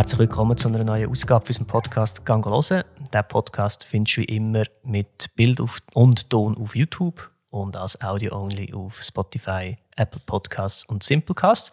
Herzlich 0.00 0.20
willkommen 0.20 0.56
zu 0.56 0.66
einer 0.68 0.82
neuen 0.82 1.10
Ausgabe 1.10 1.44
für 1.44 1.50
unseren 1.50 1.66
Podcast 1.66 2.24
«Gang 2.24 2.46
hören». 2.46 2.84
Diesen 3.12 3.28
Podcast 3.28 3.84
findest 3.84 4.16
du 4.16 4.20
wie 4.22 4.24
immer 4.24 4.62
mit 4.82 5.28
Bild 5.36 5.60
und 5.92 6.30
Ton 6.30 6.56
auf 6.56 6.74
YouTube 6.74 7.28
und 7.50 7.76
als 7.76 8.00
Audio-only 8.00 8.72
auf 8.72 9.02
Spotify, 9.02 9.76
Apple 9.96 10.22
Podcasts 10.24 10.84
und 10.84 11.02
Simplecast. 11.02 11.72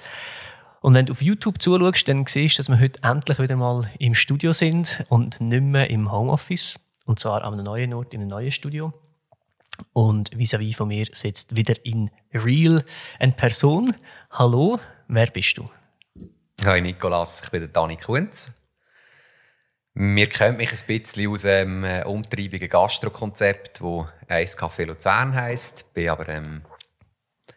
Und 0.81 0.93
wenn 0.93 1.05
du 1.05 1.13
auf 1.13 1.21
YouTube 1.21 1.61
zuschaust, 1.61 2.05
dann 2.09 2.25
siehst 2.25 2.57
du, 2.57 2.59
dass 2.59 2.67
wir 2.67 2.81
heute 2.81 3.01
endlich 3.01 3.39
wieder 3.39 3.55
mal 3.55 3.89
im 3.97 4.13
Studio 4.13 4.51
sind 4.51 5.05
und 5.07 5.39
nicht 5.39 5.63
mehr 5.63 5.89
im 5.89 6.11
Homeoffice. 6.11 6.81
Und 7.05 7.19
zwar 7.19 7.45
an 7.45 7.53
einem 7.53 7.63
neuen 7.63 7.93
Ort, 7.93 8.13
in 8.13 8.19
einem 8.19 8.29
neuen 8.29 8.51
Studio. 8.51 8.91
Und 9.93 10.31
vis-à-vis 10.37 10.73
-vis 10.73 10.75
von 10.75 10.89
mir 10.89 11.07
sitzt 11.13 11.55
wieder 11.55 11.75
in 11.85 12.11
Real 12.33 12.83
eine 13.19 13.31
Person. 13.31 13.95
Hallo, 14.31 14.81
wer 15.07 15.27
bist 15.27 15.57
du? 15.57 15.69
Hi 16.65 16.81
Nikolas, 16.81 17.41
ich 17.43 17.51
bin 17.51 17.61
der 17.61 17.69
Dani 17.69 17.97
Kunz. 17.97 18.51
Mir 19.93 20.27
kennt 20.27 20.57
mich 20.57 20.71
ein 20.71 20.87
bisschen 20.87 21.31
aus 21.31 21.43
dem 21.43 21.83
äh, 21.83 22.03
umtriebigen 22.03 22.67
Gastro-Konzept, 22.67 23.79
das 23.79 24.07
«Eis 24.27 24.57
Luzern» 24.79 25.35
heisst. 25.35 25.93
Bin 25.93 26.09
aber 26.09 26.27
ähm, 26.27 26.65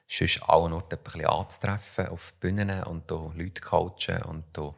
sonst 0.07 0.43
allen 0.43 0.75
Orten 0.75 0.97
ein 0.97 1.03
bisschen 1.03 1.27
anzutreffen, 1.27 2.09
auf 2.09 2.35
Bühnen 2.35 2.83
und 2.85 3.11
hier 3.11 3.33
Leute 3.35 3.61
coachen 3.63 4.23
und 4.23 4.45
hier 4.55 4.75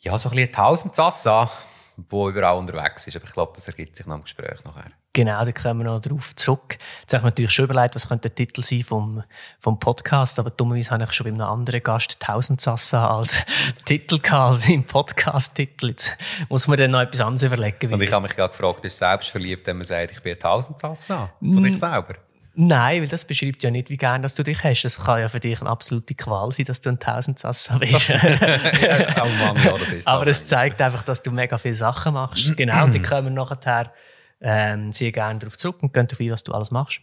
ja, 0.00 0.18
so 0.18 0.30
ein 0.30 0.34
bisschen 0.34 0.52
Tausendsasse, 0.52 1.48
wo 1.96 2.28
überall 2.28 2.58
unterwegs 2.58 3.06
ist. 3.06 3.16
Aber 3.16 3.26
ich 3.26 3.32
glaube, 3.32 3.52
das 3.54 3.68
ergibt 3.68 3.96
sich 3.96 4.06
noch 4.06 4.16
im 4.16 4.24
Gespräch 4.24 4.62
nachher. 4.64 4.90
Genau, 5.14 5.44
da 5.44 5.52
kommen 5.52 5.80
wir 5.80 5.84
noch 5.84 6.00
darauf 6.00 6.36
zurück. 6.36 6.78
Jetzt 7.00 7.12
habe 7.12 7.18
ich 7.18 7.22
mir 7.22 7.28
natürlich 7.30 7.50
schon 7.50 7.64
überlegt, 7.64 7.94
was 7.94 8.08
könnte 8.08 8.28
der 8.28 8.34
Titel 8.34 8.62
sein 8.62 8.82
vom, 8.82 9.22
vom 9.58 9.80
Podcast, 9.80 10.38
aber 10.38 10.50
dummerweise 10.50 10.90
habe 10.90 11.04
ich 11.04 11.12
schon 11.12 11.24
bei 11.24 11.32
einem 11.32 11.40
anderen 11.40 11.82
Gast 11.82 12.20
Tausendsassa 12.20 13.08
als 13.08 13.42
Titel 13.84 14.18
gehabt, 14.18 14.52
als 14.52 14.68
im 14.68 14.84
Podcast-Titel. 14.84 15.88
Jetzt 15.88 16.16
muss 16.48 16.68
man 16.68 16.78
dann 16.78 16.90
noch 16.90 17.00
etwas 17.00 17.20
anderes 17.20 17.42
überlegen. 17.42 17.92
Und 17.92 18.02
ich 18.02 18.12
habe 18.12 18.22
mich 18.22 18.36
gerade 18.36 18.50
gefragt, 18.50 18.84
ist 18.84 18.98
selbst 18.98 19.30
verliebt, 19.30 19.66
wenn 19.66 19.76
man 19.76 19.84
sagt, 19.84 20.12
ich 20.12 20.20
bin 20.20 20.34
ein 20.34 20.38
Tausendsassa 20.38 21.32
von 21.40 21.62
sich 21.62 21.78
selber? 21.78 22.14
Nein, 22.60 23.02
weil 23.02 23.08
das 23.08 23.24
beschreibt 23.24 23.62
ja 23.62 23.70
nicht, 23.70 23.88
wie 23.88 23.96
gern 23.96 24.20
dass 24.20 24.34
du 24.34 24.42
dich 24.42 24.64
hast. 24.64 24.82
Das 24.82 25.04
kann 25.04 25.20
ja 25.20 25.28
für 25.28 25.38
dich 25.38 25.60
eine 25.60 25.70
absolute 25.70 26.14
Qual 26.16 26.50
sein, 26.50 26.66
dass 26.66 26.80
du 26.80 26.88
ein 26.88 26.98
Tausendsassa 26.98 27.78
bist. 27.78 28.08
ja, 28.08 29.24
oh 29.24 29.44
Mann, 29.44 29.56
ja, 29.64 29.78
das 29.78 29.92
ist 29.92 30.08
Aber 30.08 30.26
es 30.26 30.44
zeigt 30.44 30.82
einfach, 30.82 31.04
dass 31.04 31.22
du 31.22 31.30
mega 31.30 31.56
viele 31.56 31.74
Sachen 31.74 32.14
machst. 32.14 32.56
genau, 32.56 32.84
und 32.84 32.92
die 32.92 33.02
kommen 33.02 33.32
nachher 33.32 33.92
ähm, 34.40 34.92
sehr 34.92 35.12
gerne 35.12 35.38
darauf 35.38 35.56
zurück 35.56 35.82
und 35.82 35.92
gehen 35.92 36.06
darauf 36.06 36.20
ein, 36.20 36.30
was 36.30 36.44
du 36.44 36.52
alles 36.52 36.70
machst. 36.70 37.00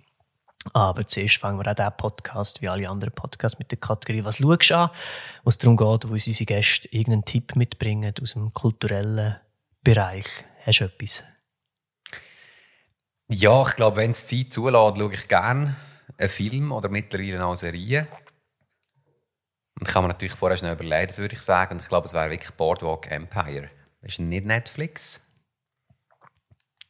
Aber 0.73 1.05
zuerst 1.05 1.37
fangen 1.37 1.59
wir 1.59 1.69
auch 1.69 1.75
diesen 1.75 1.97
Podcast, 1.97 2.61
wie 2.61 2.69
alle 2.69 2.89
anderen 2.89 3.13
Podcasts, 3.13 3.59
mit 3.59 3.71
der 3.71 3.77
Kategorie 3.77 4.23
«Was 4.23 4.37
schaust 4.37 4.69
du 4.69 4.75
an?», 4.75 4.89
wo 5.43 5.49
es 5.49 5.57
darum 5.57 5.77
geht, 5.77 6.09
wo 6.09 6.13
uns 6.13 6.27
unsere 6.27 6.45
Gäste 6.45 6.87
irgendeinen 6.89 7.25
Tipp 7.25 7.55
mitbringen 7.55 8.13
aus 8.21 8.33
dem 8.33 8.53
kulturellen 8.53 9.35
Bereich. 9.83 10.43
Hast 10.65 10.79
du 10.79 10.85
etwas? 10.85 11.23
Ja, 13.27 13.61
ich 13.67 13.75
glaube, 13.75 13.97
wenn 13.97 14.11
es 14.11 14.25
Zeit 14.27 14.53
zulässt, 14.53 14.97
schaue 14.97 15.13
ich 15.13 15.27
gerne 15.27 15.75
einen 16.17 16.29
Film 16.29 16.71
oder 16.71 16.89
mittlerweile 16.89 17.45
auch 17.45 17.55
Serien. 17.55 18.07
Und 19.79 19.87
ich 19.87 19.93
kann 19.93 20.03
mir 20.03 20.09
natürlich 20.09 20.33
vorher 20.33 20.57
schnell 20.57 20.73
überlegen, 20.73 21.07
das 21.07 21.17
würde 21.17 21.35
ich 21.35 21.41
sagen. 21.41 21.73
Und 21.73 21.81
ich 21.81 21.89
glaube, 21.89 22.05
es 22.05 22.13
wäre 22.13 22.29
wirklich 22.29 22.51
Boardwalk 22.51 23.11
Empire. 23.11 23.69
Das 24.01 24.13
ist 24.13 24.19
nicht 24.19 24.45
Netflix. 24.45 25.24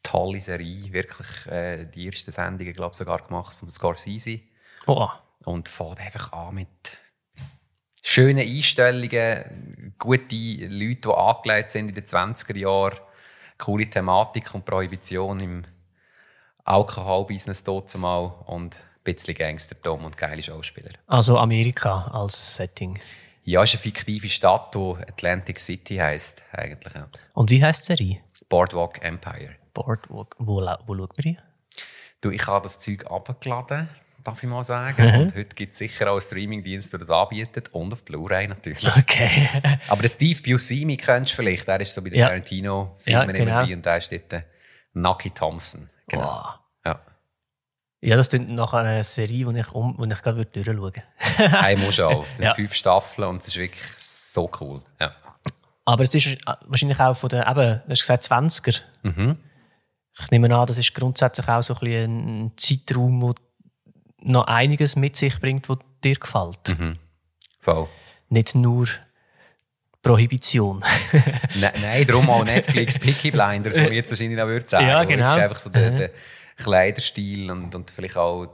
Tolle 0.05 0.39
Serie, 0.39 0.93
wirklich 0.93 1.47
äh, 1.47 1.85
die 1.85 2.07
ersten 2.07 2.31
Sendungen, 2.31 2.73
glaube 2.73 2.91
ich, 2.91 2.97
sogar 2.97 3.19
gemacht 3.25 3.55
von 3.57 3.69
Scorsese. 3.69 4.39
Oh. 4.85 5.09
Und 5.45 5.67
fährt 5.67 5.99
einfach 5.99 6.31
an 6.31 6.55
mit 6.55 6.97
schönen 8.01 8.47
Einstellungen, 8.47 9.95
gute 9.97 10.35
Leute, 10.67 11.01
die 11.01 11.09
angelegt 11.09 11.71
sind 11.71 11.89
in 11.89 11.95
den 11.95 12.05
20er 12.05 12.55
Jahren, 12.55 12.99
coole 13.57 13.89
Thematik 13.89 14.53
und 14.53 14.63
Prohibition 14.63 15.39
im 15.39 15.63
Alkoholbusiness 16.63 17.63
dort 17.63 17.95
mal 17.97 18.25
und 18.45 18.75
ein 18.75 19.03
bisschen 19.03 19.35
Gangstertum 19.35 20.05
und 20.05 20.17
geile 20.17 20.41
Schauspieler. 20.41 20.91
Also 21.07 21.37
Amerika 21.37 22.07
als 22.07 22.55
Setting? 22.55 22.99
Ja, 23.43 23.61
es 23.63 23.73
ist 23.73 23.79
eine 23.79 23.93
fiktive 23.93 24.29
Stadt, 24.29 24.73
die 24.73 24.95
Atlantic 25.07 25.59
City 25.59 25.97
heisst, 25.97 26.43
eigentlich. 26.51 26.93
Und 27.33 27.51
wie 27.51 27.63
heisst 27.63 27.83
die 27.83 27.95
Serie? 27.95 28.19
Boardwalk 28.49 29.03
Empire. 29.03 29.55
Boardwalk. 29.75 30.35
Wo, 30.39 30.55
wo 30.55 30.95
schaut 30.95 30.97
man 30.97 31.21
die? 31.21 31.37
Du, 32.21 32.31
ich 32.31 32.47
habe 32.47 32.63
das 32.63 32.79
Zeug 32.79 33.05
abgeladen, 33.05 33.87
darf 34.23 34.41
ich 34.41 34.49
mal 34.49 34.63
sagen. 34.63 35.05
Mhm. 35.05 35.21
Und 35.21 35.35
heute 35.35 35.53
gibt 35.55 35.73
es 35.73 35.77
sicher 35.77 36.07
auch 36.07 36.13
einen 36.13 36.21
Streamingdienst, 36.21 36.91
der 36.91 37.01
das 37.01 37.11
anbietet. 37.11 37.69
Und 37.73 37.93
auf 37.93 38.03
Blu-ray 38.03 38.47
natürlich. 38.47 38.87
Okay. 38.87 39.47
Aber 39.87 40.01
den 40.01 40.09
Steve 40.09 40.41
Buscemi 40.41 40.97
kennst 40.97 41.33
du 41.33 41.35
vielleicht. 41.35 41.67
Der 41.67 41.79
ist 41.79 41.93
so 41.93 42.01
bei 42.01 42.09
den 42.09 42.19
ja. 42.19 42.27
Tarantino-Filmen 42.27 42.95
ja, 43.05 43.31
genau. 43.31 43.39
immer 43.39 43.61
dabei. 43.61 43.73
Und 43.75 43.85
der 43.85 43.97
ist 43.97 44.11
dort 44.11 44.43
Nucky 44.93 45.29
Thompson. 45.29 45.89
Genau. 46.07 46.23
Wow. 46.23 46.53
Ja. 46.85 47.01
Ja, 48.01 48.15
das 48.15 48.29
klingt 48.29 48.49
nach 48.49 48.73
einer 48.73 49.03
Serie, 49.03 49.45
die 49.45 49.59
ich, 49.59 49.71
um, 49.71 49.95
die 50.01 50.13
ich 50.13 50.21
gerade 50.21 50.45
durchschauen 50.45 50.81
würde. 50.81 51.03
hey, 51.37 51.77
muss 51.77 51.99
auch. 51.99 52.25
Es 52.29 52.37
sind 52.37 52.45
ja. 52.45 52.53
fünf 52.53 52.73
Staffeln 52.73 53.27
und 53.27 53.41
es 53.41 53.49
ist 53.49 53.57
wirklich 53.57 53.83
so 53.97 54.49
cool. 54.59 54.81
Ja. 54.99 55.15
Aber 55.85 56.01
es 56.01 56.13
ist 56.15 56.37
wahrscheinlich 56.65 56.99
auch 56.99 57.13
von 57.15 57.29
den, 57.29 57.41
eben, 57.41 57.81
du 57.85 57.89
hast 57.89 58.01
gesagt 58.01 58.23
20er. 58.23 58.81
Mhm. 59.03 59.37
Ich 60.19 60.31
nehme 60.31 60.53
an, 60.55 60.65
das 60.65 60.77
ist 60.77 60.93
grundsätzlich 60.93 61.47
auch 61.47 61.61
so 61.61 61.75
ein, 61.81 62.45
ein 62.45 62.51
Zeitraum, 62.55 63.19
der 63.19 63.35
noch 64.21 64.45
einiges 64.47 64.95
mit 64.95 65.15
sich 65.17 65.39
bringt, 65.39 65.67
was 65.69 65.77
dir 66.03 66.15
gefällt. 66.15 66.79
Mhm. 66.79 66.97
Voll. 67.59 67.87
Nicht 68.29 68.55
nur 68.55 68.87
Prohibition. 70.01 70.83
nein, 71.59 71.73
nein, 71.81 72.07
darum 72.07 72.29
auch 72.29 72.43
Netflix 72.45 72.97
Picky 72.99 73.31
Blinders, 73.31 73.75
was 73.75 73.87
ich 73.87 73.91
jetzt 73.93 74.11
wahrscheinlich 74.11 74.37
noch 74.37 74.45
würde 74.47 74.67
sagen. 74.69 74.87
Ja, 74.87 75.03
genau. 75.03 75.33
Einfach 75.33 75.57
so 75.57 75.69
der, 75.69 75.91
der 75.91 76.11
Kleiderstil 76.57 77.49
und, 77.51 77.73
und 77.73 77.91
vielleicht 77.91 78.15
auch 78.17 78.45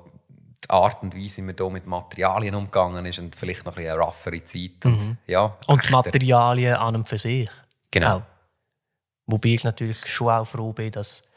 die 0.64 0.70
Art 0.70 1.04
und 1.04 1.16
Weise, 1.16 1.42
wie 1.42 1.46
man 1.48 1.56
hier 1.58 1.70
mit 1.70 1.86
Materialien 1.86 2.56
umgegangen 2.56 3.06
ist 3.06 3.20
und 3.20 3.36
vielleicht 3.36 3.66
noch 3.66 3.76
ein 3.78 3.86
eine 3.88 4.00
roughere 4.00 4.44
Zeit. 4.46 4.86
Und, 4.86 5.06
Mhm. 5.06 5.18
ja, 5.28 5.58
Und. 5.68 5.90
Materialien 5.92 6.76
an 6.76 6.96
und 6.96 7.08
für 7.08 7.18
sich. 7.18 7.50
Genau. 7.92 8.18
Auch. 8.18 8.22
Wobei 9.26 9.50
ich 9.50 9.64
natürlich 9.64 10.08
schon 10.08 10.30
auch 10.30 10.46
froh 10.46 10.72
bin, 10.72 10.92
dass 10.92 11.31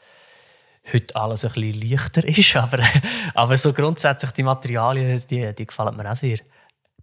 heute 0.93 1.15
alles 1.15 1.45
ein 1.45 1.51
bisschen 1.53 1.89
leichter 1.89 2.23
ist. 2.27 2.55
Aber, 2.55 2.83
aber 3.33 3.57
so 3.57 3.73
grundsätzlich 3.73 4.31
die 4.31 4.43
Materialien, 4.43 5.21
die, 5.29 5.53
die 5.53 5.65
gefallen 5.65 5.95
mir 5.97 6.11
auch 6.11 6.15
sehr. 6.15 6.37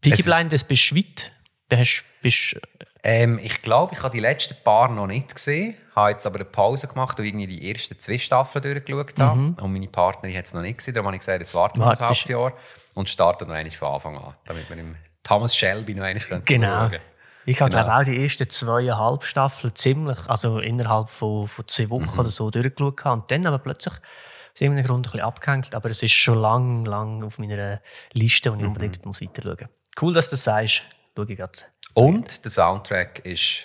Peaky 0.00 0.20
Es- 0.20 0.24
Blinders 0.24 0.64
bist 0.64 0.90
du 0.90 0.96
weit. 0.96 1.32
Hast, 1.74 2.04
bist, 2.20 2.56
Ähm, 3.02 3.40
ich 3.42 3.62
glaube, 3.62 3.94
ich 3.94 4.02
habe 4.02 4.12
die 4.14 4.20
letzten 4.20 4.54
paar 4.62 4.90
noch 4.90 5.06
nicht 5.06 5.34
gesehen. 5.34 5.74
habe 5.96 6.10
jetzt 6.10 6.26
aber 6.26 6.36
eine 6.36 6.44
Pause 6.44 6.86
gemacht 6.86 7.18
und 7.18 7.24
irgendwie 7.24 7.46
die 7.46 7.70
ersten 7.72 7.98
zwei 7.98 8.18
Staffeln 8.18 8.62
durchgeschaut 8.62 9.18
habe. 9.18 9.54
Und 9.60 9.72
meine 9.72 9.88
Partnerin 9.88 10.36
hat 10.36 10.44
es 10.44 10.52
noch 10.54 10.60
nicht 10.60 10.78
gesehen. 10.78 10.94
Darum 10.94 11.06
habe 11.06 11.16
ich 11.16 11.20
gesagt, 11.20 11.40
jetzt 11.40 11.54
warten 11.54 11.78
wir 11.80 11.86
ein 11.90 11.98
halbes 11.98 12.28
Jahr 12.28 12.52
und 12.94 13.08
starten 13.08 13.48
noch 13.48 13.54
einmal 13.54 13.70
von 13.72 13.88
Anfang 13.88 14.16
an. 14.18 14.34
Damit 14.44 14.68
wir 14.68 14.76
im 14.76 14.96
Thomas 15.22 15.56
Shelby 15.56 15.94
noch 15.94 16.04
einmal 16.04 16.22
können 16.22 16.44
Genau. 16.44 16.88
schauen 16.90 16.98
ich 17.46 17.60
habe 17.60 17.70
Genau. 17.70 17.88
auch 17.98 18.04
die 18.04 18.22
ersten 18.22 18.48
zweieinhalb 18.48 19.24
Staffeln 19.24 19.74
ziemlich, 19.74 20.18
also 20.28 20.58
innerhalb 20.60 21.10
von, 21.10 21.46
von 21.48 21.66
zwei 21.68 21.90
Wochen 21.90 22.10
Mhm. 22.12 22.18
oder 22.18 22.28
so 22.28 22.50
durchgeschaut. 22.50 23.04
habe. 23.04 23.20
Und 23.20 23.30
dann 23.30 23.46
aber 23.46 23.58
plötzlich 23.58 23.94
aus 23.94 24.60
irgendeinem 24.60 24.86
Grund 24.86 25.06
ein 25.06 25.10
bisschen 25.12 25.20
abgehängt. 25.26 25.74
Aber 25.74 25.90
es 25.90 26.02
ist 26.02 26.12
schon 26.12 26.38
lang, 26.40 26.84
lang 26.84 27.24
auf 27.24 27.38
meiner 27.38 27.80
Liste, 28.12 28.50
Mhm. 28.50 28.54
und 28.54 28.60
ich 28.60 28.66
unbedingt 28.66 29.06
muss 29.06 29.20
weiter 29.20 29.42
schauen 29.42 29.68
Cool, 30.00 30.12
dass 30.14 30.28
du 30.28 30.32
das 30.34 30.44
sagst. 30.44 30.82
Schau 31.16 31.22
ich 31.24 31.36
gerade. 31.36 31.52
Und 31.94 32.42
der 32.44 32.50
Soundtrack 32.50 33.20
ist 33.26 33.64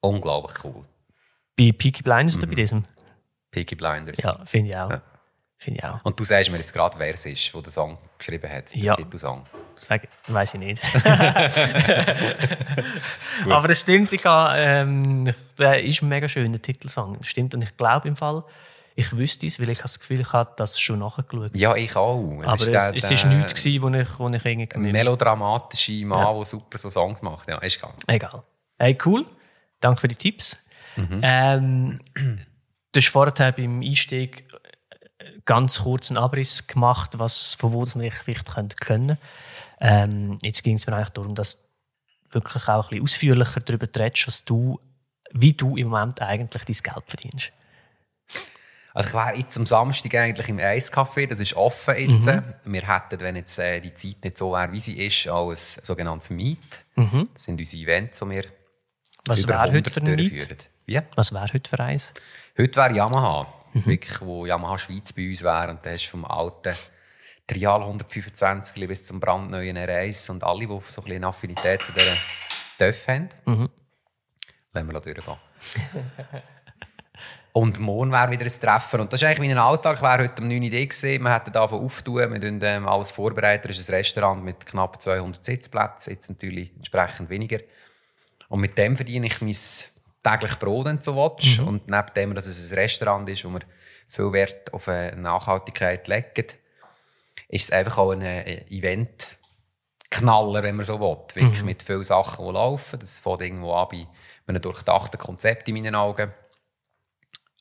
unglaublich 0.00 0.56
cool. 0.64 0.84
Bei 1.56 1.72
Peaky 1.72 2.02
Blinders 2.02 2.36
oder 2.38 2.46
bei 2.46 2.54
diesem? 2.54 2.84
Peaky 3.50 3.74
Blinders. 3.76 4.18
Ja, 4.22 4.44
finde 4.44 4.70
ich 4.70 4.76
auch. 4.76 4.86
Mhm. 4.88 4.92
Ja. 4.94 5.02
Finde 5.58 5.78
ich 5.78 5.84
auch. 5.84 6.04
Und 6.04 6.18
du 6.18 6.24
sagst 6.24 6.50
mir 6.50 6.56
jetzt 6.58 6.72
gerade, 6.72 6.98
wer 6.98 7.14
es 7.14 7.24
ist, 7.24 7.52
der 7.54 7.62
den 7.62 7.70
Song 7.70 7.98
geschrieben 8.18 8.50
hat, 8.50 8.74
Ja. 8.74 8.94
den 8.96 9.04
Titelsong. 9.04 9.44
Sag, 9.74 10.08
weiß 10.28 10.54
ich 10.54 10.60
nicht. 10.60 10.82
Aber 13.48 13.70
es 13.70 13.80
stimmt, 13.80 14.12
ich 14.12 14.24
habe, 14.26 14.58
ähm, 14.58 15.32
der 15.58 15.82
ist 15.82 16.02
ein 16.02 16.08
mega 16.08 16.28
schöner 16.28 16.60
Titelsong. 16.60 17.18
Das 17.18 17.26
stimmt. 17.26 17.54
Und 17.54 17.62
ich 17.62 17.76
glaube 17.76 18.08
im 18.08 18.16
Fall, 18.16 18.44
ich 18.94 19.16
wüsste 19.16 19.46
es, 19.46 19.58
weil 19.60 19.70
ich 19.70 19.78
das 19.78 19.98
Gefühl, 19.98 20.20
ich 20.20 20.32
habe 20.32 20.52
das 20.56 20.78
schon 20.78 20.98
nachgeschaut. 20.98 21.56
Ja, 21.56 21.74
ich 21.74 21.96
auch. 21.96 22.40
Es 22.42 22.46
Aber 22.46 22.92
ist 22.94 23.04
es, 23.04 23.10
ist 23.10 23.24
nichts, 23.24 23.54
gewesen, 23.54 23.82
wo 23.82 23.88
ich, 23.88 24.18
wo 24.18 24.28
ich 24.28 24.44
irgendwie... 24.44 24.88
Ein 24.88 24.92
melodramatischer 24.92 26.06
Mann, 26.06 26.36
der 26.36 26.44
super 26.44 26.78
so 26.78 26.90
Songs 26.90 27.22
macht. 27.22 27.48
Ja, 27.48 27.58
ist 27.58 27.80
geil. 27.80 27.92
Egal. 28.06 28.42
Hey, 28.78 28.98
cool. 29.04 29.24
Danke 29.80 30.00
für 30.00 30.08
die 30.08 30.16
Tipps. 30.16 30.58
Mhm. 30.96 31.20
Ähm, 31.22 32.00
du 32.14 33.00
hast 33.00 33.08
vorher 33.08 33.52
beim 33.52 33.80
Einstieg 33.80 34.44
ganz 35.44 35.80
kurz 35.80 36.10
einen 36.10 36.18
Abriss 36.18 36.66
gemacht, 36.66 37.18
was, 37.18 37.54
von 37.54 37.72
wo 37.72 37.84
das 37.84 37.94
man 37.94 38.10
vielleicht 38.10 38.52
könnte 38.52 38.76
können 38.76 39.18
ähm, 39.82 40.38
Jetzt 40.42 40.62
ging 40.62 40.76
es 40.76 40.86
mir 40.86 40.94
eigentlich 40.94 41.10
darum, 41.10 41.34
dass 41.34 41.62
du 42.28 42.34
wirklich 42.34 42.68
auch 42.68 42.84
ein 42.84 42.88
bisschen 42.90 43.02
ausführlicher 43.02 43.60
darüber 43.60 43.88
redest, 43.98 44.28
was 44.28 44.44
du, 44.44 44.78
wie 45.32 45.52
du 45.52 45.76
im 45.76 45.88
Moment 45.88 46.22
eigentlich 46.22 46.64
dein 46.64 46.94
Geld 46.94 47.04
verdienst. 47.08 47.52
Also 48.94 49.08
ich 49.08 49.14
wäre 49.14 49.36
jetzt 49.36 49.56
am 49.58 49.66
Samstag 49.66 50.14
eigentlich 50.14 50.48
im 50.48 50.58
Eiscafé, 50.58 51.26
das 51.26 51.40
ist 51.40 51.54
offen 51.54 51.96
jetzt. 51.96 52.26
Mhm. 52.26 52.42
Wir 52.64 52.86
hätten, 52.86 53.20
wenn 53.20 53.36
jetzt 53.36 53.58
äh, 53.58 53.80
die 53.80 53.94
Zeit 53.94 54.22
nicht 54.22 54.38
so 54.38 54.52
wäre, 54.52 54.70
wie 54.70 54.80
sie 54.80 55.04
ist, 55.04 55.26
ein 55.26 55.56
sogenanntes 55.56 56.30
Meet. 56.30 56.84
Mhm. 56.94 57.28
Das 57.32 57.44
sind 57.44 57.58
unsere 57.58 57.82
Events, 57.82 58.20
die 58.20 58.30
wir 58.30 58.44
Was 59.26 59.42
über 59.42 59.58
heute 59.60 59.72
100 59.72 59.94
für 59.94 60.00
ein 60.00 60.16
durchführen. 60.16 60.58
Wie? 60.86 61.00
Was 61.16 61.32
wäre 61.32 61.48
heute 61.52 61.70
für 61.70 61.80
eins? 61.80 62.12
Heute 62.56 62.76
wäre 62.76 62.94
Yamaha. 62.94 63.52
Wirklich, 63.72 64.20
wo 64.20 64.44
Yamaha 64.44 64.76
Schweiz 64.76 65.12
bei 65.14 65.28
uns 65.28 65.42
wäre. 65.42 65.70
Und 65.70 65.84
da 65.84 65.90
hast 65.90 66.04
du 66.04 66.10
vom 66.10 66.24
alten 66.26 66.74
Trial 67.46 67.82
125 67.82 68.86
bis 68.88 69.06
zum 69.06 69.20
brandneuen 69.20 69.76
R1 69.76 70.30
und 70.30 70.44
alle, 70.44 70.60
die 70.60 70.66
so 70.66 70.74
ein 70.74 70.80
bisschen 70.80 71.10
eine 71.10 71.26
Affinität 71.26 71.84
zu 71.84 71.92
dieser 71.92 72.16
TÜV 72.78 73.08
haben. 73.08 73.28
Lassen 74.72 74.92
wir 74.92 75.00
durchgehen. 75.00 75.36
Und 77.54 77.78
morgen 77.80 78.10
wäre 78.10 78.30
wieder 78.30 78.46
ein 78.46 78.60
Treffen. 78.60 79.00
Und 79.00 79.12
das 79.12 79.20
ist 79.20 79.28
eigentlich 79.28 79.50
mein 79.50 79.58
Alltag. 79.58 79.96
Ich 79.96 80.02
wäre 80.02 80.24
heute 80.24 80.42
um 80.42 80.48
9 80.48 80.62
Uhr 80.62 80.70
da 80.70 80.84
gewesen. 80.84 81.22
Wir 81.22 81.34
hätten 81.34 81.52
davon 81.52 81.84
auftun. 81.84 82.32
Wir 82.32 82.40
tun 82.40 82.60
ähm, 82.62 82.88
alles 82.88 83.10
vorbereitet. 83.10 83.70
Es 83.70 83.78
ist 83.78 83.90
ein 83.90 83.96
Restaurant 83.96 84.42
mit 84.42 84.64
knapp 84.64 85.02
200 85.02 85.44
Sitzplätzen. 85.44 86.14
Jetzt 86.14 86.30
natürlich 86.30 86.74
entsprechend 86.74 87.28
weniger. 87.28 87.58
Und 88.48 88.60
mit 88.60 88.78
dem 88.78 88.96
verdiene 88.96 89.26
ich 89.26 89.42
mein 89.42 89.54
täglich 90.22 90.58
Brot, 90.58 90.86
wenn 90.86 90.96
du 90.96 91.02
so 91.02 91.14
willst. 91.14 91.58
Und 91.58 91.88
neben 91.88 92.14
dem, 92.16 92.34
dass 92.34 92.46
es 92.46 92.72
ein 92.72 92.78
Restaurant 92.78 93.28
ist, 93.28 93.44
wo 93.44 93.50
wir 93.50 93.60
viel 94.08 94.32
Wert 94.32 94.72
auf 94.72 94.86
äh, 94.86 95.14
Nachhaltigkeit 95.14 96.08
legen, 96.08 96.46
ist 97.52 97.64
es 97.64 97.70
einfach 97.70 97.98
auch 97.98 98.12
ein 98.12 98.22
äh, 98.22 98.64
Event-Knaller, 98.70 100.62
wenn 100.62 100.76
man 100.76 100.86
so 100.86 100.98
will. 100.98 101.18
Wirklich 101.34 101.62
mit 101.62 101.82
vielen 101.82 102.02
Sachen, 102.02 102.46
die 102.46 102.52
laufen. 102.52 102.98
Das 102.98 103.20
fängt 103.20 103.42
irgendwo 103.42 103.74
an 103.74 103.88
bei 103.90 104.06
einem 104.46 104.62
durchdachten 104.62 105.20
Konzept 105.20 105.68
in 105.68 105.74
meinen 105.74 105.94
Augen. 105.94 106.32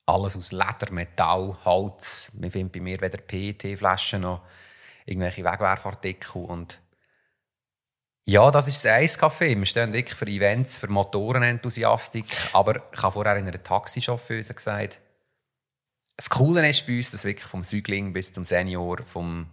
Alles 0.05 0.37
aus 0.37 0.53
Leder, 0.53 0.91
Metall, 0.91 1.57
Holz. 1.65 2.31
Man 2.39 2.51
findet 2.51 2.71
bei 2.71 2.79
mir 2.79 3.01
weder 3.01 3.17
PET-Flaschen 3.17 4.21
noch 4.21 4.43
irgendwelche 5.05 5.43
Wegwerfartikel. 5.43 6.41
Und 6.45 6.79
ja, 8.23 8.49
das 8.49 8.69
ist 8.69 8.85
das 8.85 8.93
Eiscafé. 8.93 9.59
Wir 9.59 9.65
stehen 9.65 9.91
wirklich 9.91 10.15
für 10.15 10.27
Events, 10.27 10.77
für 10.77 10.87
Motorenenthusiastik. 10.87 12.25
Aber 12.53 12.81
ich 12.93 13.03
habe 13.03 13.11
vorher 13.11 13.35
in 13.35 13.45
einer 13.45 13.61
Taxichauffeuse 13.61 14.53
gesagt, 14.53 15.01
das 16.15 16.29
Coole 16.29 16.67
ist 16.69 16.87
bei 16.87 16.95
uns, 16.95 17.11
dass 17.11 17.25
wirklich 17.25 17.47
vom 17.47 17.65
Säugling 17.65 18.13
bis 18.13 18.31
zum 18.31 18.45
Senior, 18.45 19.03
vom 19.03 19.47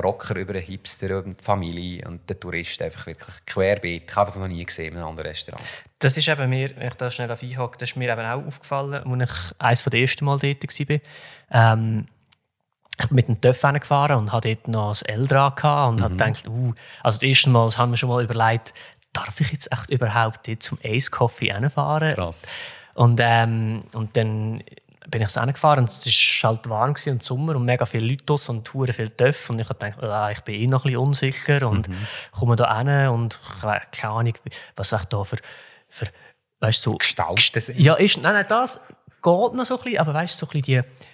Rocker 0.00 0.36
über 0.36 0.54
den 0.54 0.62
Hipster 0.62 1.18
und 1.18 1.40
die 1.40 1.44
Familie 1.44 2.06
und 2.08 2.28
den 2.28 2.40
Tourist 2.40 2.80
einfach 2.80 3.06
wirklich 3.06 3.34
querbeet. 3.46 4.04
Ich 4.08 4.16
habe 4.16 4.30
das 4.30 4.38
noch 4.38 4.48
nie 4.48 4.64
gesehen 4.64 4.92
in 4.92 4.98
einem 4.98 5.08
anderen 5.08 5.28
Restaurant. 5.28 5.62
Das 5.98 6.16
ist 6.16 6.28
eben 6.28 6.48
mir, 6.48 6.74
wenn 6.76 6.88
ich 6.88 6.94
da 6.94 7.10
schnell 7.10 7.30
auf 7.30 7.42
einhake, 7.42 7.78
das 7.78 7.90
ist 7.90 7.96
mir 7.96 8.10
eben 8.10 8.24
auch 8.24 8.46
aufgefallen, 8.46 9.22
als 9.22 9.32
ich 9.32 9.60
eines 9.60 9.84
der 9.84 10.00
ersten 10.00 10.24
Mal 10.24 10.38
dort 10.38 10.62
war. 10.62 11.00
Ähm, 11.50 12.06
ich 12.98 13.06
bin 13.08 13.16
mit 13.16 13.28
dem 13.28 13.40
TÜV 13.40 13.62
gefahren 13.80 14.18
und 14.18 14.32
hatte 14.32 14.54
dort 14.54 14.68
noch 14.68 14.88
das 14.90 15.04
gehabt 15.28 15.64
und 15.64 16.02
habe 16.02 16.16
gedacht, 16.16 16.46
uh, 16.46 16.74
also 17.02 17.16
das 17.16 17.22
erste 17.22 17.50
Mal 17.50 17.68
haben 17.76 17.90
wir 17.90 17.96
schon 17.96 18.08
mal 18.08 18.22
überlegt, 18.22 18.74
darf 19.12 19.40
ich 19.40 19.52
jetzt 19.52 19.72
echt 19.72 19.90
überhaupt 19.90 20.48
dort 20.48 20.62
zum 20.62 20.78
Ace 20.84 21.10
Coffee 21.10 21.52
hinfahren? 21.52 22.14
Krass. 22.14 22.50
Und, 22.94 23.20
ähm, 23.22 23.80
und 23.92 24.16
dann 24.16 24.62
bin 25.08 25.22
ich 25.22 25.28
so 25.28 25.40
hingefahren 25.40 25.84
und 25.84 25.90
es 25.90 26.06
war 26.06 26.50
halt 26.50 26.68
warm 26.68 26.94
gewesen 26.94 27.14
und 27.14 27.22
Sommer 27.22 27.56
und 27.56 27.64
mega 27.64 27.84
viele 27.86 28.06
Leute 28.06 28.24
draussen 28.24 28.58
und 28.58 28.74
hure 28.74 28.92
viel 28.92 29.10
Töpfe 29.10 29.52
und 29.52 29.58
ich 29.58 29.68
habe 29.68 29.78
gedacht, 29.78 30.02
ah, 30.02 30.30
ich 30.30 30.40
bin 30.40 30.54
eh 30.54 30.66
noch 30.66 30.84
ein 30.84 30.92
bisschen 30.92 31.06
unsicher 31.06 31.68
und 31.68 31.88
komme 32.30 32.56
da 32.56 32.78
hin 32.78 33.08
und 33.08 33.40
keine 33.60 34.12
Ahnung, 34.12 34.34
was 34.76 34.92
ich 34.92 35.04
da 35.06 35.24
für, 35.24 35.38
für 35.88 36.06
weißt, 36.60 36.82
so 36.82 36.94
Gestalten 36.94 37.60
sind. 37.60 37.78
ja, 37.78 37.94
ist, 37.94 38.22
nein, 38.22 38.34
nein, 38.34 38.46
das 38.48 38.80
geht 39.08 39.24
noch 39.24 39.64
so 39.64 39.78
ein 39.78 39.84
bisschen, 39.84 39.98
aber 39.98 40.14
weißt 40.14 40.40
du, 40.40 40.46
so 40.46 40.50
ein 40.50 40.60
bisschen 40.60 40.84
die 40.84 41.06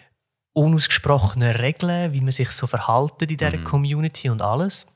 unausgesprochenen 0.53 1.57
Regeln, 1.57 2.13
wie 2.13 2.21
man 2.21 2.33
sich 2.33 2.51
so 2.51 2.67
verhalten 2.67 3.29
in 3.29 3.37
dieser 3.37 3.59
Community 3.59 4.29
und 4.29 4.43
alles. 4.43 4.87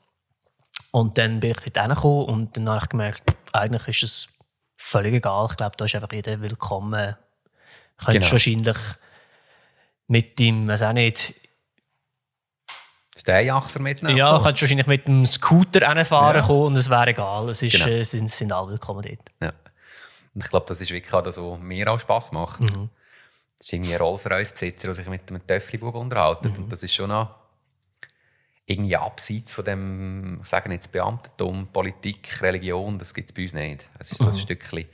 Und 0.91 1.17
dann 1.19 1.41
bin 1.41 1.53
ich 1.53 1.73
dort 1.73 1.87
hingekommen 1.87 2.27
und 2.27 2.57
dann 2.57 2.69
habe 2.69 2.81
ich 2.83 2.89
gemerkt, 2.89 3.37
eigentlich 3.53 3.89
ist 3.89 4.03
es 4.03 4.29
völlig 4.77 5.15
egal. 5.15 5.47
Ich 5.51 5.57
glaube, 5.57 5.77
da 5.77 5.85
ist 5.85 5.95
einfach 5.95 6.13
jeder 6.13 6.41
willkommen. 6.41 7.17
Könntest 8.05 8.31
Genau. 8.31 8.33
wahrscheinlich 8.33 8.77
mit 10.09 10.39
dem, 10.39 10.67
weiß 10.69 10.83
auch 10.83 10.93
nicht, 10.93 11.35
Steinachser 13.17 13.81
mitnehmen. 13.81 14.17
ja, 14.17 14.39
könntest 14.43 14.63
wahrscheinlich 14.63 14.87
mit 14.87 15.07
dem 15.07 15.27
Scooter 15.27 15.87
hinfahren 15.93 16.41
Ja. 16.41 16.47
kommen 16.47 16.63
und 16.69 16.77
es 16.77 16.89
wäre 16.91 17.09
egal. 17.11 17.49
Es 17.51 17.63
ist, 17.63 17.73
Genau. 17.73 17.87
äh, 17.87 18.03
sind, 18.05 18.31
sind 18.31 18.53
alle 18.53 18.71
willkommen 18.71 19.03
dort. 19.03 19.31
Ja. 19.41 19.53
Und 20.35 20.43
ich 20.43 20.49
glaube, 20.51 20.67
das 20.69 20.81
ist 20.81 20.91
wirklich 20.91 21.13
auch 21.13 21.23
das, 21.23 21.37
was 21.37 21.59
mir 21.61 21.91
auch 21.93 22.01
Spass 22.01 22.33
macht. 22.33 22.63
Mhm. 22.63 22.89
Das 23.59 23.67
ist 23.67 23.73
irgendwie 23.73 23.95
ein 23.95 24.01
Rolls-Royce-Besitzer, 24.01 24.89
der 24.89 24.95
sich 24.95 25.07
mit 25.09 25.29
einem 25.31 25.47
Töffli-Bub 25.47 25.95
unterhält. 25.95 26.43
Mhm. 26.43 26.65
Und 26.65 26.73
das 26.73 26.83
ist 26.83 26.95
schon 26.95 27.11
noch 27.11 27.35
irgendwie 28.65 28.97
abseits 28.97 29.53
von 29.53 29.65
dem, 29.65 30.41
ich 30.43 30.49
sage 30.49 30.73
jetzt 30.73 30.91
Beamtentum, 30.91 31.69
Politik, 31.69 32.41
Religion, 32.41 32.99
das 32.99 33.13
gibt 33.13 33.29
es 33.31 33.35
bei 33.35 33.43
uns 33.43 33.53
nicht. 33.53 33.89
Es 33.99 34.11
ist 34.11 34.19
so 34.19 34.25
Mhm. 34.25 34.31
ein 34.33 34.39
Stückchen, 34.39 34.87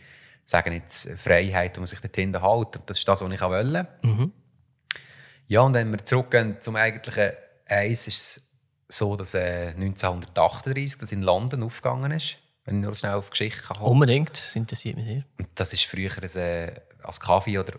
sagen 0.49 0.73
jetzt 0.73 1.11
Freiheit, 1.19 1.77
wo 1.77 1.81
man 1.81 1.87
sich 1.87 2.01
dorthin 2.01 2.33
hält. 2.33 2.77
Und 2.77 2.83
das 2.87 2.99
ist 2.99 3.07
das, 3.07 3.21
was 3.21 3.31
ich 3.31 3.43
auch 3.43 3.51
wollte. 3.51 3.87
Mhm. 4.01 4.33
Ja, 5.47 5.61
und 5.61 5.75
wenn 5.75 5.91
wir 5.91 5.99
zurückgehen 5.99 6.57
zum 6.61 6.77
eigentlichen 6.77 7.33
Eis, 7.67 8.09
ist 8.09 8.17
es 8.17 8.51
so, 8.89 9.15
dass 9.17 9.35
äh, 9.35 9.75
1938 9.77 10.99
das 11.01 11.13
in 11.13 11.23
London 11.23 11.63
aufgegangen 11.63 12.13
ist. 12.13 12.39
Wenn 12.65 12.77
ich 12.77 12.83
nur 12.83 12.95
schnell 12.95 13.13
auf 13.13 13.27
die 13.27 13.31
Geschichte 13.33 13.63
kann 13.63 13.77
Unbedingt, 13.79 14.31
das 14.31 14.57
interessiert 14.57 14.97
mich 14.97 15.07
sehr. 15.07 15.25
und 15.39 15.49
das 15.55 15.75
ist 15.75 15.85
früher 15.85 16.11
ein, 16.17 16.41
äh, 16.41 16.75
als 17.03 17.21
Kaffee 17.21 17.59
oder 17.59 17.75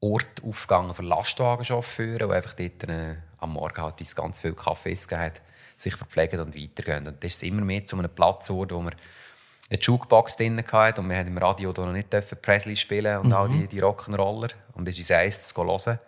Ort 0.00 0.42
aufgegangen 0.44 0.94
für 0.94 1.02
Lastwagenchauffeure, 1.02 2.26
die 2.26 2.32
einfach 2.32 2.54
dort 2.54 2.84
äh, 2.88 3.16
am 3.38 3.54
Morgen 3.54 3.82
halt 3.82 4.16
ganz 4.16 4.40
viel 4.40 4.54
Kaffees 4.54 5.08
gegeben 5.08 5.26
hat, 5.26 5.42
sich 5.78 5.96
verpflegen 5.96 6.40
und 6.40 6.54
weitergehen. 6.54 7.06
Und 7.06 7.24
das 7.24 7.32
ist 7.32 7.42
immer 7.42 7.62
mehr 7.62 7.86
zu 7.86 7.96
einem 7.98 8.10
Platz 8.10 8.48
geworden, 8.48 8.76
wo 8.76 8.82
wir 8.82 8.92
eine 9.70 9.78
Jukebox 9.78 10.36
drin 10.36 10.62
hatten 10.72 11.00
und 11.00 11.08
wir 11.08 11.16
haben 11.16 11.28
im 11.28 11.38
Radio 11.38 11.72
noch 11.72 11.92
nicht 11.92 12.10
Presley 12.42 12.76
spielen 12.76 13.18
und 13.18 13.32
all 13.32 13.48
die, 13.48 13.68
die 13.68 13.80
Rock'n'Roller 13.80 14.50
und 14.72 14.88
es 14.88 14.98
ist 14.98 15.12
eins 15.12 15.48
zu 15.48 15.64
hören. 15.64 15.98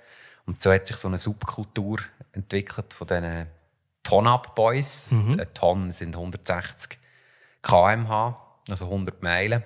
Und 0.46 0.60
so 0.60 0.72
hat 0.72 0.88
sich 0.88 0.96
so 0.96 1.06
eine 1.06 1.18
Subkultur 1.18 2.00
entwickelt 2.32 2.92
von 2.92 3.06
diesen 3.06 3.46
Ton-Up-Boys. 4.02 5.12
Ein 5.12 5.54
Ton 5.54 5.90
sind 5.92 6.16
160 6.16 6.98
km/h, 7.62 8.58
also 8.68 8.86
100 8.86 9.22
Meilen. 9.22 9.62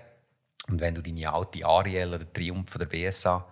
Und 0.68 0.80
wenn 0.80 0.94
du 0.94 1.00
deine 1.00 1.32
alte 1.32 1.64
Ariel 1.64 2.14
oder 2.14 2.30
Triumph 2.30 2.70
von 2.70 2.80
der 2.80 2.86
BSA 2.86 3.46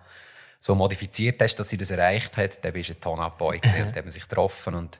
so 0.59 0.75
modifiziert 0.75 1.41
hast, 1.41 1.55
dass 1.55 1.69
sie 1.69 1.77
das 1.77 1.89
erreicht 1.89 2.37
hat, 2.37 2.63
dann 2.63 2.73
bist 2.73 2.89
du 2.89 2.93
ein 2.93 3.01
Ton-Up-Boy 3.01 3.59
gewesen 3.59 3.81
und 3.81 3.87
dann 3.87 3.95
haben 3.95 4.05
wir 4.05 4.11
sich 4.11 4.27
getroffen. 4.27 4.75
Und 4.75 4.99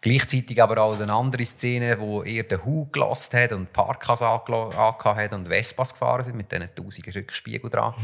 gleichzeitig 0.00 0.62
aber 0.62 0.78
auch 0.82 0.98
eine 0.98 1.12
andere 1.12 1.44
Szene, 1.44 1.98
wo 1.98 2.22
eher 2.22 2.44
den 2.44 2.64
Hu 2.64 2.86
gelassen 2.90 3.38
hat 3.38 3.52
und 3.52 3.72
Parkas 3.72 4.22
angehabt 4.22 5.04
hat 5.04 5.32
und 5.32 5.48
Vespas 5.48 5.92
gefahren 5.92 6.24
sind 6.24 6.36
mit 6.36 6.50
diesen 6.50 6.74
tausenden 6.74 7.12
Rückspiegel 7.12 7.70
dran. 7.70 7.94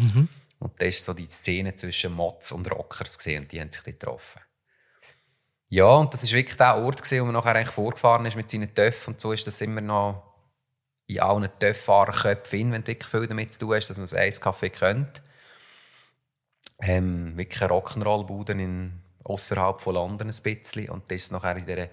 Und 0.59 0.73
das 0.81 0.89
ist 0.89 1.05
so 1.05 1.13
die 1.13 1.29
Szene 1.29 1.75
zwischen 1.75 2.13
Mods 2.13 2.53
und 2.53 2.71
Rockers 2.71 3.19
gesehen 3.19 3.43
und 3.43 3.53
die 3.53 3.61
haben 3.61 3.71
sich 3.71 3.83
dort 3.83 4.01
getroffen. 4.01 4.41
Ja, 5.69 5.87
und 5.87 6.15
das 6.15 6.23
ist 6.23 6.33
wirklich 6.33 6.57
der 6.57 6.77
Ort 6.77 7.03
gewesen, 7.03 7.21
wo 7.21 7.25
man 7.27 7.35
nachher 7.35 7.57
eigentlich 7.57 7.75
vorgefahren 7.75 8.25
ist 8.27 8.37
mit 8.37 8.49
seinen 8.51 8.73
Töpfen 8.73 9.15
und 9.15 9.21
so 9.21 9.33
ist 9.33 9.47
das 9.47 9.61
immer 9.61 9.81
noch 9.81 10.23
in 11.09 11.21
allen 11.21 11.49
Töpffahrerköpfen, 11.59 12.73
wenn 12.73 12.83
du 12.83 12.89
wirklich 12.89 13.11
viel 13.11 13.27
damit 13.27 13.53
zu 13.53 13.61
tun 13.61 13.75
hast, 13.75 13.89
dass 13.89 13.97
man 13.97 14.05
das 14.05 14.15
Eiskaffee 14.15 14.71
kennt. 14.71 15.23
Ähm, 16.81 17.37
wirklich 17.37 17.63
eine 17.63 17.73
Rock'n'Roll-Bude 17.73 18.53
in 18.53 19.03
außerhalb 19.27 19.81
von 19.81 19.95
London 19.95 20.29
ein 20.29 20.43
bisschen 20.43 20.89
und 20.91 21.11
das 21.11 21.23
ist 21.23 21.33
nachher 21.33 21.57
in 21.57 21.67
dieser 21.67 21.89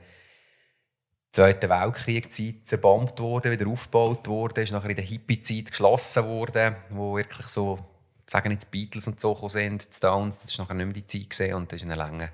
Zweiten 1.32 1.68
Weltkriegszeit 1.68 2.66
zerbombt 2.66 3.20
worden, 3.20 3.52
wieder 3.52 3.68
aufgebaut 3.68 4.28
worden, 4.28 4.64
ist 4.64 4.72
nachher 4.72 4.92
in 4.92 4.96
der 4.96 5.06
Hippie-Zeit 5.06 5.72
geschlossen 5.72 6.26
worden, 6.26 6.76
wo 6.92 7.18
wirklich 7.18 7.48
so, 7.48 7.80
sagen 8.28 8.52
jetzt 8.52 8.70
Beatles 8.70 9.08
und 9.08 9.20
so 9.20 9.36
sind, 9.50 9.90
die 9.90 9.98
Stones, 9.98 10.40
das 10.40 10.52
ist 10.52 10.60
nachher 10.60 10.76
nicht 10.76 10.86
mehr 10.86 10.94
die 10.94 11.06
Zeit 11.08 11.32
gesehen 11.32 11.56
und 11.56 11.72
das 11.72 11.82
ist 11.82 11.86
eine 11.86 11.96
lange 11.96 12.30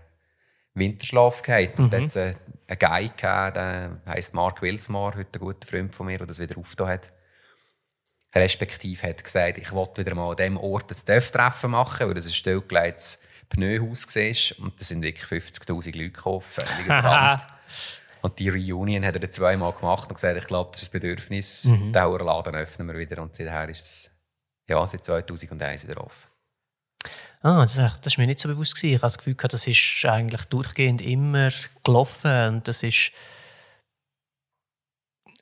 Winterschlaf 0.73 1.41
gehabt. 1.41 1.79
Und 1.79 1.93
dann 1.93 2.05
es 2.07 2.17
einen 2.17 2.35
Guy 2.77 3.09
gehabt, 3.15 3.55
der 3.55 4.01
heisst 4.05 4.33
Mark 4.33 4.61
Wilsmore, 4.61 5.17
heute 5.17 5.39
ein 5.39 5.45
guter 5.45 5.67
Freund 5.67 5.95
von 5.95 6.05
mir, 6.07 6.17
der 6.17 6.27
das 6.27 6.41
wieder 6.41 6.57
aufgetan 6.57 6.89
hat. 6.89 7.13
Respektive 8.35 9.07
hat 9.07 9.23
gesagt, 9.23 9.57
ich 9.57 9.71
wollte 9.71 10.05
wieder 10.05 10.13
mal 10.13 10.31
an 10.31 10.35
diesem 10.35 10.57
Ort 10.57 10.91
ein 10.91 11.05
Dörftreffen 11.05 11.71
machen, 11.71 12.07
weil 12.07 12.13
das 12.13 12.27
ein 12.27 12.33
stillgelegtes 12.33 13.23
Pneuhaus 13.49 14.15
war. 14.15 14.65
Und 14.65 14.79
da 14.79 14.83
sind 14.83 15.01
wirklich 15.01 15.25
50'000 15.25 15.97
Leute 15.97 16.11
gekommen, 16.11 16.41
völlig 16.41 16.85
überrannt. 16.85 17.41
Und 18.21 18.37
die 18.37 18.49
Reunion 18.49 19.05
hat 19.05 19.15
er 19.15 19.31
zweimal 19.31 19.71
gemacht 19.71 20.09
und 20.09 20.15
gesagt, 20.15 20.37
ich 20.37 20.45
glaube, 20.45 20.71
das 20.73 20.81
ist 20.81 20.89
ein 20.89 20.99
Bedürfnis. 20.99 21.61
Den 21.61 21.93
Laden 21.93 22.53
öffnen 22.53 22.85
wir 22.89 22.97
wieder. 22.97 23.21
Und 23.21 23.33
seither 23.33 23.69
ist 23.69 23.79
es 23.79 24.11
ja, 24.67 24.85
seit 24.85 25.05
2001 25.05 25.87
wieder 25.87 26.03
offen. 26.03 26.27
Ah, 27.41 27.61
das, 27.61 27.75
das 27.75 28.05
ist 28.05 28.17
mir 28.17 28.27
nicht 28.27 28.39
so 28.39 28.49
bewusst 28.49 28.75
gewesen. 28.75 28.95
Ich 28.95 28.97
habe 28.97 29.05
das 29.07 29.17
Gefühl, 29.17 29.35
gehabt, 29.35 29.53
das 29.53 29.65
ist 29.65 30.05
eigentlich 30.05 30.43
durchgehend 30.45 31.01
immer 31.01 31.49
gelaufen 31.83 32.55
und 32.55 32.67
das 32.67 32.83
ist 32.83 33.11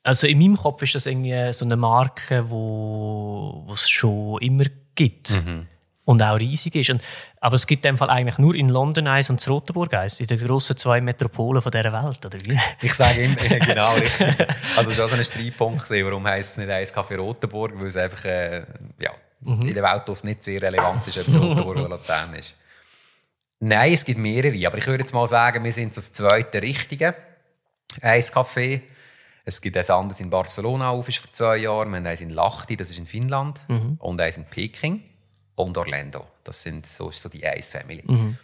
also 0.03 0.25
in 0.27 0.39
meinem 0.39 0.55
Kopf 0.55 0.81
ist 0.83 0.95
das 0.95 1.05
irgendwie 1.05 1.51
so 1.51 1.65
eine 1.65 1.75
Marke, 1.75 2.49
wo 2.49 3.63
wo 3.65 3.73
es 3.73 3.89
schon 3.89 4.39
immer 4.39 4.63
gibt. 4.95 5.31
Und 6.07 6.23
auch 6.23 6.39
riesig 6.39 6.75
ist. 6.75 6.89
Und, 6.89 7.03
aber 7.41 7.55
es 7.55 7.67
gibt 7.67 7.85
in 7.85 7.91
dem 7.91 7.97
Fall 7.97 8.09
eigentlich 8.09 8.37
nur 8.37 8.55
in 8.55 8.69
London 8.69 9.07
eins 9.07 9.29
und 9.29 9.45
in 9.45 9.51
Rotenburg 9.51 9.93
eins, 9.93 10.21
in 10.21 10.27
den 10.27 10.39
grossen 10.39 10.77
zwei 10.77 11.01
Metropolen 11.01 11.61
von 11.61 11.69
dieser 11.69 11.91
Welt, 11.91 12.25
oder 12.25 12.37
wie? 12.45 12.57
Ich 12.81 12.93
sage 12.93 13.23
immer, 13.23 13.35
genau, 13.65 13.93
richtig. 13.93 14.35
Also 14.77 14.89
das 14.89 14.97
war 14.97 15.05
auch 15.05 15.09
so 15.09 15.15
ein 15.15 15.23
Streitpunkt, 15.23 15.89
warum 15.89 16.25
heisst 16.25 16.51
es 16.51 16.57
nicht 16.59 16.69
eins 16.69 16.93
Café 16.93 17.17
Rotenburg, 17.17 17.73
weil 17.75 17.87
es 17.87 17.97
einfach 17.97 18.23
äh, 18.23 18.63
ja, 19.01 19.11
mhm. 19.41 19.67
in 19.67 19.73
der 19.73 19.83
Welt 19.83 20.23
nicht 20.23 20.43
sehr 20.45 20.61
relevant 20.61 21.05
ist, 21.05 21.17
ob 21.17 21.27
es 21.27 21.35
Rotenburg 21.35 21.75
oder 21.75 21.89
Luzern 21.89 22.33
ist. 22.35 22.55
Nein, 23.59 23.91
es 23.91 24.05
gibt 24.05 24.19
mehrere, 24.19 24.65
aber 24.65 24.77
ich 24.77 24.87
würde 24.87 25.03
jetzt 25.03 25.13
mal 25.13 25.27
sagen, 25.27 25.61
wir 25.61 25.73
sind 25.73 25.97
das 25.97 26.13
zweite 26.13 26.61
Richtige. 26.61 27.15
Eiscafé. 27.99 28.79
Es 29.43 29.61
gibt 29.61 29.75
eins 29.75 29.89
anderes 29.89 30.21
in 30.21 30.29
Barcelona 30.29 30.89
auf, 30.89 31.09
ist 31.09 31.17
vor 31.17 31.33
zwei 31.33 31.57
Jahren. 31.57 31.89
Wir 31.89 31.97
haben 31.97 32.05
eins 32.05 32.21
in 32.21 32.29
Lahti, 32.29 32.77
das 32.77 32.91
ist 32.91 32.97
in 32.97 33.05
Finnland. 33.05 33.61
Mhm. 33.67 33.97
Und 33.99 34.21
eins 34.21 34.37
in 34.37 34.45
Peking 34.45 35.03
und 35.57 35.77
Orlando. 35.77 36.25
Das 36.43 36.61
sind 36.61 36.85
so, 36.85 37.11
so 37.11 37.29
die 37.29 37.45
Eis-Family. 37.45 38.03
Mhm. 38.05 38.37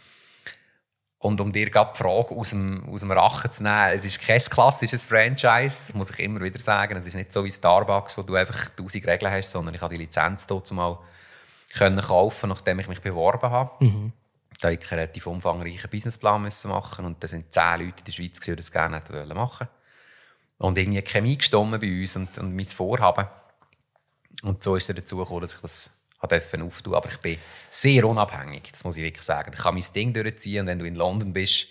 Und 1.18 1.40
um 1.40 1.52
dir 1.52 1.70
gerade 1.70 1.92
die 1.94 1.98
Frage 1.98 2.34
aus 2.34 2.50
dem, 2.50 2.86
aus 2.90 3.00
dem 3.00 3.12
Rachen 3.12 3.50
zu 3.50 3.62
nehmen, 3.62 3.92
es 3.94 4.04
ist 4.04 4.20
kein 4.20 4.40
klassisches 4.40 5.06
Franchise, 5.06 5.92
muss 5.94 6.10
ich 6.10 6.18
immer 6.18 6.40
wieder 6.40 6.58
sagen. 6.58 6.96
Es 6.98 7.06
ist 7.06 7.14
nicht 7.14 7.32
so 7.32 7.44
wie 7.44 7.50
Starbucks, 7.50 8.18
wo 8.18 8.22
du 8.22 8.34
einfach 8.34 8.68
tausend 8.70 9.06
Regeln 9.06 9.32
hast, 9.32 9.52
sondern 9.52 9.74
ich 9.74 9.80
habe 9.80 9.94
die 9.94 10.00
Lizenz 10.00 10.46
dort 10.46 10.70
mal 10.72 10.98
können 11.72 12.00
kaufen, 12.00 12.50
nachdem 12.50 12.80
ich 12.80 12.88
mich 12.88 13.00
beworben 13.00 13.50
habe. 13.50 13.84
Mhm. 13.84 14.12
Da 14.60 14.70
ich 14.70 14.80
einen 14.80 14.88
relativ 14.88 15.26
umfangreichen 15.26 15.88
Businessplan 15.90 16.42
müssen 16.42 16.70
machen 16.70 17.04
und 17.06 17.22
da 17.22 17.28
sind 17.28 17.52
zehn 17.54 17.80
Leute 17.80 18.00
in 18.00 18.04
der 18.04 18.12
Schweiz, 18.12 18.40
die 18.40 18.54
das 18.54 18.70
gerne 18.70 19.02
machen 19.10 19.34
wollten. 19.34 19.68
Und 20.58 20.78
irgendwie 20.78 21.02
Chemie 21.02 21.38
gestimmt 21.38 21.80
bei 21.80 22.00
uns 22.00 22.16
und, 22.16 22.38
und 22.38 22.54
mein 22.54 22.66
Vorhaben. 22.66 23.26
Und 24.42 24.62
so 24.62 24.76
ist 24.76 24.90
es 24.90 24.96
dazu 24.96 25.16
gekommen, 25.16 25.40
dass 25.40 25.54
ich 25.54 25.60
das 25.60 25.90
auftun 26.32 26.60
durfte. 26.60 26.90
Aber 26.94 27.08
ich 27.08 27.18
bin 27.18 27.38
sehr 27.70 28.04
unabhängig, 28.04 28.70
das 28.70 28.84
muss 28.84 28.96
ich 28.96 29.04
wirklich 29.04 29.24
sagen. 29.24 29.52
Ich 29.54 29.62
kann 29.62 29.74
mein 29.74 29.84
Ding 29.94 30.12
durchziehen 30.12 30.62
und 30.62 30.66
wenn 30.66 30.78
du 30.78 30.84
in 30.84 30.94
London 30.94 31.32
bist, 31.32 31.68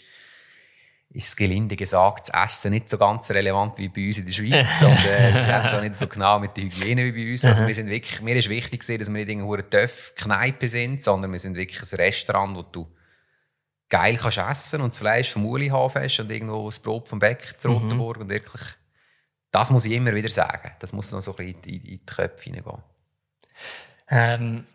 ist 1.13 1.27
es 1.27 1.35
gelinde 1.35 1.75
gesagt, 1.75 2.29
das 2.29 2.57
Essen 2.57 2.71
nicht 2.71 2.89
so 2.89 2.97
ganz 2.97 3.29
relevant 3.29 3.77
wie 3.77 3.87
bei 3.87 4.07
uns 4.07 4.17
in 4.17 4.25
der 4.25 4.33
Schweiz. 4.33 4.81
und 4.81 5.05
äh, 5.05 5.33
wir 5.33 5.53
haben 5.53 5.67
es 5.67 5.73
auch 5.73 5.81
nicht 5.81 5.95
so 5.95 6.07
genau 6.07 6.39
mit 6.39 6.57
der 6.57 6.63
Hygiene 6.63 7.05
wie 7.05 7.11
bei 7.11 7.31
uns. 7.31 7.45
Also 7.45 7.67
wir 7.67 7.73
sind 7.73 7.87
wirklich, 7.87 8.21
mir 8.21 8.35
ist 8.35 8.49
wichtig, 8.49 8.79
dass 8.79 8.89
wir 8.89 9.09
nicht 9.09 9.29
irgendwo 9.29 9.53
eine 9.53 9.69
Töff-Kneipe 9.69 10.67
sind, 10.67 11.03
sondern 11.03 11.31
wir 11.31 11.39
sind 11.39 11.55
wirklich 11.55 11.81
ein 11.81 11.95
Restaurant, 11.97 12.57
wo 12.57 12.63
du 12.63 12.87
geil 13.89 14.17
kannst 14.19 14.39
essen 14.39 14.81
und 14.81 14.93
das 14.93 14.97
Fleisch 14.97 15.31
vom 15.31 15.45
Uli 15.45 15.67
haben 15.67 15.93
hast 15.93 16.19
und 16.19 16.31
irgendwo 16.31 16.65
das 16.65 16.79
Brot 16.79 17.07
vom 17.07 17.19
Bäcker 17.19 17.57
zu 17.59 17.69
mhm. 17.69 17.75
Rotenburg. 17.75 18.17
Und 18.21 18.29
wirklich, 18.29 18.61
das 19.51 19.69
muss 19.69 19.85
ich 19.85 19.91
immer 19.91 20.15
wieder 20.15 20.29
sagen. 20.29 20.71
Das 20.79 20.93
muss 20.93 21.11
noch 21.11 21.21
so 21.21 21.35
ein 21.35 21.53
bisschen 21.53 21.63
in, 21.65 21.75
in 21.75 21.99
die 21.99 22.05
Köpfe 22.07 22.45
hineingehen. 22.45 22.81
Ähm, 24.09 24.65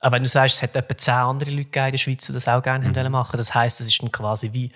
aber 0.00 0.16
wenn 0.16 0.22
du 0.22 0.28
sagst, 0.28 0.56
es 0.56 0.62
hat 0.62 0.74
etwa 0.74 0.96
zehn 0.96 1.14
andere 1.14 1.50
Leute 1.50 1.78
in 1.78 1.90
der 1.92 1.98
Schweiz, 1.98 2.26
die 2.26 2.32
das 2.32 2.48
auch 2.48 2.62
gerne 2.62 2.88
mhm. 2.88 3.12
machen 3.12 3.36
das 3.36 3.54
heisst, 3.54 3.80
es 3.80 3.88
ist 3.88 4.02
dann 4.02 4.10
quasi 4.10 4.52
wie 4.52 4.70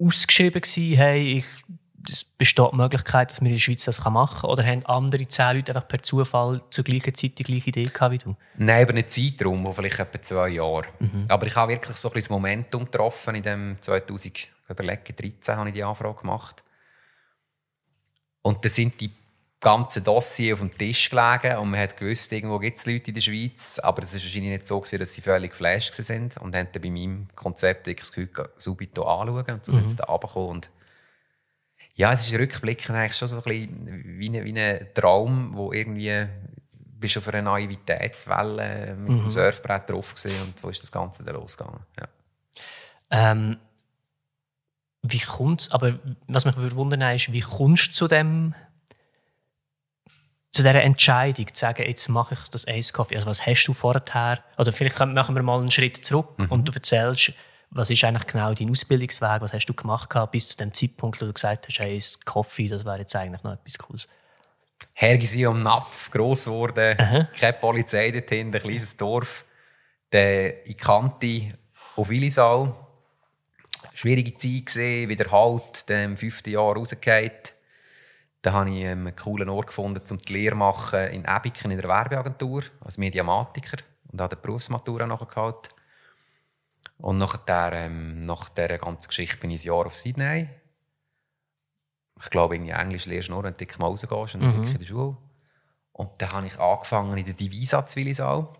ausgeschrieben 0.00 0.62
gewesen, 0.62 0.96
hey, 0.96 1.36
ich, 1.36 1.44
es 2.08 2.24
besteht 2.24 2.72
die 2.72 2.76
Möglichkeit, 2.76 3.30
dass 3.30 3.40
man 3.40 3.48
in 3.48 3.56
der 3.56 3.60
Schweiz 3.60 3.84
das 3.84 4.02
machen 4.04 4.40
kann? 4.40 4.50
Oder 4.50 4.64
haben 4.64 4.86
andere 4.86 5.28
zehn 5.28 5.56
Leute 5.56 5.74
einfach 5.74 5.88
per 5.88 6.02
Zufall 6.02 6.62
zur 6.70 6.84
gleichen 6.84 7.14
Zeit 7.14 7.38
die 7.38 7.42
gleiche 7.42 7.68
Idee 7.68 7.84
gehabt 7.84 8.12
wie 8.12 8.18
du? 8.18 8.36
Nein, 8.56 8.84
über 8.84 8.92
einen 8.92 9.08
Zeitraum 9.08 9.64
von 9.64 9.74
vielleicht 9.74 9.98
etwa 9.98 10.22
zwei 10.22 10.48
Jahren. 10.48 10.86
Mhm. 10.98 11.26
Aber 11.28 11.46
ich 11.46 11.54
habe 11.54 11.72
wirklich 11.72 11.96
so 11.96 12.08
ein 12.08 12.12
bisschen 12.12 12.28
das 12.28 12.30
Momentum 12.30 12.84
getroffen 12.86 13.34
in 13.34 13.42
dem 13.42 13.76
2013 13.80 15.56
habe 15.56 15.68
ich 15.68 15.74
die 15.74 15.84
Anfrage 15.84 16.20
gemacht. 16.20 16.62
Und 18.42 18.64
da 18.64 18.68
sind 18.68 18.98
die 19.00 19.10
ganzen 19.60 20.04
Dossier 20.04 20.54
auf 20.54 20.60
dem 20.60 20.76
Tisch 20.76 21.10
gelegen 21.10 21.58
und 21.58 21.70
man 21.70 21.80
hat 21.80 21.96
gewusst, 21.96 22.32
irgendwo 22.32 22.58
gibt 22.58 22.78
es 22.78 22.86
Leute 22.86 23.08
in 23.08 23.14
der 23.14 23.20
Schweiz, 23.20 23.80
aber 23.80 24.02
es 24.04 24.14
war 24.14 24.22
wahrscheinlich 24.22 24.50
nicht 24.52 24.68
so, 24.68 24.78
gewesen, 24.80 24.98
dass 25.00 25.14
sie 25.14 25.20
völlig 25.20 25.50
geflasht 25.50 25.94
sind 25.94 26.36
und 26.36 26.54
haben 26.54 26.68
dann 26.72 26.82
bei 26.82 26.90
meinem 26.90 27.28
Konzept 27.34 27.88
das 27.88 28.12
Gefühl, 28.12 28.30
subito 28.56 29.02
anschauen 29.02 29.54
und 29.54 29.64
so 29.64 29.72
mhm. 29.72 29.76
sind 29.76 29.90
sie 29.90 29.96
da 29.96 30.04
runtergekommen 30.04 30.50
und 30.50 30.70
ja, 31.94 32.12
es 32.12 32.30
ist 32.30 32.38
rückblickend 32.38 32.96
eigentlich 32.96 33.16
schon 33.16 33.26
so 33.26 33.38
ein 33.38 33.42
bisschen 33.42 34.20
wie, 34.20 34.28
ein, 34.28 34.44
wie 34.44 34.60
ein 34.60 34.86
Traum, 34.94 35.50
wo 35.54 35.72
irgendwie 35.72 36.26
bist 36.72 37.16
du 37.16 37.20
auf 37.20 37.28
einer 37.28 37.42
Naivitätswelle 37.42 38.96
mit 38.96 39.08
mhm. 39.08 39.18
dem 39.22 39.30
Surfbrett 39.30 39.90
drauf 39.90 40.14
gewesen, 40.14 40.40
und 40.42 40.58
so 40.58 40.68
ist 40.68 40.82
das 40.82 40.92
Ganze 40.92 41.24
dann 41.24 41.34
losgegangen. 41.34 41.80
Ja. 41.98 42.08
Ähm, 43.10 43.56
wie 45.02 45.18
kommt's, 45.18 45.70
aber 45.72 45.98
was 46.28 46.44
mich 46.44 46.56
wundern 46.56 47.14
ist, 47.14 47.32
wie 47.32 47.40
kommst 47.40 47.88
du 47.88 47.92
zu 47.92 48.08
dem 48.08 48.54
zu 50.58 50.64
dieser 50.64 50.82
Entscheidung, 50.82 51.46
zu 51.54 51.60
sagen, 51.60 51.86
jetzt 51.86 52.08
mache 52.08 52.34
ich 52.34 52.48
das 52.50 52.66
Ace 52.66 52.92
Coffee. 52.92 53.14
Also 53.14 53.28
was 53.28 53.46
hast 53.46 53.64
du 53.66 53.72
vorher? 53.72 54.42
Oder 54.56 54.72
vielleicht 54.72 54.98
machen 54.98 55.36
wir 55.36 55.42
mal 55.44 55.60
einen 55.60 55.70
Schritt 55.70 56.04
zurück 56.04 56.36
mhm. 56.36 56.46
und 56.46 56.64
du 56.68 56.72
erzählst, 56.72 57.32
was 57.70 57.90
ist 57.90 58.02
eigentlich 58.02 58.26
genau 58.26 58.52
dein 58.52 58.68
Ausbildungsweg? 58.68 59.40
Was 59.40 59.52
hast 59.52 59.66
du 59.66 59.74
gemacht 59.74 60.12
bis 60.32 60.48
zu 60.48 60.56
dem 60.56 60.74
Zeitpunkt, 60.74 61.22
wo 61.22 61.26
du 61.26 61.32
gesagt 61.32 61.68
hast, 61.68 61.80
Ace 61.80 62.18
Coffee, 62.24 62.68
das 62.68 62.84
wäre 62.84 62.98
jetzt 62.98 63.14
eigentlich 63.14 63.44
noch 63.44 63.52
etwas 63.52 63.78
Cooles? 63.78 64.08
Hergesi 64.94 65.46
am 65.46 65.62
Napf, 65.62 66.10
gross 66.10 66.46
geworden, 66.46 66.96
keine 67.38 67.52
Polizei 67.52 68.10
dort 68.10 68.32
ein 68.32 68.50
kleines 68.50 68.96
Dorf. 68.96 69.44
Der 70.10 70.66
in 70.66 70.76
Kante 70.76 71.50
auf 71.94 72.08
Willisau. 72.08 72.74
Schwierige 73.94 74.36
Zeit 74.36 74.66
gesehen, 74.66 75.08
wieder 75.08 75.30
halt, 75.30 75.88
dem 75.88 76.16
fünften 76.16 76.50
Jahr 76.50 76.74
rausgefallen 76.74 77.30
da 78.42 78.52
habe 78.52 78.70
ich 78.70 78.86
einen 78.86 79.14
coolen 79.16 79.48
Ort 79.48 79.68
gefunden, 79.68 80.02
um 80.10 80.18
die 80.18 80.32
Lehre 80.32 80.54
machen 80.54 81.08
in 81.08 81.24
Ebiken 81.24 81.70
in 81.70 81.78
der 81.78 81.88
Werbeagentur 81.88 82.62
als 82.80 82.98
Mediamatiker 82.98 83.78
und 84.12 84.20
habe 84.20 84.36
die 84.36 84.42
Berufsmatura 84.42 85.06
nachgeholt. 85.06 85.70
Und 86.98 87.18
nachher, 87.18 87.72
ähm, 87.72 88.20
nach 88.20 88.48
dieser 88.48 88.78
ganzen 88.78 89.08
Geschichte 89.08 89.38
bin 89.38 89.50
ich 89.50 89.64
ein 89.64 89.68
Jahr 89.68 89.86
auf 89.86 89.94
Sydney. 89.94 90.48
Ich 92.20 92.30
glaube, 92.30 92.56
in 92.56 92.68
Englisch 92.68 93.06
lernst 93.06 93.28
du 93.28 93.32
nur, 93.32 93.44
wenn 93.44 93.56
du 93.56 93.64
mal 93.78 93.86
rausgehst 93.86 94.34
und 94.34 94.40
mhm. 94.40 94.64
in 94.64 94.78
der 94.78 94.86
Schule. 94.86 95.16
Und 95.92 96.10
dann 96.18 96.30
habe 96.30 96.46
ich 96.46 96.58
angefangen 96.58 97.16
in 97.16 97.24
der 97.24 97.34
Divisa 97.34 97.86
zu 97.86 97.96
Willisau, 97.96 98.52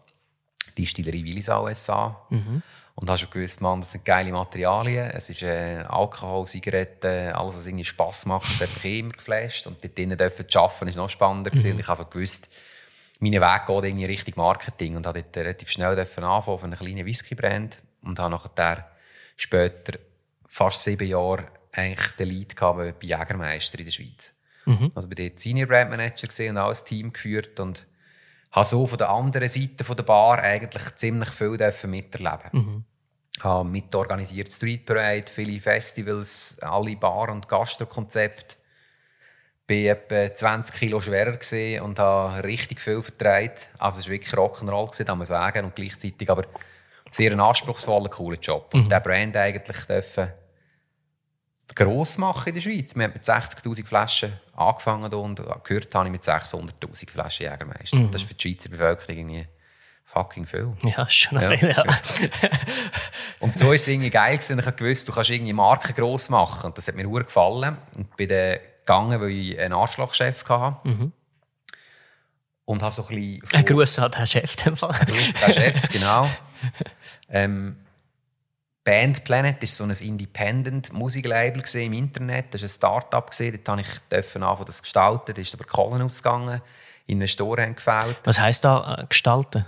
die 0.76 0.86
Stillerie 0.86 1.24
Willisau 1.24 1.72
SA. 1.72 2.26
Mhm. 2.30 2.62
Und 3.00 3.08
hast 3.08 3.20
schon 3.20 3.30
gewusst, 3.30 3.60
man, 3.60 3.80
das 3.80 3.92
sind 3.92 4.04
geile 4.04 4.32
Materialien. 4.32 5.10
Es 5.10 5.30
ist 5.30 5.42
äh, 5.42 5.84
Alkohol, 5.86 6.48
Zigaretten, 6.48 7.32
alles, 7.32 7.56
was 7.56 7.66
irgendwie 7.68 7.84
Spass 7.84 8.26
macht, 8.26 8.60
hat 8.60 8.82
mich 8.82 8.98
immer 8.98 9.12
geflasht. 9.12 9.68
Und 9.68 9.82
dort 9.84 9.96
drinnen 9.96 10.18
zu 10.18 10.58
arbeiten, 10.58 10.88
ist 10.88 10.96
noch 10.96 11.08
spannender. 11.08 11.52
Mhm. 11.54 11.70
Und 11.70 11.78
ich 11.78 11.86
habe 11.86 11.96
so 11.96 12.04
gewusst, 12.06 12.48
mein 13.20 13.34
Weg 13.34 13.66
geht 13.66 13.84
irgendwie 13.84 14.04
Richtung 14.04 14.34
Marketing. 14.36 14.96
Und 14.96 15.06
habe 15.06 15.22
dort 15.22 15.36
relativ 15.36 15.70
schnell 15.70 15.96
anfangen 15.96 16.42
von 16.42 16.64
einer 16.64 16.76
kleinen 16.76 17.06
Whisky-Brand. 17.06 17.78
Und 18.02 18.18
habe 18.18 18.34
nachher 18.34 18.90
später, 19.36 20.00
fast 20.48 20.82
sieben 20.82 21.06
Jahre, 21.06 21.46
eigentlich 21.70 22.10
den 22.16 22.28
Lead 22.30 22.56
gehabt 22.56 22.98
bei 22.98 23.06
Jägermeister 23.06 23.78
in 23.78 23.84
der 23.84 23.92
Schweiz. 23.92 24.34
Mhm. 24.64 24.90
Also 24.96 25.08
bei 25.08 25.14
dort 25.14 25.38
Senior 25.38 25.68
Brand 25.68 25.90
Manager 25.90 26.26
gesehen 26.26 26.56
und 26.56 26.62
auch 26.62 26.76
ein 26.76 26.84
Team 26.84 27.12
geführt. 27.12 27.60
Und 27.60 27.86
habe 28.50 28.66
so 28.66 28.88
von 28.88 28.98
der 28.98 29.10
anderen 29.10 29.48
Seite 29.48 29.84
von 29.84 29.94
der 29.94 30.02
Bar 30.02 30.40
eigentlich 30.40 30.96
ziemlich 30.96 31.28
viel 31.28 31.50
miterleben. 31.84 32.50
Mhm. 32.50 32.84
Ich 33.38 33.44
habe 33.44 33.68
mitorganisiert 33.68 34.52
Street 34.52 34.84
Parade, 34.84 35.26
viele 35.32 35.60
Festivals, 35.60 36.56
alle 36.60 36.96
Bar- 36.96 37.28
und 37.28 37.48
Gastrokonzepte. 37.48 38.56
Bin 39.64 39.86
etwa 39.86 40.34
20 40.34 40.74
Kilo 40.74 41.00
schwerer 41.00 41.38
und 41.84 42.00
habe 42.00 42.42
richtig 42.42 42.80
viel 42.80 43.00
vertreibt. 43.00 43.68
Also 43.78 44.00
es 44.00 44.06
war 44.06 44.14
wirklich 44.14 44.34
Rock'n'Roll, 44.34 45.04
kann 45.04 45.18
man 45.18 45.26
sagen, 45.26 45.66
und 45.66 45.76
gleichzeitig 45.76 46.28
aber 46.28 46.46
sehr 47.10 47.30
ein 47.30 47.38
anspruchsvoller, 47.38 48.08
cooler 48.08 48.38
Job. 48.38 48.74
Mhm. 48.74 48.80
Und 48.80 48.90
der 48.90 49.00
Brand 49.00 49.36
eigentlich 49.36 49.84
dürfen 49.84 50.32
gross 51.76 52.18
machen 52.18 52.48
in 52.48 52.54
der 52.56 52.62
Schweiz. 52.62 52.96
Wir 52.96 53.04
haben 53.04 53.12
mit 53.12 53.24
60'000 53.24 53.86
Flaschen 53.86 54.32
angefangen 54.56 55.14
und 55.14 55.40
gehört 55.62 55.94
habe 55.94 56.06
ich 56.06 56.12
mit 56.12 56.24
600'000 56.24 57.08
Flaschen 57.08 57.46
Jägermeister. 57.46 57.98
Mhm. 57.98 58.10
Das 58.10 58.22
ist 58.22 58.26
für 58.26 58.34
die 58.34 58.48
Schweizer 58.48 58.70
Bevölkerung 58.70 59.16
irgendwie 59.16 59.46
fucking 60.08 60.46
viel. 60.46 60.72
Ja, 60.84 61.08
schon 61.08 61.40
ja. 61.40 61.56
viel, 61.56 61.68
ja. 61.68 61.84
und 63.40 63.58
so 63.58 63.66
war 63.66 63.74
es 63.74 63.86
irgendwie 63.86 64.10
geil 64.10 64.36
gewesen. 64.36 64.58
Ich 64.58 64.66
habe 64.66 64.76
gewusst, 64.76 65.06
du 65.06 65.12
kannst 65.12 65.30
irgendwie 65.30 65.52
Marken 65.52 65.94
gross 65.94 66.30
machen. 66.30 66.66
Und 66.66 66.78
das 66.78 66.88
hat 66.88 66.94
mir 66.94 67.08
sehr 67.08 67.24
gefallen. 67.24 67.76
Und 67.94 68.16
bin 68.16 68.28
dann 68.28 68.58
gegangen, 68.80 69.20
weil 69.20 69.30
ich 69.30 69.58
einen 69.58 69.74
Arschlochchef 69.74 70.48
hatte. 70.48 70.88
Mhm. 70.88 71.12
Und 72.64 72.82
habe 72.82 72.92
so 72.92 73.06
ein 73.06 73.08
bisschen... 73.14 73.42
Ein 73.52 73.64
Gruß 73.66 73.98
an 73.98 74.10
den 74.10 74.26
Chef. 74.26 74.54
Ein 74.64 74.74
Gruß 74.74 74.92
an 74.94 75.06
den 75.06 75.54
Chef, 75.54 75.88
genau. 75.90 76.28
ähm, 77.28 77.76
Band 78.84 79.24
Planet 79.24 79.62
ist 79.62 79.76
so 79.76 79.84
ein 79.84 79.90
Independent-Musiklabel 79.90 81.62
im 81.74 81.92
Internet. 81.92 82.54
Das 82.54 82.62
ist 82.62 82.76
ein 82.76 82.78
Start-up. 82.78 83.30
Dort 83.38 83.68
habe 83.68 83.82
ich 83.82 84.16
anfangen, 84.16 84.64
das 84.64 84.82
gestalten. 84.82 85.34
Da 85.34 85.42
ist 85.42 85.52
aber 85.52 85.64
Kohlen 85.64 86.00
ausgegangen. 86.00 86.62
Investoren 87.06 87.64
haben 87.64 87.74
gefällt. 87.74 88.16
Was 88.24 88.40
heisst 88.40 88.64
da 88.64 89.00
äh, 89.00 89.06
gestalten? 89.06 89.66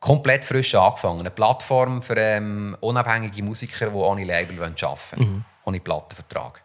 Komplett 0.00 0.44
frisch 0.44 0.74
angefangen. 0.74 1.20
Eine 1.20 1.30
Plattform 1.30 2.02
für 2.02 2.16
ähm, 2.16 2.76
unabhängige 2.80 3.42
Musiker, 3.42 3.90
die 3.90 3.94
ohne 3.94 4.24
Label 4.24 4.58
arbeiten 4.58 4.80
wollen. 4.80 5.28
Mhm. 5.28 5.44
Ohne 5.66 5.80
Plattenvertrag. 5.80 6.62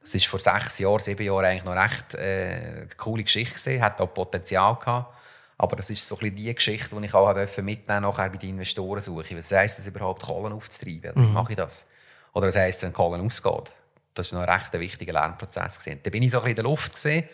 Das 0.00 0.14
war 0.14 0.20
vor 0.20 0.38
sechs 0.38 0.78
Jahren, 0.78 1.02
sieben 1.02 1.26
Jahren 1.26 1.44
eigentlich 1.44 1.64
noch 1.64 1.74
recht 1.74 2.14
äh, 2.14 2.76
eine 2.76 2.88
coole 2.96 3.24
Geschichte. 3.24 3.54
Gewesen. 3.54 3.82
Hat 3.82 4.00
auch 4.00 4.14
Potenzial 4.14 4.76
gehabt. 4.76 5.14
Aber 5.58 5.76
das 5.76 5.90
ist 5.90 6.06
so 6.06 6.14
ein 6.14 6.20
bisschen 6.20 6.36
die 6.36 6.54
Geschichte, 6.54 6.96
die 6.96 7.04
ich 7.04 7.12
auch 7.12 7.34
mitnehmen 7.60 8.02
nachher 8.02 8.30
bei 8.30 8.38
den 8.38 8.50
Investoren 8.50 9.02
suche. 9.02 9.36
Was 9.36 9.52
heisst 9.52 9.78
das 9.78 9.86
überhaupt, 9.86 10.22
Kohlen 10.22 10.54
aufzutreiben? 10.54 11.12
Wie 11.16 11.20
mhm. 11.20 11.32
mache 11.34 11.52
ich 11.52 11.56
das? 11.56 11.90
Oder 12.32 12.46
was 12.46 12.56
heisst, 12.56 12.82
wenn 12.82 12.92
Kohlen 12.92 13.20
ausgeht? 13.20 13.74
Das 14.14 14.32
war 14.32 14.40
noch 14.40 14.48
ein 14.48 14.58
recht 14.58 14.72
wichtiger 14.72 15.12
Lernprozess. 15.12 15.80
Gewesen. 15.80 16.00
Da 16.02 16.10
bin 16.10 16.22
ich 16.22 16.30
so 16.30 16.38
ein 16.38 16.44
bisschen 16.44 16.50
in 16.50 16.56
der 16.56 16.64
Luft. 16.64 16.94
Gewesen, 16.94 17.28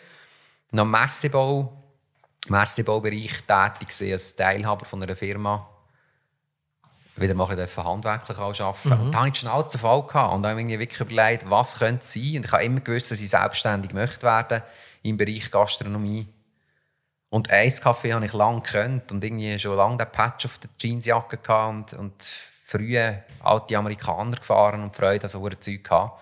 noch 0.71 0.85
im 2.45 2.51
Messebau, 2.51 2.99
Messebaubereich 2.99 3.41
tätig 3.41 3.89
gewesen, 3.89 4.13
als 4.13 4.35
Teilhaber 4.35 4.85
von 4.85 5.03
einer 5.03 5.15
Firma. 5.15 5.67
Wieder 7.15 7.33
mal 7.33 7.49
ein 7.49 7.67
handwerklich 7.85 8.37
arbeiten. 8.37 8.89
Mhm. 8.89 9.01
Und 9.01 9.11
da 9.11 9.19
hatte 9.19 9.29
ich 9.29 9.35
schnell 9.35 9.63
Fall 9.79 10.03
gehabt 10.03 10.33
und 10.35 10.45
habe 10.45 10.63
mir 10.63 10.79
wirklich 10.79 11.01
überlegt, 11.01 11.49
was 11.49 11.79
könnte 11.79 12.01
es 12.03 12.13
sein. 12.13 12.37
Und 12.37 12.45
ich 12.45 12.51
habe 12.51 12.63
immer 12.63 12.79
gewusst, 12.79 13.11
dass 13.11 13.19
ich 13.19 13.29
selbstständig 13.29 13.91
möchte 13.91 14.23
werden 14.23 14.61
im 15.01 15.17
Bereich 15.17 15.49
Gastronomie. 15.49 16.27
Und 17.29 17.51
Eiskaffee 17.51 18.13
habe 18.13 18.25
ich 18.25 18.33
lange 18.33 18.61
gekannt 18.61 19.11
und 19.11 19.23
irgendwie 19.23 19.57
schon 19.59 19.75
lange 19.75 19.97
den 19.97 20.11
Patch 20.11 20.45
auf 20.45 20.59
der 20.59 20.69
Jeansjacke 20.79 21.37
gehabt 21.37 21.93
und, 21.93 21.99
und 21.99 22.33
frühe 22.65 23.23
alte 23.41 23.77
Amerikaner 23.77 24.37
gefahren 24.37 24.83
und 24.83 24.95
Freude 24.95 25.23
an 25.23 25.29
so 25.29 25.47
Zeug 25.49 25.83
gehabt. 25.83 26.21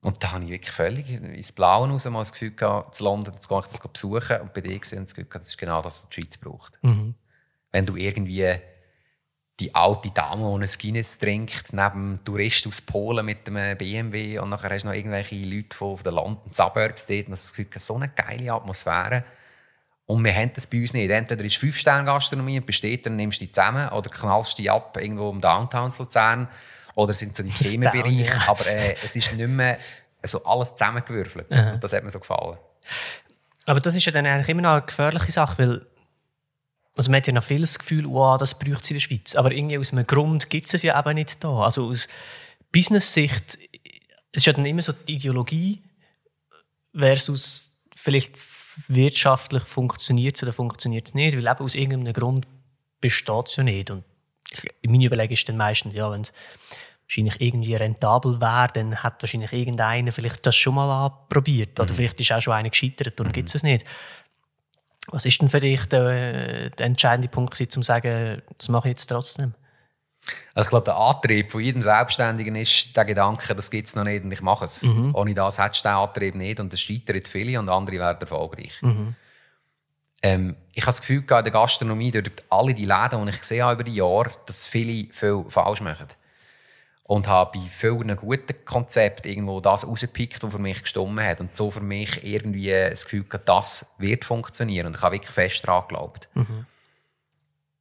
Und 0.00 0.22
da 0.22 0.32
habe 0.32 0.44
ich 0.44 0.50
wirklich 0.50 0.70
völlig 0.70 1.10
ins 1.10 1.52
Blaue 1.52 1.88
raus 1.88 2.04
mal 2.08 2.20
das 2.20 2.32
Gefühl 2.32 2.52
gehabt, 2.52 2.94
zu 2.94 3.04
London 3.04 3.40
zu 3.40 3.48
gehen, 3.48 3.62
das 3.66 3.80
besuchen 3.80 4.40
und 4.40 4.54
bei 4.54 4.60
dir 4.60 4.78
gesehen 4.78 5.04
das 5.04 5.14
Gefühl 5.14 5.28
gehabt, 5.28 5.44
das 5.44 5.50
ist 5.50 5.58
genau 5.58 5.82
das, 5.82 6.02
was 6.02 6.08
die 6.08 6.14
Schweiz 6.14 6.36
braucht. 6.36 6.78
Mhm. 6.82 7.14
Wenn 7.72 7.84
du 7.84 7.96
irgendwie 7.96 8.60
die 9.58 9.74
alte 9.74 10.10
Dame, 10.10 10.56
die 10.56 10.64
ein 10.64 10.78
Guinness 10.80 11.18
trinkt, 11.18 11.72
neben 11.72 11.82
einem 11.82 12.24
Tourist 12.24 12.66
aus 12.68 12.80
Polen 12.80 13.26
mit 13.26 13.48
einem 13.48 13.76
BMW 13.76 14.38
und 14.38 14.50
nachher 14.50 14.70
hast 14.70 14.82
du 14.84 14.88
noch 14.88 14.94
irgendwelche 14.94 15.34
Leute 15.34 15.76
von 15.76 15.96
den 15.96 16.14
London 16.14 16.50
Suburbs 16.50 17.06
dort 17.06 17.26
und 17.26 17.32
das 17.32 17.52
Gefühl, 17.52 17.66
so 17.76 17.96
eine 17.96 18.08
geile 18.08 18.52
Atmosphäre. 18.52 19.24
Und 20.06 20.24
wir 20.24 20.34
haben 20.34 20.52
das 20.54 20.68
bei 20.68 20.80
uns 20.80 20.94
nicht. 20.94 21.10
Entweder 21.10 21.44
ist 21.44 21.56
Fünf-Sterne-Gastronomie 21.56 22.60
und 22.60 22.66
besteht, 22.66 23.04
dann 23.04 23.16
nimmst 23.16 23.40
du 23.40 23.46
die 23.46 23.52
zusammen 23.52 23.88
oder 23.90 24.08
knallst 24.08 24.58
die 24.58 24.70
ab 24.70 24.96
irgendwo 24.98 25.28
im 25.30 25.40
Downtown 25.40 25.92
Luzern 25.98 26.48
oder 26.98 27.14
sind 27.14 27.36
so 27.36 27.44
die 27.44 27.50
Themenbereiche. 27.50 28.24
Ja. 28.24 28.48
Aber 28.48 28.66
äh, 28.66 28.96
es 29.04 29.14
ist 29.14 29.32
nicht 29.32 29.48
mehr 29.48 29.78
so 30.24 30.44
alles 30.44 30.74
zusammengewürfelt. 30.74 31.48
Und 31.48 31.78
das 31.80 31.92
hat 31.92 32.02
mir 32.02 32.10
so 32.10 32.18
gefallen. 32.18 32.58
Aber 33.66 33.78
das 33.78 33.94
ist 33.94 34.04
ja 34.04 34.10
dann 34.10 34.26
eigentlich 34.26 34.48
immer 34.48 34.62
noch 34.62 34.72
eine 34.72 34.82
gefährliche 34.82 35.30
Sache, 35.30 35.58
weil 35.58 35.86
also 36.96 37.12
man 37.12 37.18
hat 37.18 37.28
ja 37.28 37.32
noch 37.32 37.44
viel 37.44 37.60
das 37.60 37.78
Gefühl, 37.78 38.06
wow, 38.06 38.36
das 38.36 38.58
braucht 38.58 38.82
es 38.82 38.90
in 38.90 38.94
der 38.94 39.00
Schweiz. 39.00 39.36
Aber 39.36 39.52
irgendwie 39.52 39.78
aus 39.78 39.92
einem 39.92 40.06
Grund 40.06 40.50
gibt 40.50 40.66
es 40.66 40.74
es 40.74 40.82
ja 40.82 40.98
eben 40.98 41.14
nicht 41.14 41.44
da. 41.44 41.60
Also 41.60 41.88
aus 41.88 42.08
Business-Sicht 42.72 43.58
es 44.32 44.42
ist 44.42 44.46
ja 44.46 44.52
dann 44.52 44.66
immer 44.66 44.82
so 44.82 44.92
die 44.92 45.14
Ideologie 45.14 45.82
versus 46.92 47.80
vielleicht 47.94 48.32
wirtschaftlich 48.88 49.62
funktioniert 49.62 50.36
es 50.36 50.42
oder 50.42 50.52
funktioniert 50.52 51.06
es 51.06 51.14
nicht, 51.14 51.36
weil 51.36 51.46
eben 51.46 51.64
aus 51.64 51.76
irgendeinem 51.76 52.12
Grund 52.12 52.46
besteht 53.00 53.46
es 53.46 53.56
ja 53.56 53.62
nicht. 53.62 53.90
Und 53.92 54.04
meine 54.84 55.04
Überlegung 55.04 55.32
ist 55.34 55.48
dann 55.48 55.56
meistens, 55.56 55.94
ja, 55.94 56.10
wenn 56.10 56.22
es 56.22 56.32
wahrscheinlich 57.08 57.40
irgendwie 57.40 57.74
rentabel 57.74 58.38
wäre, 58.40 58.68
dann 58.74 59.02
hat 59.02 59.22
wahrscheinlich 59.22 59.52
irgendeiner 59.52 60.12
vielleicht 60.12 60.44
das 60.44 60.54
schon 60.54 60.74
mal 60.74 61.06
anprobiert. 61.06 61.80
Oder 61.80 61.90
mhm. 61.90 61.96
vielleicht 61.96 62.20
ist 62.20 62.32
auch 62.32 62.40
schon 62.40 62.52
einer 62.52 62.68
gescheitert 62.68 63.18
und 63.20 63.28
mhm. 63.28 63.32
gibt 63.32 63.54
es 63.54 63.62
nicht. 63.62 63.86
Was 65.10 65.24
ist 65.24 65.40
denn 65.40 65.48
für 65.48 65.60
dich 65.60 65.86
der, 65.86 66.68
der 66.68 66.86
entscheidende 66.86 67.28
Punkt, 67.28 67.58
um 67.58 67.70
zu 67.70 67.82
sagen, 67.82 68.42
das 68.58 68.68
mache 68.68 68.88
ich 68.88 68.92
jetzt 68.92 69.06
trotzdem? 69.06 69.54
Also 70.52 70.66
ich 70.66 70.68
glaube, 70.68 70.84
der 70.84 70.96
Antrieb 70.96 71.50
von 71.50 71.62
jedem 71.62 71.80
Selbstständigen 71.80 72.54
ist 72.56 72.94
der 72.94 73.06
Gedanke, 73.06 73.54
das 73.54 73.70
gibt 73.70 73.88
es 73.88 73.96
noch 73.96 74.04
nicht 74.04 74.24
und 74.24 74.30
ich 74.30 74.42
mache 74.42 74.66
es. 74.66 74.82
Mhm. 74.82 75.14
Ohne 75.14 75.32
das 75.32 75.58
hättest 75.58 75.86
du 75.86 75.88
den 75.88 75.96
Antrieb 75.96 76.34
nicht 76.34 76.60
und 76.60 76.70
das 76.70 76.80
scheitert 76.80 77.26
viele 77.26 77.58
und 77.58 77.70
andere 77.70 77.98
werden 77.98 78.20
erfolgreich. 78.20 78.82
Mhm. 78.82 79.14
Ähm, 80.22 80.56
ich 80.74 80.82
habe 80.82 80.90
das 80.90 81.00
Gefühl, 81.00 81.20
in 81.20 81.26
der 81.26 81.42
Gastronomie, 81.50 82.10
durch 82.10 82.30
alle 82.50 82.74
die 82.74 82.84
Läden, 82.84 83.24
die 83.24 83.30
ich 83.30 83.40
gesehen 83.40 83.62
habe 83.62 83.74
über 83.74 83.84
die 83.84 83.94
Jahre, 83.94 84.32
dass 84.44 84.66
viele 84.66 85.10
viel 85.10 85.46
falsch 85.48 85.80
machen. 85.80 86.08
Und 87.08 87.26
habe 87.26 87.58
bei 87.58 87.66
vielen 87.66 88.14
guten 88.16 88.64
Konzepten 88.66 89.28
irgendwo 89.28 89.60
das 89.60 89.86
rausgepickt, 89.86 90.42
was 90.42 90.52
für 90.52 90.58
mich 90.58 90.82
gestimmt 90.82 91.20
hat. 91.20 91.40
Und 91.40 91.56
so 91.56 91.70
für 91.70 91.80
mich 91.80 92.22
irgendwie 92.22 92.68
das 92.68 93.04
Gefühl 93.04 93.24
gehabt, 93.24 93.48
das 93.48 93.94
wird 93.96 94.26
funktionieren. 94.26 94.86
Und 94.86 94.96
ich 94.96 95.02
habe 95.02 95.14
wirklich 95.14 95.32
fest 95.32 95.66
daran 95.66 95.88
geglaubt. 95.88 96.28
Mhm. 96.34 96.66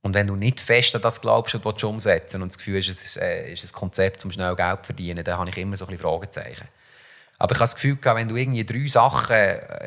Und 0.02 0.14
wenn 0.14 0.28
du 0.28 0.38
nicht 0.38 0.62
fest 0.62 0.96
an 0.96 1.02
das 1.02 1.20
glaubst 1.20 1.54
und 1.56 1.66
willst 1.66 1.84
umsetzen 1.84 2.42
und 2.42 2.54
das 2.54 2.58
Gefühl 2.58 2.80
hast, 2.80 2.88
es 2.88 3.04
ist, 3.04 3.18
äh, 3.18 3.52
ist 3.52 3.66
ein 3.66 3.72
Konzept, 3.74 4.24
um 4.24 4.32
schnell 4.32 4.56
Geld 4.56 4.80
zu 4.80 4.86
verdienen, 4.86 5.22
dann 5.26 5.38
habe 5.38 5.50
ich 5.50 5.58
immer 5.58 5.76
so 5.76 5.84
ein 5.84 5.90
bisschen 5.90 6.10
Fragezeichen. 6.10 6.70
Aber 7.38 7.52
ich 7.52 7.58
habe 7.58 7.64
das 7.66 7.76
Gefühl, 7.76 7.98
wenn 8.02 8.30
du 8.30 8.38
irgendwie 8.38 8.66
drei 8.66 8.88
Sachen 8.88 9.36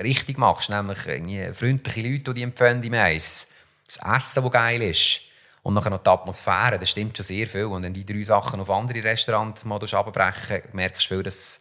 richtig 0.03 0.37
machst, 0.37 0.69
nämlich 0.69 1.07
irgendwie 1.07 1.51
freundliche 1.55 2.07
Leute, 2.07 2.25
die 2.25 2.35
die 2.35 2.43
empfehlen 2.43 2.83
im 2.83 2.93
Eis, 2.93 3.49
das 3.87 3.97
Essen, 3.97 4.43
das 4.43 4.53
geil 4.53 4.83
ist, 4.83 5.23
und 5.63 5.75
nachher 5.75 5.91
noch 5.91 6.03
die 6.03 6.11
Atmosphäre, 6.11 6.79
das 6.79 6.91
stimmt 6.91 7.17
schon 7.17 7.25
sehr 7.25 7.47
viel. 7.47 7.65
Und 7.65 7.83
wenn 7.83 7.93
die 7.93 8.07
drei 8.07 8.25
Sachen 8.25 8.61
auf 8.61 8.71
andere 8.71 9.05
Restaurants 9.05 9.65
mal 9.65 9.81
abbrechen, 9.83 10.63
merkst 10.73 11.05
du 11.05 11.15
viel, 11.15 11.23
dass 11.23 11.61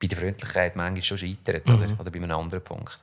bei 0.00 0.08
der 0.08 0.18
Freundlichkeit 0.18 0.76
manchmal 0.76 1.02
schon 1.02 1.18
scheitert. 1.18 1.68
Mhm. 1.68 1.74
Oder? 1.74 2.00
oder 2.00 2.10
bei 2.10 2.18
einem 2.18 2.32
anderen 2.32 2.64
Punkt 2.64 2.98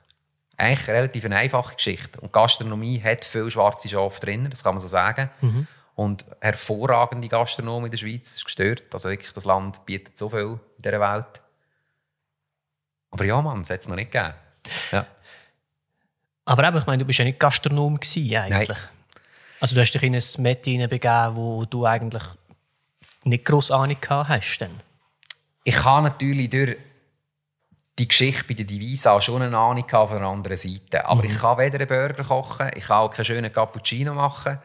eigentlich 0.57 0.87
relativ 0.87 1.23
eine 1.25 1.37
einfache 1.37 1.75
Geschichte. 1.75 2.19
Und 2.19 2.33
Gastronomie 2.33 3.01
hat 3.01 3.23
viele 3.23 3.49
schwarze 3.51 3.87
Schafe 3.87 4.19
drin, 4.19 4.49
das 4.49 4.63
kann 4.63 4.73
man 4.73 4.81
so 4.81 4.87
sagen. 4.87 5.29
Mhm. 5.41 5.67
Und 5.95 6.25
hervorragende 6.41 7.27
Gastronomie 7.27 7.85
in 7.85 7.91
der 7.91 7.97
Schweiz 7.97 8.35
ist 8.35 8.45
gestört. 8.45 8.83
Also 8.91 9.09
wirklich, 9.09 9.31
das 9.33 9.45
Land 9.45 9.85
bietet 9.85 10.17
so 10.17 10.29
viel 10.29 10.59
in 10.77 10.81
dieser 10.83 10.99
Welt. 10.99 11.41
Aber 13.11 13.25
ja, 13.25 13.41
Mann, 13.41 13.61
es 13.61 13.69
hat 13.69 13.81
es 13.81 13.87
noch 13.87 13.95
nicht 13.95 14.11
gegeben. 14.11 14.33
Ja. 14.91 15.05
Aber 16.45 16.67
eben, 16.67 16.77
ich 16.77 16.85
meine, 16.85 16.99
du 16.99 17.05
bist 17.05 17.19
ja 17.19 17.25
nicht 17.25 17.39
Gastronom 17.39 17.99
gewesen, 17.99 18.35
eigentlich. 18.35 18.69
Nein. 18.69 18.77
Also 19.59 19.75
du 19.75 19.81
hast 19.81 19.91
dich 19.91 20.03
in 20.03 20.15
ein 20.15 20.23
Met 20.39 20.63
begeben, 20.63 21.35
wo 21.35 21.65
du 21.65 21.85
eigentlich 21.85 22.23
nicht 23.23 23.45
gross 23.45 23.71
Ahnung 23.71 23.97
gehabt 23.99 24.29
hast. 24.29 24.59
Dann. 24.59 24.79
Ich 25.63 25.83
habe 25.83 26.07
natürlich 26.07 26.49
durch 26.49 26.77
die 27.97 28.07
Geschichte 28.07 28.43
bei 28.47 28.53
der 28.53 28.65
Divisa 28.65 29.19
schon 29.19 29.41
eine 29.41 29.57
Ahnung 29.57 29.87
von 29.89 30.09
einer 30.09 30.27
anderen 30.27 30.57
Seite. 30.57 31.05
Aber 31.05 31.23
mhm. 31.23 31.29
ich 31.29 31.37
kann 31.39 31.57
weder 31.57 31.79
einen 31.79 31.87
Burger 31.87 32.23
kochen, 32.23 32.71
ich 32.75 32.85
kann 32.85 32.97
auch 32.97 33.09
keinen 33.09 33.25
schönen 33.25 33.51
Cappuccino 33.51 34.13
machen. 34.13 34.59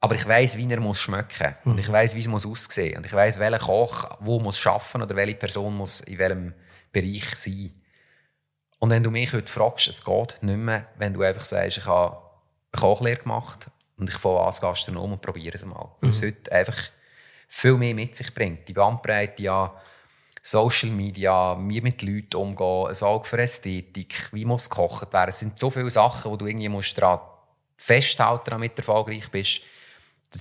Aber 0.00 0.14
ich 0.14 0.26
weiß, 0.26 0.56
wie 0.58 0.70
er 0.70 0.80
muss 0.80 0.98
schmecken 0.98 1.54
muss. 1.54 1.64
Mhm. 1.64 1.72
Und 1.72 1.78
ich 1.78 1.90
weiß, 1.90 2.14
wie 2.16 2.20
es 2.20 2.28
muss 2.28 2.46
aussehen 2.46 2.98
Und 2.98 3.06
ich 3.06 3.12
weiß, 3.12 3.38
welcher 3.38 3.58
Koch 3.58 4.04
wo 4.20 4.40
muss 4.40 4.58
schaffen 4.58 5.02
oder 5.02 5.14
welche 5.14 5.36
Person 5.36 5.76
muss 5.76 6.00
in 6.00 6.18
welchem 6.18 6.54
Bereich 6.90 7.36
sein. 7.36 7.72
Und 8.80 8.90
wenn 8.90 9.02
du 9.02 9.10
mich 9.10 9.32
heute 9.32 9.50
fragst, 9.50 9.88
es 9.88 10.04
geht 10.04 10.38
nicht 10.40 10.56
mehr, 10.56 10.86
wenn 10.96 11.14
du 11.14 11.22
einfach 11.22 11.44
sagst, 11.44 11.78
ich 11.78 11.86
habe 11.86 12.16
eine 12.72 12.80
Kochlehre 12.80 13.22
gemacht 13.22 13.68
und 13.98 14.08
ich 14.08 14.16
fange 14.16 14.40
als 14.40 14.60
Gastronom 14.60 15.12
und 15.12 15.22
probiere 15.22 15.54
es 15.56 15.64
mal. 15.64 15.84
Mhm. 15.84 15.90
Weil 16.00 16.08
es 16.10 16.22
heute 16.22 16.52
einfach 16.52 16.78
viel 17.48 17.74
mehr 17.74 17.94
mit 17.94 18.16
sich 18.16 18.32
bringt. 18.34 18.68
Die 18.68 18.72
Bandbreite 18.72 19.42
ja 19.42 19.74
Social 20.42 20.90
Media, 20.90 21.56
wie 21.60 21.80
mit 21.80 22.02
Leuten 22.02 22.36
umgehen, 22.36 22.86
ein 22.88 23.02
Auge 23.02 23.26
für 23.26 23.38
Ästhetik, 23.38 24.32
wie 24.32 24.44
muss 24.44 24.70
gekocht 24.70 25.12
werden. 25.12 25.30
Es 25.30 25.40
sind 25.40 25.58
so 25.58 25.70
viele 25.70 25.90
Sachen, 25.90 26.30
wo 26.30 26.36
du 26.36 26.46
irgendwie 26.46 26.68
musst 26.68 27.00
daran 27.00 27.20
festhalten 27.76 28.50
damit 28.50 28.76
du 28.76 28.82
erfolgreich 28.82 29.30
bist. 29.30 29.62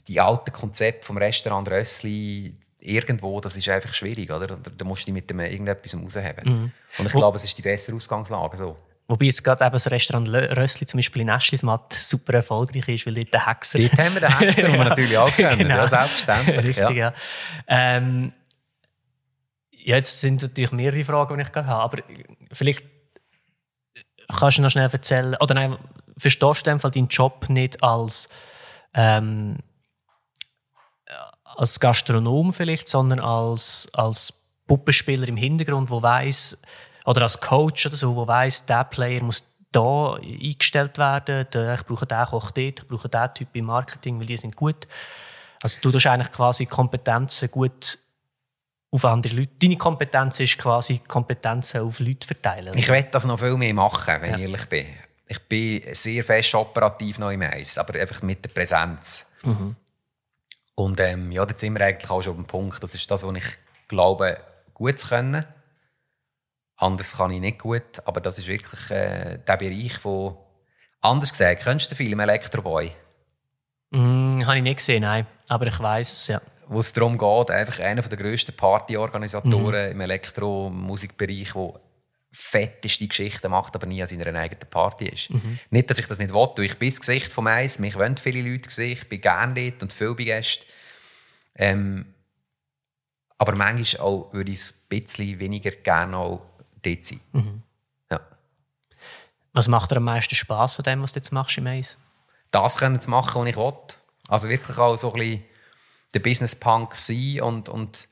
Die 0.08 0.20
alten 0.20 0.52
Konzepte 0.52 1.06
vom 1.06 1.18
Restaurant 1.18 1.70
Rössli 1.70 2.54
irgendwo, 2.80 3.40
das 3.42 3.56
ist 3.56 3.70
einfach 3.70 3.94
schwierig, 3.94 4.32
oder? 4.32 4.58
Da 4.58 4.86
musst 4.86 5.04
du 5.04 5.06
dich 5.06 5.14
mit 5.14 5.30
dem 5.30 5.40
irgendetwas 5.40 5.96
rausheben. 5.96 6.44
Mhm. 6.44 6.72
Und 6.98 7.06
ich 7.06 7.14
glaube, 7.14 7.38
es 7.38 7.44
ist 7.44 7.58
die 7.58 7.62
bessere 7.62 7.96
Ausgangslage 7.96 8.58
so. 8.58 8.76
Wobei 9.08 9.26
jetzt 9.26 9.44
gerade 9.44 9.64
eben 9.64 9.72
das 9.72 9.90
Restaurant 9.90 10.28
Rössli 10.30 10.86
zum 10.86 10.98
Beispiel 10.98 11.22
in 11.22 11.30
Eschlismatt 11.30 11.94
super 11.94 12.34
erfolgreich 12.34 12.88
ist, 12.90 13.06
weil 13.06 13.16
dort 13.16 13.34
der 13.34 13.46
Hexer... 13.46 13.80
Dort 13.80 13.98
haben 13.98 14.14
wir 14.16 14.22
den 14.22 14.38
Hexer, 14.38 14.64
den 14.64 14.74
wir 14.74 14.84
natürlich 14.90 15.18
auch 15.18 15.32
kennen. 15.34 15.58
Genau. 15.60 15.76
Ja, 15.76 15.88
selbstverständlich. 15.88 16.58
Richtig, 16.58 16.78
ja. 16.78 16.92
ja. 16.92 17.14
Ähm, 17.68 18.34
ja, 19.72 19.96
jetzt 19.96 20.20
sind 20.20 20.42
natürlich 20.42 20.74
mehrere 20.74 21.06
Fragen, 21.06 21.38
die 21.38 21.44
ich 21.44 21.52
gerade 21.54 21.68
habe, 21.68 21.84
aber 21.84 22.04
vielleicht 22.52 22.84
kannst 24.38 24.58
du 24.58 24.62
noch 24.62 24.72
schnell 24.72 24.90
erzählen, 24.92 25.36
oder 25.40 25.54
nein, 25.54 25.78
verstehst 26.18 26.68
du 26.68 26.72
einfach 26.72 26.92
deinen 26.92 27.08
Job 27.08 27.48
nicht 27.48 27.82
als, 27.82 28.28
ähm, 28.94 29.60
als 31.44 31.80
Gastronom 31.80 32.52
vielleicht, 32.52 32.90
sondern 32.90 33.22
als, 33.22 33.88
als 33.94 34.34
Puppenspieler 34.68 35.30
im 35.30 35.38
Hintergrund, 35.38 35.90
wo 35.90 36.02
weiß 36.02 36.58
oder 37.08 37.22
als 37.22 37.40
Coach 37.40 37.86
oder 37.86 37.96
so, 37.96 38.16
wo 38.16 38.28
weiß, 38.28 38.66
der 38.66 38.84
Player 38.84 39.24
muss 39.24 39.44
da 39.72 40.16
eingestellt 40.16 40.98
werden, 40.98 41.48
ich 41.74 41.86
brauche 41.86 42.06
den 42.06 42.26
Koch 42.26 42.52
dort, 42.52 42.80
ich 42.80 42.88
brauche 42.88 43.08
den 43.08 43.34
Typ 43.34 43.48
im 43.54 43.66
Marketing, 43.66 44.20
weil 44.20 44.28
die 44.28 44.36
sind 44.36 44.56
gut. 44.56 44.88
Also 45.64 45.80
du 45.82 45.92
tust 45.92 46.06
eigentlich 46.08 46.32
quasi 46.32 46.66
Kompetenzen 46.66 47.50
gut 47.50 47.98
auf 48.92 49.06
andere 49.06 49.36
Leute. 49.36 49.52
Deine 49.58 49.78
Kompetenz 49.78 50.42
ist 50.42 50.58
quasi 50.58 51.00
Kompetenzen 51.00 51.82
auf 51.82 52.00
Leute 52.00 52.28
verteilen. 52.28 52.78
Ich 52.78 52.90
werde 52.90 53.10
das 53.10 53.26
noch 53.26 53.40
viel 53.40 53.56
mehr 53.56 53.74
machen, 53.74 54.22
wenn 54.22 54.32
ja. 54.32 54.38
ich 54.38 54.44
ehrlich 54.44 54.66
bin. 54.66 54.88
Ich 55.28 55.40
bin 55.40 55.84
sehr 55.94 56.24
fest 56.24 56.56
operativ 56.56 57.20
noch 57.20 57.32
im 57.32 57.42
Eis, 57.42 57.78
aber 57.78 57.98
einfach 58.00 58.22
mit 58.22 58.44
der 58.44 58.50
Präsenz. 58.50 59.26
Mhm. 59.44 59.76
Und 60.76 61.00
ähm, 61.00 61.32
ja, 61.32 61.46
jetzt 61.46 61.62
sind 61.62 61.78
wir 61.78 61.86
eigentlich 61.86 62.10
auch 62.10 62.22
schon 62.22 62.32
auf 62.32 62.38
dem 62.38 62.46
Punkt. 62.46 62.84
Das 62.84 62.94
ist 62.94 63.10
das, 63.10 63.26
was 63.26 63.36
ich 63.36 63.58
glaube, 63.88 64.38
gut 64.74 65.00
zu 65.00 65.08
können. 65.08 65.46
Anders 66.78 67.18
kann 67.18 67.32
ich 67.32 67.42
nicht 67.42 67.60
gut, 67.60 68.06
aber 68.06 68.22
das 68.22 68.38
ist 68.38 68.48
wirklich 68.48 68.92
äh, 68.92 69.40
der 69.46 69.58
Bereich, 69.58 70.04
wo 70.04 70.48
Anders 71.02 71.32
gesagt, 71.32 71.64
kennst 71.64 71.92
du 71.92 71.96
den 71.96 72.06
Film 72.06 72.20
Elektroboy? 72.20 72.92
Mm, 73.92 74.46
habe 74.46 74.58
ich 74.58 74.64
nicht 74.64 74.78
gesehen, 74.78 75.04
nein. 75.04 75.26
Aber 75.48 75.68
ich 75.68 75.80
weiß 75.80 76.28
ja. 76.30 76.42
Wo 76.68 76.80
es 76.80 76.92
darum 76.92 77.18
geht, 77.18 77.52
einfach 77.52 77.80
einer 77.80 78.02
der 78.02 78.18
grössten 78.18 78.56
Partyorganisatoren 78.56 79.86
mhm. 79.86 79.92
im 79.92 80.02
Elektromusikbereich, 80.02 81.54
der 81.54 81.80
fetteste 82.32 83.08
Geschichten 83.08 83.50
macht, 83.50 83.74
aber 83.76 83.88
nie 83.88 84.02
an 84.02 84.08
seiner 84.08 84.38
eigenen 84.38 84.70
Party 84.70 85.08
ist. 85.08 85.30
Mhm. 85.30 85.60
Nicht, 85.70 85.90
dass 85.90 85.98
ich 85.98 86.08
das 86.08 86.20
nicht 86.20 86.34
will, 86.34 86.66
ich 86.66 86.78
bin 86.78 86.90
das 86.90 87.00
Gesicht 87.00 87.32
vom 87.32 87.48
Eis, 87.48 87.80
mich 87.80 87.96
wollen 87.96 88.18
viele 88.18 88.48
Leute 88.48 88.70
sehen, 88.70 88.92
ich 88.92 89.08
bin 89.08 89.22
gerne 89.22 89.54
dort 89.54 89.82
und 89.82 89.94
viel 89.94 90.14
bei 90.14 90.26
Gästen. 90.26 90.66
Ähm, 91.56 92.14
aber 93.38 93.56
manchmal 93.56 94.06
auch 94.06 94.34
würde 94.34 94.52
ich 94.52 94.60
es 94.60 94.88
ein 94.92 95.00
bisschen 95.02 95.40
weniger 95.40 95.72
gerne 95.72 96.18
auch 96.18 96.42
dort 96.96 97.06
sein. 97.06 97.22
Mhm. 97.34 97.64
Ja. 98.12 98.22
Was 99.54 99.68
macht 99.68 99.92
dir 99.92 99.98
am 99.98 100.04
meisten 100.04 100.36
Spass 100.36 100.80
an 100.80 100.84
dem, 100.84 101.02
was 101.02 101.14
du 101.14 101.20
jetzt 101.20 101.32
machst 101.32 101.58
im 101.58 101.68
Eis? 101.68 101.98
Das 102.52 102.78
können 102.78 103.02
zu 103.02 103.10
machen, 103.10 103.42
was 103.42 103.50
ich 103.50 103.58
will. 103.58 103.74
Also 104.28 104.50
wirklich 104.50 104.78
auch 104.78 104.96
so 104.96 105.14
ein 105.14 105.20
bisschen 105.20 105.44
der 106.14 106.20
Business-Punk 106.20 106.96
sein 106.96 107.42
und, 107.42 107.70
und 107.70 108.08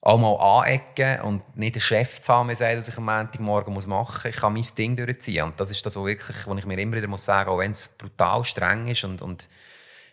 auch 0.00 0.18
mal 0.18 0.60
anecken 0.60 1.20
und 1.22 1.56
nicht 1.56 1.74
den 1.74 1.80
Chef 1.80 2.20
zu 2.20 2.32
haben, 2.32 2.54
sagen, 2.54 2.76
dass 2.76 2.88
ich 2.88 2.96
am 2.96 3.04
Montagmorgen 3.04 3.74
machen 3.74 3.90
muss. 3.90 4.24
Ich 4.24 4.36
kann 4.36 4.52
mein 4.52 4.66
Ding 4.76 4.96
durchziehen. 4.96 5.44
Und 5.44 5.58
das 5.60 5.70
ist 5.70 5.84
das, 5.84 5.96
was, 5.96 6.04
wirklich, 6.04 6.46
was 6.46 6.58
ich 6.58 6.66
mir 6.66 6.78
immer 6.78 6.96
wieder 6.96 7.08
muss 7.08 7.24
sagen 7.24 7.50
muss, 7.50 7.56
auch 7.56 7.60
wenn 7.60 7.70
es 7.72 7.88
brutal 7.88 8.44
streng 8.44 8.86
ist 8.86 9.04
und, 9.04 9.22
und 9.22 9.48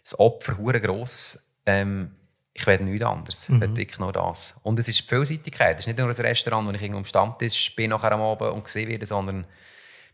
das 0.04 0.20
Opfer 0.20 0.58
hure 0.58 0.82
gross, 0.82 1.56
ähm, 1.66 2.16
ich 2.58 2.66
werde 2.66 2.86
nichts 2.86 3.06
anderes. 3.06 3.50
Mhm. 3.50 3.62
Ich 3.62 3.76
wirklich 3.76 4.00
nur 4.00 4.14
das. 4.14 4.56
Und 4.64 4.80
es 4.80 4.88
ist 4.88 5.02
die 5.02 5.08
Vielseitigkeit. 5.08 5.76
Es 5.78 5.82
ist 5.82 5.88
nicht 5.88 6.00
nur 6.00 6.08
ein 6.08 6.16
Restaurant, 6.16 6.68
wo 6.68 6.72
ich 6.72 6.82
irgendwo 6.82 7.00
am 7.00 7.06
Stammtisch 7.06 7.76
bin 7.76 7.90
nachher 7.90 8.14
am 8.14 8.22
Abend 8.22 8.54
und 8.54 8.64
gesehen 8.64 8.90
werde, 8.90 9.06
sondern 9.06 9.46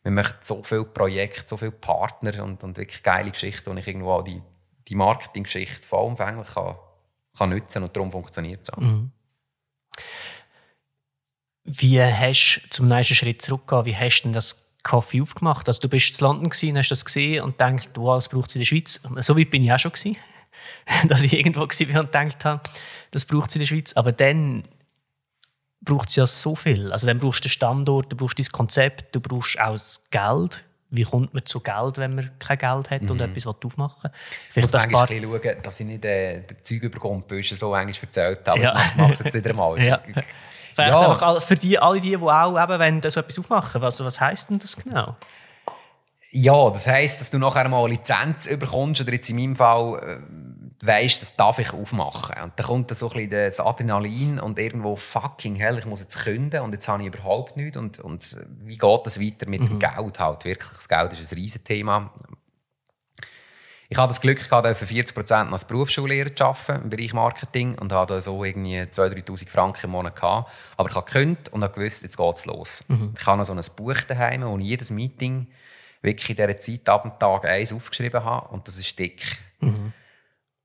wir 0.01 0.11
machen 0.11 0.35
so 0.41 0.63
viele 0.63 0.85
Projekte, 0.85 1.43
so 1.47 1.57
viele 1.57 1.71
Partner 1.71 2.43
und, 2.43 2.63
und 2.63 2.77
wirklich 2.77 3.03
geile 3.03 3.29
Geschichten, 3.29 3.71
wo 3.71 3.77
ich 3.77 3.87
irgendwo 3.87 4.13
auch 4.13 4.23
die, 4.23 4.41
die 4.87 4.95
Marketinggeschichte 4.95 5.87
vollumfänglich 5.87 6.47
kann, 6.47 6.77
kann 7.37 7.49
nutzen 7.51 7.83
und 7.83 7.95
darum 7.95 8.11
funktioniert 8.11 8.61
es 8.63 8.71
auch. 8.71 8.77
Mhm. 8.77 9.11
Wie 11.63 12.01
hast 12.01 12.61
du 12.63 12.69
zum 12.71 12.87
nächsten 12.87 13.13
Schritt 13.13 13.43
zurückgehen, 13.43 13.85
wie 13.85 13.95
hast 13.95 14.21
du 14.21 14.23
denn 14.23 14.33
das 14.33 14.79
Kaffee 14.81 15.21
aufgemacht? 15.21 15.67
Also 15.67 15.79
du 15.79 15.89
bist 15.89 16.19
in 16.19 16.25
London 16.25 16.49
gewesen, 16.49 16.75
hast 16.75 16.89
das 16.89 17.05
gesehen 17.05 17.43
und 17.43 17.61
denkst, 17.61 17.89
du, 17.93 18.07
was 18.07 18.29
braucht 18.29 18.49
es 18.49 18.55
in 18.55 18.61
der 18.61 18.65
Schweiz? 18.65 18.99
So 19.17 19.37
weit 19.37 19.51
bin 19.51 19.63
ich 19.63 19.71
auch 19.71 19.77
schon 19.77 19.91
gewesen, 19.91 20.17
dass 21.07 21.23
ich 21.23 21.33
irgendwo 21.33 21.61
war 21.61 22.01
und 22.01 22.11
gedacht 22.11 22.45
habe, 22.45 22.61
das 23.11 23.25
braucht 23.25 23.49
es 23.49 23.55
in 23.55 23.59
der 23.59 23.67
Schweiz. 23.67 23.93
Aber 23.93 24.11
dann 24.11 24.63
braucht 25.81 26.09
es 26.09 26.15
ja 26.15 26.27
so 26.27 26.55
viel. 26.55 26.91
Also 26.91 27.07
dann 27.07 27.19
brauchst 27.19 27.39
du 27.39 27.47
den 27.47 27.51
Standort, 27.51 28.11
du 28.11 28.15
brauchst 28.15 28.39
das 28.39 28.51
Konzept, 28.51 29.15
du 29.15 29.19
brauchst 29.19 29.59
auch 29.59 29.71
das 29.71 30.01
Geld. 30.09 30.63
Wie 30.93 31.03
kommt 31.03 31.33
man 31.33 31.45
zu 31.45 31.61
Geld, 31.61 31.97
wenn 31.97 32.15
man 32.15 32.29
kein 32.37 32.57
Geld 32.57 32.91
hat 32.91 33.01
und 33.03 33.15
mhm. 33.15 33.21
etwas 33.21 33.47
aufmachen 33.47 34.03
will? 34.03 34.11
Vielleicht 34.49 34.75
ich 34.75 34.91
muss 34.91 34.91
paar... 34.91 35.07
schauen, 35.07 35.61
dass 35.63 35.79
ich 35.79 35.85
nicht 35.85 36.03
äh, 36.03 36.41
den 36.41 36.57
Zeug 36.61 36.83
überkomme, 36.83 37.23
so 37.43 37.73
eigentlich 37.73 38.01
erzählt 38.01 38.45
habe. 38.45 38.59
Ja. 38.59 38.75
Ich 38.77 38.95
mache 38.95 39.13
es 39.13 39.19
jetzt 39.19 39.33
wieder 39.33 39.53
mal. 39.53 39.81
ja. 39.83 40.01
Vielleicht 40.73 40.91
ja. 40.91 41.09
einfach 41.09 41.41
für 41.41 41.55
die, 41.55 41.79
alle 41.79 42.01
die, 42.01 42.09
die 42.09 42.17
auch 42.17 42.61
eben, 42.61 42.79
wenn 42.79 43.01
so 43.09 43.19
etwas 43.21 43.39
aufmachen, 43.39 43.81
was, 43.81 44.03
was 44.03 44.19
heisst 44.19 44.49
denn 44.49 44.59
das 44.59 44.75
genau? 44.75 45.15
Ja, 46.31 46.69
das 46.69 46.87
heisst, 46.87 47.19
dass 47.19 47.29
du 47.29 47.37
nachher 47.37 47.67
mal 47.67 47.85
eine 47.85 47.93
Lizenz 47.93 48.47
überkommst 48.47 49.01
oder 49.01 49.13
jetzt 49.13 49.29
in 49.29 49.37
meinem 49.37 49.55
Fall 49.55 49.99
äh, 49.99 50.50
weißt, 50.85 51.21
das 51.21 51.35
darf 51.35 51.59
ich 51.59 51.73
aufmachen. 51.73 52.41
Und 52.43 52.53
dann 52.55 52.65
kommt 52.65 52.89
dann 52.89 52.97
so 52.97 53.09
ein 53.09 53.13
bisschen 53.13 53.31
das 53.31 53.59
Adrenalin 53.59 54.39
und 54.39 54.57
irgendwo 54.57 54.95
fucking 54.95 55.55
hell, 55.55 55.77
ich 55.77 55.85
muss 55.85 56.01
jetzt 56.01 56.23
künden 56.23 56.61
und 56.61 56.73
jetzt 56.73 56.87
habe 56.87 57.03
ich 57.03 57.07
überhaupt 57.07 57.57
nichts. 57.57 57.77
Und, 57.77 57.99
und 57.99 58.37
wie 58.61 58.77
geht 58.77 59.05
das 59.05 59.19
weiter 59.19 59.47
mit 59.47 59.61
mhm. 59.61 59.67
dem 59.67 59.79
Geld 59.79 60.19
halt? 60.19 60.45
Wirklich, 60.45 60.71
das 60.71 60.89
Geld 60.89 61.13
ist 61.13 61.31
ein 61.31 61.35
Riesenthema. 61.35 62.11
Ich 63.89 63.97
hatte 63.97 64.07
das 64.07 64.21
Glück, 64.21 64.41
gehabt, 64.41 64.77
für 64.77 64.87
40 64.87 65.13
Prozent 65.13 65.51
als 65.51 65.65
Berufsschullehrer 65.65 66.33
zu 66.33 66.45
arbeiten 66.45 66.83
im 66.83 66.89
Bereich 66.89 67.13
Marketing 67.13 67.77
und 67.77 67.91
hatte 67.91 68.21
so 68.21 68.41
irgendwie 68.45 68.79
2'000, 68.79 69.25
3'000 69.25 69.49
Franken 69.49 69.87
im 69.87 69.91
Monat. 69.91 70.15
Gehabt. 70.15 70.49
Aber 70.77 70.89
ich 70.89 70.95
habe 70.95 71.05
gekündigt 71.05 71.49
und 71.49 71.61
habe 71.61 71.73
gewusst, 71.73 72.01
jetzt 72.01 72.15
geht 72.15 72.37
es 72.37 72.45
los. 72.45 72.85
Mhm. 72.87 73.13
Ich 73.19 73.25
habe 73.27 73.37
noch 73.37 73.45
so 73.45 73.53
ein 73.53 73.61
Buch 73.75 74.01
daheim, 74.07 74.43
wo 74.43 74.57
ich 74.57 74.65
jedes 74.65 74.91
Meeting 74.91 75.47
wirklich 76.01 76.29
in 76.29 76.35
dieser 76.37 76.57
Zeit 76.57 76.87
ab 76.87 77.01
dem 77.03 77.19
Tag 77.19 77.43
eins 77.43 77.73
aufgeschrieben 77.73 78.23
habe 78.23 78.47
und 78.47 78.65
das 78.65 78.77
ist 78.77 78.97
dick. 78.97 79.23
Mhm. 79.59 79.91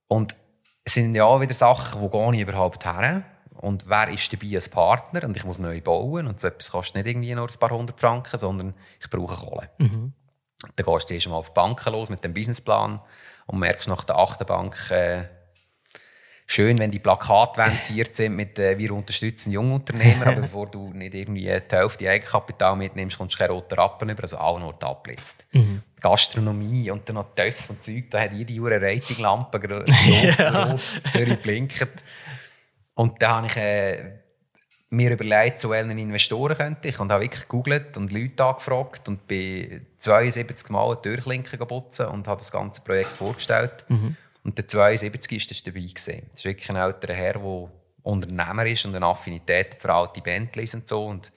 Und 0.08 0.36
es 0.84 0.94
sind 0.94 1.14
ja 1.14 1.24
auch 1.24 1.40
wieder 1.40 1.54
Sachen, 1.54 2.00
wo 2.00 2.08
gehe 2.08 2.34
ich 2.34 2.40
überhaupt 2.40 2.84
her? 2.84 3.24
Und 3.54 3.88
wer 3.88 4.08
ist 4.08 4.32
dabei 4.32 4.54
als 4.54 4.68
Partner? 4.68 5.24
Und 5.24 5.36
ich 5.36 5.44
muss 5.44 5.58
neu 5.58 5.80
bauen 5.80 6.26
und 6.26 6.40
so 6.40 6.48
etwas 6.48 6.70
kostet 6.70 6.96
nicht 6.96 7.06
irgendwie 7.06 7.34
nur 7.34 7.48
ein 7.48 7.58
paar 7.58 7.70
hundert 7.70 7.98
Franken, 7.98 8.38
sondern 8.38 8.74
ich 9.00 9.10
brauche 9.10 9.34
Kohle. 9.34 9.70
Mhm. 9.78 10.12
Dann 10.76 10.86
gehst 10.86 11.10
du 11.10 11.14
erst 11.14 11.28
mal 11.28 11.36
auf 11.36 11.48
die 11.48 11.54
Banken 11.54 11.92
los 11.92 12.08
mit 12.08 12.22
dem 12.22 12.34
Businessplan 12.34 13.00
und 13.46 13.58
merkst 13.58 13.88
nach 13.88 14.04
der 14.04 14.18
achten 14.18 14.46
Bank, 14.46 14.90
äh, 14.90 15.24
schön, 16.46 16.78
wenn 16.78 16.90
die 16.90 16.98
Plakatwände 16.98 17.82
ziert 17.82 18.16
sind 18.16 18.36
mit 18.36 18.58
äh, 18.58 18.78
«Wir 18.78 18.92
unterstützen 18.92 19.52
Jungunternehmer», 19.52 20.28
aber 20.28 20.40
bevor 20.42 20.66
du 20.70 20.92
nicht 20.92 21.14
irgendwie 21.14 21.42
die 21.42 21.76
Hälfte 21.76 22.08
Eigenkapital 22.08 22.76
mitnimmst, 22.76 23.18
kommst 23.18 23.34
du 23.34 23.38
keine 23.38 23.52
roten 23.52 23.74
Rappen 23.74 24.08
über, 24.08 24.22
also 24.22 24.38
alle 24.38 24.60
nur 24.60 24.82
abblitzt. 24.82 25.44
Mhm. 25.52 25.82
Gastronomie 26.00 26.90
und 26.90 27.08
dann 27.08 27.16
noch 27.16 27.34
Töff 27.34 27.70
und 27.70 27.84
Zeug, 27.84 28.04
da 28.10 28.20
hat 28.20 28.32
jede 28.32 28.54
Uhr 28.60 28.70
eine 28.70 28.80
Ratinglampe, 28.80 29.58
rot, 29.68 29.88
ja. 30.38 30.64
rot, 30.64 30.80
Zürich 31.10 31.40
blinkt. 31.40 31.86
Und 32.94 33.20
da 33.20 33.36
habe 33.36 33.46
ich... 33.48 33.56
Äh, 33.56 34.26
mir 34.90 35.10
überlegt, 35.10 35.60
zu 35.60 35.70
welchen 35.70 35.98
Investoren 35.98 36.56
könnte 36.56 36.88
ich 36.88 37.00
und 37.00 37.10
habe 37.10 37.24
wirklich 37.24 37.42
gegoogelt 37.42 37.96
und 37.96 38.12
Leute 38.12 38.44
angefragt 38.44 39.08
und 39.08 39.26
bin 39.26 39.84
72 39.98 40.70
Mal 40.70 40.86
eine 40.86 41.02
Türklinke 41.02 41.56
putzen 41.66 42.06
und 42.06 42.28
habe 42.28 42.38
das 42.38 42.52
ganze 42.52 42.82
Projekt 42.82 43.10
vorgestellt. 43.10 43.84
Mhm. 43.88 44.16
Und 44.46 44.56
der 44.56 44.68
72 44.68 45.50
ist 45.50 45.66
dabei 45.66 45.80
gewesen. 45.80 46.22
Das 46.30 46.38
ist 46.38 46.44
wirklich 46.44 46.70
ein 46.70 46.76
älterer 46.76 47.14
Herr, 47.14 47.32
der 47.32 47.70
Unternehmer 48.04 48.64
ist 48.64 48.84
und 48.84 48.94
eine 48.94 49.04
Affinität 49.04 49.74
für 49.76 49.92
alte 49.92 50.20
Bentleys 50.20 50.72
und 50.76 50.86
so 50.86 51.04
und 51.04 51.32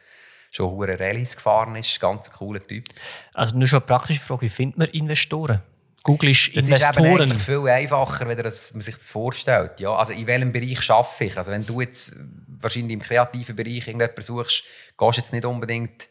schon 0.51 0.69
hure 0.69 0.99
Rallyes 0.99 1.35
gefahren 1.35 1.75
ist. 1.75 1.99
Ganz 1.99 2.29
cooler 2.29 2.61
Typ. 2.61 2.85
Also 3.33 3.57
nur 3.57 3.67
schon 3.67 3.79
eine 3.79 3.87
praktische 3.87 4.19
Frage, 4.19 4.43
wie 4.43 4.49
findet 4.49 4.77
man 4.77 4.87
Investoren? 4.89 5.63
Google 6.03 6.29
ist 6.29 6.55
das 6.55 6.69
Investoren. 6.69 7.29
Das 7.29 7.37
ist 7.37 7.45
viel 7.45 7.67
einfacher, 7.67 8.27
wenn 8.27 8.37
man 8.37 8.51
sich 8.51 8.95
das 8.95 9.09
vorstellt. 9.09 9.79
Ja, 9.79 9.95
also 9.95 10.13
in 10.13 10.27
welchem 10.27 10.53
Bereich 10.53 10.87
arbeite 10.91 11.23
ich? 11.25 11.35
Also 11.35 11.51
wenn 11.51 11.65
du 11.65 11.81
jetzt 11.81 12.15
wahrscheinlich 12.59 12.93
im 12.93 13.01
kreativen 13.01 13.55
Bereich 13.55 13.87
irgendjemanden 13.87 14.23
suchst, 14.23 14.63
gehst 14.99 15.17
du 15.17 15.21
jetzt 15.21 15.33
nicht 15.33 15.45
unbedingt 15.45 16.09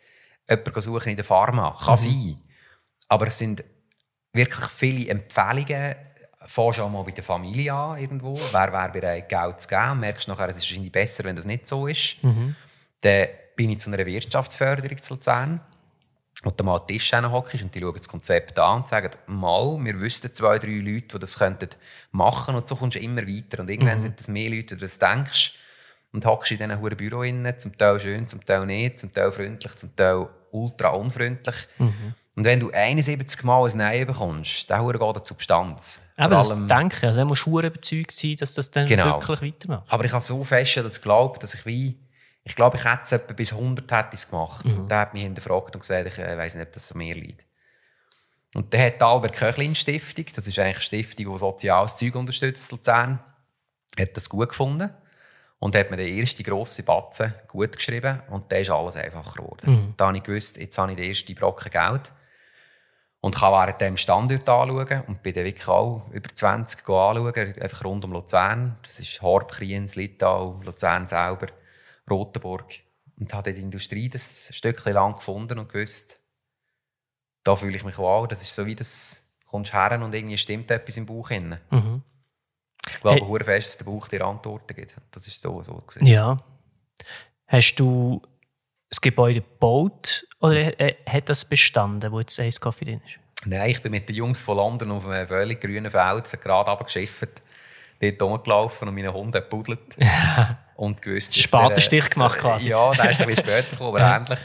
jemanden 0.51 0.81
suchen 0.81 1.11
in 1.11 1.17
der 1.17 1.25
Pharma. 1.25 1.77
Kann 1.79 1.93
mhm. 1.93 1.97
sein. 1.97 2.43
Aber 3.07 3.29
es 3.29 3.39
sind 3.39 3.63
wirklich 4.33 4.69
viele 4.71 5.11
Empfehlungen. 5.11 5.95
Fang 6.49 6.73
schon 6.73 6.91
mal 6.91 7.03
bei 7.05 7.11
der 7.11 7.23
Familie 7.23 7.75
an 7.75 7.99
irgendwo. 7.99 8.35
Wer 8.53 8.73
wäre 8.73 8.89
bereit, 8.89 9.29
Geld 9.29 9.61
zu 9.61 9.69
geben? 9.69 10.01
Merkst 10.01 10.29
nachher, 10.29 10.49
es 10.49 10.57
ist 10.57 10.63
wahrscheinlich 10.63 10.91
besser, 10.91 11.25
wenn 11.25 11.37
das 11.37 11.45
nicht 11.45 11.69
so 11.69 11.87
ist. 11.87 12.17
Mhm. 12.23 12.57
Dann 13.03 13.29
bin 13.55 13.71
ich 13.71 13.81
zu 13.81 13.91
einer 13.91 14.07
Wirtschaftsförderung 14.07 15.03
zu 15.03 15.15
Luzern. 15.15 15.61
Und 16.45 16.59
dann 16.59 16.67
mal 16.67 16.79
Tisch 16.87 17.13
hockst 17.13 17.63
und 17.63 17.75
die 17.75 17.81
schauen 17.81 17.97
das 17.97 18.09
Konzept 18.09 18.59
an 18.59 18.79
und 18.79 18.89
sagen, 18.89 19.11
mal, 19.27 19.77
wir 19.83 20.01
wüssten 20.01 20.33
zwei, 20.33 20.59
drei 20.59 20.79
Leute, 20.79 21.09
die 21.09 21.19
das 21.19 21.39
könnten 21.39 21.69
machen 22.13 22.55
und 22.55 22.67
so 22.67 22.77
kommst 22.77 22.97
du 22.97 23.01
immer 23.01 23.27
weiter. 23.27 23.61
Und 23.61 23.71
irgendwann 23.71 23.99
mhm. 23.99 24.03
sind 24.03 24.21
es 24.21 24.29
mehr 24.29 24.49
Leute, 24.49 24.77
die 24.77 24.81
das 24.81 24.99
denkst 24.99 25.55
und 26.13 26.25
hockst 26.25 26.53
in 26.53 26.59
diesen 26.59 26.97
Büro 26.97 27.23
innen, 27.23 27.59
zum 27.59 27.77
Teil 27.77 28.01
schön, 28.01 28.27
zum 28.27 28.43
Teil 28.45 28.65
nicht, 28.65 29.01
zum 29.01 29.13
Teil 29.13 29.33
freundlich, 29.33 29.75
zum 29.75 29.95
Teil 29.97 30.29
ultra 30.53 30.91
unfreundlich. 30.91 31.69
Mhm. 31.79 32.15
Und 32.39 32.45
wenn 32.45 32.61
du 32.61 32.71
71 32.71 33.43
Mal 33.43 33.69
ein 33.69 33.77
Nein 33.77 34.07
bekommst, 34.07 34.71
dann 34.71 34.87
geht 34.87 35.01
die 35.01 35.21
Substanz. 35.25 36.05
Aber 36.17 36.37
das 36.37 36.55
Denken, 36.55 37.07
also 37.07 37.25
musst 37.25 37.45
du 37.45 37.59
überzeugt 37.59 38.13
sein, 38.13 38.37
dass 38.37 38.55
das 38.55 38.71
dann 38.71 38.87
genau. 38.87 39.21
wirklich 39.21 39.43
weitermacht. 39.43 39.93
Aber 39.93 40.05
ich 40.05 40.13
habe 40.13 40.23
so 40.23 40.45
fest 40.45 40.77
das 40.77 41.01
geglaubt, 41.01 41.43
dass 41.43 41.55
ich 41.55 41.67
wie, 41.67 41.99
ich 42.45 42.55
glaube, 42.55 42.77
ich 42.77 42.85
hätte 42.85 43.01
es 43.07 43.11
etwa 43.11 43.33
bis 43.33 43.53
100 43.53 43.91
hätte 43.91 44.11
ich 44.15 44.31
gemacht. 44.31 44.65
Mhm. 44.65 44.79
Und 44.79 44.89
der 44.89 45.01
hat 45.01 45.15
mich 45.15 45.25
hinterfragt 45.25 45.75
und 45.75 45.81
gesagt, 45.81 46.07
ich 46.07 46.17
äh, 46.17 46.39
weiß 46.39 46.55
nicht, 46.55 46.69
ob 46.69 46.73
das 46.73 46.93
an 46.93 46.99
mir 46.99 47.17
liegt. 47.17 47.45
Und 48.55 48.73
dann 48.73 48.83
hat 48.83 49.01
die 49.01 49.05
Albert 49.05 49.33
Köchlin 49.33 49.75
Stiftung, 49.75 50.27
das 50.33 50.47
ist 50.47 50.61
eigentlich 50.61 50.77
eine 50.77 50.83
Stiftung, 50.83 51.33
die 51.33 51.39
soziales 51.39 51.97
Zeug 51.97 52.15
unterstützt, 52.15 52.71
Luzern, 52.71 53.19
hat 53.99 54.17
das 54.17 54.29
gut 54.29 54.51
gefunden 54.51 54.91
und 55.59 55.75
hat 55.75 55.91
mir 55.91 55.97
den 55.97 56.17
ersten 56.17 56.45
grossen 56.45 56.85
Batzen 56.85 57.35
gut 57.49 57.75
geschrieben 57.75 58.23
und 58.31 58.53
dann 58.53 58.63
ist 58.63 58.71
alles 58.71 58.95
einfacher 58.95 59.43
geworden. 59.43 59.73
Mhm. 59.73 59.95
Da 59.97 60.07
habe 60.07 60.19
ich 60.19 60.23
gewusst, 60.23 60.57
jetzt 60.57 60.79
habe 60.79 60.93
ich 60.93 60.99
den 60.99 61.09
ersten 61.09 61.35
Brocken 61.35 61.73
Geld 61.73 62.13
und 63.21 63.35
kann 63.35 63.53
während 63.53 63.81
dem 63.81 63.97
Standort 63.97 64.49
anschauen 64.49 65.03
und 65.07 65.23
bin 65.23 65.35
dann 65.35 65.45
wirklich 65.45 65.69
auch 65.69 66.07
über 66.13 66.29
20 66.29 66.81
anschauen, 66.81 67.35
einfach 67.61 67.85
rund 67.85 68.05
um 68.05 68.13
Luzern. 68.13 68.79
Das 68.83 69.01
ist 69.01 69.21
Horb, 69.23 69.51
Kriens, 69.51 69.97
Littau, 69.97 70.61
Luzern 70.65 71.07
selber, 71.07 71.49
Rotenburg. 72.09 72.75
Und 73.19 73.35
habe 73.35 73.53
die 73.53 73.61
Industrie 73.61 74.09
das 74.09 74.55
Stückchen 74.55 74.93
lang 74.93 75.17
gefunden 75.17 75.59
und 75.59 75.69
gewusst, 75.73 76.21
da 77.43 77.57
fühle 77.57 77.77
ich 77.77 77.85
mich 77.85 77.99
auch. 77.99 78.29
Das 78.29 78.43
ist 78.43 78.55
so 78.55 78.67
wie 78.67 78.77
das, 78.77 79.29
kommst 79.47 79.73
her 79.73 80.01
und 80.01 80.15
irgendwie 80.15 80.39
stimmt 80.39 80.71
etwas 80.71 80.97
im 80.97 81.07
Bauch. 81.07 81.31
Mhm. 81.31 82.03
Ich 82.89 83.01
glaube, 83.01 83.27
hey. 83.27 83.45
fest, 83.45 83.69
dass 83.69 83.77
der 83.79 83.85
Bauch 83.87 84.07
dir 84.07 84.25
Antworten 84.25 84.75
gibt. 84.75 84.97
Das 85.11 85.27
ist 85.27 85.41
so, 85.41 85.63
so 85.63 85.75
gesehen. 85.87 86.07
Ja. 86.07 86.37
Hast 87.47 87.75
du 87.77 88.23
das 88.91 89.01
Gebäude 89.01 89.41
gebaut 89.41 90.27
oder 90.41 90.73
hat 91.07 91.29
das 91.29 91.45
bestanden, 91.45 92.11
wo 92.13 92.21
jetzt 92.21 92.39
Ace 92.41 92.61
Coffee 92.61 92.85
drin 92.85 93.01
ist? 93.07 93.19
Nein, 93.47 93.71
ich 93.71 93.83
bin 93.83 93.93
mit 93.93 94.09
den 94.09 94.17
Jungs 94.17 94.41
von 94.41 94.57
London 94.57 94.91
auf 94.91 95.07
einem 95.07 95.27
völlig 95.27 95.61
grünen 95.61 95.91
Feld 95.91 96.41
gerade 96.43 96.71
runtergeschifft, 96.71 97.29
dort 98.01 98.23
rumgelaufen 98.23 98.89
und 98.89 98.95
meine 98.95 99.13
Hunde 99.13 99.41
gebuddelt. 99.41 99.97
und 100.77 101.01
gewusst... 101.03 101.37
Spatenstich 101.37 102.11
gemacht 102.11 102.39
quasi. 102.39 102.71
Ja, 102.71 102.93
der 102.93 103.11
ist 103.11 103.21
ein 103.21 103.29
bisschen 103.29 103.45
später 103.45 103.71
gekommen, 103.71 104.01
aber 104.01 104.17
ähnlich. 104.17 104.41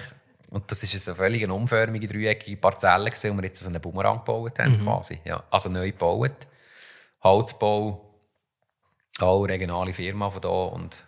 Und 0.50 0.70
das 0.70 0.84
war 0.84 1.08
eine 1.08 1.16
völlig 1.16 1.50
umförmige, 1.50 2.08
dreieckige 2.08 2.58
Parzelle, 2.58 3.06
gewesen, 3.06 3.32
wo 3.32 3.42
wir 3.42 3.46
jetzt 3.48 3.62
so 3.62 3.70
einen 3.70 3.82
Bumerang 3.82 4.20
gebaut 4.20 4.60
haben, 4.60 4.78
mhm. 4.78 4.84
quasi. 4.84 5.20
Ja, 5.26 5.44
also 5.50 5.70
neu 5.70 5.92
gebaut. 5.92 6.48
Holzbau, 7.24 8.14
auch 9.20 9.44
regionale 9.46 9.94
Firma 9.94 10.30
von 10.30 10.44
und 10.44 11.06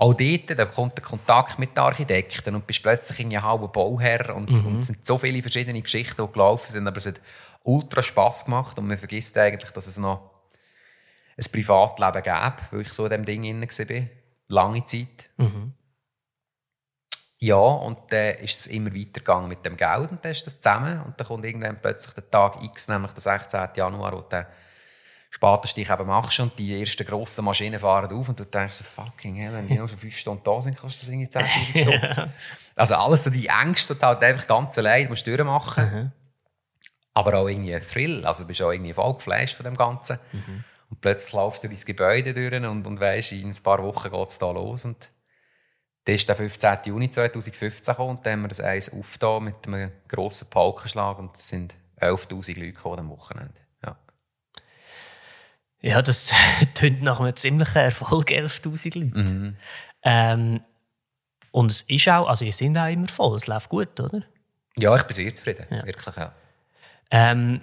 auch 0.00 0.14
dort, 0.14 0.58
da 0.58 0.64
kommt 0.64 0.96
der 0.96 1.04
Kontakt 1.04 1.58
mit 1.58 1.76
den 1.76 1.80
Architekten 1.80 2.54
und 2.54 2.66
bist 2.66 2.82
plötzlich 2.82 3.20
ein 3.20 3.42
halber 3.42 3.68
Bauherr 3.68 4.34
und, 4.34 4.50
mhm. 4.50 4.66
und 4.66 4.80
es 4.80 4.86
sind 4.86 5.06
so 5.06 5.18
viele 5.18 5.42
verschiedene 5.42 5.82
Geschichten, 5.82 6.24
die 6.26 6.32
gelaufen 6.32 6.70
sind, 6.70 6.88
aber 6.88 6.96
es 6.96 7.04
hat 7.04 7.20
ultra 7.64 8.02
Spass 8.02 8.46
gemacht 8.46 8.78
und 8.78 8.86
man 8.86 8.96
vergisst 8.96 9.36
eigentlich, 9.36 9.70
dass 9.72 9.86
es 9.86 9.98
noch 9.98 10.30
ein 11.36 11.52
Privatleben 11.52 12.22
gab, 12.22 12.72
weil 12.72 12.80
ich 12.80 12.92
so 12.94 13.04
in 13.04 13.10
diesem 13.10 13.24
Ding 13.26 13.42
drin 13.42 13.88
war. 13.90 14.08
Lange 14.48 14.84
Zeit. 14.86 15.28
Mhm. 15.36 15.74
Ja, 17.36 17.56
und 17.56 17.98
dann 18.08 18.36
ist 18.36 18.58
es 18.58 18.66
immer 18.68 18.94
weitergegangen 18.94 19.48
mit 19.48 19.66
dem 19.66 19.76
Geld 19.76 20.12
und 20.12 20.24
dann 20.24 20.32
ist 20.32 20.46
das 20.46 20.60
zusammen 20.60 21.02
und 21.02 21.20
dann 21.20 21.26
kommt 21.26 21.44
irgendwann 21.44 21.80
plötzlich 21.80 22.14
der 22.14 22.30
Tag 22.30 22.62
X, 22.62 22.88
nämlich 22.88 23.12
der 23.12 23.20
16. 23.22 23.68
Januar, 23.76 24.12
wo 24.14 24.22
der 24.22 24.48
Spatenstich 25.32 25.88
eben 25.88 26.06
machst 26.06 26.40
und 26.40 26.58
die 26.58 26.80
ersten 26.80 27.06
grossen 27.06 27.44
Maschinen 27.44 27.78
fahren 27.78 28.12
auf 28.12 28.28
und 28.28 28.40
du 28.40 28.44
denkst 28.44 28.74
so, 28.74 28.84
fucking 28.84 29.36
hell, 29.36 29.52
wenn 29.52 29.66
die 29.68 29.78
noch 29.78 29.88
schon 29.88 29.98
fünf 29.98 30.16
Stunden 30.16 30.42
da 30.42 30.60
sind, 30.60 30.76
kostet 30.76 31.02
das 31.02 31.08
irgendwie 31.08 31.30
10'000 31.30 32.08
Stutz. 32.16 32.28
Also 32.74 32.96
alles 32.96 33.24
so 33.24 33.30
die 33.30 33.46
Ängste, 33.46 33.94
die 33.94 34.04
halt 34.04 34.22
einfach 34.24 34.46
ganz 34.48 34.76
allein 34.76 35.08
musst 35.08 35.26
du 35.26 35.36
durchmachen. 35.36 35.84
Mhm. 35.84 36.12
Aber 37.14 37.34
auch 37.38 37.48
irgendwie 37.48 37.74
ein 37.74 37.82
Thrill, 37.82 38.26
also 38.26 38.42
du 38.42 38.48
bist 38.48 38.60
auch 38.60 38.72
irgendwie 38.72 38.92
voll 38.92 39.14
geflasht 39.14 39.56
von 39.56 39.64
dem 39.64 39.76
Ganzen. 39.76 40.18
Mhm. 40.32 40.64
Und 40.90 41.00
plötzlich 41.00 41.32
laufst 41.32 41.62
du 41.62 41.68
ins 41.68 41.86
Gebäude 41.86 42.34
durch 42.34 42.52
und, 42.52 42.86
und 42.86 43.00
weisst, 43.00 43.30
in 43.30 43.50
ein 43.50 43.62
paar 43.62 43.80
Wochen 43.84 44.10
geht 44.10 44.28
es 44.28 44.38
da 44.38 44.50
los 44.50 44.84
und 44.84 45.10
dann 46.04 46.14
ist 46.16 46.28
der 46.28 46.34
15. 46.34 46.78
Juni 46.86 47.10
2015 47.10 47.92
gekommen 47.92 48.16
und 48.16 48.26
dann 48.26 48.32
haben 48.32 48.42
wir 48.42 48.48
das 48.48 48.60
Eis 48.60 48.92
aufgetan 48.92 49.44
mit 49.44 49.66
einem 49.66 49.92
grossen 50.08 50.50
Paukenschlag 50.50 51.18
und 51.20 51.36
es 51.36 51.46
sind 51.46 51.74
11'000 52.00 52.58
Leute 52.58 52.72
gekommen 52.72 52.98
am 52.98 53.10
Wochenende. 53.10 53.54
Ja, 55.82 56.02
das 56.02 56.32
tönt 56.74 57.02
nach 57.02 57.20
einem 57.20 57.34
ziemlichen 57.36 57.78
Erfolg, 57.78 58.30
11'000 58.30 58.98
Leute. 58.98 59.32
Mhm. 59.32 59.56
Ähm, 60.02 60.60
und 61.52 61.70
es 61.70 61.82
ist 61.82 62.08
auch, 62.08 62.28
also 62.28 62.44
ihr 62.44 62.52
sind 62.52 62.78
auch 62.78 62.86
immer 62.86 63.08
voll, 63.08 63.36
es 63.36 63.46
läuft 63.46 63.68
gut, 63.68 63.98
oder? 63.98 64.22
Ja, 64.76 64.94
ich 64.96 65.02
bin 65.02 65.14
sehr 65.14 65.34
zufrieden, 65.34 65.66
ja. 65.70 65.84
wirklich, 65.84 66.16
ja. 66.16 66.32
Ähm, 67.10 67.62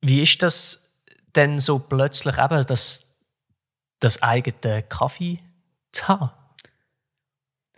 wie 0.00 0.22
ist 0.22 0.42
das 0.42 0.96
denn 1.34 1.58
so 1.58 1.78
plötzlich 1.78 2.38
eben, 2.38 2.64
das, 2.66 3.06
das 4.00 4.22
eigene 4.22 4.82
Kaffee 4.82 5.38
zu 5.92 6.08
haben? 6.08 6.30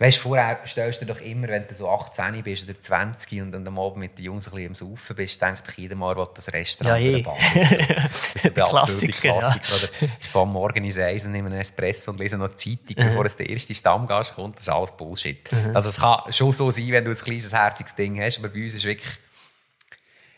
Weißt 0.01 0.17
du, 0.17 0.23
vorher 0.23 0.61
stellst 0.65 1.03
du 1.03 1.05
dir 1.05 1.13
doch 1.13 1.21
immer, 1.21 1.49
wenn 1.49 1.69
du 1.69 1.75
so 1.75 1.87
18 1.87 2.43
bist 2.43 2.65
oder 2.65 2.81
20 2.81 3.43
und, 3.43 3.55
und 3.55 3.69
am 3.69 3.79
Abend 3.79 3.99
mit 3.99 4.17
den 4.17 4.25
Jungs 4.25 4.49
ein 4.49 4.53
bisschen 4.53 4.69
am 4.69 4.75
Saufen 4.75 5.15
bist, 5.15 5.43
denkt 5.43 5.75
jeder 5.77 5.95
mal, 5.95 6.17
was 6.17 6.31
das 6.33 6.51
Restaurant 6.55 7.03
ja, 7.03 7.19
eh. 7.19 7.23
Bar 7.23 7.37
Das 8.05 8.35
ist 8.35 8.57
der 8.57 8.65
Klassiker. 8.65 9.39
Klassiker. 9.39 9.93
Ja. 10.01 10.09
Ich 10.23 10.33
gehe 10.33 10.47
morgen 10.47 10.85
ins 10.87 10.97
Eisen, 10.97 11.33
nehme 11.33 11.51
einen 11.51 11.61
Espresso 11.61 12.13
und 12.13 12.19
lese 12.19 12.39
noch 12.39 12.49
die 12.49 12.79
Zeitung, 12.79 13.05
mhm. 13.05 13.09
bevor 13.09 13.27
es 13.27 13.37
der 13.37 13.51
erste 13.51 13.75
Stammgast 13.75 14.37
kommt. 14.37 14.57
Das 14.57 14.63
ist 14.63 14.69
alles 14.71 14.91
Bullshit. 14.93 15.53
Mhm. 15.53 15.77
Also 15.77 15.91
es 15.91 16.01
kann 16.01 16.33
schon 16.33 16.53
so 16.55 16.71
sein, 16.71 16.91
wenn 16.93 17.05
du 17.05 17.11
ein 17.11 17.17
kleines, 17.19 17.53
herziges 17.53 17.95
Ding 17.95 18.19
hast, 18.23 18.39
aber 18.39 18.49
bei 18.49 18.63
uns 18.63 18.73
ist 18.73 18.85
wirklich 18.85 19.11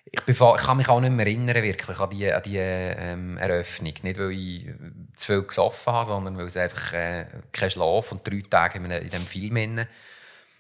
ich, 0.05 0.21
bin, 0.23 0.35
ich 0.35 0.39
kann 0.39 0.77
mich 0.77 0.89
auch 0.89 1.01
nicht 1.01 1.13
mehr 1.13 1.27
erinnern 1.27 1.63
wirklich 1.63 1.99
an 1.99 2.11
die, 2.11 2.33
an 2.33 2.43
die 2.43 2.59
ähm, 2.59 3.39
Eröffnung. 3.39 3.95
Nicht, 4.03 4.19
weil 4.19 4.33
ich 4.33 4.67
zu 5.15 5.27
viel 5.27 5.43
gesoffen 5.43 5.93
habe, 5.93 6.07
sondern 6.07 6.37
weil 6.37 6.47
es 6.47 6.57
einfach 6.57 6.93
äh, 6.93 7.27
kein 7.53 7.71
Schlaf 7.71 8.13
und 8.13 8.27
drei 8.27 8.43
Tage 8.49 8.79
in, 8.79 8.91
in 8.91 9.09
diesem 9.09 9.27
Film 9.27 9.57
inne. 9.57 9.89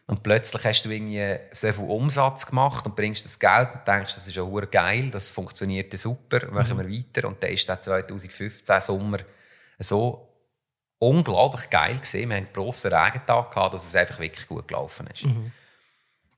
Und 0.06 0.22
plötzlich 0.22 0.64
hast 0.64 0.82
du 0.82 0.90
irgendwie 0.90 1.38
so 1.52 1.72
viel 1.72 1.84
Umsatz 1.84 2.46
gemacht 2.46 2.84
und 2.86 2.96
bringst 2.96 3.24
das 3.24 3.38
Geld 3.38 3.68
und 3.74 3.86
denkst, 3.86 4.14
das 4.14 4.26
ist 4.26 4.34
ja 4.34 4.44
geil, 4.44 5.10
das 5.10 5.30
funktioniert 5.30 5.96
super, 5.98 6.50
machen 6.50 6.76
wir 6.76 6.84
mhm. 6.84 6.92
weiter. 6.92 7.28
Und 7.28 7.42
dann 7.42 7.50
ist 7.50 7.68
der 7.68 7.80
2015 7.80 8.80
Sommer 8.80 9.18
so 9.78 10.28
unglaublich 10.98 11.70
geil 11.70 11.96
gewesen. 11.96 12.28
Wir 12.28 12.36
hatten 12.36 12.46
einen 12.46 12.52
grossen 12.52 12.92
Regentag, 12.92 13.52
gehabt, 13.52 13.74
dass 13.74 13.86
es 13.86 13.94
einfach 13.94 14.18
wirklich 14.18 14.46
gut 14.46 14.68
gelaufen 14.68 15.06
ist. 15.08 15.24
Mhm. 15.24 15.52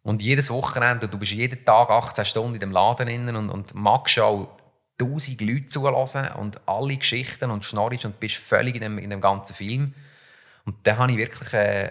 Und 0.05 0.23
jedes 0.23 0.51
Wochenende, 0.51 1.09
du 1.09 1.19
bist 1.19 1.33
jeden 1.33 1.64
Tag 1.64 1.88
18 1.88 2.27
Stunden 2.27 2.55
in 2.55 2.61
dem 2.61 2.73
Laden 2.73 3.09
innen 3.09 3.37
und, 3.37 3.49
und 3.49 3.75
magst 3.75 4.19
auch 4.19 4.55
tausend 4.99 5.40
Leute 5.40 5.69
zulassen 5.69 6.29
und 6.35 6.61
alle 6.69 6.99
Geschichten 6.99 7.51
und 7.51 7.64
schnorrst 7.64 8.05
und 8.05 8.21
bist 8.21 8.37
völlig 8.37 8.75
in 8.77 8.83
dem, 8.83 8.99
in 8.99 9.09
dem 9.09 9.23
ganzen 9.23 9.55
Film. 9.55 9.95
Und 10.67 10.87
dann 10.87 10.99
habe 10.99 11.12
ich 11.12 11.19
wirklich 11.19 11.53
äh, 11.55 11.90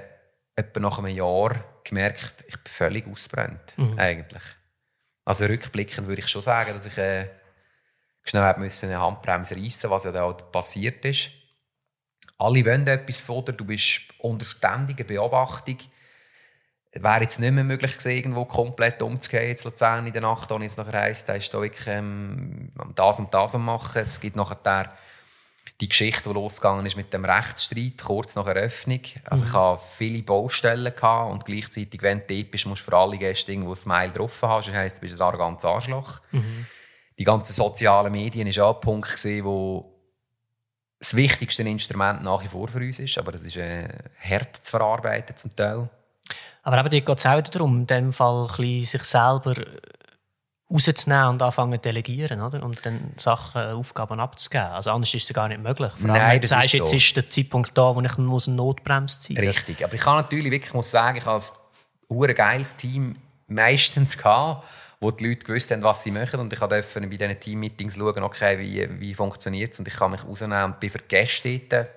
etwa 0.56 0.80
nach 0.80 1.00
einem 1.00 1.16
Jahr 1.16 1.56
gemerkt, 1.84 2.46
ich 2.48 2.56
bin 2.56 2.72
völlig 2.72 3.08
ausbrennt, 3.08 3.78
mhm. 3.78 3.98
eigentlich. 3.98 4.44
Also 5.26 5.46
rückblickend 5.46 6.08
würde 6.08 6.22
ich 6.22 6.28
schon 6.28 6.44
sagen, 6.44 6.72
dass 6.76 6.86
ich 6.86 6.98
äh, 7.00 7.30
schnell 8.24 8.44
eine 8.44 9.02
Handbremse 9.02 9.56
reissen 9.56 9.90
was 9.90 10.04
ja 10.04 10.12
da 10.12 10.22
halt 10.22 10.52
passiert 10.52 11.04
ist. 11.04 11.32
Alle 12.38 12.64
wollen 12.64 12.86
etwas 12.86 13.22
von 13.22 13.44
dir, 13.44 13.54
du 13.54 13.66
bist 13.66 14.02
unter 14.20 14.46
ständiger 14.46 15.04
Beobachtung 15.04 15.78
wäre 16.94 17.22
jetzt 17.22 17.40
nicht 17.40 17.52
mehr 17.52 17.64
möglich 17.64 17.92
gewesen, 17.94 18.12
irgendwo 18.12 18.46
komplett 18.46 19.02
umzugehen, 19.02 19.48
jetzt 19.48 19.64
Luzern 19.64 20.06
in 20.06 20.14
der 20.14 20.22
Nacht, 20.22 20.52
ohne 20.52 20.66
jetzt 20.66 20.78
nachher 20.78 21.02
heisst, 21.02 21.28
da 21.28 21.34
ist 21.34 21.54
da 21.54 21.62
wirklich 21.62 21.88
ähm, 21.88 22.72
das 22.96 23.20
und 23.20 23.34
das 23.34 23.56
am 23.56 23.66
machen. 23.66 24.02
Es 24.02 24.22
gibt 24.22 24.36
nachher 24.36 24.94
die 25.82 25.90
Geschichte, 25.90 26.30
die 26.30 26.34
losgegangen 26.34 26.86
ist 26.86 26.96
mit 26.96 27.12
dem 27.12 27.26
Rechtsstreit, 27.26 27.98
kurz 28.04 28.36
nach 28.36 28.46
Eröffnung. 28.46 29.02
Also 29.26 29.44
mhm. 29.44 29.50
ich 29.50 29.56
hatte 29.56 29.84
viele 29.98 30.24
Baustellen 30.24 30.96
gehabt 30.96 31.32
und 31.32 31.46
gleichzeitig, 31.46 32.02
wenn 32.02 32.20
du 32.20 32.36
dort 32.36 32.52
bist, 32.52 32.66
musst 32.68 32.82
du 32.82 32.92
für 32.92 32.98
alle 32.98 33.18
Gäste 33.18 33.52
irgendwo 33.52 33.72
ein 33.72 33.76
Smile 33.76 34.12
drauf 34.12 34.42
haben. 34.42 34.66
Das 34.66 34.76
heisst, 34.76 34.98
du 34.98 35.02
bist 35.02 35.20
ein 35.20 35.28
arrogantes 35.28 35.66
Arschloch. 35.66 36.22
Mhm. 36.32 36.68
Die 37.18 37.24
ganzen 37.24 37.54
sozialen 37.54 38.12
Medien 38.12 38.48
war 38.56 38.66
auch 38.68 38.76
ein 38.76 38.82
Punkt, 38.82 39.10
gewesen, 39.10 39.46
wo 39.46 39.94
das 41.00 41.16
wichtigste 41.16 41.64
Instrument 41.64 42.24
nach 42.24 42.42
wie 42.44 42.48
vor 42.48 42.68
für 42.68 42.80
uns 42.80 43.00
ist, 43.00 43.18
aber 43.18 43.34
das 43.34 43.44
ist 43.44 43.58
äh, 43.58 43.90
hart 44.20 44.56
zu 44.58 44.72
verarbeiten 44.72 45.36
zum 45.36 45.56
Teil. 45.56 45.90
Aber 46.64 46.80
eben 46.80 46.90
dort 46.90 47.06
geht 47.06 47.18
es 47.18 47.26
auch 47.26 47.42
darum, 47.42 47.80
in 47.80 47.88
dem 47.88 48.14
Fall 48.14 48.48
ein 48.58 48.84
sich 48.84 49.04
selber 49.04 49.56
rauszunehmen 50.74 51.28
und 51.30 51.42
anfangen 51.42 51.74
zu 51.74 51.80
delegieren 51.82 52.42
oder? 52.42 52.64
und 52.64 52.86
dann 52.86 53.14
Sachen, 53.18 53.62
Aufgaben 53.62 54.20
abzugeben. 54.20 54.68
Also 54.68 54.92
anders 54.92 55.14
ist 55.14 55.30
es 55.30 55.34
gar 55.36 55.48
nicht 55.48 55.62
möglich. 55.62 55.92
Vor 55.98 56.10
allem, 56.10 56.22
Nein, 56.22 56.42
das 56.42 56.50
du 56.50 56.56
sagst, 56.56 56.66
ist 56.68 56.74
jetzt 56.74 56.90
so. 56.90 56.96
ist 56.96 57.16
der 57.16 57.30
Zeitpunkt 57.30 57.78
da, 57.78 57.96
wo 57.96 58.02
ich 58.02 58.18
eine 58.18 58.56
Notbremse 58.56 59.20
ziehen 59.20 59.36
muss. 59.36 59.56
Richtig, 59.56 59.84
aber 59.84 59.94
ich 59.94 60.02
kann 60.02 60.16
natürlich 60.18 60.52
wirklich 60.52 60.74
muss 60.74 60.90
sagen, 60.90 61.18
ich 61.18 61.26
habe 61.26 61.44
ein 62.10 62.36
geiles 62.36 62.76
Team 62.76 63.18
meistens 63.48 64.18
gehabt, 64.18 64.64
wo 65.00 65.12
die 65.12 65.28
Leute 65.28 65.46
gewusst 65.46 65.70
haben, 65.70 65.84
was 65.84 66.02
sie 66.02 66.12
möchten 66.12 66.40
und 66.40 66.52
ich 66.52 66.60
durfte 66.60 67.02
bei 67.02 67.08
diesen 67.08 67.40
Team-Meetings 67.40 67.96
schauen, 67.96 68.24
okay, 68.24 68.58
wie, 68.58 69.00
wie 69.00 69.14
funktioniert 69.14 69.74
es 69.74 69.80
und 69.80 69.88
ich 69.88 69.96
kann 69.96 70.12
mich 70.12 70.24
rausnehmen 70.24 70.64
und 70.64 70.80
bin 70.80 70.92
Gäste 71.08 71.60
dort. 71.70 71.88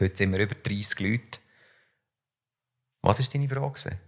Heute 0.00 0.16
sind 0.16 0.32
wir 0.32 0.40
über 0.40 0.54
30 0.54 1.00
Leute 1.00 1.38
was 3.02 3.20
war 3.20 3.26
deine 3.32 3.48
Frage? 3.48 3.98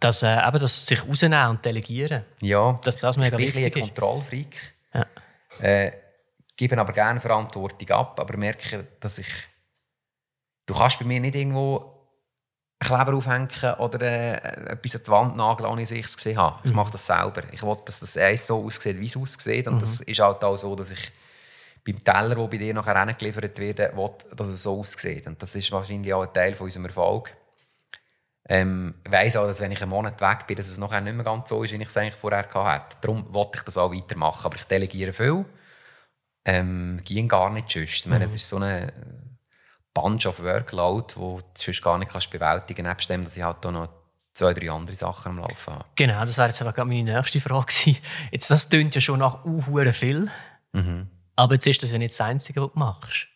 Dass, 0.00 0.22
äh, 0.22 0.48
eben, 0.48 0.58
dass 0.58 0.86
sich 0.86 1.06
rausnehmen 1.06 1.48
und 1.50 1.64
delegieren. 1.64 2.24
Ja, 2.40 2.78
dass 2.84 2.96
das 2.96 3.16
mega 3.16 3.38
ich 3.38 3.54
bin 3.54 3.64
ein 3.64 3.72
Kontrollfreak. 3.72 4.74
Ja. 4.94 5.06
Äh, 5.60 5.92
gebe 6.56 6.78
aber 6.78 6.92
gerne 6.92 7.20
Verantwortung 7.20 7.88
ab, 7.90 8.18
aber 8.18 8.36
merke, 8.36 8.86
dass 9.00 9.18
ich... 9.18 9.28
Du 10.66 10.74
kannst 10.74 10.98
bei 10.98 11.04
mir 11.04 11.20
nicht 11.20 11.34
irgendwo 11.34 11.92
einen 12.80 12.88
Kleber 12.88 13.16
aufhängen 13.16 13.74
oder 13.78 14.00
äh, 14.00 14.72
etwas 14.72 14.96
an 14.96 15.02
die 15.04 15.10
Wand 15.10 15.36
nageln, 15.36 15.70
ohne 15.70 15.82
dass 15.82 15.90
ich 15.92 16.06
es 16.06 16.16
gesehen 16.16 16.36
habe. 16.36 16.58
Ich 16.64 16.70
mhm. 16.70 16.76
mache 16.76 16.92
das 16.92 17.06
selber. 17.06 17.42
Ich 17.52 17.62
will, 17.62 17.76
dass 17.84 18.00
das 18.00 18.16
Eis 18.16 18.46
so 18.46 18.64
aussieht, 18.64 18.98
wie 19.00 19.06
es 19.06 19.16
aussieht. 19.16 19.68
Und 19.68 19.76
mhm. 19.76 19.80
das 19.80 20.00
ist 20.00 20.20
halt 20.20 20.42
auch 20.42 20.56
so, 20.56 20.74
dass 20.74 20.90
ich 20.90 21.12
beim 21.84 22.02
Teller, 22.02 22.34
der 22.34 22.46
bei 22.46 22.56
dir 22.56 22.74
nachher 22.74 23.14
geliefert 23.14 23.58
wird, 23.58 23.78
will, 23.78 24.10
dass 24.36 24.48
es 24.48 24.62
so 24.62 24.80
aussieht. 24.80 25.26
Und 25.26 25.40
das 25.42 25.54
ist 25.54 25.70
wahrscheinlich 25.70 26.12
auch 26.12 26.22
ein 26.22 26.32
Teil 26.32 26.54
von 26.54 26.64
unserem 26.64 26.86
Erfolg. 26.86 27.36
Ähm, 28.48 28.94
weiss 29.08 29.36
auch, 29.36 29.46
dass 29.46 29.60
wenn 29.60 29.72
ich 29.72 29.80
einen 29.82 29.90
Monat 29.90 30.20
weg 30.20 30.46
bin, 30.46 30.56
dass 30.56 30.68
es 30.68 30.78
nachher 30.78 31.00
nicht 31.00 31.14
mehr 31.14 31.24
ganz 31.24 31.48
so 31.48 31.62
ist, 31.62 31.72
wie 31.72 31.76
ich 31.76 31.88
es 31.88 31.96
eigentlich 31.96 32.16
vorher 32.16 32.48
hatte. 32.52 32.96
Darum 33.00 33.32
wollte 33.32 33.58
ich 33.58 33.64
das 33.64 33.78
auch 33.78 33.92
weitermachen. 33.92 34.46
Aber 34.46 34.56
ich 34.56 34.64
delegiere 34.64 35.12
viel. 35.12 35.44
Ähm, 36.44 37.00
ging 37.04 37.28
gar 37.28 37.50
nicht 37.50 37.70
sonst. 37.70 38.06
Mhm. 38.06 38.14
es 38.14 38.34
ist 38.34 38.48
so 38.48 38.56
eine 38.56 38.92
Bunch 39.94 40.26
of 40.26 40.42
Workload, 40.42 41.14
wo 41.16 41.38
du 41.38 41.44
sonst 41.54 41.82
gar 41.82 41.98
nicht 41.98 42.10
kannst 42.10 42.30
bewältigen 42.30 42.84
kannst, 42.84 43.08
nebst 43.08 43.10
dem, 43.10 43.24
dass 43.24 43.36
ich 43.36 43.42
halt 43.42 43.64
auch 43.64 43.70
noch 43.70 43.88
zwei, 44.34 44.54
drei 44.54 44.70
andere 44.70 44.96
Sachen 44.96 45.30
am 45.30 45.38
Laufen 45.38 45.74
habe. 45.74 45.84
Genau, 45.94 46.20
das 46.20 46.38
wäre 46.38 46.48
jetzt 46.48 46.62
aber 46.62 46.84
meine 46.84 47.14
nächste 47.14 47.40
Frage 47.40 47.66
gewesen. 47.66 47.98
Jetzt, 48.30 48.50
das 48.50 48.68
klingt 48.68 48.94
ja 48.94 49.00
schon 49.00 49.20
nach 49.20 49.44
uh, 49.44 49.92
viel. 49.92 50.30
Mhm. 50.72 51.08
Aber 51.36 51.54
jetzt 51.54 51.66
ist 51.66 51.82
das 51.82 51.92
ja 51.92 51.98
nicht 51.98 52.12
das 52.12 52.20
Einzige, 52.20 52.62
was 52.62 52.72
du 52.72 52.78
machst. 52.78 53.28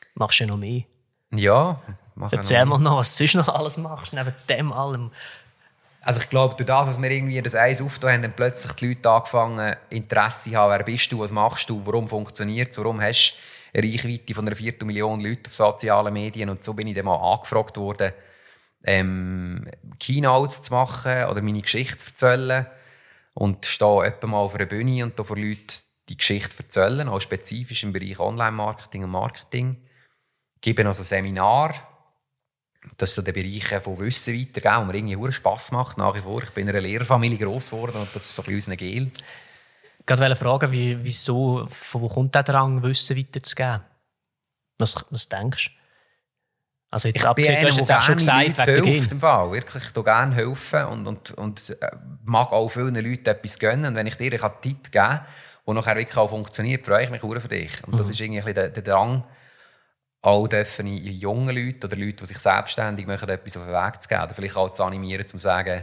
Du 0.00 0.18
machst 0.18 0.38
ja 0.38 0.46
noch 0.46 0.56
mehr. 0.56 0.84
Ja, 1.34 1.80
Erzähl 2.30 2.64
mal 2.64 2.78
noch, 2.78 2.98
was 2.98 3.16
du 3.16 3.26
sonst 3.26 3.46
noch 3.46 3.54
alles 3.54 3.76
machst, 3.76 4.12
neben 4.12 4.32
dem 4.48 4.72
allem. 4.72 5.10
Also 6.02 6.20
ich 6.20 6.28
glaube, 6.28 6.54
durch 6.54 6.66
das, 6.66 6.86
dass 6.86 7.02
wir 7.02 7.10
irgendwie 7.10 7.40
das 7.40 7.54
Eis 7.54 7.80
aufgetan 7.80 8.12
haben, 8.12 8.24
haben 8.24 8.32
plötzlich 8.36 8.72
die 8.72 8.88
Leute 8.88 9.10
angefangen, 9.10 9.74
Interesse 9.88 10.50
zu 10.50 10.56
haben, 10.56 10.70
wer 10.70 10.84
bist 10.84 11.10
du, 11.10 11.20
was 11.20 11.32
machst 11.32 11.70
du, 11.70 11.80
warum 11.84 12.06
funktioniert 12.06 12.72
es, 12.72 12.78
warum 12.78 13.00
hast 13.00 13.36
du 13.72 13.78
eine 13.78 13.90
Reichweite 13.90 14.34
von 14.34 14.46
einer 14.46 14.54
Viertelmillion 14.54 15.20
Leute 15.20 15.48
auf 15.48 15.54
sozialen 15.54 16.12
Medien 16.12 16.50
und 16.50 16.62
so 16.62 16.74
bin 16.74 16.86
ich 16.86 16.94
dann 16.94 17.06
mal 17.06 17.16
angefragt 17.16 17.76
worden, 17.78 18.12
ähm, 18.84 19.66
Keynotes 19.98 20.62
zu 20.62 20.74
machen 20.74 21.24
oder 21.24 21.40
meine 21.40 21.62
Geschichte 21.62 21.98
zu 22.14 22.26
erzählen 22.26 22.66
und 23.34 23.64
stehe 23.64 24.04
etwa 24.04 24.26
mal 24.26 24.38
auf 24.38 24.54
einer 24.54 24.66
Bühne 24.66 25.04
und 25.04 25.18
da 25.18 25.24
vor 25.24 25.38
Leuten 25.38 25.80
die 26.10 26.18
Geschichte 26.18 26.54
erzählen, 26.58 27.08
auch 27.08 27.20
spezifisch 27.20 27.82
im 27.82 27.94
Bereich 27.94 28.20
Online-Marketing 28.20 29.04
und 29.04 29.10
Marketing. 29.10 29.82
Ich 30.56 30.60
gebe 30.60 30.86
also 30.86 31.02
Seminar 31.02 31.74
das 32.96 33.10
ist 33.10 33.16
so 33.16 33.22
der 33.22 33.32
Bereich 33.32 33.66
von 33.82 33.98
Wissen 33.98 34.38
weitergeben, 34.38 34.76
wo 34.80 34.84
mir 34.84 34.94
irgendwie 34.94 35.32
Spass 35.32 35.72
macht 35.72 35.98
nach 35.98 36.14
wie 36.14 36.20
vor. 36.20 36.42
Ich 36.42 36.50
bin 36.50 36.68
in 36.68 36.70
einer 36.70 36.80
Lehrerfamilie 36.80 37.38
gross 37.38 37.70
geworden 37.70 37.96
und 37.96 38.08
das 38.14 38.24
ist 38.26 38.34
so 38.34 38.42
ein 38.42 38.46
bisschen 38.46 38.72
unser 38.72 38.76
Gel. 38.76 39.10
Ich 40.06 40.18
wollte 40.18 40.36
fragen, 40.36 40.70
wie, 40.72 40.98
wieso, 41.02 41.66
von 41.70 42.02
wo 42.02 42.08
kommt 42.08 42.34
der 42.34 42.42
Drang, 42.42 42.82
Wissen 42.82 43.16
weiterzugeben? 43.16 43.80
Was, 44.78 44.94
was 45.10 45.28
denkst 45.28 45.68
du? 45.68 45.84
Also 46.90 47.08
jetzt 47.08 47.22
ich 47.22 47.26
abgesehen, 47.26 47.60
du 47.60 47.68
hast 47.68 47.76
jetzt 47.78 47.92
auch 47.92 48.02
schon 48.02 48.18
gesagt, 48.18 48.58
wer 48.66 48.84
hilft 48.84 49.10
im 49.10 49.18
Fall. 49.18 49.50
Wirklich, 49.50 49.82
ich 49.82 50.04
gerne 50.04 50.32
helfen 50.32 50.84
und, 50.84 51.06
und, 51.08 51.30
und 51.32 51.76
äh, 51.80 51.90
mag 52.22 52.52
auch 52.52 52.68
vielen 52.68 52.94
Leuten 52.94 53.26
etwas 53.26 53.58
gönnen. 53.58 53.86
Und 53.86 53.94
wenn 53.96 54.06
ich 54.06 54.16
dir 54.16 54.32
einen 54.32 54.52
Tipp 54.62 54.92
geben 54.92 54.92
kann, 54.92 55.26
der 55.66 55.74
nachher 55.74 55.96
wirklich 55.96 56.16
auch 56.16 56.30
funktioniert, 56.30 56.86
freue 56.86 57.04
ich 57.04 57.10
mich 57.10 57.24
auch 57.24 57.40
für 57.40 57.48
dich. 57.48 57.72
Und 57.84 57.98
das 57.98 58.06
mhm. 58.06 58.12
ist 58.12 58.20
irgendwie 58.20 58.54
der, 58.54 58.68
der 58.68 58.82
Drang, 58.84 59.24
auch 60.24 60.48
dürfen 60.48 60.86
jungen 60.86 61.54
Leuten 61.54 61.84
oder 61.84 61.96
Leuten, 61.96 62.16
die 62.16 62.26
sich 62.26 62.38
selbstständig 62.38 63.06
machen, 63.06 63.28
etwas 63.28 63.58
auf 63.58 63.64
den 63.64 63.74
Weg 63.74 64.00
zu 64.00 64.08
geben. 64.08 64.22
Oder 64.22 64.34
vielleicht 64.34 64.56
auch 64.56 64.72
zu 64.72 64.82
animieren, 64.82 65.28
zu 65.28 65.36
sagen, 65.36 65.82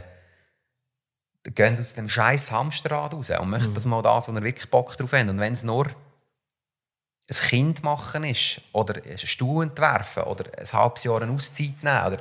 gehen 1.44 1.78
aus 1.78 1.94
dem 1.94 2.08
scheiß 2.08 2.50
Hamsterrad 2.50 3.14
raus 3.14 3.30
und 3.30 3.50
möchten 3.50 3.70
mhm. 3.70 3.74
das 3.74 3.86
mal 3.86 4.02
das, 4.02 4.28
wo 4.28 4.32
ihr 4.32 4.42
wirklich 4.42 4.68
Bock 4.68 4.96
drauf 4.96 5.12
habt. 5.12 5.28
Und 5.28 5.38
wenn 5.38 5.52
es 5.52 5.62
nur 5.62 5.86
ein 5.86 7.36
Kind 7.48 7.84
machen 7.84 8.24
ist, 8.24 8.60
oder 8.72 9.00
einen 9.00 9.16
Stuhl 9.18 9.62
entwerfen, 9.62 10.24
oder 10.24 10.46
ein 10.58 10.72
halbes 10.72 11.04
Jahr 11.04 11.22
eine 11.22 11.32
Auszeit 11.32 11.80
nehmen, 11.80 12.06
oder 12.06 12.18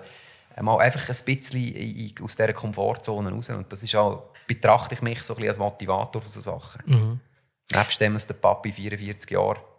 mal 0.61 0.77
einfach 0.77 1.09
ein 1.09 1.25
bisschen 1.25 2.13
aus 2.21 2.35
dieser 2.35 2.53
Komfortzone 2.53 3.31
raus. 3.31 3.49
Und 3.49 3.71
das 3.71 3.81
ist 3.81 3.95
auch, 3.95 4.29
betrachte 4.45 4.93
ich 4.93 5.01
mich 5.01 5.23
so 5.23 5.33
ein 5.33 5.37
bisschen 5.37 5.49
als 5.49 5.57
Motivator 5.57 6.21
für 6.21 6.29
solche 6.29 6.51
Sachen. 6.51 6.81
Mhm. 6.85 7.19
Nebst 7.73 7.99
dem, 7.99 8.13
dass 8.13 8.27
der 8.27 8.35
Papi 8.35 8.71
44 8.71 9.31
Jahre 9.31 9.70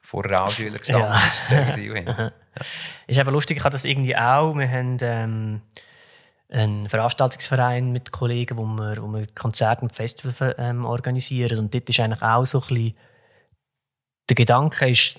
vor 0.00 0.24
Realschüler 0.24 0.78
gestanden 0.78 1.12
ja. 1.50 1.60
ist. 1.60 1.78
ja. 1.78 2.32
ist 3.06 3.18
eben 3.18 3.30
lustig, 3.30 3.58
ich 3.58 3.64
habe 3.64 3.72
das 3.72 3.84
irgendwie 3.84 4.16
auch. 4.16 4.54
Wir 4.54 4.70
haben 4.70 4.96
ähm, 5.02 5.60
einen 6.50 6.88
Veranstaltungsverein 6.88 7.92
mit 7.92 8.10
Kollegen, 8.10 8.56
wo 8.56 8.64
wir, 8.64 8.96
wo 9.02 9.08
wir 9.08 9.26
Konzerte 9.34 9.82
und 9.82 9.94
Festivals 9.94 10.54
ähm, 10.58 10.84
organisieren. 10.84 11.58
Und 11.58 11.74
dort 11.74 11.88
ist 11.88 12.00
eigentlich 12.00 12.22
auch 12.22 12.44
so 12.44 12.60
ein 12.60 12.68
bisschen 12.68 12.94
der 14.28 14.34
Gedanke 14.34 14.88
ist, 14.88 15.18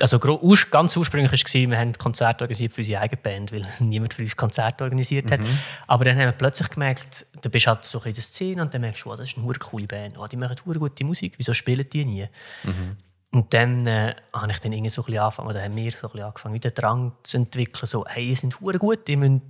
also 0.00 0.18
ganz 0.18 0.96
ursprünglich 0.96 1.32
war, 1.32 1.70
wir 1.70 1.78
haben 1.78 1.92
Konzerte 1.92 2.42
organisiert 2.42 2.72
für 2.72 2.80
unsere 2.80 3.00
eigene 3.00 3.20
Band, 3.20 3.52
weil 3.52 3.62
niemand 3.80 4.14
für 4.14 4.22
uns 4.22 4.36
Konzerte 4.36 4.82
organisiert 4.82 5.30
hat. 5.30 5.40
Mhm. 5.40 5.58
Aber 5.86 6.04
dann 6.04 6.16
haben 6.16 6.26
wir 6.26 6.32
plötzlich 6.32 6.68
gemerkt, 6.70 7.26
du 7.40 7.48
bist 7.48 7.66
halt 7.66 7.84
so 7.84 8.00
in 8.00 8.12
der 8.12 8.22
Szene 8.22 8.62
und 8.62 8.74
dann 8.74 8.80
merkst 8.80 9.04
du, 9.04 9.12
oh, 9.12 9.16
das 9.16 9.28
ist 9.28 9.38
eine 9.38 9.52
coole 9.54 9.86
Band, 9.86 10.18
oh, 10.18 10.26
die 10.26 10.36
machen 10.36 10.56
gute 10.64 11.04
Musik, 11.04 11.34
wieso 11.36 11.54
spielen 11.54 11.88
die 11.88 12.04
nie? 12.04 12.28
Mhm. 12.64 12.96
Und 13.34 13.52
dann 13.52 13.84
äh, 13.88 14.14
habe 14.32 14.52
ich 14.52 14.60
dann 14.60 14.70
irgendwie 14.70 14.90
so 14.90 15.02
ein 15.02 15.06
bisschen 15.06 15.22
angefangen, 15.22 15.48
oder 15.48 15.62
haben 15.62 15.74
wir 15.74 15.90
so 15.90 16.06
ein 16.06 16.12
bisschen 16.12 16.26
angefangen, 16.26 16.54
wieder 16.54 16.70
Drang 16.70 17.12
zu 17.24 17.36
entwickeln, 17.36 17.86
so, 17.86 18.06
hey, 18.06 18.28
ihr 18.28 18.36
seid 18.36 18.60
hure 18.60 18.78
gut, 18.78 19.08
ihr 19.08 19.18
müsst 19.18 19.42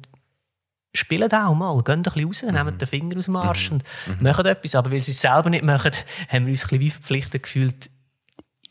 spielen 0.95 1.31
auch 1.31 1.55
mal, 1.55 1.83
gehen 1.83 1.97
ein 1.97 2.03
bisschen 2.03 2.25
raus, 2.25 2.43
mhm. 2.45 2.53
nehmen 2.53 2.79
den 2.79 2.89
Finger 2.89 3.19
aus 3.19 3.25
dem 3.27 3.37
Arsch 3.37 3.71
mhm. 3.71 3.77
und 4.07 4.17
mhm. 4.17 4.23
machen 4.23 4.47
etwas. 4.47 4.75
Aber 4.75 4.91
weil 4.91 5.01
sie 5.01 5.11
es 5.11 5.21
selber 5.21 5.51
nicht 5.51 5.65
machen, 5.65 5.91
haben 6.29 6.47
wir 6.47 6.53
uns 6.53 6.63
ein 6.63 6.69
bisschen 6.69 6.81
wie 6.81 6.91
verpflichtet 6.91 7.43
gefühlt, 7.43 7.91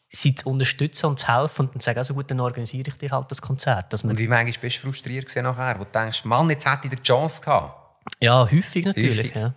sie 0.10 0.34
zu 0.34 0.50
unterstützen 0.50 1.08
und 1.08 1.20
zu 1.20 1.28
helfen 1.28 1.68
und 1.68 1.76
dann 1.76 1.80
sagen, 1.80 2.00
also 2.00 2.16
gut, 2.16 2.32
dann 2.32 2.40
organisiere 2.40 2.88
ich 2.88 2.98
dir 2.98 3.12
halt 3.12 3.30
das 3.30 3.42
Konzert. 3.42 3.94
und 4.04 4.18
wie 4.18 4.28
manchmal 4.28 4.62
bist 4.62 4.78
du 4.78 4.82
frustriert 4.82 5.36
nachher, 5.36 5.80
wo 5.80 5.84
du 5.84 5.92
denkst, 5.92 6.26
Mann, 6.26 6.50
jetzt 6.50 6.66
hätte 6.66 6.88
ich 6.88 6.96
die 6.96 7.04
Chance 7.04 7.42
gehabt? 7.42 8.00
Ja, 8.20 8.50
häufig 8.50 8.86
natürlich. 8.86 9.18
Häufig. 9.18 9.36
Ja. 9.36 9.54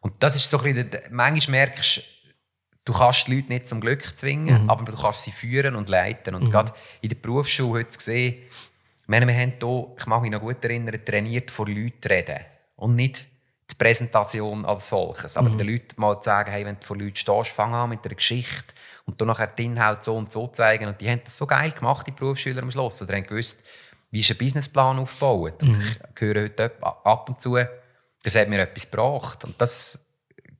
Und 0.00 0.14
das 0.22 0.36
ist 0.36 0.48
so 0.48 0.58
ein 0.58 0.74
bisschen, 0.74 1.02
manchmal 1.10 1.58
merkst 1.58 1.96
du, 1.98 2.02
du 2.88 2.94
kannst 2.94 3.26
die 3.26 3.36
Leute 3.36 3.48
nicht 3.48 3.68
zum 3.68 3.82
Glück 3.82 4.18
zwingen, 4.18 4.64
mhm. 4.64 4.70
aber 4.70 4.90
du 4.90 4.96
kannst 4.96 5.22
sie 5.22 5.30
führen 5.30 5.76
und 5.76 5.90
leiten. 5.90 6.34
Und 6.34 6.44
mhm. 6.44 6.50
gerade 6.50 6.72
in 7.02 7.10
der 7.10 7.16
Berufsschule 7.16 7.80
heute 7.80 7.96
gesehen, 7.96 8.34
ich 9.02 9.08
meine, 9.08 9.26
wir 9.26 9.34
haben 9.34 9.52
hier, 9.60 9.86
ich 9.98 10.06
mag 10.06 10.22
mich 10.22 10.30
noch 10.30 10.40
gut 10.40 10.64
erinnern, 10.64 10.98
trainiert 11.04 11.50
vor 11.50 11.66
Leuten 11.68 12.08
reden. 12.08 12.38
Und 12.76 12.96
nicht 12.96 13.26
die 13.70 13.74
Präsentation 13.74 14.64
als 14.64 14.88
solches. 14.88 15.36
Aber 15.36 15.50
mhm. 15.50 15.58
den 15.58 15.68
Leuten 15.68 16.00
mal 16.00 16.18
zu 16.20 16.30
sagen, 16.30 16.50
hey, 16.50 16.64
wenn 16.64 16.80
du 16.80 16.86
vor 16.86 16.96
Leuten 16.96 17.16
stehst, 17.16 17.50
fang 17.50 17.74
an 17.74 17.90
mit 17.90 18.04
einer 18.06 18.14
Geschichte 18.14 18.74
und 19.04 19.20
dann 19.20 19.28
nachher 19.28 19.48
den 19.48 19.72
Inhalt 19.72 20.02
so 20.02 20.16
und 20.16 20.32
so 20.32 20.46
zeigen. 20.46 20.86
Und 20.86 20.98
die 21.02 21.10
haben 21.10 21.20
das 21.22 21.36
so 21.36 21.46
geil 21.46 21.72
gemacht, 21.72 22.06
die 22.06 22.12
Berufsschüler 22.12 22.62
am 22.62 22.70
Schluss. 22.70 23.02
Oder 23.02 23.16
haben 23.16 23.24
gewusst, 23.24 23.64
wie 24.10 24.20
ist 24.20 24.30
ein 24.30 24.38
Businessplan 24.38 24.98
aufgebaut. 24.98 25.62
Und 25.62 25.72
mhm. 25.72 25.82
ich 26.14 26.20
höre 26.20 26.44
heute 26.44 26.72
ab 26.80 27.28
und 27.28 27.38
zu, 27.42 27.58
das 28.22 28.34
hat 28.34 28.48
mir 28.48 28.60
etwas 28.60 28.90
gebracht. 28.90 29.44
Und 29.44 29.60
das 29.60 30.07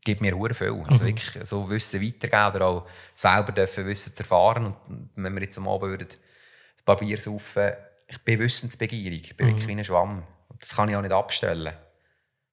gibt 0.02 0.20
mir 0.20 0.34
sehr 0.34 0.54
viel. 0.54 0.84
Also 0.86 1.04
mhm. 1.04 1.08
wirklich 1.08 1.48
so 1.48 1.68
Wissen 1.68 2.02
weitergeben 2.02 2.56
oder 2.56 2.66
auch 2.66 2.86
selber 3.14 3.52
dürfen 3.52 3.86
Wissen 3.86 4.14
zu 4.14 4.22
erfahren. 4.22 4.74
Und 4.88 5.10
wenn 5.16 5.34
wir 5.34 5.42
jetzt 5.42 5.58
am 5.58 5.68
Abend 5.68 5.82
würden, 5.82 6.08
ein 6.08 6.84
paar 6.84 6.96
Bier 6.96 7.20
saufen, 7.20 7.72
ich 8.06 8.18
bin 8.24 8.38
wissensbegierig, 8.38 9.30
ich 9.30 9.36
bin 9.36 9.46
mhm. 9.46 9.50
wirklich 9.50 9.68
wie 9.68 9.72
ein 9.72 9.84
Schwamm. 9.84 10.22
Das 10.58 10.74
kann 10.74 10.88
ich 10.88 10.96
auch 10.96 11.02
nicht 11.02 11.12
abstellen. 11.12 11.74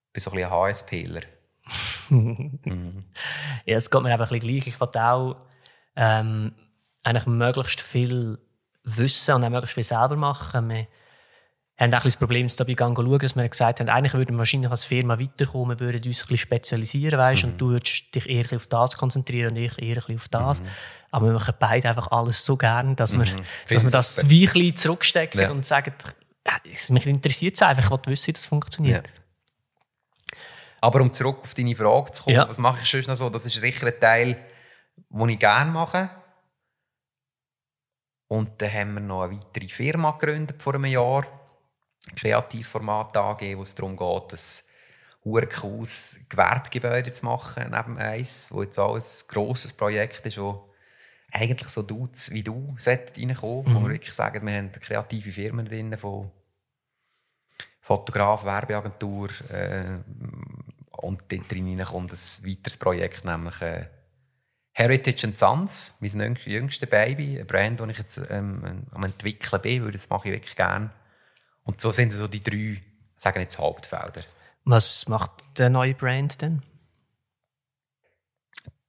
Ich 0.08 0.13
bin 0.13 0.21
so 0.21 0.31
ein 0.31 0.36
bisschen 0.36 0.51
ein 0.51 0.51
HSPler. 0.51 1.21
mhm. 2.10 3.05
Ja, 3.65 3.77
es 3.77 3.89
geht 3.89 4.01
mir 4.01 4.12
einfach 4.12 4.31
ein 4.31 4.39
bisschen 4.39 4.55
gleich. 4.55 4.67
Ich 4.67 4.79
wollte 4.79 5.03
auch 5.03 5.41
ähm, 5.95 6.53
eigentlich 7.03 7.25
möglichst 7.25 7.81
viel 7.81 8.39
wissen 8.84 9.36
und 9.36 9.43
auch 9.43 9.49
möglichst 9.49 9.75
viel 9.75 9.84
selber 9.84 10.15
machen. 10.15 10.69
Wir 10.69 10.88
haben 11.77 11.93
auch 11.93 11.97
ein 11.97 12.03
das 12.03 12.17
Problem, 12.17 12.47
wir 12.47 12.75
schauen, 12.77 13.17
dass 13.19 13.35
wir 13.35 13.49
gesagt 13.49 13.79
haben, 13.81 13.89
eigentlich 13.89 14.13
würden 14.13 14.35
wir 14.35 14.39
wahrscheinlich 14.39 14.71
als 14.71 14.85
Firma 14.85 15.19
weiterkommen, 15.19 15.77
wir 15.77 15.85
würden 15.85 15.97
uns 15.97 16.05
ein 16.05 16.27
bisschen 16.27 16.38
spezialisieren, 16.38 17.19
weißt, 17.19 17.43
mhm. 17.43 17.51
und 17.51 17.61
du 17.61 17.69
würdest 17.69 18.15
dich 18.15 18.29
eher 18.29 18.45
auf 18.55 18.67
das 18.67 18.97
konzentrieren 18.97 19.51
und 19.51 19.57
ich 19.57 19.81
eher 19.81 20.01
auf 20.09 20.29
das. 20.29 20.61
Mhm. 20.61 20.67
Aber 21.11 21.25
wir 21.27 21.33
machen 21.33 21.53
beide 21.59 21.89
einfach 21.89 22.11
alles 22.11 22.45
so 22.45 22.55
gern, 22.55 22.95
dass, 22.95 23.13
mhm. 23.13 23.25
wir, 23.25 23.43
dass 23.67 23.83
wir 23.83 23.91
das 23.91 24.29
wie 24.29 24.47
ein 24.47 24.53
bisschen 24.53 24.75
zurückstecken 24.77 25.41
ja. 25.41 25.51
und 25.51 25.65
sagen, 25.65 25.93
ja, 26.47 26.53
mich 26.89 27.07
interessiert 27.07 27.55
es 27.55 27.61
einfach, 27.61 27.83
ich 27.83 27.91
will 27.91 28.11
wissen, 28.13 28.27
wie 28.27 28.33
das 28.33 28.45
funktioniert. 28.45 29.05
Ja. 29.05 30.38
Aber 30.79 31.01
um 31.01 31.11
zurück 31.11 31.39
auf 31.41 31.53
deine 31.55 31.75
Frage 31.75 32.11
zu 32.13 32.23
kommen, 32.23 32.35
ja. 32.35 32.47
was 32.47 32.57
mache 32.57 32.83
ich 32.83 32.89
schon 32.89 33.01
noch 33.01 33.15
so? 33.15 33.29
Das 33.29 33.45
ist 33.45 33.55
sicher 33.55 33.88
ein 33.88 33.99
Teil, 33.99 34.38
den 35.09 35.29
ich 35.29 35.39
gerne 35.39 35.71
mache. 35.71 36.09
Und 38.27 38.61
dann 38.61 38.71
haben 38.71 38.93
wir 38.93 39.01
noch 39.01 39.23
eine 39.23 39.38
weitere 39.38 39.67
Firma 39.67 40.11
gegründet 40.11 40.61
vor 40.61 40.75
einem 40.75 40.85
Jahr 40.85 41.25
Kreativformat 42.15 43.17
angeben, 43.17 43.59
wo 43.59 43.63
es 43.63 43.75
darum 43.75 43.97
geht, 43.97 44.39
ein 45.25 45.49
cooles 45.49 46.17
Gewerbegebäude 46.29 47.11
zu 47.11 47.25
machen 47.25 47.71
neben 47.71 47.97
eins, 47.97 48.49
wo 48.51 48.61
jetzt 48.61 48.77
auch 48.77 48.95
ein 48.95 49.03
grosses 49.27 49.73
Projekt 49.73 50.25
ist, 50.25 50.37
wo 50.37 50.69
eigentlich 51.31 51.69
so 51.69 51.81
Dudes 51.81 52.31
wie 52.31 52.43
du 52.43 52.75
reinkommen 52.85 53.65
mhm. 53.65 53.75
wo 53.75 53.79
wir 53.81 53.89
wirklich 53.89 54.13
sagen, 54.13 54.45
wir 54.45 54.53
haben 54.53 54.71
kreative 54.71 55.31
Firmen 55.31 55.65
drin, 55.65 55.97
von 55.97 56.31
Fotograf, 57.81 58.45
Werbeagentur 58.45 59.29
äh, 59.51 59.99
und 60.91 61.23
dort 61.29 61.51
drin 61.51 61.83
kommt 61.83 62.11
ein 62.11 62.17
weiteres 62.17 62.77
Projekt, 62.77 63.25
nämlich 63.25 63.61
äh, 63.61 63.85
Heritage 64.73 65.31
Sons, 65.35 65.97
mein 66.01 66.37
jüngstes 66.45 66.89
Baby, 66.89 67.39
ein 67.39 67.47
Brand, 67.47 67.79
das 67.79 67.89
ich 67.89 67.97
jetzt 67.97 68.21
ähm, 68.29 68.87
am 68.91 69.03
entwickeln 69.03 69.61
bin, 69.61 69.85
weil 69.85 69.91
das 69.91 70.09
mache 70.09 70.27
ich 70.27 70.33
wirklich 70.33 70.55
gerne 70.55 70.89
und 71.65 71.82
so 71.82 71.91
sind 71.91 72.13
so 72.13 72.28
die 72.28 72.41
drei, 72.41 72.80
sagen 73.17 73.41
jetzt 73.41 73.60
Hauptfelder. 73.60 74.23
Was 74.63 75.08
macht 75.08 75.32
der 75.58 75.69
neue 75.69 75.93
Brand 75.93 76.41
denn? 76.41 76.62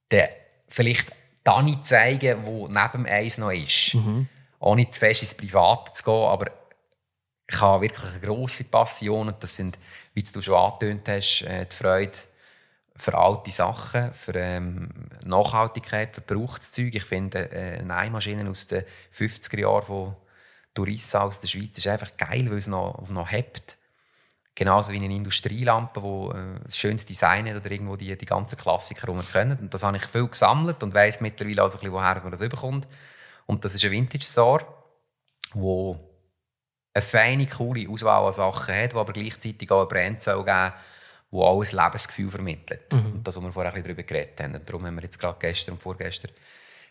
Der 0.09 0.29
vielleicht 0.67 1.11
Dani 1.43 1.81
zeigen, 1.83 2.45
wo 2.45 2.67
neben 2.67 3.05
eins 3.05 3.37
noch 3.37 3.51
ist. 3.51 3.93
Mhm. 3.93 4.27
Ohne 4.59 4.89
zu 4.89 4.99
fest 4.99 5.21
ins 5.21 5.35
Private 5.35 5.93
zu 5.93 6.03
gehen, 6.03 6.13
aber 6.13 6.51
ich 7.49 7.61
habe 7.61 7.83
wirklich 7.83 8.11
eine 8.11 8.19
grosse 8.19 8.63
Passion 8.65 9.27
und 9.27 9.41
das 9.41 9.55
sind, 9.55 9.77
wie 10.13 10.23
du 10.23 10.41
schon 10.41 10.55
angetönt 10.55 11.07
hast, 11.07 11.43
äh, 11.43 11.65
die 11.65 11.75
Freude 11.75 12.17
für 12.97 13.13
alte 13.17 13.51
Sachen, 13.51 14.13
für 14.13 14.33
ähm, 14.35 14.89
Nachhaltigkeit, 15.23 16.13
für 16.13 16.21
Gebrauchszeug. 16.21 16.95
Ich 16.95 17.05
finde 17.05 17.49
äh, 17.51 17.81
Nähmaschinen 17.83 18.47
aus 18.47 18.67
den 18.67 18.83
50er 19.15 19.59
Jahren, 19.59 20.15
Tourissa 20.77 21.21
aus 21.21 21.39
der 21.39 21.47
Schweiz 21.47 21.77
ist 21.77 21.87
einfach 21.87 22.15
geil, 22.17 22.49
weil 22.51 22.57
es 22.57 22.67
noch, 22.67 23.09
noch 23.09 23.31
hebt. 23.31 23.77
Genauso 24.53 24.93
wie 24.93 24.97
eine 24.97 25.13
Industrielampe, 25.13 25.99
die 25.99 26.37
äh, 26.37 26.71
schönes 26.71 27.05
Design 27.05 27.49
hat 27.49 27.55
oder 27.55 27.71
irgendwo 27.71 27.95
die, 27.95 28.15
die 28.15 28.25
ganzen 28.25 28.57
Klassiker, 28.57 29.07
die 29.07 29.15
wir 29.15 29.23
können. 29.23 29.57
Und 29.57 29.73
das 29.73 29.83
habe 29.83 29.97
ich 29.97 30.05
viel 30.05 30.27
gesammelt 30.27 30.81
und 30.83 30.93
weiss 30.93 31.19
mittlerweile 31.19 31.63
also 31.63 31.77
ein 31.77 31.81
bisschen, 31.81 31.93
woher 31.93 32.21
man 32.21 32.31
das 32.31 32.41
überkommt. 32.41 32.87
Und 33.47 33.65
das 33.65 33.73
ist 33.73 33.85
ein 33.85 33.91
Vintage 33.91 34.25
Store, 34.25 34.65
wo 35.53 35.99
eine 36.93 37.01
feine, 37.01 37.47
coole 37.47 37.89
Auswahl 37.89 38.25
an 38.25 38.31
Sachen 38.31 38.75
hat, 38.75 38.91
die 38.91 38.97
aber 38.97 39.13
gleichzeitig 39.13 39.71
auch 39.71 39.79
eine 39.79 39.87
Brand 39.87 40.21
soll 40.21 40.43
geben 40.43 40.73
die 41.29 41.37
auch 41.37 41.61
ein 41.61 41.85
Lebensgefühl 41.85 42.31
vermittelt. 42.31 42.93
Mhm. 42.93 43.13
Und 43.15 43.27
das, 43.27 43.35
was 43.35 43.43
wir 43.43 43.51
vorher 43.51 43.73
ein 43.73 43.81
bisschen 43.81 43.95
darüber 43.95 44.07
geredet 44.07 44.39
haben. 44.41 44.55
Und 44.55 44.69
darum 44.69 44.85
haben 44.85 44.95
wir 44.95 45.03
jetzt 45.03 45.19
gerade 45.19 45.37
gestern 45.39 45.73
und 45.73 45.81
vorgestern 45.81 46.31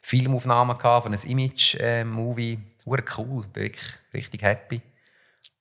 Filmaufnahmen 0.03 0.79
gehabt 0.79 1.05
von 1.05 1.13
einem 1.13 1.31
Image-Movie. 1.31 2.53
Äh, 2.87 3.03
cool, 3.19 3.47
bin 3.49 3.63
wirklich 3.65 3.87
richtig 4.15 4.43
happy. 4.43 4.81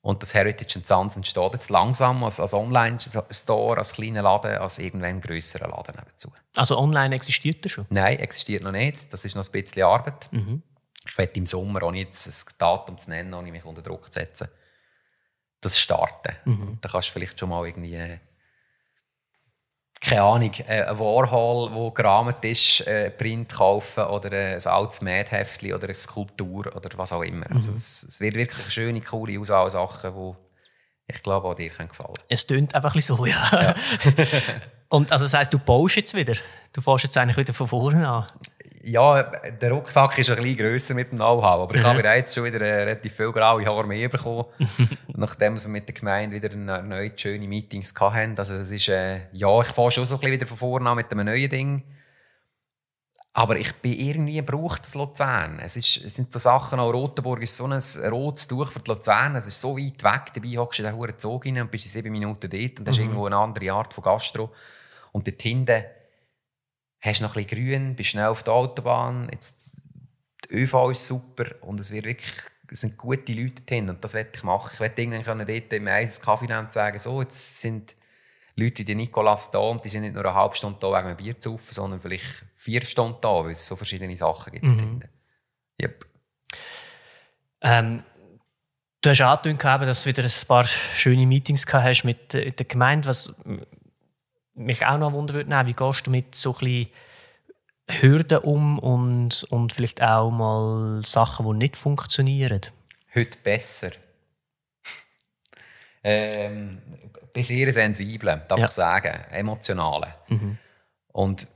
Und 0.02 0.22
das 0.22 0.36
Heritage 0.36 0.82
Sons 0.84 1.16
entsteht 1.16 1.54
jetzt 1.54 1.72
langsam 1.72 2.24
als, 2.24 2.40
als 2.40 2.54
Online-Store, 2.54 3.78
als 3.80 3.94
kleiner 3.94 4.22
Laden, 4.22 4.58
als 4.58 4.78
irgendwann 4.78 5.20
grösserer 5.20 5.68
Laden 5.68 5.96
nebenzu. 5.96 6.32
Also 6.56 6.78
online 6.78 7.16
existiert 7.16 7.66
das 7.66 7.72
schon? 7.72 7.88
Nein, 7.90 8.20
existiert 8.20 8.62
noch 8.62 8.72
nicht. 8.72 9.12
Das 9.12 9.26
ist 9.26 9.36
noch 9.36 9.44
ein 9.44 9.52
bisschen 9.52 9.82
Arbeit. 9.82 10.32
Mhm. 10.32 10.62
Ich 11.08 11.18
werde 11.18 11.34
im 11.34 11.48
Sommer, 11.48 11.82
ohne 11.82 11.98
jetzt 12.00 12.28
ein 12.28 12.54
Datum 12.60 13.00
zu 13.00 13.10
nennen, 13.10 13.34
ohne 13.34 13.52
mich 13.52 13.66
unter 13.66 13.82
Druck 13.82 14.14
zu 14.14 14.20
setzen, 14.20 14.48
das 15.62 15.80
starten. 15.80 16.36
Mhm. 16.46 16.78
Da 16.82 16.90
kannst 16.90 17.10
du 17.10 17.14
vielleicht 17.14 17.40
schon 17.40 17.50
mal 17.50 17.66
irgendwie 17.66 17.96
äh, 17.96 18.20
keine 20.02 20.22
Ahnung, 20.22 20.52
äh, 20.68 20.84
ein 20.84 21.00
Warhol, 21.00 21.70
der 21.72 21.92
gerahmt 21.92 22.44
ist, 22.46 22.82
äh, 22.82 23.10
Print 23.10 23.52
kaufen 23.52 24.04
oder 24.06 24.32
ein 24.32 24.66
altes 24.66 25.02
Mädheftchen 25.02 25.74
oder 25.74 25.86
eine 25.86 25.96
Skulptur 25.96 26.76
oder 26.76 26.90
was 26.98 27.14
auch 27.14 27.24
immer. 27.24 27.46
Also 27.52 27.72
mhm. 27.72 27.74
Also 27.74 27.74
es, 27.74 28.04
es, 28.04 28.20
wird 28.20 28.36
wirklich 28.36 28.62
eine 28.62 28.72
schöne, 28.72 29.02
coole 29.02 29.40
Auswahl 29.40 29.72
Sachen, 29.72 30.14
die 30.14 30.34
ich 31.08 31.22
glaube 31.22 31.48
auch 31.48 31.54
dir 31.54 31.70
gefallen 31.70 31.90
können. 31.90 32.14
Es 32.30 32.48
tönt 32.48 32.74
einfach 32.74 32.92
ein 32.92 32.96
bisschen 32.96 33.18
so, 33.18 33.26
ja. 33.26 33.50
ja. 33.52 33.76
Und 34.90 35.12
also 35.12 35.26
das 35.26 35.34
heisst, 35.34 35.54
du 35.54 35.60
baust 35.60 35.96
jetzt 35.96 36.14
wieder? 36.14 36.36
Du 36.74 36.82
fährst 36.82 37.06
jetzt 37.06 37.18
eigentlich 37.18 37.38
wieder 37.38 37.54
von 37.54 37.68
vorne 37.68 38.08
an? 38.08 38.28
Ja, 38.86 39.24
der 39.24 39.72
Rucksack 39.72 40.18
ist 40.20 40.30
ein 40.30 40.38
bisschen 40.38 40.58
grösser 40.58 40.94
mit 40.94 41.12
dem 41.12 41.18
Know-how, 41.18 41.64
aber 41.64 41.76
ich 41.76 41.84
habe 41.84 42.02
bereits 42.02 42.36
schon 42.36 42.44
wieder 42.44 42.62
äh, 42.62 42.84
relativ 42.84 43.14
viele 43.14 43.32
graue 43.32 43.66
Haare 43.66 43.88
mehr 43.88 44.10
bekommen, 44.10 44.46
nachdem 45.08 45.60
wir 45.60 45.68
mit 45.70 45.88
der 45.88 45.96
Gemeinde 45.96 46.36
wieder 46.36 46.52
erneut 46.52 47.20
schöne 47.20 47.48
Meetings 47.48 47.94
hatten. 48.00 48.38
Also 48.38 48.56
es 48.56 48.70
ist, 48.70 48.88
äh, 48.90 49.22
ja, 49.32 49.60
ich 49.60 49.68
fange 49.68 49.92
schon 49.92 50.06
so 50.06 50.16
ein 50.16 50.22
bisschen 50.22 50.34
wieder 50.34 50.46
von 50.46 50.58
vorne 50.58 50.90
an 50.90 50.98
mit 50.98 51.12
einem 51.12 51.26
neuen 51.26 51.50
Ding. 51.50 51.84
Aber 53.34 53.58
ich 53.58 53.74
bin 53.76 54.00
irgendwie 54.00 54.42
braucht 54.44 54.86
das 54.86 54.96
Luzern. 54.96 55.60
Es, 55.60 55.76
ist, 55.76 55.98
es 56.06 56.16
sind 56.16 56.32
so 56.32 56.40
Sachen, 56.40 56.80
auch 56.80 56.94
Rotenburg 56.94 57.42
ist 57.42 57.58
so 57.58 57.66
ein 57.66 57.82
rotes 58.10 58.48
Tuch 58.48 58.72
für 58.72 58.80
die 58.80 58.92
Luzern. 58.92 59.36
Es 59.36 59.48
ist 59.48 59.60
so 59.60 59.78
weit 59.78 60.04
weg, 60.04 60.32
dabei 60.34 60.58
hockst 60.58 60.80
du 60.80 60.84
in 60.84 60.98
den 60.98 61.20
Zug 61.20 61.46
rein 61.46 61.60
und 61.60 61.72
bist 61.72 61.86
in 61.86 61.92
sieben 61.92 62.12
Minuten 62.12 62.50
dort 62.50 62.80
und 62.80 62.88
das 62.88 62.96
mhm. 62.96 63.02
ist 63.02 63.08
irgendwo 63.08 63.26
eine 63.26 63.36
andere 63.36 63.74
Art 63.74 63.94
von 63.94 64.04
Gastro. 64.04 64.54
Und 65.12 65.28
dort 65.28 65.42
hinten 65.42 65.84
hast 67.06 67.22
noch 67.22 67.36
ein 67.36 67.46
bisschen 67.46 67.66
grün, 67.66 67.96
bist 67.96 68.10
schnell 68.10 68.28
auf 68.28 68.44
der 68.44 68.54
Autobahn. 68.54 69.30
Jetzt, 69.32 69.84
die 70.50 70.56
ÖV 70.56 70.92
ist 70.92 71.08
super 71.08 71.46
und 71.62 71.80
es, 71.80 71.92
wird 71.92 72.06
wirklich, 72.06 72.32
es 72.72 72.82
sind 72.82 72.98
gute 72.98 73.34
Leute 73.34 73.62
drin 73.64 73.90
und 73.90 74.04
das 74.04 74.14
werde 74.14 74.32
ich 74.34 74.44
machen. 74.44 74.72
Ich 74.74 74.80
werde 74.80 75.02
irgendwann 75.02 75.24
können 75.24 75.48
dort 75.48 75.74
im 75.74 75.88
Eis 75.88 76.22
Kaffee 76.22 76.48
nehmen 76.48 76.66
und 76.66 76.74
sagen, 76.74 77.00
so, 77.00 77.22
jetzt 77.22 77.62
sind 77.62 77.96
Leute 78.56 78.86
die 78.86 78.96
Nikolas 78.96 79.52
da 79.52 79.60
und 79.60 79.84
die 79.84 79.90
sind 79.90 80.04
nicht 80.04 80.16
nur 80.16 80.26
eine 80.26 80.34
halbe 80.34 80.56
Stunde 80.56 80.78
da 80.80 80.88
wegen 80.88 81.08
einem 81.08 81.18
Bier 81.18 81.38
zu 81.38 81.52
saufen, 81.52 81.72
sondern 81.74 82.00
vielleicht 82.00 82.46
vier 82.56 82.84
Stunden 82.84 83.18
da, 83.22 83.44
weil 83.44 83.52
es 83.52 83.68
so 83.68 83.76
verschiedene 83.76 84.16
Sachen 84.16 84.54
gibt. 84.54 84.66
Mhm. 84.66 85.02
Yep. 85.82 86.06
Ähm, 87.62 88.04
du 89.02 89.10
hast 89.10 89.22
angekündigt, 89.22 89.90
dass 89.90 90.04
du 90.04 90.10
wieder 90.10 90.24
ein 90.24 90.48
paar 90.48 90.66
schöne 90.66 91.26
Meetings 91.26 91.66
gehabt 91.66 91.86
hast 91.86 92.04
mit 92.06 92.34
der 92.34 92.52
Gemeinde. 92.52 93.10
Was 93.10 93.36
mich 94.56 94.86
auch 94.86 94.98
noch 94.98 95.14
wundern 95.14 95.50
würde, 95.50 95.68
wie 95.68 95.74
gehst 95.74 96.08
du 96.08 96.12
mit 96.12 96.34
so 96.34 96.56
ein 96.62 96.88
Hürden 97.88 98.40
um 98.40 98.80
und, 98.80 99.44
und 99.50 99.74
vielleicht 99.74 100.02
auch 100.02 100.32
mal 100.32 101.02
Sachen, 101.04 101.46
die 101.46 101.58
nicht 101.58 101.78
funktionieren? 101.78 102.62
Heute 103.14 103.38
besser. 103.44 103.92
ähm, 106.04 106.82
bin 107.32 107.44
sehr 107.44 107.72
sensibel, 107.74 108.42
darf 108.48 108.60
ja. 108.60 108.66
ich 108.66 108.72
sagen, 108.72 109.26
emotionale. 109.30 110.16
Mhm. 110.28 110.58
Und 111.12 111.48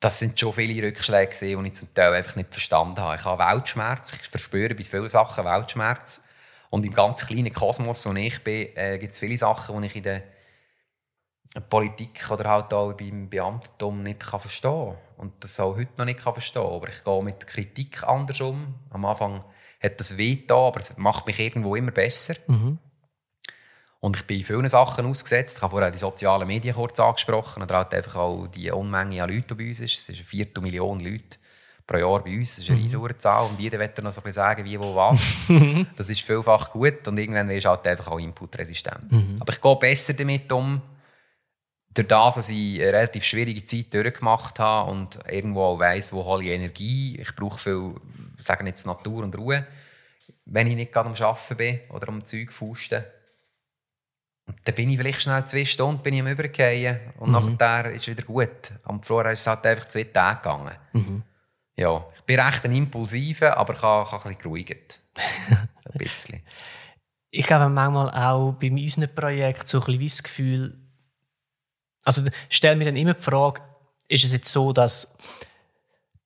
das 0.00 0.18
sind 0.18 0.38
schon 0.38 0.52
viele 0.52 0.86
Rückschläge, 0.86 1.36
die 1.40 1.66
ich 1.66 1.74
zum 1.74 1.92
Teil 1.94 2.12
einfach 2.14 2.36
nicht 2.36 2.50
verstanden 2.52 2.98
habe. 2.98 3.16
Ich 3.16 3.24
habe 3.24 3.42
Weltschmerz, 3.42 4.12
ich 4.14 4.28
verspüre 4.28 4.74
bei 4.74 4.84
vielen 4.84 5.10
Sachen 5.10 5.44
Weltschmerz. 5.44 6.24
Und 6.70 6.86
im 6.86 6.94
ganz 6.94 7.26
kleinen 7.26 7.52
Kosmos, 7.52 8.06
wo 8.06 8.12
ich 8.14 8.42
bin, 8.42 8.74
äh, 8.76 8.98
gibt 8.98 9.12
es 9.12 9.18
viele 9.18 9.36
Sachen, 9.36 9.80
die 9.80 9.86
ich 9.88 9.96
in 9.96 10.02
der 10.04 10.22
Politik 11.60 12.30
oder 12.30 12.48
halt 12.48 12.72
auch 12.72 12.92
beim 12.94 13.28
Beamtentum 13.28 14.02
nicht 14.02 14.20
kann 14.20 14.40
verstehen 14.40 14.94
und 15.18 15.32
das 15.40 15.60
auch 15.60 15.76
heute 15.76 15.92
noch 15.98 16.06
nicht 16.06 16.20
kann 16.20 16.32
verstehen 16.32 16.62
aber 16.62 16.88
ich 16.88 17.04
gehe 17.04 17.22
mit 17.22 17.46
Kritik 17.46 18.02
anders 18.04 18.40
um. 18.40 18.74
Am 18.90 19.04
Anfang 19.04 19.44
hat 19.82 20.00
das 20.00 20.16
weh 20.16 20.44
da, 20.46 20.68
aber 20.68 20.80
es 20.80 20.96
macht 20.96 21.26
mich 21.26 21.38
irgendwo 21.38 21.76
immer 21.76 21.90
besser. 21.90 22.34
Mhm. 22.46 22.78
Und 24.00 24.16
ich 24.16 24.26
bin 24.26 24.38
in 24.38 24.44
vielen 24.44 24.68
Sachen 24.68 25.06
ausgesetzt. 25.06 25.56
Ich 25.56 25.62
habe 25.62 25.70
vorher 25.70 25.90
die 25.90 25.98
sozialen 25.98 26.48
Medien 26.48 26.74
kurz 26.74 26.98
angesprochen 26.98 27.62
oder 27.62 27.76
halt 27.76 27.94
einfach 27.94 28.16
auch 28.16 28.48
die 28.48 28.70
Unmenge 28.70 29.22
an 29.22 29.30
Leuten 29.30 29.56
bei 29.56 29.68
uns 29.68 29.80
ist. 29.80 29.92
Es 29.92 30.08
ist 30.08 30.16
eine 30.16 30.24
Viertelmillion 30.24 30.98
Leute 30.98 31.38
pro 31.86 31.98
Jahr 31.98 32.24
bei 32.24 32.36
uns. 32.36 32.56
Das 32.56 32.64
ist 32.64 32.70
eine 32.70 32.78
mhm. 32.78 32.82
riesige 32.84 33.18
Zahl 33.18 33.46
und 33.46 33.60
jeder 33.60 33.78
wird 33.78 34.02
noch 34.02 34.10
so 34.10 34.20
ein 34.20 34.24
bisschen 34.24 34.32
sagen, 34.32 34.64
wie, 34.64 34.80
wo, 34.80 34.94
was. 34.96 35.36
das 35.96 36.10
ist 36.10 36.20
vielfach 36.22 36.72
gut 36.72 37.06
und 37.06 37.16
irgendwann 37.16 37.48
ist 37.50 37.64
halt 37.64 37.86
einfach 37.86 38.08
auch 38.08 38.18
inputresistent. 38.18 39.12
Mhm. 39.12 39.36
Aber 39.38 39.52
ich 39.52 39.60
gehe 39.60 39.76
besser 39.76 40.14
damit 40.14 40.50
um, 40.50 40.82
durch 41.94 42.08
das, 42.08 42.36
dass 42.36 42.48
ich 42.48 42.80
eine 42.80 42.92
relativ 42.92 43.24
schwierige 43.24 43.64
Zeit 43.66 43.92
durchgemacht 43.92 44.58
habe 44.58 44.90
und 44.90 45.18
irgendwo 45.28 45.62
auch 45.62 45.78
weiss, 45.78 46.12
wo 46.12 46.24
hole 46.24 46.44
ich 46.44 46.50
Energie. 46.50 47.18
Ich 47.18 47.34
brauche 47.36 47.58
viel, 47.58 47.94
sagen 48.38 48.66
jetzt 48.66 48.86
Natur 48.86 49.24
und 49.24 49.36
Ruhe, 49.36 49.66
wenn 50.46 50.68
ich 50.68 50.76
nicht 50.76 50.92
gerade 50.92 51.10
am 51.10 51.14
Arbeiten 51.14 51.56
bin 51.56 51.80
oder 51.90 52.08
am 52.08 52.24
Zeug 52.24 52.52
fusten. 52.52 53.04
Und 54.46 54.56
dann 54.64 54.74
bin 54.74 54.88
ich 54.88 54.98
vielleicht 54.98 55.22
schnell 55.22 55.44
zwei 55.46 55.64
Stunden 55.64 56.02
bin 56.02 56.14
ich 56.14 56.20
am 56.20 56.26
Übergehen 56.26 56.98
und 57.18 57.30
mhm. 57.30 57.56
nachher 57.58 57.92
ist 57.92 58.08
es 58.08 58.16
wieder 58.16 58.26
gut. 58.26 58.72
Am 58.84 59.02
Vorher 59.02 59.32
ist 59.32 59.40
es 59.40 59.46
halt 59.46 59.64
einfach 59.66 59.88
zwei 59.88 60.04
Tage 60.04 60.38
gegangen. 60.38 60.76
Mhm. 60.92 61.22
Ja, 61.76 62.04
ich 62.14 62.22
bin 62.22 62.40
recht 62.40 62.64
ein 62.64 62.74
Impulsiver, 62.74 63.56
aber 63.56 63.74
ich 63.74 63.82
habe 63.82 64.10
ein 64.10 64.18
bisschen 64.18 64.38
geruhigt. 64.38 65.00
ein 65.48 65.68
bisschen. 65.94 66.42
Ich 67.30 67.50
habe 67.50 67.72
manchmal 67.72 68.10
auch 68.10 68.52
bei 68.52 68.70
unserem 68.70 69.14
Projekt 69.14 69.68
so 69.68 69.80
ein 69.80 69.86
bisschen 69.86 70.06
das 70.06 70.22
Gefühl, 70.22 70.81
also 72.04 72.22
stelle 72.48 72.76
mir 72.76 72.84
dann 72.84 72.96
immer 72.96 73.14
die 73.14 73.22
Frage, 73.22 73.60
ist 74.08 74.24
es 74.24 74.32
jetzt 74.32 74.52
so, 74.52 74.72
dass 74.72 75.16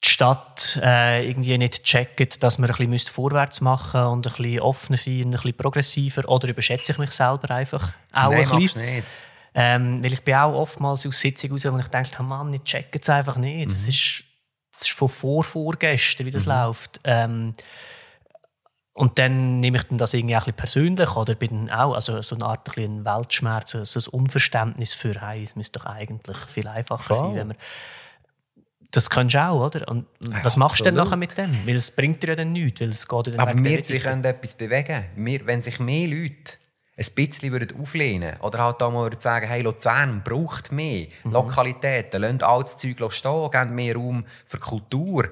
die 0.05 0.09
Stadt 0.09 0.79
äh, 0.83 1.27
irgendwie 1.29 1.57
nicht 1.59 1.85
checkt, 1.85 2.43
dass 2.43 2.59
wir 2.59 2.69
ein 2.69 2.91
bisschen 2.91 3.13
vorwärts 3.13 3.61
machen 3.61 4.03
und 4.03 4.27
ein 4.27 4.33
bisschen 4.33 4.61
offener 4.61 4.99
sein, 4.99 5.21
ein 5.21 5.31
bisschen 5.33 5.57
progressiver? 5.57 6.29
Oder 6.29 6.49
überschätze 6.49 6.93
ich 6.93 6.99
mich 6.99 7.13
selber 7.13 7.51
einfach 7.51 7.95
auch 8.13 8.31
Nein, 8.31 8.51
ein 8.51 8.59
bisschen? 8.59 8.85
nicht. 8.85 9.07
Ähm, 9.55 10.05
weil 10.05 10.13
ich 10.13 10.23
bin 10.23 10.35
auch 10.35 10.53
oftmals 10.53 11.07
aus 11.07 11.19
Sitzungen 11.19 11.53
raus, 11.53 11.65
wo 11.73 11.79
ich 11.79 11.89
denke, 11.89 12.11
oh 12.21 12.23
Mann, 12.25 12.53
ich 12.53 12.63
checke 12.63 12.99
es 13.01 13.09
einfach 13.09 13.37
nicht. 13.37 13.71
Es 13.71 13.85
mhm. 13.85 13.89
ist, 13.89 14.25
ist 14.73 14.91
von 14.91 15.09
vor 15.09 15.43
vorgestern, 15.43 16.27
wie 16.27 16.31
das 16.31 16.45
mhm. 16.45 16.53
läuft. 16.53 17.01
Ähm, 17.05 17.55
und 18.97 19.19
dann 19.19 19.61
nehme 19.61 19.77
ich 19.77 19.85
dann 19.85 19.99
das 19.99 20.15
irgendwie 20.15 20.37
auch 20.37 20.47
ein 20.47 20.55
persönlich 20.55 21.17
oder 21.17 21.35
bin 21.35 21.71
auch 21.71 21.93
also 21.93 22.23
so 22.23 22.35
eine 22.35 22.47
Art 22.47 22.77
ein 22.79 23.05
Weltschmerz, 23.05 23.73
so 23.73 24.01
ein 24.01 24.21
Unverständnis 24.21 24.95
für, 24.95 25.21
hey, 25.21 25.43
es 25.43 25.55
müsste 25.55 25.79
doch 25.79 25.87
eigentlich 25.87 26.37
viel 26.39 26.67
einfacher 26.67 27.15
Klar. 27.15 27.19
sein, 27.19 27.35
wenn 27.35 27.47
man 27.49 27.57
das 28.93 29.11
kannst 29.11 29.35
du 29.35 29.43
auch, 29.43 29.67
oder? 29.67 29.87
Und 29.89 30.07
ja, 30.21 30.43
was 30.43 30.57
machst 30.57 30.81
absolut. 30.81 30.81
du 30.81 30.85
denn 30.85 31.05
nachher 31.05 31.17
mit 31.17 31.37
dem? 31.37 31.67
Weil 31.67 31.75
es 31.75 31.91
bringt 31.91 32.23
dir 32.23 32.29
ja 32.29 32.35
dann 32.37 32.53
nichts, 32.53 32.81
weil 32.81 32.89
es 32.89 33.07
geht 33.07 33.27
dann 33.27 33.39
Aber 33.39 33.63
wir 33.63 33.85
zwei 33.85 33.99
können 33.99 34.25
etwas 34.25 34.55
bewegen. 34.55 35.05
Wir, 35.17 35.47
wenn 35.47 35.61
sich 35.61 35.79
mehr 35.79 36.09
Leute 36.09 36.55
ein 36.97 37.07
bisschen 37.15 37.53
würden 37.53 37.79
auflehnen 37.79 38.41
oder 38.41 38.65
halt 38.65 38.83
auch 38.83 38.91
mal 38.91 39.11
sagen, 39.19 39.47
hey, 39.47 39.61
Luzern 39.61 40.23
braucht 40.25 40.73
mehr 40.73 41.09
mhm. 41.25 41.33
Lokalitäten, 41.33 42.23
lasst 42.23 42.43
altes 42.43 42.79
Zeug 42.79 43.13
stehen, 43.13 43.51
gebt 43.51 43.71
mehr 43.71 43.95
Raum 43.95 44.25
für 44.47 44.59
Kultur, 44.59 45.29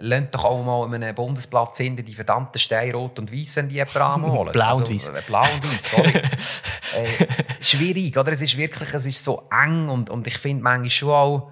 Lasst 0.00 0.34
doch 0.34 0.44
auch 0.44 0.62
mal 0.62 0.86
in 0.94 1.02
einem 1.02 1.14
Bundesplatz 1.14 1.78
hinter 1.78 2.02
die 2.02 2.14
verdammten 2.14 2.58
Steine 2.58 2.92
rot 2.94 3.18
und 3.18 3.32
weiß, 3.32 3.56
wenn 3.56 3.68
die 3.68 3.80
anholen. 3.80 4.52
blau 4.52 4.76
und 4.76 4.82
also, 4.82 4.92
weiß. 4.92 5.08
Äh, 5.08 5.22
blau 5.26 5.42
und 5.42 5.64
weiß, 5.64 5.90
sorry. 5.90 6.12
äh, 6.96 7.26
schwierig, 7.60 8.16
oder? 8.16 8.32
Es 8.32 8.42
ist 8.42 8.56
wirklich 8.56 8.92
es 8.92 9.06
ist 9.06 9.24
so 9.24 9.48
eng 9.50 9.88
und, 9.88 10.10
und 10.10 10.26
ich 10.26 10.36
finde 10.36 10.62
manchmal 10.62 10.90
schon 10.90 11.10
auch, 11.10 11.50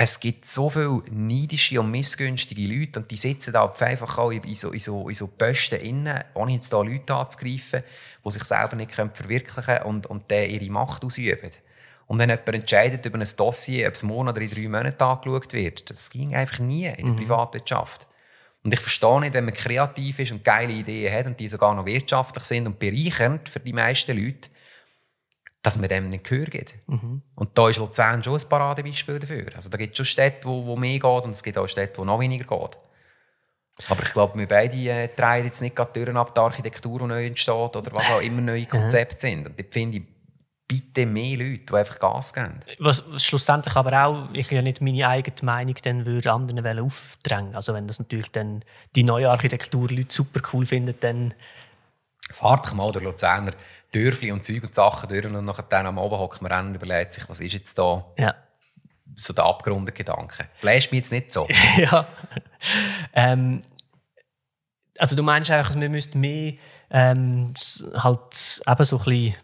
es 0.00 0.20
gibt 0.20 0.48
so 0.48 0.70
viele 0.70 1.02
neidische 1.10 1.80
und 1.80 1.90
missgünstige 1.90 2.72
Leute 2.72 3.00
und 3.00 3.10
die 3.10 3.16
sitzen 3.16 3.52
da 3.52 3.66
einfach 3.80 4.16
auch 4.18 4.30
in 4.30 4.54
so, 4.54 4.70
in 4.70 4.78
so, 4.78 5.08
in 5.08 5.14
so 5.16 5.26
Posten 5.26 5.80
innen, 5.80 6.22
ohne 6.34 6.52
jetzt 6.52 6.72
da 6.72 6.80
Leute 6.80 7.16
anzugreifen, 7.16 7.82
die 8.24 8.30
sich 8.30 8.44
selber 8.44 8.76
nicht 8.76 8.92
verwirklichen 8.92 9.64
können 9.64 9.82
und, 9.82 10.06
und 10.06 10.30
ihre 10.30 10.70
Macht 10.70 11.04
ausüben. 11.04 11.50
Und 12.08 12.18
wenn 12.18 12.30
jemand 12.30 12.48
entscheidet 12.48 13.04
über 13.04 13.18
ein 13.18 13.28
Dossier, 13.36 13.86
ob 13.86 13.94
es 13.94 14.02
morgen 14.02 14.28
oder 14.28 14.40
in 14.40 14.50
drei 14.50 14.62
Monaten 14.62 15.02
angeschaut 15.02 15.52
wird, 15.52 15.90
das 15.90 16.10
ging 16.10 16.34
einfach 16.34 16.58
nie 16.58 16.86
in 16.86 16.96
der 16.96 17.06
mhm. 17.06 17.16
Privatwirtschaft. 17.16 18.06
Und 18.64 18.72
ich 18.72 18.80
verstehe 18.80 19.20
nicht, 19.20 19.34
wenn 19.34 19.44
man 19.44 19.54
kreativ 19.54 20.18
ist 20.18 20.32
und 20.32 20.42
geile 20.42 20.72
Ideen 20.72 21.14
hat 21.14 21.26
und 21.26 21.38
die 21.38 21.48
sogar 21.48 21.74
noch 21.74 21.84
wirtschaftlich 21.84 22.44
sind 22.44 22.66
und 22.66 22.78
bereichernd 22.78 23.48
für 23.48 23.60
die 23.60 23.74
meisten 23.74 24.18
Leute, 24.18 24.48
dass 25.62 25.78
man 25.78 25.88
dem 25.88 26.08
nicht 26.08 26.24
Gehör 26.24 26.46
gibt. 26.46 26.76
Mhm. 26.86 27.22
Und 27.34 27.56
da 27.58 27.68
ist 27.68 27.78
Luzern 27.78 28.22
schon 28.22 28.40
ein 28.40 28.48
Paradebeispiel 28.48 29.18
dafür. 29.18 29.46
Also 29.54 29.68
da 29.68 29.76
gibt 29.76 29.92
es 29.92 29.98
schon 29.98 30.06
Städte, 30.06 30.48
wo, 30.48 30.64
wo 30.64 30.76
mehr 30.76 30.98
geht 30.98 31.24
und 31.24 31.30
es 31.30 31.42
gibt 31.42 31.58
auch 31.58 31.66
Städte, 31.66 31.98
wo 31.98 32.04
noch 32.04 32.20
weniger 32.20 32.44
geht. 32.44 32.78
Aber 33.88 34.02
ich 34.02 34.12
glaube, 34.12 34.38
wir 34.38 34.48
beide 34.48 34.76
äh, 34.76 35.08
drehen 35.08 35.44
jetzt 35.44 35.60
nicht 35.60 35.76
gerade 35.76 35.92
Türen 35.92 36.16
ab, 36.16 36.34
die 36.34 36.40
Architektur, 36.40 37.00
die 37.00 37.06
neu 37.06 37.26
entsteht 37.26 37.76
oder 37.76 37.90
was 37.92 38.10
auch 38.10 38.20
immer 38.20 38.40
neue 38.40 38.66
Konzepte 38.66 39.20
sind. 39.20 39.46
Und 39.46 39.58
dort 39.58 39.72
finde 39.72 39.98
ich, 39.98 40.04
bitte 40.68 41.06
mehr 41.06 41.38
Leute, 41.38 41.64
die 41.64 41.74
einfach 41.74 41.98
Gas 41.98 42.34
geben. 42.34 42.60
Was, 42.78 43.02
schlussendlich 43.16 43.74
aber 43.74 44.04
auch, 44.04 44.28
ich 44.34 44.50
ja 44.50 44.60
nicht 44.60 44.82
meine 44.82 45.08
eigene 45.08 45.36
Meinung 45.42 45.74
dann 45.82 46.04
würde 46.04 46.30
anderen 46.30 46.78
aufdrängen. 46.78 47.56
Also 47.56 47.72
wenn 47.72 47.86
das 47.86 47.98
natürlich 47.98 48.30
dann 48.30 48.62
die 48.94 49.02
neue 49.02 49.30
Architektur 49.30 49.88
Leute 49.88 50.14
super 50.14 50.40
cool 50.52 50.66
finden, 50.66 50.94
dann... 51.00 51.34
Fahrt 52.30 52.74
mal 52.74 52.92
durch 52.92 53.04
Luzerner 53.04 53.52
Dörfli 53.92 54.30
und 54.30 54.44
Zeug 54.44 54.64
und 54.64 54.74
Sachen 54.74 55.08
durch 55.08 55.24
und 55.24 55.44
nachher 55.44 55.62
dann 55.62 55.86
am 55.86 55.98
Abend 55.98 56.18
hockt 56.18 56.42
man 56.42 56.52
an 56.52 56.68
und 56.68 56.74
überlegt 56.74 57.14
sich, 57.14 57.28
was 57.28 57.40
ist 57.40 57.54
jetzt 57.54 57.78
da 57.78 58.04
Ja. 58.18 58.34
so 59.16 59.32
der 59.32 59.44
abgerundete 59.44 59.96
Gedanke. 59.96 60.48
Flasht 60.56 60.92
mich 60.92 60.98
jetzt 60.98 61.12
nicht 61.12 61.32
so. 61.32 61.48
ja. 61.78 62.06
Ähm, 63.14 63.62
also 64.98 65.16
du 65.16 65.22
meinst 65.22 65.50
einfach, 65.50 65.74
wir 65.74 65.88
müssten 65.88 66.20
mehr 66.20 66.54
ähm, 66.90 67.54
halt 67.94 68.62
eben 68.66 68.84
so 68.84 68.98
ein 68.98 69.04
bisschen 69.04 69.34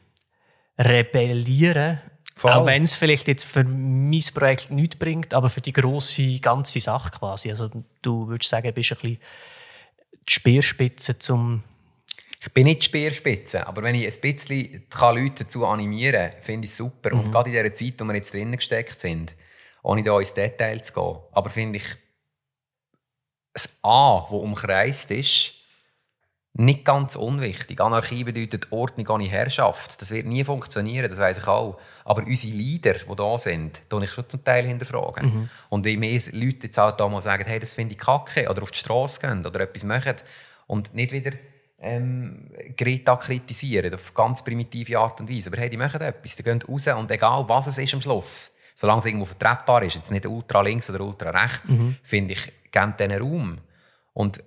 rebellieren, 0.78 2.00
Voll. 2.36 2.52
auch 2.52 2.66
wenn 2.66 2.82
es 2.82 2.96
vielleicht 2.96 3.28
jetzt 3.28 3.44
für 3.44 3.64
mein 3.64 4.22
Projekt 4.34 4.70
nichts 4.70 4.96
bringt, 4.96 5.34
aber 5.34 5.48
für 5.48 5.60
die 5.60 5.72
grosse 5.72 6.40
ganze 6.40 6.80
Sache 6.80 7.10
quasi. 7.10 7.50
Also 7.50 7.70
du 8.02 8.28
würdest 8.28 8.50
sagen, 8.50 8.66
du 8.66 8.72
bist 8.72 8.92
ein 8.92 8.98
bisschen 8.98 9.18
die 10.28 10.32
Speerspitze 10.32 11.18
zum... 11.18 11.62
Ich 12.40 12.52
bin 12.52 12.64
nicht 12.64 12.82
die 12.82 12.86
Speerspitze, 12.86 13.66
aber 13.66 13.82
wenn 13.82 13.94
ich 13.94 14.06
ein 14.06 14.20
bisschen 14.20 14.86
kann 14.90 15.16
Leute 15.16 15.44
dazu 15.44 15.64
animieren 15.64 16.30
kann, 16.30 16.42
finde 16.42 16.64
ich 16.66 16.72
es 16.72 16.76
super. 16.76 17.12
Und 17.12 17.30
gerade 17.30 17.48
in 17.48 17.56
dieser 17.56 17.74
Zeit, 17.74 17.94
wo 17.98 18.04
wir 18.04 18.16
jetzt 18.16 18.34
drinnen 18.34 18.56
gesteckt 18.56 19.00
sind, 19.00 19.34
ohne 19.82 20.02
da 20.02 20.18
ins 20.18 20.34
Detail 20.34 20.82
zu 20.82 20.92
gehen, 20.92 21.16
aber 21.32 21.48
finde 21.48 21.78
ich 21.78 21.86
das 23.54 23.78
A, 23.82 24.20
das 24.20 24.30
umkreist 24.30 25.10
ist, 25.10 25.53
nicht 26.56 26.84
ganz 26.84 27.16
unwichtig. 27.16 27.80
Anarchie 27.80 28.22
bedeutet 28.22 28.70
Ordnung 28.70 29.08
ohne 29.08 29.24
Herrschaft. 29.24 30.00
Das 30.00 30.12
wird 30.12 30.26
nie 30.26 30.44
funktionieren, 30.44 31.08
das 31.08 31.18
weiß 31.18 31.38
ich 31.38 31.48
auch. 31.48 31.80
Aber 32.04 32.22
unsere 32.24 32.54
Leader, 32.54 32.94
die 32.94 33.16
da 33.16 33.38
sind, 33.38 33.82
tue 33.88 34.04
ich 34.04 34.10
schon 34.10 34.28
zum 34.28 34.44
Teil 34.44 34.64
hinterfragen. 34.64 35.50
Und 35.68 35.84
wie 35.84 35.96
mehr 35.96 36.20
Leute 36.32 36.66
jetzt 36.66 36.78
auch 36.78 36.92
da 36.92 37.08
mal 37.08 37.20
sagen, 37.20 37.44
hey, 37.44 37.58
das 37.58 37.72
finde 37.72 37.94
ich 37.94 37.98
kacke, 37.98 38.48
oder 38.48 38.62
auf 38.62 38.70
die 38.70 38.78
Straße 38.78 39.20
gehen 39.20 39.44
oder 39.44 39.60
etwas 39.60 39.82
machen 39.82 40.14
und 40.68 40.94
nicht 40.94 41.10
wieder 41.10 41.32
ähm, 41.80 42.50
Greta 42.76 43.16
kritisieren, 43.16 43.92
auf 43.92 44.14
ganz 44.14 44.44
primitive 44.44 44.96
Art 44.96 45.20
und 45.20 45.28
Weise. 45.28 45.50
Aber 45.50 45.58
hey, 45.60 45.68
die 45.68 45.76
machen 45.76 46.00
etwas, 46.00 46.36
die 46.36 46.44
gehen 46.44 46.62
raus 46.62 46.86
und 46.86 47.10
egal 47.10 47.44
was 47.48 47.66
es 47.66 47.78
ist 47.78 47.94
am 47.94 48.00
Schluss, 48.00 48.56
solange 48.76 49.00
es 49.00 49.06
irgendwo 49.06 49.24
vertretbar 49.24 49.82
ist, 49.82 49.96
jetzt 49.96 50.10
nicht 50.12 50.24
ultra 50.24 50.60
links 50.60 50.88
oder 50.88 51.04
ultra 51.04 51.30
rechts, 51.30 51.74
finde 52.04 52.34
ich, 52.34 52.52
geben 52.70 52.94
denen 52.96 53.20
Raum. 53.20 53.58
Und 54.12 54.42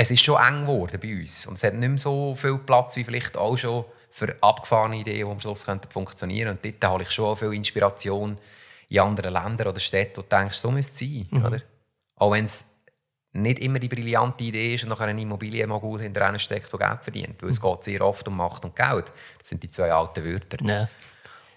es 0.00 0.12
ist 0.12 0.22
schon 0.22 0.40
eng 0.40 0.60
geworden 0.60 1.00
bei 1.02 1.18
uns. 1.18 1.46
Und 1.46 1.54
es 1.54 1.64
hat 1.64 1.74
nicht 1.74 1.88
mehr 1.88 1.98
so 1.98 2.36
viel 2.36 2.56
Platz 2.58 2.94
wie 2.94 3.02
vielleicht 3.02 3.36
auch 3.36 3.56
schon 3.56 3.84
für 4.10 4.32
abgefahrene 4.40 4.98
Ideen, 4.98 5.26
die 5.26 5.32
am 5.32 5.40
Schluss 5.40 5.66
könnten 5.66 5.90
funktionieren 5.90 6.50
Und 6.50 6.64
dort 6.64 6.84
habe 6.84 7.02
ich 7.02 7.10
schon 7.10 7.36
viel 7.36 7.52
Inspiration 7.52 8.36
in 8.88 9.00
anderen 9.00 9.32
Ländern 9.32 9.66
oder 9.66 9.80
Städten, 9.80 10.18
wo 10.18 10.22
du 10.22 10.28
denkst, 10.28 10.56
so 10.56 10.70
müsste 10.70 11.04
es 11.04 11.30
sein. 11.30 11.44
Oder? 11.44 11.62
Auch 12.14 12.30
wenn 12.30 12.44
es 12.44 12.64
nicht 13.32 13.58
immer 13.58 13.80
die 13.80 13.88
brillante 13.88 14.44
Idee 14.44 14.76
ist 14.76 14.84
und 14.84 14.90
nachher 14.90 15.08
eine 15.08 15.20
Immobilie 15.20 15.66
mal 15.66 15.80
gut 15.80 16.00
hinter 16.00 16.38
steckt, 16.38 16.72
die 16.72 16.78
Geld 16.78 17.02
verdient. 17.02 17.42
Weil 17.42 17.50
es 17.50 17.60
geht 17.60 17.84
sehr 17.84 18.00
oft 18.02 18.26
um 18.28 18.36
Macht 18.36 18.64
und 18.64 18.76
Geld. 18.76 19.12
Das 19.40 19.48
sind 19.48 19.64
die 19.64 19.70
zwei 19.70 19.92
alten 19.92 20.24
Wörter. 20.24 20.64
Ja. 20.64 20.88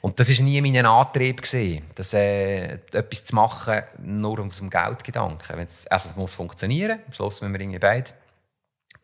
Und 0.02 0.20
das 0.20 0.36
war 0.36 0.46
nie 0.46 0.60
mein 0.62 0.84
Antrieb, 0.84 1.44
gewesen, 1.44 1.86
dass, 1.94 2.16
äh, 2.16 2.80
etwas 2.92 3.24
zu 3.24 3.36
machen, 3.36 3.84
nur 4.00 4.40
um 4.40 4.50
dem 4.50 4.70
Geldgedanken. 4.72 5.58
Wenn's, 5.58 5.86
also 5.86 6.10
es 6.10 6.16
muss 6.16 6.34
funktionieren, 6.34 7.02
am 7.06 7.14
Schluss 7.14 7.40
müssen 7.42 7.54
wir 7.54 7.62
irgendwie 7.62 7.78
beide 7.78 8.12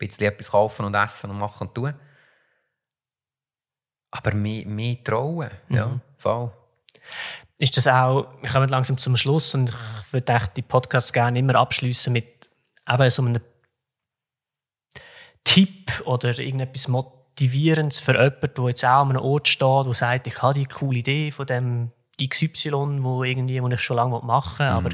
ein 0.00 0.08
bisschen 0.08 0.26
etwas 0.26 0.50
kaufen 0.50 0.84
und 0.84 0.94
essen 0.94 1.30
und 1.30 1.38
machen 1.38 1.68
und 1.68 1.74
tun. 1.74 1.94
Aber 4.10 4.34
mehr, 4.34 4.66
mehr 4.66 5.02
trauen, 5.04 5.50
ja, 5.68 6.00
voll. 6.16 6.50
Ist 7.58 7.76
das 7.76 7.88
auch, 7.88 8.28
wir 8.40 8.48
kommen 8.48 8.68
langsam 8.68 8.96
zum 8.96 9.16
Schluss 9.16 9.54
und 9.54 9.70
ich 9.70 10.12
würde 10.12 10.32
echt 10.32 10.56
die 10.56 10.62
Podcasts 10.62 11.12
gerne 11.12 11.38
immer 11.38 11.56
abschließen 11.56 12.12
mit 12.12 12.48
eben 12.88 13.10
so 13.10 13.22
einem 13.22 13.40
Tipp 15.44 16.02
oder 16.04 16.38
irgendetwas 16.38 16.88
Motivierendes 16.88 18.00
für 18.00 18.12
jemanden, 18.12 18.54
der 18.54 18.68
jetzt 18.68 18.84
auch 18.84 19.02
an 19.02 19.10
einem 19.10 19.22
Ort 19.22 19.48
steht, 19.48 19.86
der 19.86 19.94
sagt, 19.94 20.26
ich 20.26 20.40
habe 20.40 20.54
die 20.54 20.66
coole 20.66 20.98
Idee 20.98 21.30
von 21.30 21.46
dem 21.46 21.90
XY, 22.22 23.02
wo 23.02 23.24
irgendwie, 23.24 23.62
wo 23.62 23.68
ich 23.68 23.80
schon 23.80 23.96
lange 23.96 24.20
machen 24.20 24.58
will, 24.60 24.66
aber 24.66 24.90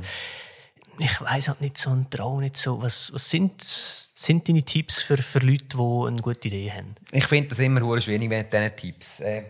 ich 0.98 1.20
weiß 1.20 1.48
halt 1.48 1.60
nicht 1.60 1.78
so 1.78 1.90
und 1.90 2.10
traue 2.10 2.42
nicht 2.42 2.56
so. 2.56 2.80
Was, 2.80 3.12
was 3.12 3.28
sind, 3.28 4.03
sind 4.14 4.48
deine 4.48 4.62
Tipps 4.62 5.02
für, 5.02 5.16
für 5.16 5.40
Leute, 5.40 5.76
die 5.76 6.06
eine 6.06 6.22
gute 6.22 6.48
Idee 6.48 6.70
haben? 6.70 6.94
Ich 7.10 7.26
finde 7.26 7.48
das 7.48 7.58
immer 7.58 8.00
schwierig 8.00 8.28
mit 8.28 8.52
diesen 8.52 8.76
Tipps. 8.76 9.20
Äh, 9.20 9.46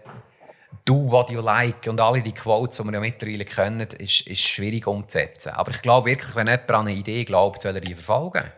do 0.85 1.11
what 1.11 1.31
you 1.31 1.41
like 1.41 1.87
und 1.87 2.01
alle 2.01 2.23
die 2.23 2.33
Quotes, 2.33 2.79
die 2.79 2.85
wir 2.85 2.93
ja 2.93 3.01
mittlerweile 3.01 3.45
kennen, 3.45 3.81
ist, 3.99 4.23
ist 4.23 4.41
schwierig 4.41 4.87
umzusetzen. 4.87 5.51
Aber 5.51 5.71
ich 5.71 5.83
glaube 5.83 6.11
wirklich, 6.11 6.35
wenn 6.35 6.47
jemand 6.47 6.71
an 6.71 6.89
eine 6.89 6.97
Idee 6.97 7.25
glaubt, 7.25 7.63
soll 7.63 7.75
er 7.75 7.81
die 7.81 7.95
verfolgen. 7.95 8.51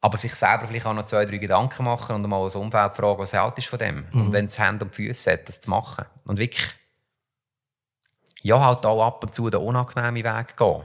Aber 0.00 0.16
sich 0.18 0.34
selber 0.34 0.66
vielleicht 0.66 0.84
auch 0.84 0.92
noch 0.92 1.06
zwei, 1.06 1.24
drei 1.24 1.38
Gedanken 1.38 1.84
machen 1.84 2.16
und 2.16 2.28
mal 2.28 2.44
das 2.44 2.56
Umfeld 2.56 2.94
fragen, 2.94 3.18
was 3.18 3.32
hält 3.32 3.56
ist 3.56 3.68
von 3.68 3.78
dem. 3.78 4.04
Und 4.12 4.32
wenn 4.32 4.44
es 4.44 4.58
Hände 4.58 4.84
und 4.84 4.94
Füße 4.94 5.32
hat, 5.32 5.48
das 5.48 5.60
zu 5.60 5.70
machen. 5.70 6.04
Und 6.26 6.38
wirklich, 6.38 6.68
ja, 8.42 8.62
halt 8.62 8.84
auch 8.84 9.02
ab 9.06 9.22
und 9.24 9.34
zu 9.34 9.48
den 9.48 9.60
unangenehmen 9.60 10.22
Weg 10.22 10.56
gehen. 10.56 10.84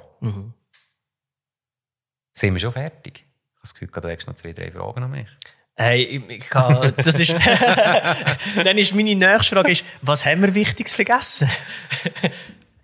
Sind 2.34 2.54
wir 2.54 2.60
schon 2.62 2.72
fertig? 2.72 3.26
Ich 3.62 3.72
habe 3.72 3.74
das 3.74 3.74
Gefühl, 3.74 3.90
du 4.02 4.18
hast 4.18 4.28
noch 4.28 4.36
zwei, 4.36 4.52
drei 4.52 4.72
Fragen 4.72 5.04
an 5.04 5.12
mich. 5.12 5.28
Hey, 5.76 6.24
ich, 6.30 6.50
kann, 6.50 6.94
das 6.98 7.20
ist, 7.20 7.34
dann 8.64 8.78
ist 8.78 8.94
meine 8.96 9.16
nächste 9.16 9.56
Frage, 9.56 9.72
ist, 9.72 9.86
was 10.02 10.26
haben 10.26 10.42
wir 10.42 10.54
Wichtiges 10.56 10.94
vergessen? 10.96 11.50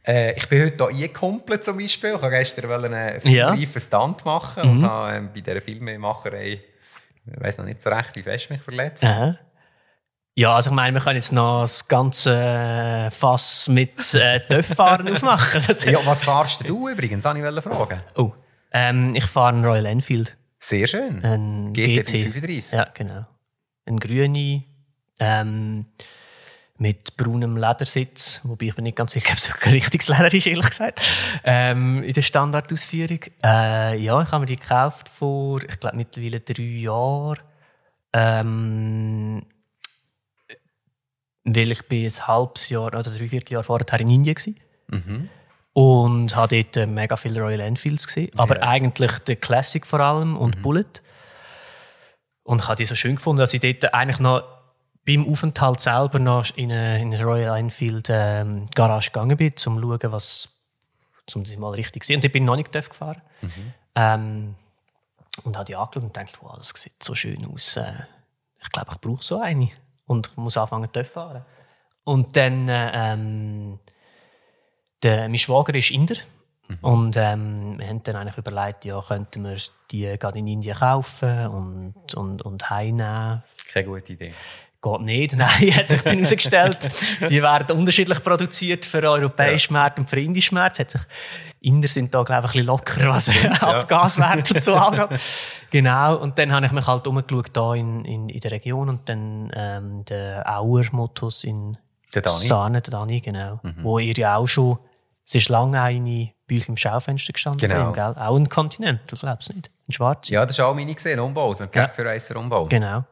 Äh, 0.05 0.33
ich 0.37 0.47
bin 0.47 0.63
heute 0.63 0.77
hier 0.77 0.87
eingekumpelt 1.05 1.65
zum 1.65 1.77
Beispiel. 1.77 2.11
Ich 2.15 2.21
wollte 2.21 2.37
gestern 2.37 2.71
einen 2.93 3.19
Ja. 3.23 3.49
filmreifen 3.53 3.81
Stunt 3.81 4.23
machen 4.25 4.63
und 4.69 4.83
habe 4.85 5.15
ähm, 5.15 5.29
bei 5.33 5.41
dieser 5.41 5.61
Filmemacherei, 5.61 6.61
ich 7.25 7.41
weiß 7.41 7.57
noch 7.57 7.65
nicht 7.65 7.81
so 7.81 7.89
recht, 7.89 8.15
wie 8.15 8.23
fest 8.23 8.49
mich 8.49 8.61
verletzt. 8.61 9.03
Aha. 9.03 9.37
Ja, 10.35 10.53
also 10.55 10.69
ich 10.69 10.75
meine, 10.75 10.93
wir 10.97 11.01
können 11.01 11.15
jetzt 11.15 11.31
noch 11.31 11.61
das 11.61 11.87
ganze 11.87 12.33
äh, 12.35 13.09
Fass 13.09 13.67
mit 13.69 14.13
äh, 14.13 14.41
Töpffahren 14.41 15.07
aufmachen. 15.13 15.61
Ja, 15.85 16.05
was 16.05 16.23
fahrst 16.23 16.67
du 16.67 16.89
übrigens? 16.89 17.23
Wollte 17.25 17.39
ich 17.57 17.63
fragen. 17.63 18.01
oh, 18.15 18.31
ähm, 18.71 19.15
ich 19.15 19.25
fahre 19.25 19.49
einen 19.53 19.65
Royal 19.65 19.85
Enfield. 19.85 20.37
Sehr 20.65 20.87
schön. 20.87 21.23
Ein 21.23 21.73
GT 21.73 22.05
GT. 22.05 22.33
35. 22.33 22.73
Ja, 22.73 22.87
genau. 22.91 23.27
Ein 23.85 23.97
grüne 23.99 24.63
ähm, 25.19 25.85
mit 26.79 27.15
braunem 27.17 27.55
Ledersitz, 27.55 28.41
wobei 28.43 28.65
ich 28.65 28.75
bin 28.75 28.85
nicht 28.85 28.97
ganz 28.97 29.11
sicher, 29.11 29.33
ob 29.33 29.37
es 29.37 29.47
wirklich 29.47 29.67
ein 29.67 29.73
richtiges 29.73 30.07
Leder 30.07 30.33
ist, 30.33 30.47
ehrlich 30.47 30.69
gesagt, 30.69 31.01
ähm, 31.43 32.01
in 32.01 32.13
der 32.13 32.21
Standardausführung. 32.23 33.19
Äh, 33.43 33.99
ja, 33.99 34.19
ich 34.23 34.31
habe 34.31 34.39
mir 34.39 34.45
die 34.47 34.57
gekauft 34.57 35.07
vor, 35.07 35.61
ich 35.61 35.79
glaube, 35.79 35.97
mittlerweile 35.97 36.39
drei 36.39 36.63
Jahren. 36.63 37.39
Ähm, 38.11 39.45
weil 41.43 41.71
ich 41.71 41.87
bin 41.87 42.07
ein 42.07 42.27
halbes 42.27 42.69
Jahr 42.69 42.87
oder 42.87 43.03
dreiviertel 43.03 43.53
Jahr 43.53 43.63
vorher 43.63 43.99
in 43.99 44.09
Indien 44.09 44.35
war. 44.89 44.99
Mhm. 44.99 45.29
Und 45.77 46.37
habe 46.37 46.63
dort 46.63 46.77
äh, 46.77 46.87
mega 46.87 47.17
viele 47.17 47.41
Royal 47.41 47.59
Enfields 47.59 48.07
gesehen. 48.07 48.31
Aber 48.37 48.63
eigentlich 48.63 49.19
der 49.19 49.35
Classic 49.35 49.85
vor 49.85 49.99
allem 49.99 50.37
und 50.37 50.61
Bullet. 50.61 50.85
Und 52.43 52.61
ich 52.61 52.67
habe 52.67 52.77
die 52.77 52.85
so 52.85 52.95
schön 52.95 53.17
gefunden, 53.17 53.39
dass 53.39 53.53
ich 53.53 53.59
dort 53.59 53.93
eigentlich 53.93 54.19
noch 54.19 54.43
beim 55.05 55.29
Aufenthalt 55.29 55.81
selber 55.81 56.19
noch 56.19 56.45
in 56.55 56.71
eine, 56.71 57.01
in 57.01 57.13
eine 57.13 57.23
Royal 57.23 57.59
Enfield 57.59 58.07
ähm, 58.09 58.67
Garage 58.73 59.11
gegangen 59.11 59.35
bin, 59.35 59.49
um 59.49 59.55
zu 59.57 59.69
schauen, 59.69 60.11
was 60.13 60.49
um 61.33 61.43
das 61.43 61.57
mal 61.57 61.73
richtig 61.73 62.03
zu 62.03 62.07
sehen. 62.07 62.17
Und 62.17 62.25
ich 62.25 62.31
bin 62.31 62.45
noch 62.45 62.55
nicht 62.55 62.71
gefahren. 62.71 63.21
Ähm, 63.95 64.55
und 65.43 65.57
habe 65.57 65.65
die 65.65 65.75
angeschaut 65.75 66.03
und 66.03 66.13
gedacht, 66.13 66.37
wow, 66.41 66.55
das 66.57 66.69
sieht 66.69 67.03
so 67.03 67.15
schön 67.15 67.45
aus. 67.53 67.75
Äh, 67.75 67.91
ich 68.61 68.69
glaube, 68.69 68.91
ich 68.93 69.01
brauche 69.01 69.23
so 69.23 69.41
eine. 69.41 69.69
Und 70.05 70.27
ich 70.27 70.37
muss 70.37 70.55
anfangen 70.55 70.89
zu 70.93 71.03
fahren. 71.03 71.43
Und 72.05 72.37
dann, 72.37 72.69
äh, 72.69 72.91
ähm, 72.93 73.79
der, 75.05 75.29
mein 75.29 75.37
Schwager 75.37 75.75
ist 75.75 75.91
Inder. 75.91 76.15
Und 76.81 77.15
ähm, 77.15 77.77
wir 77.77 77.87
haben 77.87 78.01
dann 78.03 78.15
eigentlich 78.15 78.37
überlegt, 78.37 78.85
ja, 78.85 78.99
könnten 79.01 79.43
wir 79.43 79.57
die 79.91 80.17
gerade 80.17 80.39
in 80.39 80.47
Indien 80.47 80.75
kaufen 80.75 81.47
und, 81.47 82.15
und, 82.15 82.41
und 82.41 82.69
heimnehmen. 82.69 83.43
Keine 83.71 83.85
gute 83.85 84.13
Idee. 84.13 84.33
Geht 84.81 85.01
nicht, 85.01 85.33
nein, 85.37 85.75
hat 85.75 85.89
sich 85.89 86.01
dann 86.01 86.15
herausgestellt. 86.15 86.77
Die 87.29 87.41
werden 87.41 87.77
unterschiedlich 87.77 88.21
produziert 88.21 88.85
für 88.85 89.03
europäische 89.03 89.73
Märkte 89.73 90.01
und 90.01 90.09
für 90.09 90.19
indische 90.19 90.53
Märkte. 90.55 90.81
Hat 90.81 90.91
sich, 90.91 91.01
Inder 91.61 91.87
sind 91.87 92.13
da, 92.13 92.23
glaube 92.23 92.47
ich, 92.47 92.49
ein 92.49 92.51
bisschen 92.51 92.65
locker, 92.65 93.09
was 93.09 93.29
Abgaswerte 93.61 94.59
so 94.59 94.73
angeht. 94.75 95.19
Genau, 95.69 96.17
und 96.17 96.37
dann 96.37 96.51
habe 96.51 96.65
ich 96.65 96.71
mich 96.71 96.85
halt 96.85 97.05
umgeschaut 97.05 97.51
hier 97.53 97.73
in, 97.73 98.05
in, 98.05 98.29
in 98.29 98.39
der 98.39 98.51
Region 98.51 98.89
und 98.89 99.07
dann 99.07 99.51
ähm, 99.55 100.05
der 100.05 100.43
Auer 100.47 100.83
Motos 100.91 101.43
in 101.43 101.77
Der 102.13 102.23
Dani. 102.23 102.47
Sahne, 102.47 102.81
der 102.81 102.91
Dani, 102.91 103.21
genau. 103.21 103.59
Wo 103.81 103.99
ihr 103.99 104.13
ja 104.15 104.37
auch 104.37 104.47
schon 104.47 104.77
Es 105.25 105.33
ist 105.35 105.49
lange 105.49 105.81
eine 105.81 106.31
bei 106.47 106.55
euch 106.57 106.69
im 106.69 106.77
Schaufenster 106.77 107.33
gestanden. 107.33 107.67
Genau. 107.67 107.89
Ihm, 107.89 107.93
gell? 107.93 108.13
Auch 108.17 108.35
ein 108.35 108.47
Continental, 108.47 109.17
glaubst 109.19 109.49
du 109.49 109.53
nicht? 109.53 109.71
Ein 109.87 109.91
schwarzer. 109.91 110.33
Ja, 110.33 110.45
das 110.45 110.55
ist 110.57 110.63
auch 110.63 110.75
meine 110.75 110.93
gesehen, 110.93 111.19
Umbau, 111.19 111.53
so 111.53 111.63
ein 111.63 111.69
Ja. 111.73 111.89
Racer 111.97 112.35
Umbau. 112.37 112.65
Genau. 112.65 113.03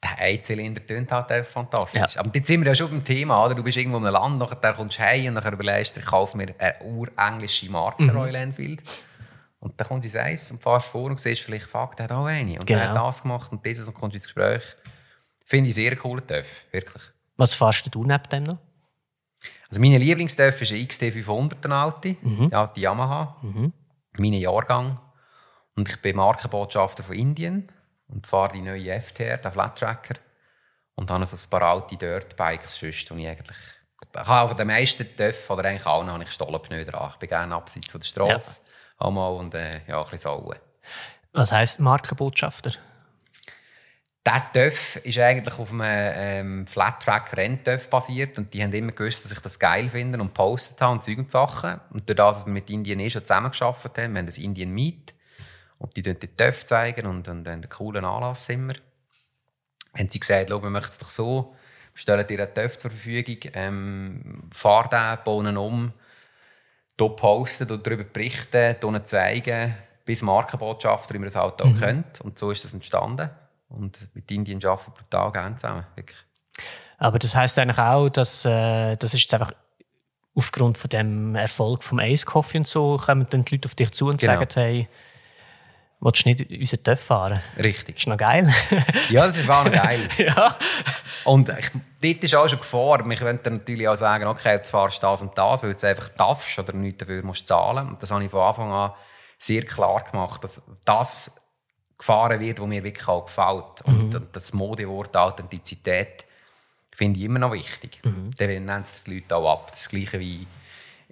Der 0.00 0.16
Einzylinder 0.18 0.86
tönt 0.86 1.10
halt 1.10 1.32
einfach 1.32 1.50
fantastisch. 1.50 2.16
Aber 2.16 2.30
jetzt 2.32 2.46
sind 2.46 2.60
wir 2.60 2.68
ja 2.68 2.74
schon 2.76 2.88
beim 2.90 3.04
Thema, 3.04 3.44
oder? 3.44 3.56
Du 3.56 3.64
bist 3.64 3.76
irgendwo 3.76 3.98
in 3.98 4.04
einem 4.06 4.12
Land, 4.14 4.38
nachher 4.38 4.72
kommst 4.74 4.96
du 4.98 5.02
heim 5.02 5.26
und 5.26 5.34
nachher 5.34 5.52
überlegst 5.52 5.96
du, 5.96 6.00
ich 6.00 6.06
kaufe 6.06 6.36
mir 6.36 6.54
eine 6.56 6.76
urenglische 6.84 7.68
Marke, 7.68 8.04
Mhm. 8.04 8.10
Royal 8.10 8.34
Enfield. 8.36 8.80
Und 9.58 9.80
dann 9.80 9.88
kommt 9.88 10.04
ins 10.04 10.14
Eis 10.14 10.52
und 10.52 10.62
fährst 10.62 10.86
vor 10.86 11.06
und 11.06 11.18
siehst 11.18 11.42
vielleicht, 11.42 11.66
fuck, 11.66 11.96
der 11.96 12.04
hat 12.04 12.12
auch 12.12 12.26
eine. 12.26 12.52
Und 12.60 12.68
der 12.68 12.78
Genau. 12.78 12.90
hat 12.90 12.96
das 13.08 13.22
gemacht 13.22 13.50
und 13.50 13.66
dieses 13.66 13.88
und 13.88 13.94
kommst 13.94 14.14
ins 14.14 14.24
Gespräch. 14.26 14.62
Finde 15.44 15.70
ich 15.70 15.74
sehr 15.74 15.96
cool, 16.04 16.20
TÜV, 16.22 16.46
wirklich. 16.70 17.02
Was 17.36 17.54
fährst 17.56 17.92
du 17.92 18.04
neben 18.04 18.22
dem 18.30 18.44
noch? 18.44 18.58
Also 19.68 19.80
meine 19.80 19.98
Lieblingstöpfe 19.98 20.64
ist 20.64 20.72
ein 20.72 20.86
XT500, 20.86 21.64
eine 21.64 21.74
alte, 21.74 22.16
die 22.22 22.54
alte 22.54 22.80
Yamaha, 22.80 23.36
mein 24.16 24.32
Jahrgang. 24.32 24.98
Und 25.76 25.88
ich 25.88 26.00
bin 26.00 26.16
Markenbotschafter 26.16 27.04
von 27.04 27.14
Indien 27.14 27.70
und 28.08 28.26
fahre 28.26 28.54
die 28.54 28.62
neue 28.62 29.00
FTR, 29.00 29.36
den 29.36 29.52
Flat 29.52 29.78
Tracker. 29.78 30.14
Und 30.94 31.10
habe 31.10 31.24
so 31.26 31.36
ein 31.36 31.50
paar 31.50 31.62
alte 31.62 31.96
Dirtbikes, 31.96 32.74
sonst, 32.74 33.10
die 33.10 33.20
ich 33.22 33.28
eigentlich... 33.28 33.56
Ich 34.14 34.20
habe 34.20 34.48
von 34.48 34.56
den 34.56 34.66
meisten 34.66 35.06
Töpfen, 35.16 35.52
oder 35.56 35.68
eigentlich 35.68 35.86
allen, 35.86 36.08
habe 36.08 36.22
ich 36.22 36.30
Stollenpneu 36.30 36.84
dran. 36.84 37.10
Ich 37.12 37.16
bin 37.16 37.28
gerne 37.28 37.54
abseits 37.54 37.90
von 37.90 38.00
der 38.00 38.06
Straße. 38.08 38.62
Einmal 38.98 39.34
und 39.34 39.54
äh, 39.54 39.80
ja, 39.86 39.98
ein 39.98 40.04
bisschen 40.04 40.18
Sauen. 40.18 40.56
Was 41.32 41.52
heisst 41.52 41.78
Markenbotschafter? 41.78 42.72
Der 44.28 44.52
TÜV 44.52 44.96
ist 45.04 45.18
eigentlich 45.18 45.58
auf 45.58 45.72
einem 45.72 45.80
ähm, 45.82 46.66
Flat-Track 46.66 47.34
Renntüv 47.34 47.88
basiert 47.88 48.36
und 48.36 48.52
die 48.52 48.62
haben 48.62 48.74
immer 48.74 48.92
gewusst, 48.92 49.24
dass 49.24 49.32
ich 49.32 49.40
das 49.40 49.58
geil 49.58 49.88
finde 49.88 50.20
und 50.20 50.34
postet 50.34 50.78
habe 50.82 50.92
und 50.92 51.02
Zeug 51.02 51.16
und 51.16 51.32
Sachen. 51.32 51.80
Und 51.88 52.10
dadurch, 52.10 52.36
dass 52.36 52.44
wir 52.44 52.52
mit 52.52 52.68
Indien 52.68 53.00
eh 53.00 53.08
schon 53.08 53.24
zusammengearbeitet 53.24 53.96
haben, 53.96 54.12
wir 54.12 54.18
haben 54.18 54.26
das 54.26 54.36
Indian 54.36 54.70
Meet 54.70 55.14
und 55.78 55.96
die 55.96 56.02
zeigen 56.02 56.20
den 56.20 56.36
TÜV 56.36 56.66
zeigen 56.66 57.06
und, 57.06 57.26
und, 57.26 57.48
einen 57.48 57.66
coolen 57.70 58.04
Anlass 58.04 58.50
immer. 58.50 58.74
Haben 59.96 60.10
sie 60.10 60.20
gesagt, 60.20 60.50
wir 60.62 60.70
möchten 60.70 60.90
es 60.90 60.98
doch 60.98 61.08
so, 61.08 61.54
wir 61.94 61.98
stellen 61.98 62.26
dir 62.26 62.42
einen 62.42 62.52
TÜV 62.52 62.76
zur 62.76 62.90
Verfügung, 62.90 63.38
ähm, 63.54 64.42
fahr 64.52 64.90
den, 64.90 65.24
bauen 65.24 65.46
ihn 65.46 65.56
um, 65.56 65.94
hier 67.00 67.08
posten 67.08 67.72
und 67.72 67.86
darüber 67.86 68.04
berichten, 68.04 68.76
hier 68.78 69.06
zeigen, 69.06 69.74
bis 70.04 70.20
Markenbotschafter, 70.20 71.14
wie 71.14 71.18
man 71.18 71.28
das 71.28 71.36
halt 71.36 71.62
auch 71.62 71.78
kennt. 71.78 72.20
Und 72.20 72.38
so 72.38 72.50
ist 72.50 72.64
das 72.64 72.74
entstanden. 72.74 73.30
Und 73.68 74.08
mit 74.14 74.30
Indien 74.30 74.64
arbeiten 74.64 74.92
wir 74.92 75.02
brutal 75.02 75.32
gerne 75.32 75.56
zusammen. 75.56 75.86
Wirklich. 75.94 76.18
Aber 76.98 77.18
das 77.18 77.34
heisst 77.36 77.58
eigentlich 77.58 77.78
auch, 77.78 78.08
dass 78.08 78.44
äh, 78.44 78.96
das 78.96 79.14
ist 79.14 79.20
jetzt 79.22 79.34
einfach 79.34 79.52
aufgrund 80.34 80.78
von 80.78 80.88
dem 80.88 81.34
Erfolg 81.34 81.82
vom 81.82 81.98
Ace 81.98 82.24
Coffee 82.24 82.58
und 82.58 82.66
so, 82.66 82.96
kommen 82.96 83.26
dann 83.30 83.44
die 83.44 83.56
Leute 83.56 83.66
auf 83.66 83.74
dich 83.74 83.90
zu 83.92 84.08
und 84.08 84.20
Genau. 84.20 84.34
sagen, 84.34 84.48
hey, 84.54 84.88
willst 86.00 86.24
du 86.24 86.28
nicht 86.28 86.50
unseren 86.50 86.84
TÜV 86.84 87.00
fahren? 87.00 87.42
Richtig. 87.56 87.98
Ist 87.98 88.06
noch 88.06 88.16
geil. 88.16 88.52
Ja, 89.10 89.26
das 89.26 89.38
ist 89.38 89.48
wahr 89.48 89.68
geil. 89.68 90.08
ja. 90.18 90.56
Und 91.24 91.48
ich, 91.48 91.70
dort 92.02 92.24
ist 92.24 92.34
auch 92.34 92.48
schon 92.48 92.58
Gefahr. 92.58 93.04
Wir 93.04 93.16
dann 93.16 93.54
natürlich 93.56 93.88
auch 93.88 93.96
sagen, 93.96 94.26
okay, 94.26 94.52
jetzt 94.54 94.70
fahrst 94.70 95.02
du 95.02 95.06
das 95.06 95.22
und 95.22 95.36
das, 95.36 95.62
weil 95.62 95.70
du 95.70 95.74
jetzt 95.74 95.84
einfach 95.84 96.08
darfst 96.10 96.58
oder 96.58 96.72
nichts 96.72 96.98
dafür 96.98 97.22
musst 97.22 97.46
zahlen. 97.46 97.88
Und 97.88 98.02
das 98.02 98.10
habe 98.10 98.24
ich 98.24 98.30
von 98.30 98.40
Anfang 98.40 98.72
an 98.72 98.92
sehr 99.38 99.64
klar 99.64 100.04
gemacht, 100.10 100.42
dass 100.44 100.62
das 100.84 101.47
gefahren 101.98 102.40
wird, 102.40 102.60
was 102.60 102.66
mir 102.66 102.84
wirklich 102.84 103.08
auch 103.08 103.26
gefällt. 103.26 103.82
Und, 103.84 104.14
und 104.14 104.36
das 104.36 104.52
Modewort 104.52 105.16
Authentizität 105.16 106.24
finde 106.94 107.18
ich 107.18 107.26
immer 107.26 107.38
noch 107.38 107.52
wichtig. 107.52 108.00
Dann 108.36 108.48
nennen 108.48 108.82
es 108.82 109.04
die 109.04 109.14
Leute 109.14 109.36
auch 109.36 109.52
ab. 109.52 109.70
Das 109.72 109.88
Gleiche 109.88 110.18
wie 110.18 110.46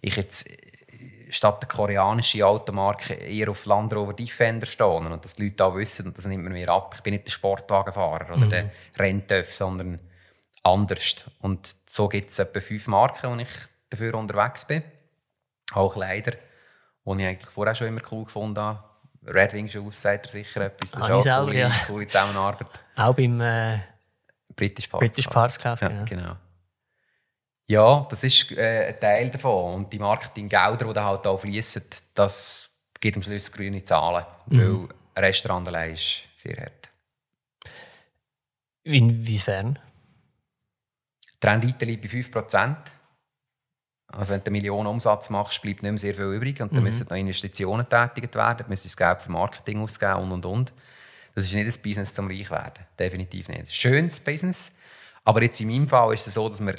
ich 0.00 0.16
jetzt 0.16 0.48
äh, 0.48 1.32
statt 1.32 1.60
der 1.62 1.68
koreanischen 1.68 2.42
Automarke 2.42 3.14
eher 3.14 3.50
auf 3.50 3.66
Land 3.66 3.94
Rover 3.94 4.14
Defender 4.14 4.66
stehen 4.66 5.06
und 5.06 5.24
dass 5.24 5.34
die 5.34 5.44
Leute 5.44 5.64
auch 5.64 5.74
wissen, 5.76 6.06
und 6.06 6.16
das 6.16 6.26
nimmt 6.26 6.44
man 6.44 6.52
mir 6.52 6.68
ab, 6.68 6.94
ich 6.96 7.02
bin 7.02 7.14
nicht 7.14 7.26
der 7.26 7.32
Sportwagenfahrer 7.32 8.36
oder 8.36 8.46
der 8.46 8.70
Renntöff, 8.98 9.54
sondern 9.54 9.98
anders. 10.62 11.24
Und 11.40 11.74
so 11.88 12.08
gibt 12.08 12.30
es 12.30 12.38
etwa 12.38 12.60
fünf 12.60 12.86
Marken, 12.86 13.30
wo 13.30 13.40
ich 13.40 13.48
dafür 13.90 14.14
unterwegs 14.14 14.66
bin. 14.66 14.82
Auch 15.72 15.94
Kleider, 15.94 16.32
die 17.04 17.22
ich 17.22 17.26
eigentlich 17.26 17.50
vorher 17.50 17.74
schon 17.74 17.88
immer 17.88 18.02
cool 18.10 18.24
gefunden 18.24 18.60
habe. 18.60 18.85
Red 19.26 19.52
Wing 19.52 19.68
Shoes 19.68 20.00
sagt 20.00 20.26
er 20.26 20.30
sicher 20.30 20.60
etwas. 20.62 20.92
Das 20.92 21.02
Habe 21.02 21.18
ist 21.18 21.28
auch 21.28 21.46
eine 21.46 21.58
ja. 21.58 21.68
coole, 21.68 21.86
coole 21.86 22.08
Zusammenarbeit. 22.08 22.66
Auch 22.94 23.14
beim 23.14 23.40
äh, 23.40 23.78
British 24.54 24.86
Parts. 24.86 25.00
British 25.00 25.26
Parts 25.26 25.58
Club. 25.58 25.80
Ja, 25.80 25.88
genau. 25.88 26.04
genau. 26.04 26.36
Ja, 27.68 28.06
das 28.08 28.22
ist 28.22 28.52
äh, 28.52 28.88
ein 28.88 29.00
Teil 29.00 29.30
davon. 29.30 29.74
Und 29.74 29.92
die 29.92 29.98
Marketinggelder, 29.98 30.86
die 30.86 30.92
da 30.92 31.04
halt 31.04 31.26
auch 31.26 31.38
fließen, 31.38 31.84
das 32.14 32.70
gibt 33.00 33.16
am 33.16 33.22
Schluss 33.22 33.50
grüne 33.50 33.84
Zahlen. 33.84 34.24
Weil 34.46 34.88
ein 35.14 35.24
Restaurant 35.24 35.66
allein 35.66 35.94
ist 35.94 36.20
sehr 36.36 36.56
hart. 36.56 36.88
Inwiefern? 38.84 39.78
Rendite 41.42 41.84
liegt 41.84 42.02
bei 42.02 42.08
5%. 42.08 42.76
Also 44.08 44.32
wenn 44.32 44.40
du 44.40 44.46
eine 44.46 44.52
Million 44.52 44.86
Umsatz 44.86 45.30
machst, 45.30 45.60
bleibt 45.62 45.82
nicht 45.82 45.90
mehr 45.90 45.98
sehr 45.98 46.14
viel 46.14 46.32
übrig. 46.32 46.60
Und 46.60 46.72
dann 46.74 46.84
müssen 46.84 47.06
noch 47.08 47.16
Investitionen 47.16 47.86
getätigt 47.88 48.34
werden, 48.34 48.66
müssen 48.68 48.88
das 48.88 48.96
Geld 48.96 49.22
für 49.22 49.30
Marketing 49.30 49.82
ausgeben 49.82 50.22
und, 50.22 50.32
und, 50.32 50.46
und. 50.46 50.72
Das 51.34 51.44
ist 51.44 51.52
nicht 51.52 51.66
ein 51.66 51.82
Business 51.82 52.14
zum 52.14 52.28
reich 52.28 52.50
werden. 52.50 52.84
Definitiv 52.98 53.48
nicht. 53.48 53.74
Schönes 53.74 54.20
Business. 54.20 54.72
Aber 55.24 55.42
jetzt 55.42 55.60
in 55.60 55.68
meinem 55.68 55.88
Fall 55.88 56.14
ist 56.14 56.26
es 56.26 56.34
so, 56.34 56.48
dass 56.48 56.60
wir 56.60 56.74
ein 56.74 56.78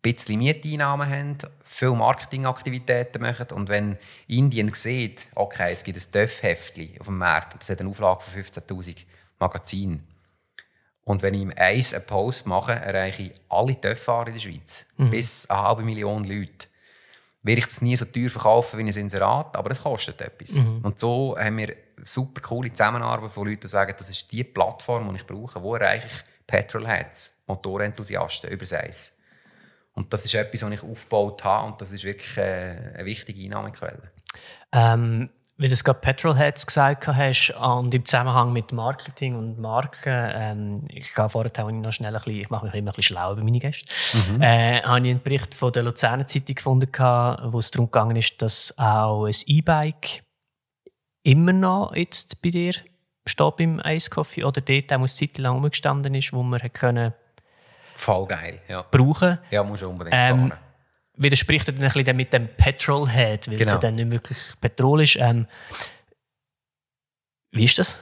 bisschen 0.00 0.38
Mieteinnahmen 0.38 1.08
haben, 1.08 1.38
viele 1.62 1.94
Marketingaktivitäten 1.94 3.20
machen. 3.20 3.48
Und 3.52 3.68
wenn 3.68 3.98
Indien 4.26 4.72
sieht, 4.72 5.26
okay, 5.34 5.72
es 5.72 5.84
gibt 5.84 5.98
ein 5.98 6.12
TÜV-Heftchen 6.12 6.98
auf 6.98 7.06
dem 7.06 7.18
Markt, 7.18 7.60
das 7.60 7.70
hat 7.70 7.80
eine 7.80 7.90
Auflage 7.90 8.22
von 8.22 8.42
15'000 8.42 8.96
Magazinen. 9.38 10.15
Und 11.06 11.22
wenn 11.22 11.34
ich 11.34 11.42
im 11.42 11.52
Eis 11.56 11.94
einen 11.94 12.04
Post 12.04 12.46
mache, 12.46 12.72
erreiche 12.72 13.22
ich 13.22 13.32
alle 13.48 13.80
TÜV-Fahrer 13.80 14.26
in 14.26 14.32
der 14.32 14.40
Schweiz. 14.40 14.86
Bis 15.10 15.48
eine 15.48 15.62
halbe 15.62 15.82
Million 15.84 16.24
Leute. 16.24 16.66
Werde 17.44 17.60
ich 17.60 17.66
das 17.66 17.80
nie 17.80 17.96
so 17.96 18.06
teuer 18.06 18.28
verkaufen 18.28 18.76
wie 18.76 18.82
ein 18.82 18.88
Inserat, 18.88 19.56
aber 19.56 19.70
es 19.70 19.84
kostet 19.84 20.20
etwas. 20.20 20.56
Und 20.82 20.98
so 20.98 21.36
haben 21.38 21.58
wir 21.58 21.76
super 22.02 22.40
coole 22.40 22.72
Zusammenarbeit 22.72 23.30
von 23.30 23.46
Leuten, 23.46 23.60
die 23.60 23.68
sagen, 23.68 23.94
das 23.96 24.10
ist 24.10 24.32
die 24.32 24.42
Plattform, 24.42 25.08
die 25.10 25.14
ich 25.14 25.26
brauche. 25.26 25.62
Wo 25.62 25.76
erreiche 25.76 26.08
ich 26.08 26.24
Petrolheads, 26.44 27.40
Motorenthusiasten 27.46 28.50
über 28.50 28.64
das 28.64 28.72
Eis? 28.72 29.12
Und 29.94 30.12
das 30.12 30.24
ist 30.24 30.34
etwas, 30.34 30.64
was 30.64 30.72
ich 30.72 30.82
aufgebaut 30.82 31.44
habe 31.44 31.68
und 31.68 31.80
das 31.80 31.92
ist 31.92 32.02
wirklich 32.02 32.36
äh, 32.36 32.94
eine 32.96 33.04
wichtige 33.04 33.44
Einnahmequelle. 33.44 34.10
Ähm, 34.72 35.30
wie 35.58 35.68
du 35.68 35.72
es 35.72 35.84
gerade 35.84 36.00
Petrolheads 36.00 36.66
gesagt 36.66 37.06
hast 37.06 37.50
und 37.50 37.94
im 37.94 38.04
Zusammenhang 38.04 38.52
mit 38.52 38.72
Marketing 38.72 39.36
und 39.36 39.58
Marken, 39.58 40.12
ähm, 40.34 40.84
ich 40.88 41.14
gehe 41.14 41.28
vorher 41.30 41.50
auch 41.64 41.70
noch 41.70 41.92
schnell 41.92 42.14
ein 42.14 42.22
bisschen, 42.22 42.40
ich 42.40 42.50
mache 42.50 42.66
mich 42.66 42.74
immer 42.74 42.90
ein 42.90 42.94
bisschen 42.94 43.16
schlau 43.16 43.32
über 43.32 43.42
meine 43.42 43.58
Gäste, 43.58 43.90
äh, 44.40 44.82
habe 44.82 45.00
ich 45.00 45.10
einen 45.10 45.22
Bericht 45.22 45.54
von 45.54 45.72
der 45.72 45.82
Luzerner 45.82 46.26
Zeitung 46.26 46.56
gefunden, 46.56 46.88
wo 46.92 47.58
es 47.58 47.70
darum 47.70 47.86
gegangen 47.86 48.16
ist, 48.16 48.42
dass 48.42 48.74
auch 48.76 49.24
ein 49.24 49.34
E-Bike 49.46 50.24
immer 51.22 51.52
noch 51.52 51.94
jetzt 51.96 52.42
bei 52.42 52.50
dir 52.50 52.74
steht 53.24 53.56
beim 53.56 53.80
Ice 53.84 54.10
Coffee 54.10 54.44
oder 54.44 54.60
dort 54.60 54.92
auch 54.92 54.98
eine 54.98 55.06
Zeit 55.06 55.38
lang 55.38 55.54
rumgestanden 55.54 56.14
ist, 56.14 56.32
wo 56.32 56.42
man 56.42 56.60
können 56.72 57.14
Voll 57.94 58.26
geil, 58.26 58.60
ja. 58.68 58.84
brauchen 58.90 59.38
Ja, 59.50 59.64
muss 59.64 59.82
unbedingt 59.82 60.14
Ähm, 60.14 60.48
fahren. 60.50 60.65
Widerspricht 61.16 61.68
er 61.68 61.74
dann 61.74 61.84
ein 61.84 61.92
bisschen 61.92 62.16
mit 62.16 62.32
dem 62.32 62.48
Petrolhead, 62.48 63.48
weil 63.48 63.54
es 63.54 63.60
Genau. 63.60 63.72
ja 63.72 63.78
dann 63.78 63.94
nicht 63.94 64.10
wirklich 64.10 64.38
Petrol 64.60 65.02
ist. 65.02 65.16
Ähm, 65.16 65.46
wie 67.52 67.64
ist 67.64 67.78
das? 67.78 67.98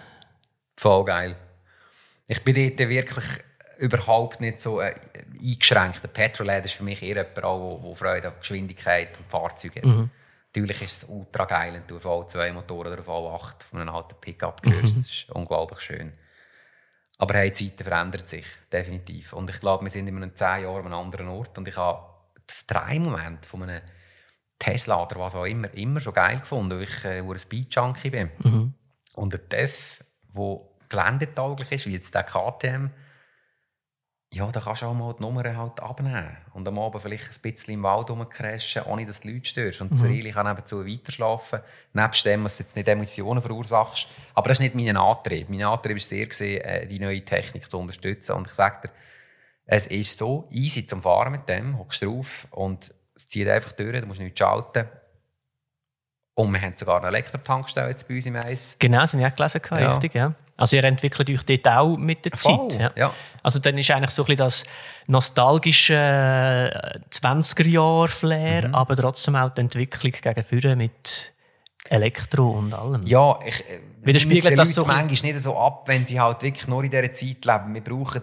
Voll 0.76 1.04
geil. 1.04 1.36
Ich 2.26 2.42
bin 2.42 2.54
dort 2.54 2.88
wirklich 2.88 3.24
überhaupt 3.78 4.40
nicht 4.40 4.60
so 4.60 4.80
äh, 4.80 4.94
eingeschränkt. 5.40 6.02
Der 6.02 6.08
Petrolhead 6.08 6.64
ist 6.64 6.74
für 6.74 6.84
mich 6.84 7.02
eher 7.02 7.16
jemand, 7.16 7.44
auch, 7.44 7.82
der 7.84 7.96
Freude 7.96 8.28
an 8.28 8.34
Geschwindigkeit 8.40 9.16
und 9.18 9.26
Fahrzeugen 9.28 10.00
hat. 10.00 10.08
Natürlich 10.48 10.82
ist 10.82 11.02
es 11.02 11.08
ultra 11.08 11.44
geil, 11.44 11.74
wenn 11.74 11.86
du 11.86 11.96
auf 11.96 12.06
V2-Motor 12.06 12.80
oder 12.86 13.00
auf 13.00 13.08
V8 13.08 13.64
von 13.70 13.80
einem 13.80 13.94
alten 13.94 14.14
Pickup 14.20 14.64
hörst. 14.64 14.96
Das 14.96 15.10
ist 15.10 15.30
unglaublich 15.30 15.80
schön. 15.80 16.12
Aber 17.18 17.34
hey, 17.34 17.50
die 17.50 17.70
Zeiten 17.70 17.84
verändern 17.84 18.26
sich, 18.26 18.46
definitiv. 18.72 19.32
Und 19.32 19.50
ich 19.50 19.60
glaube, 19.60 19.84
wir 19.84 19.90
sind 19.90 20.06
in 20.08 20.16
einem 20.16 20.34
10 20.34 20.62
Jahren 20.62 20.86
an 20.86 20.92
einem 20.92 20.94
anderen 20.94 21.28
Ort. 21.28 21.56
Und 21.58 21.66
ich 21.68 21.76
habe 21.76 22.13
das 22.46 22.66
Drei-Moment 22.66 23.46
von 23.46 23.62
einem 23.62 23.82
Tesla 24.58 25.02
oder 25.02 25.16
was 25.20 25.34
auch 25.34 25.44
immer, 25.44 25.72
immer 25.74 26.00
schon 26.00 26.14
geil 26.14 26.40
gefunden, 26.40 26.76
weil 26.76 26.84
ich 26.84 27.04
äh, 27.04 27.20
ein 27.20 27.38
Speed-Junkie 27.38 28.10
bin. 28.10 28.30
Und 29.14 29.32
der 29.32 29.48
TÜV, 29.48 30.04
der 30.34 30.60
geländetauglich 30.88 31.72
ist, 31.72 31.86
wie 31.86 31.92
jetzt 31.92 32.14
der 32.14 32.24
KTM, 32.24 32.90
ja, 34.34 34.50
da 34.50 34.60
kannst 34.60 34.82
du 34.82 34.86
auch 34.86 34.94
mal 34.94 35.14
die 35.16 35.22
Nummer 35.22 35.44
halt 35.56 35.80
abnehmen. 35.80 36.36
Und 36.54 36.66
am 36.66 36.78
Abend 36.80 37.00
vielleicht 37.00 37.30
ein 37.30 37.52
bisschen 37.52 37.74
im 37.74 37.82
Wald 37.84 38.10
rumcrashen, 38.10 38.82
ohne 38.82 39.06
dass 39.06 39.20
die 39.20 39.32
Leute 39.32 39.46
störst. 39.46 39.80
Und 39.80 39.92
das 39.92 40.02
Reli 40.02 40.32
kann 40.32 40.48
nebenzu 40.48 40.84
weiterschlafen. 40.84 41.60
Nebst 41.92 42.24
dem, 42.26 42.42
dass 42.42 42.56
du 42.56 42.64
jetzt 42.64 42.74
nicht 42.74 42.88
Emissionen 42.88 43.40
verursachst. 43.40 44.08
Aber 44.34 44.48
das 44.48 44.58
ist 44.58 44.62
nicht 44.62 44.74
mein 44.74 44.96
Antrieb. 44.96 45.48
Mein 45.48 45.62
Antrieb 45.62 45.98
ist 45.98 46.08
sehr, 46.08 46.26
gewesen, 46.26 46.60
äh, 46.62 46.84
die 46.88 46.98
neue 46.98 47.24
Technik 47.24 47.70
zu 47.70 47.78
unterstützen. 47.78 48.32
Und 48.32 48.48
ich 48.48 48.54
sage 48.54 48.88
dir, 48.88 48.94
es 49.66 49.86
ist 49.86 50.18
so 50.18 50.46
easy 50.50 50.86
zum 50.86 51.02
Fahren 51.02 51.32
mit 51.32 51.48
dem, 51.48 51.78
hockst 51.78 52.02
drauf 52.02 52.46
und 52.50 52.92
es 53.16 53.26
zieht 53.28 53.48
einfach 53.48 53.72
durch, 53.72 54.00
du 54.00 54.06
musst 54.06 54.20
nichts 54.20 54.38
schalten. 54.38 54.88
Und 56.36 56.52
wir 56.52 56.60
haben 56.60 56.74
sogar 56.76 56.98
eine 56.98 57.08
Elektrotankstelle 57.08 57.90
jetzt 57.90 58.08
bei 58.08 58.16
uns 58.16 58.26
im 58.26 58.36
Eis. 58.36 58.76
Genau, 58.78 59.00
das 59.00 59.14
habe 59.14 59.24
ich 59.24 59.32
auch 59.32 59.36
gelesen, 59.36 59.70
ja. 59.70 59.92
richtig, 59.92 60.14
ja. 60.14 60.34
Also 60.56 60.76
ihr 60.76 60.84
entwickelt 60.84 61.28
euch 61.30 61.42
dort 61.44 61.68
auch 61.68 61.96
mit 61.96 62.24
der 62.24 62.32
Voll, 62.36 62.70
Zeit. 62.70 62.80
Ja. 62.80 62.92
ja. 62.96 63.14
Also 63.42 63.58
dann 63.58 63.76
ist 63.78 63.90
eigentlich 63.90 64.10
so 64.10 64.22
ein 64.22 64.26
bisschen 64.26 64.38
das 64.38 64.64
nostalgische 65.06 65.94
äh, 65.94 66.98
20er-Jahr-Flair, 67.10 68.68
Mhm. 68.68 68.74
aber 68.74 68.96
trotzdem 68.96 69.36
auch 69.36 69.50
die 69.50 69.60
Entwicklung 69.62 70.12
gegen 70.12 70.44
vorne 70.44 70.76
mit 70.76 71.32
Elektro 71.88 72.50
und 72.50 72.74
allem. 72.74 73.02
Ja, 73.04 73.38
ich 73.44 73.60
äh, 73.68 73.80
Widerspiegelt 74.02 74.58
das 74.58 74.74
so 74.74 74.84
manchmal 74.84 75.32
nicht 75.32 75.42
so 75.42 75.56
ab, 75.56 75.84
wenn 75.86 76.04
sie 76.04 76.20
halt 76.20 76.42
wirklich 76.42 76.66
nur 76.68 76.84
in 76.84 76.90
dieser 76.90 77.12
Zeit 77.12 77.44
leben. 77.44 77.74
Wir 77.74 77.82
brauchen 77.82 78.22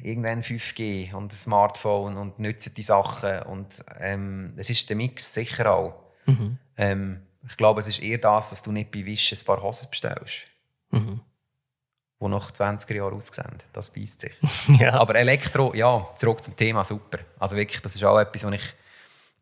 irgendwann 0.00 0.42
5G 0.42 1.14
und 1.14 1.32
ein 1.32 1.36
Smartphone 1.36 2.16
und 2.16 2.38
nutzen 2.38 2.74
die 2.74 2.82
Sachen. 2.82 3.42
Und 3.42 3.84
ähm, 3.98 4.54
es 4.56 4.70
ist 4.70 4.88
der 4.88 4.96
Mix 4.96 5.32
sicher 5.32 5.72
auch. 5.72 5.94
Mhm. 6.26 6.58
Ähm, 6.76 7.22
ich 7.48 7.56
glaube, 7.56 7.80
es 7.80 7.88
ist 7.88 8.00
eher 8.00 8.18
das, 8.18 8.50
dass 8.50 8.62
du 8.62 8.72
nicht 8.72 8.90
bei 8.90 9.04
Wish 9.04 9.32
ein 9.32 9.44
paar 9.44 9.62
Hosen 9.62 9.88
bestellst, 9.90 10.44
Mhm. 10.90 11.20
die 12.20 12.28
nach 12.28 12.50
20er 12.50 12.94
Jahren 12.94 13.14
aussehen. 13.14 13.58
Das 13.72 13.90
beißt 13.90 14.20
sich. 14.20 14.34
ja. 14.80 14.94
Aber 14.94 15.14
Elektro, 15.14 15.74
ja, 15.74 16.06
zurück 16.16 16.42
zum 16.44 16.56
Thema, 16.56 16.84
super. 16.84 17.18
Also 17.38 17.56
wirklich, 17.56 17.80
das 17.80 17.94
ist 17.94 18.04
auch 18.04 18.18
etwas, 18.18 18.44
was 18.44 18.54
ich 18.54 18.74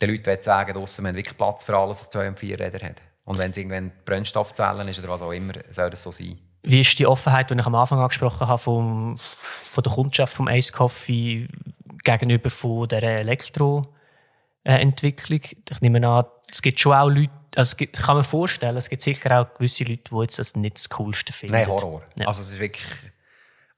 den 0.00 0.11
Leuten 0.11 0.26
will 0.26 0.42
sagen 0.42 0.74
draussen, 0.74 1.05
wir 1.05 1.09
haben 1.11 1.16
wirklich 1.16 1.36
Platz 1.36 1.64
für 1.64 1.76
alles, 1.76 2.00
was 2.00 2.11
zwei 2.11 2.28
und 2.28 2.38
vier 2.38 2.59
Räder 2.59 2.84
hat. 2.84 3.00
Und 3.24 3.38
wenn 3.38 3.52
es 3.52 3.57
irgendwann 3.57 3.92
Brennstoffzellen 4.05 4.88
ist 4.88 4.98
oder 4.98 5.09
was 5.09 5.22
auch 5.22 5.32
immer, 5.32 5.55
soll 5.70 5.90
das 5.90 6.02
so 6.02 6.11
sein. 6.11 6.38
Wie 6.65 6.81
ist 6.81 6.99
die 6.99 7.07
Offenheit, 7.07 7.51
die 7.51 7.55
ich 7.55 7.67
am 7.67 7.75
Anfang 7.75 7.99
angesprochen 8.01 8.49
habe, 8.49 8.59
vom, 8.59 9.17
von 9.19 9.83
der 9.85 9.93
Kundschaft 9.93 10.33
vom 10.35 10.49
Ace 10.49 10.73
Coffee 10.73 11.47
gegenüber 12.03 12.49
von 12.51 12.89
der 12.89 13.03
Elektro-Entwicklung? 14.65 15.41
Ich 15.43 15.81
nehme 15.81 16.07
an, 16.09 16.25
es 16.51 16.62
gibt 16.62 16.81
schon 16.81 16.93
auch 16.95 17.09
Leute, 17.09 17.31
also 17.57 17.77
gibt, 17.77 17.99
ich 17.99 18.05
kann 18.05 18.17
mir 18.17 18.25
vorstellen, 18.25 18.77
es 18.77 18.89
gibt 18.89 19.03
sicher 19.03 19.41
auch 19.41 19.55
gewisse 19.55 19.85
Leute, 19.85 20.03
die 20.11 20.21
jetzt 20.23 20.39
das 20.39 20.57
nicht 20.57 20.77
das 20.77 20.89
Coolste 20.89 21.33
finden. 21.33 21.55
Nein, 21.55 21.67
Horror. 21.69 22.03
Ja. 22.19 22.27
Also 22.27 22.43
es 22.43 22.53
ist 22.53 22.59
wirklich 22.59 22.87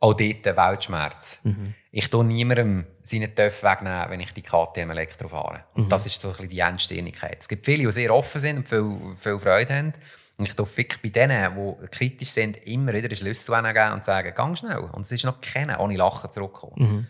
auch 0.00 0.14
dort 0.14 0.46
ein 0.46 0.56
Weltschmerz. 0.56 1.40
Mhm. 1.42 1.74
Ich 1.90 2.08
tue 2.10 2.24
niemandem 2.24 2.86
seinen 3.04 3.34
Töpf 3.34 3.62
wegnehmen, 3.62 4.10
wenn 4.10 4.20
ich 4.20 4.32
die 4.32 4.42
KTM 4.42 4.90
Elektro 4.90 5.28
fahre. 5.28 5.64
Und 5.74 5.84
Mhm. 5.84 5.88
das 5.88 6.06
ist 6.06 6.20
so 6.20 6.28
ein 6.28 6.32
bisschen 6.34 6.50
die 6.50 6.58
Endständigkeit. 6.60 7.38
Es 7.40 7.48
gibt 7.48 7.64
viele, 7.64 7.84
die 7.84 7.92
sehr 7.92 8.14
offen 8.14 8.40
sind 8.40 8.58
und 8.58 8.68
viel, 8.68 9.16
viel 9.18 9.38
Freude 9.40 9.74
haben. 9.74 9.92
Und 10.38 10.48
ich 10.48 10.54
tue 10.54 10.66
wirklich 10.76 11.00
bei 11.02 11.08
denen, 11.08 11.56
die 11.56 11.86
kritisch 11.88 12.28
sind, 12.28 12.58
immer 12.66 12.92
wieder 12.92 13.08
einen 13.08 13.16
Schlüssel 13.16 13.54
geben 13.62 13.92
und 13.92 14.04
sagen, 14.04 14.34
gang 14.34 14.56
schnell. 14.56 14.78
Und 14.92 15.02
es 15.02 15.12
ist 15.12 15.24
noch 15.24 15.40
keiner 15.40 15.80
ohne 15.80 15.96
Lachen 15.96 16.30
zurückgekommen. 16.30 16.74
Mhm. 16.76 17.06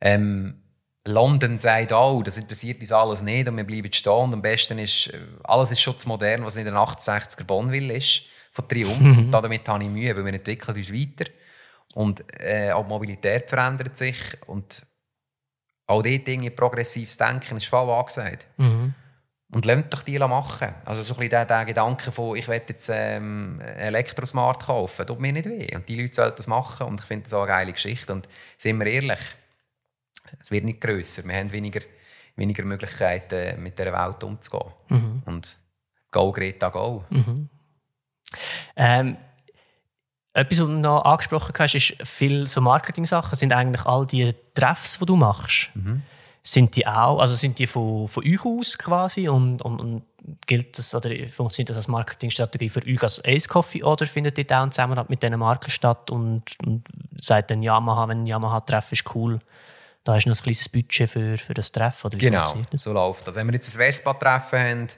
Ähm, 0.00 0.62
London 1.04 1.58
sagt 1.58 1.92
auch, 1.92 2.22
das 2.22 2.36
interessiert 2.36 2.80
uns 2.80 2.92
alles 2.92 3.22
nicht 3.22 3.48
und 3.48 3.56
wir 3.56 3.64
bleiben 3.64 3.92
stehen. 3.92 4.12
Und 4.12 4.34
am 4.34 4.42
besten 4.42 4.78
ist, 4.78 5.08
äh, 5.08 5.18
alles 5.42 5.72
ist 5.72 5.80
schon 5.80 5.98
zu 5.98 6.08
modern, 6.08 6.44
was 6.44 6.56
in 6.56 6.64
den 6.64 6.74
68er 6.74 7.44
Bonneville 7.44 7.94
ist, 7.94 8.22
von 8.52 8.68
Triumph. 8.68 9.18
Und 9.18 9.30
damit 9.32 9.68
habe 9.68 9.82
ich 9.82 9.90
Mühe, 9.90 10.14
weil 10.14 10.24
wir 10.24 10.34
entwickeln 10.34 10.76
uns 10.76 10.92
weiter. 10.92 11.30
Und 11.94 12.24
äh, 12.40 12.70
auch 12.70 12.84
die 12.84 12.88
Mobilität 12.88 13.48
verändert 13.48 13.96
sich. 13.96 14.16
Und 14.46 14.86
auch 15.88 16.02
dort 16.02 16.28
irgendwie 16.28 16.50
progressives 16.50 17.16
Denken 17.16 17.56
ist 17.56 17.66
voll 17.66 17.90
angesagt. 17.90 18.46
Mhm. 18.56 18.94
Und 19.52 19.66
lasst 19.66 19.92
doch 19.92 20.02
die 20.02 20.18
machen. 20.18 20.74
Also 20.86 21.02
so 21.02 21.14
ein 21.14 21.28
bisschen 21.28 21.46
der, 21.46 21.64
Gedanke 21.66 22.10
von, 22.10 22.36
ich 22.36 22.48
will 22.48 22.62
jetzt 22.66 22.90
ähm, 22.92 23.60
Elektrosmart 23.60 24.64
kaufen, 24.64 25.06
tut 25.06 25.20
mir 25.20 25.32
nicht 25.32 25.46
weh. 25.46 25.76
Und 25.76 25.86
die 25.88 26.00
Leute 26.00 26.14
sollten 26.14 26.36
das 26.38 26.46
machen 26.46 26.86
und 26.86 27.00
ich 27.00 27.06
finde 27.06 27.24
das 27.24 27.34
auch 27.34 27.42
eine 27.42 27.48
geile 27.48 27.72
Geschichte. 27.72 28.12
Und 28.14 28.28
sind 28.56 28.78
wir 28.78 28.86
ehrlich, 28.86 29.20
es 30.40 30.50
wird 30.50 30.64
nicht 30.64 30.80
grösser. 30.80 31.24
Wir 31.24 31.36
haben 31.36 31.52
weniger, 31.52 31.80
weniger 32.36 32.64
Möglichkeiten, 32.64 33.62
mit 33.62 33.78
dieser 33.78 33.92
Welt 33.92 34.24
umzugehen. 34.24 34.72
Mhm. 34.88 35.22
Und 35.26 35.58
go, 36.10 36.32
Greta, 36.32 36.70
go. 36.70 37.04
Mhm. 37.10 37.50
Ähm, 38.76 39.16
etwas, 40.32 40.60
was 40.60 40.66
du 40.66 40.72
noch 40.72 41.04
angesprochen 41.04 41.54
hast, 41.58 41.74
ist 41.74 41.94
viel 42.08 42.46
so 42.46 42.62
Marketing-Sachen. 42.62 43.36
Sind 43.36 43.52
eigentlich 43.52 43.84
all 43.84 44.06
die 44.06 44.34
Treffs, 44.54 44.98
die 44.98 45.04
du 45.04 45.16
machst, 45.16 45.68
sind 46.42 46.74
die 46.74 46.86
auch, 46.86 47.20
also 47.20 47.34
sind 47.34 47.58
die 47.58 47.66
von, 47.66 48.08
von 48.08 48.24
euch 48.24 48.44
aus 48.44 48.76
quasi 48.76 49.28
und, 49.28 49.62
und, 49.62 49.80
und 49.80 50.02
gilt 50.46 50.76
das 50.76 50.94
oder 50.94 51.10
funktioniert 51.28 51.70
das 51.70 51.76
als 51.76 51.88
Marketingstrategie 51.88 52.68
für 52.68 52.84
euch 52.84 53.02
als 53.02 53.24
Ace 53.24 53.48
Coffee 53.48 53.82
oder 53.82 54.06
findet 54.06 54.38
ihr 54.38 54.46
da 54.46 54.68
zusammen 54.68 55.04
mit 55.08 55.22
diesen 55.22 55.38
Marken 55.38 55.70
statt 55.70 56.10
und, 56.10 56.42
und 56.64 56.84
sagt 57.20 57.50
dann 57.50 57.62
Yamaha, 57.62 58.08
wenn 58.08 58.22
ein 58.22 58.26
Yamaha-Treff 58.26 58.92
ist 58.92 59.14
cool, 59.14 59.40
da 60.04 60.14
hast 60.14 60.24
du 60.24 60.30
noch 60.30 60.36
ein 60.36 60.42
kleines 60.42 60.68
Budget 60.68 61.08
für, 61.08 61.38
für 61.38 61.54
das 61.54 61.70
Treffen? 61.70 62.08
Oder 62.08 62.18
Genau, 62.18 62.44
so 62.74 62.92
läuft 62.92 63.26
das. 63.26 63.36
Wenn 63.36 63.46
wir 63.46 63.54
jetzt 63.54 63.76
ein 63.76 63.78
Vespa-Treffen 63.78 64.58
haben, 64.58 64.88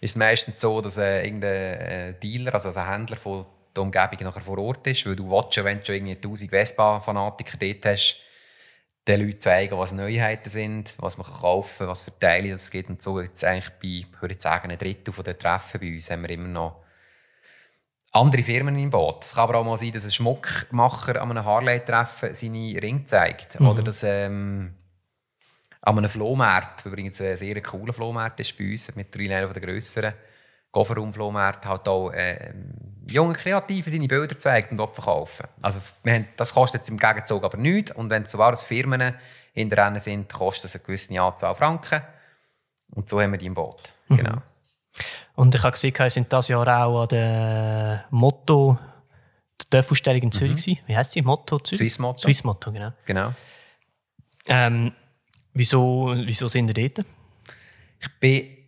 ist 0.00 0.10
es 0.10 0.16
meistens 0.16 0.60
so, 0.60 0.80
dass 0.80 0.98
äh, 0.98 1.24
irgendein 1.24 1.52
äh, 1.52 2.14
Dealer, 2.14 2.54
also 2.54 2.68
ein 2.70 2.88
Händler 2.88 3.16
von 3.16 3.46
der 3.76 3.82
Umgebung 3.84 4.18
nachher 4.22 4.40
vor 4.40 4.58
Ort 4.58 4.86
ist, 4.88 5.06
weil 5.06 5.14
du 5.14 5.30
willst 5.30 5.62
wenn 5.64 5.78
du 5.78 5.84
schon 5.84 5.94
irgendwie 5.94 6.16
1000 6.16 6.50
Vespa-Fanatiker 6.50 7.58
dort 7.58 7.86
hast, 7.86 8.16
den 9.10 9.26
Leuten 9.26 9.40
zeigen, 9.40 9.78
was 9.78 9.92
Neuheiten 9.92 10.48
sind, 10.48 10.94
was 10.98 11.18
man 11.18 11.26
kaufen 11.26 11.78
kann, 11.78 11.88
was 11.88 12.02
für 12.02 12.18
Teile 12.18 12.52
es 12.52 12.70
gibt. 12.70 12.90
Und 12.90 13.02
so 13.02 13.20
jetzt 13.20 13.44
eigentlich 13.44 13.70
bei, 13.82 14.20
würde 14.20 14.34
ich 14.34 14.40
sagen, 14.40 14.70
ein 14.70 14.78
Drittel 14.78 15.12
den 15.12 15.38
Treffen 15.38 15.80
bei 15.80 15.94
uns 15.94 16.10
haben 16.10 16.22
wir 16.22 16.30
immer 16.30 16.48
noch 16.48 16.84
andere 18.12 18.42
Firmen 18.42 18.76
im 18.76 18.90
Boot. 18.90 19.24
Es 19.24 19.34
kann 19.34 19.44
aber 19.44 19.58
auch 19.58 19.64
mal 19.64 19.76
sein, 19.76 19.92
dass 19.92 20.04
ein 20.04 20.10
Schmuckmacher 20.10 21.20
an 21.20 21.30
einem 21.30 21.44
Harley-Treffen 21.44 22.34
seine 22.34 22.82
Ring 22.82 23.06
zeigt. 23.06 23.60
Oder 23.60 23.82
dass 23.82 24.02
ähm, 24.02 24.74
an 25.82 25.98
einem 25.98 26.10
Flohmarkt, 26.10 26.84
der 26.84 26.92
übrigens 26.92 27.20
ein 27.20 27.36
sehr 27.36 27.60
cooler 27.62 27.92
Flohmarkt 27.92 28.40
ist 28.40 28.56
bei 28.58 28.70
uns, 28.72 28.94
mittlerweile 28.96 29.36
einer 29.36 29.52
der 29.52 29.62
grösseren, 29.62 30.14
Kofferraum-Flohmarkt, 30.72 31.66
halt 31.66 31.88
auch 31.88 32.10
äh, 32.10 32.54
junge 33.06 33.34
Kreative 33.34 33.90
seine 33.90 34.06
Bilder 34.06 34.38
zeigt 34.38 34.70
und 34.70 34.78
verkaufen. 34.78 35.46
Also 35.60 35.80
wir 36.04 36.14
haben, 36.14 36.28
das 36.36 36.54
kostet 36.54 36.82
jetzt 36.82 36.90
im 36.90 36.98
Gegenzug 36.98 37.42
aber 37.44 37.58
nichts. 37.58 37.90
Und 37.92 38.10
wenn 38.10 38.26
sogar 38.26 38.50
als 38.50 38.62
Firmen 38.62 39.14
hinter 39.52 39.98
sind, 39.98 40.32
kostet 40.32 40.66
es 40.66 40.76
eine 40.76 40.84
gewisse 40.84 41.20
Anzahl 41.20 41.54
Franken. 41.54 42.02
Und 42.92 43.08
so 43.08 43.20
haben 43.20 43.32
wir 43.32 43.38
die 43.38 43.46
im 43.46 43.54
Boot. 43.54 43.92
Genau. 44.08 44.42
Und 45.36 45.54
ich 45.54 45.62
habe 45.62 45.72
gesehen, 45.72 45.94
ihr 45.98 46.10
sind 46.10 46.30
dieses 46.30 46.48
Jahr 46.48 46.86
auch 46.86 47.02
an 47.02 47.08
der 47.08 48.04
Motto, 48.10 48.78
der 49.60 49.80
Dörfausstellung 49.80 50.22
in 50.22 50.32
Zürich. 50.32 50.64
gewesen. 50.64 50.78
Wie 50.86 50.96
heisst 50.96 51.12
sie? 51.12 51.22
Motto 51.22 51.58
Zürich? 51.60 51.78
Swiss 51.78 51.98
Motto. 51.98 52.18
Swiss 52.18 52.44
Motto, 52.44 52.72
genau. 52.72 52.92
genau. 53.06 53.32
Ähm, 54.46 54.92
wieso, 55.54 56.12
wieso 56.14 56.48
sind 56.48 56.76
ihr 56.76 56.88
dort? 56.88 57.06
Ich 58.00 58.08
bin 58.18 58.59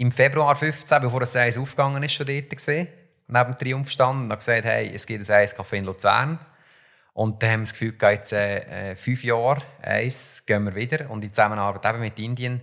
im 0.00 0.10
Februar 0.10 0.56
15, 0.56 1.00
bevor 1.02 1.20
das 1.20 1.36
Eis 1.36 1.58
aufgegangen 1.58 2.02
ist, 2.02 2.14
schon 2.14 2.26
dort 2.26 2.48
gesehen, 2.48 2.88
neben 3.28 3.52
dem 3.52 3.58
Triumph 3.58 3.90
stand 3.90 4.24
und 4.24 4.30
habe 4.30 4.38
gesagt, 4.38 4.64
hey, 4.64 4.90
es 4.94 5.06
gibt 5.06 5.28
ein 5.28 5.46
Eiscafé 5.46 5.74
in 5.74 5.84
Luzern. 5.84 6.38
Und 7.12 7.42
dann 7.42 7.50
haben 7.50 7.60
wir 7.60 7.64
das 7.64 7.72
Gefühl, 7.72 7.94
jetzt 8.00 8.32
äh, 8.32 8.96
fünf 8.96 9.22
Jahre 9.24 9.60
Eis 9.82 10.42
gehen 10.46 10.64
wir 10.64 10.74
wieder. 10.74 11.10
Und 11.10 11.22
in 11.22 11.32
Zusammenarbeit 11.34 11.84
eben 11.92 12.00
mit 12.00 12.18
Indien 12.18 12.62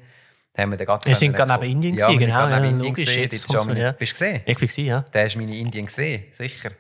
haben 0.57 0.71
wir 0.71 0.77
dann 0.77 0.87
gerade... 0.87 1.05
Wir 1.05 1.13
sind 1.13 1.35
gerade 1.35 1.53
neben 1.61 1.71
Indien 1.73 1.95
ja, 1.95 2.07
sind 2.07 2.19
genau, 2.19 2.47
ja, 2.49 2.57
Indien 2.57 2.79
logisch, 2.79 3.05
gesehen. 3.05 3.21
jetzt 3.23 3.53
mir, 3.53 3.63
meine- 3.65 3.79
ja. 3.81 3.91
Bist 3.91 4.13
du 4.13 4.25
gesehen? 4.25 4.41
Ich 4.45 4.55
war 4.55 4.61
gewesen, 4.61 4.85
ja. 4.85 5.05
Da 5.11 5.19
hast 5.21 5.35
du 5.35 5.39
meine 5.39 5.55
Indien 5.55 5.85
gesehen, 5.85 6.23
sicher. 6.31 6.71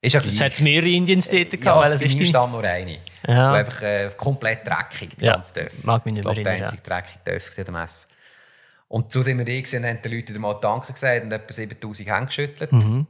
Ist 0.00 0.12
ja 0.14 0.20
Es 0.24 0.40
hat 0.40 0.60
mehrere 0.60 0.88
Indiens 0.88 1.28
dort 1.28 1.50
gehabt, 1.50 1.64
Ja, 1.64 1.76
weil 1.76 1.92
es 1.92 2.02
ist 2.02 2.26
stand 2.26 2.52
nur 2.52 2.64
eine. 2.64 2.98
Ja. 3.26 3.48
Also 3.48 3.52
einfach 3.52 3.82
äh, 3.82 4.10
komplett 4.16 4.66
dreckig, 4.66 5.16
die 5.16 5.24
Ja, 5.24 5.34
ganze 5.34 5.54
Dörf. 5.54 5.72
mag 5.84 6.04
mich 6.04 6.14
nicht 6.14 6.24
mehr 6.24 6.34
der 6.34 6.46
erinnern, 6.46 6.64
einzige 6.64 6.82
dreckige 6.82 7.18
Dörf 7.24 7.56
war 7.56 7.64
der 7.64 7.74
Messe. 7.74 8.08
Und 8.88 9.12
so 9.12 9.20
sind 9.22 9.38
wir 9.38 9.44
da 9.44 9.52
und 9.78 9.86
haben 9.86 10.02
den 10.02 10.12
Leuten 10.12 10.40
mal 10.40 10.54
Danke 10.54 10.92
gesagt 10.92 11.22
und 11.24 11.32
etwa 11.32 11.52
7000 11.52 12.08
Hände 12.08 12.26
geschüttelt. 12.26 12.72
Mhm. 12.72 13.06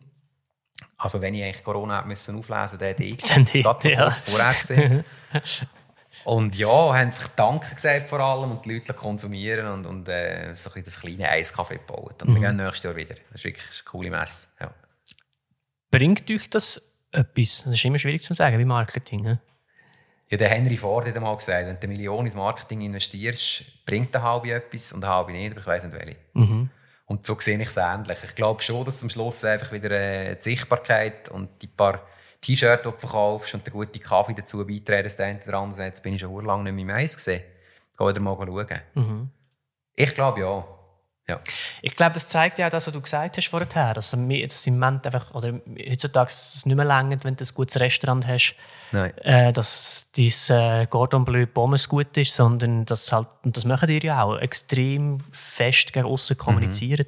Also 0.96 1.20
wenn 1.20 1.34
ich 1.34 1.44
eigentlich 1.44 1.62
Corona 1.64 1.98
hätte 1.98 2.08
müssen 2.08 2.36
auflesen 2.36 2.78
musste, 2.78 2.78
dann 2.78 2.96
dort. 2.96 3.30
Dann 3.30 3.44
Das 3.44 3.84
ja. 3.84 4.10
vorher. 4.10 4.52
gewesen. 4.54 5.04
und 6.24 6.56
ja, 6.56 6.68
haben 6.68 6.94
einfach 6.94 7.28
Danke 7.28 7.74
gesagt 7.74 8.08
vor 8.08 8.18
allem 8.20 8.50
und 8.50 8.64
die 8.64 8.74
Leute 8.74 8.92
konsumieren 8.92 9.66
und, 9.66 9.86
und 9.86 10.08
äh, 10.08 10.54
so 10.54 10.72
ein 10.72 10.82
das 10.84 11.00
kleine 11.00 11.28
Eiskaffee 11.28 11.76
gebaut. 11.76 12.22
Und 12.22 12.30
Mhm. 12.30 12.34
wir 12.34 12.48
gehen 12.48 12.56
nächstes 12.56 12.82
Jahr 12.82 12.96
wieder. 12.96 13.14
Das 13.30 13.40
ist 13.40 13.44
wirklich 13.44 13.64
eine 13.64 13.84
coole 13.84 14.10
Messe. 14.10 14.48
Ja. 14.60 14.74
Bringt 15.90 16.28
euch 16.30 16.50
das 16.50 16.82
etwas? 17.12 17.62
Das 17.64 17.74
ist 17.74 17.84
immer 17.84 17.98
schwierig 17.98 18.22
zu 18.22 18.34
sagen, 18.34 18.58
wie 18.58 18.64
Marketing. 18.64 19.22
ne? 19.22 19.40
Ja, 20.30 20.36
der 20.36 20.48
Henry 20.48 20.76
Ford 20.76 21.06
hat 21.06 21.16
einmal 21.16 21.36
gesagt, 21.36 21.66
wenn 21.66 21.76
du 21.76 21.86
eine 21.86 21.94
Million 21.94 22.26
ins 22.26 22.34
Marketing 22.34 22.82
investierst, 22.82 23.64
bringt 23.86 24.12
der 24.12 24.22
halbe 24.22 24.52
etwas 24.52 24.92
und 24.92 25.00
der 25.00 25.10
halbe 25.10 25.32
nicht, 25.32 25.52
aber 25.52 25.60
ich 25.60 25.66
weiss 25.66 25.84
nicht 25.84 25.96
welche. 25.96 26.16
Mhm. 26.34 26.68
Und 27.06 27.26
so 27.26 27.34
sehe 27.40 27.58
ich 27.58 27.68
es 27.68 27.76
ähnlich. 27.78 28.18
Ich 28.22 28.34
glaube 28.34 28.62
schon, 28.62 28.84
dass 28.84 29.02
am 29.02 29.08
Schluss 29.08 29.42
einfach 29.44 29.72
wieder 29.72 29.90
äh, 29.90 30.36
die 30.36 30.42
Sichtbarkeit 30.42 31.30
und 31.30 31.48
die 31.62 31.66
paar 31.66 32.02
T-Shirts, 32.42 32.82
die 32.82 32.90
du 32.90 32.96
verkaufst 32.98 33.54
und 33.54 33.64
der 33.64 33.72
gute 33.72 33.98
Kaffee 33.98 34.34
dazu 34.34 34.66
beitragen, 34.66 35.04
dass 35.04 35.16
der 35.16 35.26
eine 35.26 35.42
oder 35.46 35.58
andere 35.58 35.76
sagt, 35.76 35.88
jetzt 35.88 36.02
bin 36.02 36.14
ich 36.14 36.20
schon 36.20 36.44
lange 36.44 36.64
nicht 36.64 36.74
mehr 36.74 36.94
im 36.96 37.02
Eis 37.02 37.16
gesehen. 37.16 37.42
Geh 37.98 38.06
wieder 38.06 38.20
mal 38.20 38.36
schauen. 38.36 38.80
Mhm. 38.94 39.30
Ich 39.96 40.14
glaube 40.14 40.40
ja. 40.40 40.77
Ja. 41.28 41.38
Ich 41.82 41.94
glaube, 41.94 42.14
das 42.14 42.28
zeigt 42.28 42.58
ja 42.58 42.66
auch 42.66 42.70
das, 42.70 42.86
was 42.86 42.94
du 42.94 43.00
gesagt 43.02 43.36
hast 43.36 43.48
vorher. 43.48 43.94
Also, 43.94 44.16
das 44.16 44.66
im 44.66 44.78
Moment 44.78 45.04
einfach, 45.04 45.34
oder 45.34 45.60
heutzutage 45.88 46.28
ist 46.28 46.54
es 46.56 46.66
nicht 46.66 46.74
mehr 46.74 46.86
länger, 46.86 47.18
wenn 47.22 47.36
du 47.36 47.44
ein 47.44 47.54
gutes 47.54 47.78
Restaurant 47.78 48.26
hast, 48.26 48.54
äh, 48.92 49.52
dass 49.52 50.10
dein 50.16 50.32
äh, 50.56 50.86
Gordon 50.86 51.26
Bleu 51.26 51.44
Pommes 51.44 51.88
gut 51.88 52.16
ist, 52.16 52.34
sondern 52.34 52.86
dass 52.86 53.12
halt, 53.12 53.28
und 53.44 53.58
das 53.58 53.66
machen 53.66 53.88
die 53.88 54.04
ja 54.04 54.22
auch, 54.22 54.38
extrem 54.38 55.20
fest 55.32 55.92
gegen 55.92 56.06
außen 56.06 56.38
kommunizieren, 56.38 57.06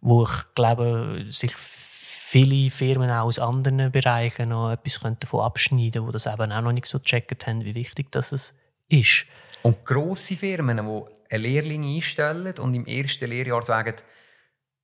wo 0.00 0.22
ich 0.22 0.54
glaube, 0.54 1.26
sich 1.28 1.52
viele 1.56 2.70
Firmen 2.70 3.10
auch 3.10 3.24
aus 3.24 3.40
anderen 3.40 3.90
Bereichen 3.90 4.50
noch 4.50 4.70
etwas 4.70 5.00
davon 5.18 5.40
abschneiden 5.40 5.92
könnten, 5.92 6.06
die 6.06 6.12
das 6.12 6.26
eben 6.26 6.52
auch 6.52 6.60
noch 6.60 6.72
nicht 6.72 6.86
so 6.86 7.00
gecheckt 7.00 7.46
haben, 7.48 7.64
wie 7.64 7.74
wichtig 7.74 8.12
das 8.12 8.54
ist. 8.88 9.26
Und 9.62 9.84
grosse 9.84 10.36
Firmen, 10.36 10.76
die 10.76 11.34
einen 11.34 11.42
Lehrling 11.42 11.96
einstellen 11.96 12.58
und 12.58 12.74
im 12.74 12.86
ersten 12.86 13.28
Lehrjahr 13.28 13.62
sagen, 13.62 13.94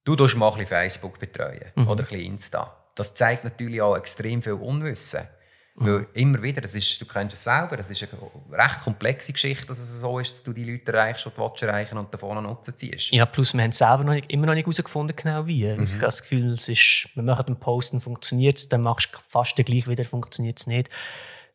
du 0.04 0.16
darfst 0.16 0.36
mal 0.36 0.48
ein 0.48 0.52
bisschen 0.54 0.68
Facebook 0.68 1.18
betreuen 1.18 1.72
Mhm. 1.74 1.88
oder 1.88 2.02
ein 2.04 2.08
bisschen 2.08 2.32
Insta. 2.32 2.76
Das 2.94 3.14
zeigt 3.14 3.44
natürlich 3.44 3.80
auch 3.80 3.96
extrem 3.96 4.42
viel 4.42 4.52
Unwissen. 4.52 5.22
Mhm. 5.76 5.86
Weil 5.86 6.06
immer 6.14 6.40
wieder, 6.40 6.60
das 6.60 6.76
ist, 6.76 7.00
du 7.00 7.04
kennst 7.04 7.34
es 7.34 7.42
selber, 7.42 7.76
es 7.80 7.90
ist 7.90 8.00
eine 8.04 8.30
recht 8.52 8.80
komplexe 8.82 9.32
Geschichte, 9.32 9.66
dass 9.66 9.78
es 9.80 10.00
so 10.00 10.20
ist, 10.20 10.30
dass 10.30 10.42
du 10.44 10.52
die 10.52 10.62
Leute 10.64 10.92
erreichst, 10.92 11.26
die 11.26 11.30
du 11.30 11.66
erreichen 11.66 11.98
und 11.98 12.14
davon 12.14 12.38
einen 12.38 12.46
Nutzen 12.46 12.76
ziehst. 12.76 13.10
Ja, 13.10 13.26
plus 13.26 13.54
wir 13.54 13.62
haben 13.64 13.72
selber 13.72 14.04
noch 14.04 14.12
nicht, 14.12 14.30
immer 14.30 14.46
noch 14.46 14.54
nicht 14.54 14.66
herausgefunden, 14.66 15.16
genau 15.16 15.46
wie. 15.46 15.64
Mhm. 15.64 15.82
Ich 15.82 15.94
habe 15.94 16.02
das 16.02 16.22
Gefühl, 16.22 16.52
es 16.52 16.68
ist, 16.68 17.08
wir 17.14 17.24
machen 17.24 17.46
einen 17.46 17.58
Post 17.58 17.92
und 17.92 18.00
funktioniert 18.02 18.56
es, 18.56 18.68
dann 18.68 18.82
machst 18.82 19.08
du 19.12 19.18
fast 19.28 19.56
gleich 19.56 19.88
wieder, 19.88 20.04
funktioniert 20.04 20.60
es 20.60 20.68
nicht. 20.68 20.90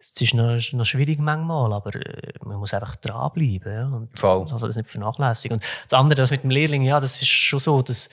Es 0.01 0.19
ist 0.21 0.33
noch, 0.33 0.57
noch 0.73 0.85
schwierig 0.85 1.19
manchmal, 1.19 1.73
aber 1.73 1.93
äh, 1.95 2.31
man 2.45 2.57
muss 2.57 2.73
einfach 2.73 2.95
dranbleiben. 2.95 3.73
Ja, 3.73 3.87
und 3.87 4.17
Voll. 4.17 4.41
also 4.49 4.65
das 4.65 4.75
nicht 4.77 4.87
vernachlässigen. 4.89 5.55
Und 5.57 5.65
das 5.89 5.97
andere, 5.99 6.15
das 6.21 6.31
mit 6.31 6.43
dem 6.43 6.51
Lehrling, 6.51 6.83
ja, 6.83 6.99
das 6.99 7.21
ist 7.21 7.27
schon 7.27 7.59
so, 7.59 7.81
dass, 7.81 8.09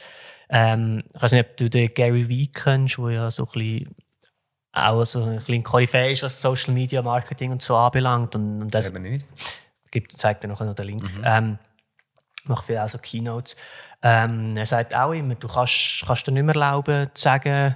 ähm, 0.49 1.05
ich 1.14 1.22
weiß 1.22 1.32
nicht, 1.32 1.49
ob 1.49 1.57
du 1.57 1.70
den 1.70 1.95
Gary 1.95 2.28
Vee 2.28 2.49
kennst, 2.49 2.99
der 2.99 3.11
ja 3.11 3.30
so 3.30 3.45
ein 3.45 3.51
bisschen 3.53 3.95
auch 4.72 5.05
so 5.05 5.22
ein 5.22 5.37
bisschen 5.37 5.62
Koryphäe 5.62 6.12
ist, 6.12 6.22
was 6.22 6.41
Social 6.41 6.74
Media 6.74 7.01
Marketing 7.03 7.51
und 7.53 7.62
so 7.62 7.76
anbelangt. 7.76 8.34
Und, 8.34 8.62
und 8.62 8.74
das, 8.74 8.93
Das 8.93 9.01
nicht. 9.01 9.24
gibt, 9.91 10.12
zeigt 10.12 10.45
dir 10.45 10.49
nachher 10.49 10.66
noch 10.66 10.74
den 10.74 10.87
Link. 10.87 11.03
Ähm, 11.24 11.59
macht 12.45 12.66
viel 12.66 12.78
auch 12.78 12.89
so 12.89 12.99
Keynotes. 12.99 13.57
Ähm, 14.03 14.57
er 14.57 14.66
sagt 14.66 14.95
auch 14.95 15.12
immer, 15.12 15.34
du 15.34 15.49
kannst, 15.49 16.03
kannst 16.07 16.26
dir 16.26 16.32
nicht 16.32 16.43
mehr 16.45 16.55
erlauben, 16.55 17.09
zu 17.14 17.22
sagen, 17.22 17.74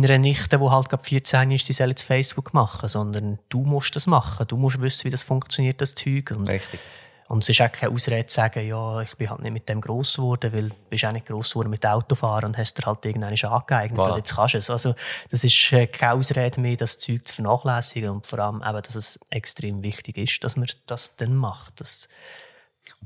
deiner 0.00 0.18
Nichte, 0.18 0.58
die 0.58 0.70
halt 0.70 0.88
gerade 0.88 1.04
14 1.04 1.50
ist, 1.50 1.66
sie 1.66 1.74
soll 1.74 1.88
jetzt 1.88 2.02
Facebook 2.02 2.54
machen, 2.54 2.88
sondern 2.88 3.38
du 3.50 3.62
musst 3.62 3.94
das 3.96 4.06
machen. 4.06 4.46
Du 4.48 4.56
musst 4.56 4.80
wissen, 4.80 5.04
wie 5.04 5.10
das 5.10 5.22
funktioniert, 5.24 5.80
das 5.80 5.94
Zeug. 5.94 6.30
Und, 6.30 6.48
Richtig. 6.48 6.80
und 7.28 7.42
es 7.42 7.48
ist 7.48 7.60
auch 7.60 7.70
keine 7.70 7.92
Ausrede 7.92 8.24
zu 8.26 8.36
sagen, 8.36 8.66
ja, 8.66 9.00
ich 9.00 9.14
bin 9.16 9.28
halt 9.28 9.40
nicht 9.40 9.52
mit 9.52 9.68
dem 9.68 9.80
gross 9.80 10.14
geworden, 10.14 10.52
weil 10.52 10.68
du 10.68 10.74
bist 10.88 11.04
auch 11.04 11.12
nicht 11.12 11.26
gross 11.26 11.50
geworden 11.50 11.70
mit 11.70 11.84
Autofahren 11.84 12.46
und 12.46 12.56
hast 12.56 12.78
dir 12.78 12.86
halt 12.86 13.04
irgendwann 13.04 13.34
angeeignet 13.34 13.98
Voilà. 13.98 14.10
und 14.10 14.16
jetzt 14.16 14.36
kannst 14.36 14.54
du 14.54 14.58
es. 14.58 14.70
Also 14.70 14.94
das 15.30 15.42
ist 15.42 15.72
äh, 15.72 15.88
keine 15.88 16.14
Ausrede 16.14 16.60
mehr, 16.60 16.76
das 16.76 16.96
Zeug 16.98 17.26
zu 17.26 17.34
vernachlässigen 17.34 18.10
und 18.10 18.26
vor 18.26 18.38
allem 18.38 18.62
eben, 18.66 18.82
dass 18.82 18.94
es 18.94 19.18
extrem 19.30 19.82
wichtig 19.82 20.16
ist, 20.16 20.44
dass 20.44 20.56
man 20.56 20.68
das 20.86 21.16
dann 21.16 21.34
macht. 21.34 21.80
Das, 21.80 22.08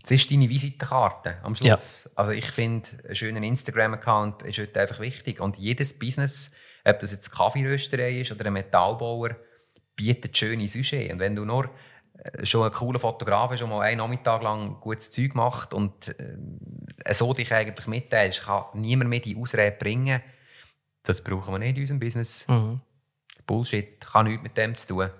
Das 0.02 0.10
ist 0.10 0.30
deine 0.30 0.48
Visitenkarte 0.48 1.38
am 1.42 1.54
Schluss. 1.54 2.10
Also 2.16 2.32
ich 2.32 2.46
finde, 2.50 2.90
ein 3.08 3.16
schöner 3.16 3.42
Instagram-Account 3.42 4.42
ist 4.42 4.58
heute 4.58 4.80
einfach 4.80 5.00
wichtig. 5.00 5.40
Und 5.40 5.56
jedes 5.56 5.98
Business, 5.98 6.52
ob 6.86 7.00
das 7.00 7.12
jetzt 7.12 7.30
Kaffeerösterei 7.30 8.20
ist 8.20 8.32
oder 8.32 8.46
ein 8.46 8.52
Metallbauer, 8.52 9.36
bietet 9.94 10.36
schöne 10.36 10.68
Sujets. 10.68 11.12
Und 11.12 11.20
wenn 11.20 11.34
du 11.34 11.44
nur 11.44 11.70
äh, 12.18 12.46
schon 12.46 12.64
ein 12.64 12.72
cooler 12.72 13.00
Fotograf 13.00 13.50
bist, 13.50 13.62
der 13.62 13.68
mal 13.68 13.80
einen 13.80 13.98
Nachmittag 13.98 14.42
lang 14.42 14.78
gutes 14.80 15.10
Zeug 15.10 15.34
macht 15.34 15.74
und 15.74 16.08
äh, 16.18 17.12
so 17.12 17.32
dich 17.32 17.52
eigentlich 17.52 17.86
mitteilst, 17.86 18.44
kann 18.44 18.64
niemand 18.74 19.10
mehr 19.10 19.20
die 19.20 19.36
Ausrede 19.36 19.76
bringen, 19.76 20.22
das 21.02 21.22
brauchen 21.22 21.54
wir 21.54 21.58
nicht 21.58 21.76
in 21.76 21.82
unserem 21.82 22.00
Business. 22.00 22.46
mhm. 22.48 22.80
Bullshit, 23.46 24.00
kann 24.00 24.26
nichts 24.26 24.42
mit 24.42 24.56
dem 24.56 24.76
zu 24.76 24.88
tun. 24.88 25.10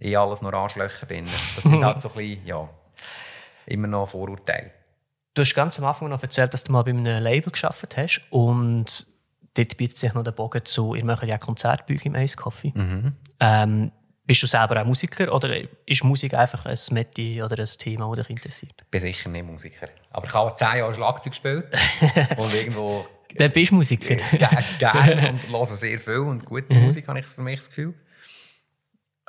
Eh 0.00 0.14
alles 0.16 0.42
noch 0.42 0.52
Arschlöcher 0.52 1.06
drin. 1.06 1.26
Das 1.54 1.64
sind 1.64 1.84
halt 1.84 2.00
so 2.00 2.08
ein 2.10 2.14
bisschen, 2.14 2.46
ja, 2.46 2.68
immer 3.66 3.88
noch 3.88 4.08
Vorurteile. 4.08 4.70
Du 5.34 5.42
hast 5.42 5.54
ganz 5.54 5.78
am 5.78 5.84
Anfang 5.84 6.08
noch 6.10 6.22
erzählt, 6.22 6.54
dass 6.54 6.62
du 6.64 6.72
mal 6.72 6.82
bei 6.82 6.90
einem 6.90 7.22
Label 7.22 7.50
geschafft 7.50 7.96
hast 7.96 8.22
und 8.30 9.13
dort 9.54 9.76
bietet 9.76 9.96
sich 9.96 10.12
noch 10.14 10.24
der 10.24 10.32
Bogen 10.32 10.64
zu, 10.64 10.94
ihr 10.94 11.04
macht 11.04 11.24
ja 11.24 11.38
Konzertbücher 11.38 12.06
im 12.06 12.16
Ace 12.16 12.36
Coffee. 12.36 12.72
Ähm, 13.40 13.92
bist 14.26 14.42
du 14.42 14.46
selber 14.46 14.80
auch 14.80 14.86
Musiker 14.86 15.32
oder 15.32 15.54
ist 15.86 16.02
Musik 16.02 16.34
einfach 16.34 16.64
ein 16.66 16.78
Metier 16.92 17.44
oder 17.44 17.58
ein 17.58 17.66
Thema, 17.66 18.08
das 18.08 18.26
dich 18.26 18.36
interessiert? 18.36 18.74
Ich 18.78 18.90
bin 18.90 19.00
sicher 19.00 19.28
nicht 19.28 19.44
Musiker. 19.44 19.88
Aber 20.10 20.26
ich 20.26 20.32
habe 20.32 20.54
zehn 20.56 20.78
Jahre 20.78 20.94
Schlagzeug 20.94 21.32
gespielt 21.32 21.66
und 22.36 22.54
irgendwo 22.54 23.06
Dann 23.34 23.52
bist 23.52 23.70
du 23.70 23.76
Musiker. 23.76 24.16
gerne 24.78 25.30
und 25.30 25.48
höre 25.50 25.66
sehr 25.66 25.98
viel 25.98 26.18
und 26.18 26.44
gute 26.44 26.74
Musik, 26.74 27.06
habe 27.08 27.20
ich 27.20 27.26
für 27.26 27.42
mich 27.42 27.58
das 27.58 27.68
Gefühl. 27.68 27.94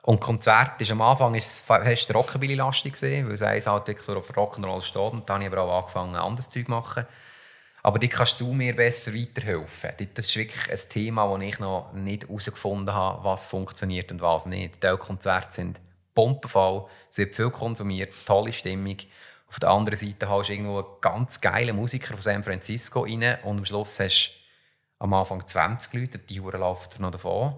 Und 0.03 0.19
Konzert 0.19 0.79
ist 0.79 0.91
am 0.91 1.01
Anfang 1.01 1.33
ist 1.33 1.47
es 1.47 1.61
fast 1.61 2.13
Rockabilly-lastig 2.13 2.93
gesehen, 2.93 3.27
weil 3.27 3.33
es 3.33 3.67
halt 3.67 3.87
wirklich 3.87 4.05
so 4.05 4.15
auf 4.15 4.29
Rock'n'Roll 4.29 4.83
steht 4.83 5.01
und 5.01 5.27
dann 5.27 5.43
habe 5.43 5.45
ich 5.45 5.51
aber 5.51 5.63
auch 5.63 5.79
angefangen, 5.81 6.15
anderes 6.15 6.49
Zeug 6.49 6.65
zu 6.65 6.71
machen. 6.71 7.05
Aber 7.85 7.99
dort 7.99 8.13
kannst 8.13 8.41
du 8.41 8.51
mir 8.51 8.75
besser 8.75 9.13
weiterhelfen. 9.13 9.91
Das 10.15 10.25
ist 10.25 10.35
wirklich 10.35 10.71
ein 10.71 10.89
Thema, 10.89 11.29
wo 11.29 11.37
ich 11.37 11.59
noch 11.59 11.93
nicht 11.93 12.23
herausgefunden 12.23 12.91
habe, 12.91 13.23
was 13.23 13.45
funktioniert 13.45 14.11
und 14.11 14.21
was 14.21 14.47
nicht. 14.47 14.83
Die 14.83 14.97
Konzerte 14.97 15.53
sind 15.53 15.79
bombenvoll, 16.15 16.87
es 17.11 17.19
wird 17.19 17.35
viel 17.35 17.51
konsumiert, 17.51 18.11
tolle 18.25 18.53
Stimmung. 18.53 18.97
Auf 19.47 19.59
der 19.59 19.69
anderen 19.69 19.99
Seite 19.99 20.27
hast 20.27 20.47
du 20.47 20.53
irgendwo 20.53 20.79
einen 20.79 20.87
ganz 20.99 21.39
geilen 21.39 21.75
Musiker 21.75 22.15
von 22.15 22.23
San 22.23 22.43
Francisco 22.43 23.01
rein 23.01 23.37
und 23.43 23.59
am 23.59 23.65
Schluss 23.65 23.99
hast 23.99 24.31
du 24.31 25.03
am 25.03 25.13
Anfang 25.13 25.45
20 25.45 25.93
Leute, 25.93 26.17
die 26.17 26.41
Uhr 26.41 26.53
läuft 26.53 26.99
noch 26.99 27.11
davon. 27.11 27.53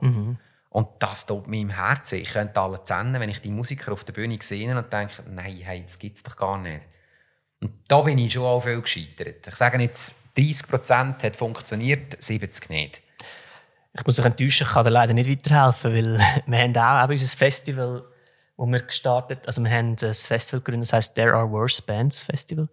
Und 0.71 0.87
das 0.99 1.25
tut 1.25 1.47
mir 1.47 1.61
im 1.61 1.69
Herzen. 1.69 2.19
Ich 2.19 2.31
könnte 2.33 2.59
alle 2.59 2.83
zählen, 2.83 3.13
wenn 3.13 3.29
ich 3.29 3.39
die 3.39 3.49
Musiker 3.49 3.93
auf 3.93 4.03
der 4.03 4.11
Bühne 4.11 4.37
sehe 4.41 4.77
und 4.77 4.91
denke, 4.91 5.23
nein, 5.29 5.61
hey, 5.63 5.83
das 5.83 5.97
gibt 5.97 6.17
es 6.17 6.23
doch 6.23 6.35
gar 6.35 6.57
nicht. 6.57 6.85
Und 7.61 7.71
da 7.87 8.01
bin 8.01 8.17
ich 8.17 8.33
schon 8.33 8.43
auch 8.43 8.61
viel 8.61 8.81
gescheitert. 8.81 9.47
Ich 9.47 9.55
sage 9.55 9.81
jetzt, 9.81 10.15
30% 10.37 11.23
hat 11.23 11.35
funktioniert, 11.35 12.15
70% 12.15 12.69
nicht. 12.69 13.01
Ich 13.93 14.05
muss 14.05 14.17
dich 14.17 14.25
enttäuschen, 14.25 14.67
ich 14.67 14.73
kann 14.73 14.83
dir 14.83 14.91
leider 14.91 15.13
nicht 15.13 15.29
weiterhelfen, 15.29 15.93
weil 15.93 16.19
wir 16.45 16.57
haben 16.59 16.77
auch 16.77 17.03
eben 17.03 17.13
unser 17.13 17.37
Festival, 17.37 18.05
wo 18.55 18.65
wir 18.67 18.81
gestartet 18.81 19.47
also 19.47 19.63
wir 19.63 19.71
haben 19.71 19.95
ein 19.99 20.13
Festival 20.13 20.59
gegründet, 20.59 20.89
das 20.89 20.93
heisst 20.93 21.15
There 21.15 21.33
Are 21.33 21.49
Worse 21.49 21.81
Bands 21.81 22.23
Festival. 22.23 22.69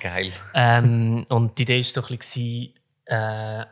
Geil. 0.00 0.32
ähm, 0.54 1.26
und 1.28 1.58
die 1.58 1.62
Idee 1.62 1.78
war 1.78 1.84
so 1.84 2.02
ein 2.02 2.18
bisschen, 2.18 2.74
äh, 3.06 3.64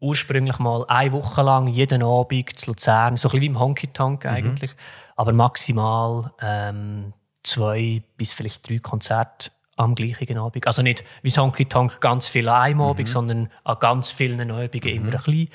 ursprünglich 0.00 0.58
mal 0.58 0.84
eine 0.88 1.12
Woche 1.12 1.42
lang, 1.42 1.68
jeden 1.68 2.02
Abend 2.02 2.58
zu 2.58 2.70
Luzern, 2.70 3.16
so 3.16 3.28
ein 3.28 3.30
bisschen 3.32 3.42
wie 3.42 3.46
im 3.46 3.58
Honky 3.58 3.88
Tonk 3.88 4.26
eigentlich, 4.26 4.76
aber 5.16 5.32
maximal 5.32 6.32
ähm, 6.40 7.12
zwei 7.42 8.02
bis 8.16 8.32
vielleicht 8.32 8.68
drei 8.68 8.78
Konzerte 8.78 9.50
am 9.76 9.94
gleichen 9.94 10.38
Abend. 10.38 10.66
Also 10.66 10.82
nicht 10.82 11.04
wie 11.22 11.30
Honky 11.30 11.66
Tonk 11.66 12.00
ganz 12.00 12.28
viel 12.28 12.48
an 12.48 12.62
einem 12.62 12.80
Abend, 12.80 13.08
sondern 13.08 13.50
an 13.64 13.76
ganz 13.78 14.10
vielen 14.10 14.50
Abenden 14.50 14.82
immer 14.84 15.04
ein 15.06 15.10
bisschen. 15.10 15.50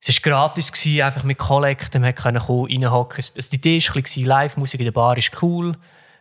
Es 0.00 0.24
war 0.24 0.32
gratis, 0.32 0.72
gewesen, 0.72 1.02
einfach 1.02 1.24
mit 1.24 1.38
Kollekten, 1.38 2.02
man 2.02 2.14
konnte 2.14 2.40
reinhocken. 2.40 3.24
Die 3.50 3.56
Idee 3.56 3.80
war 3.80 4.24
Live-Musik 4.24 4.80
in 4.80 4.84
der 4.86 4.92
Bar 4.92 5.18
ist 5.18 5.42
cool. 5.42 5.74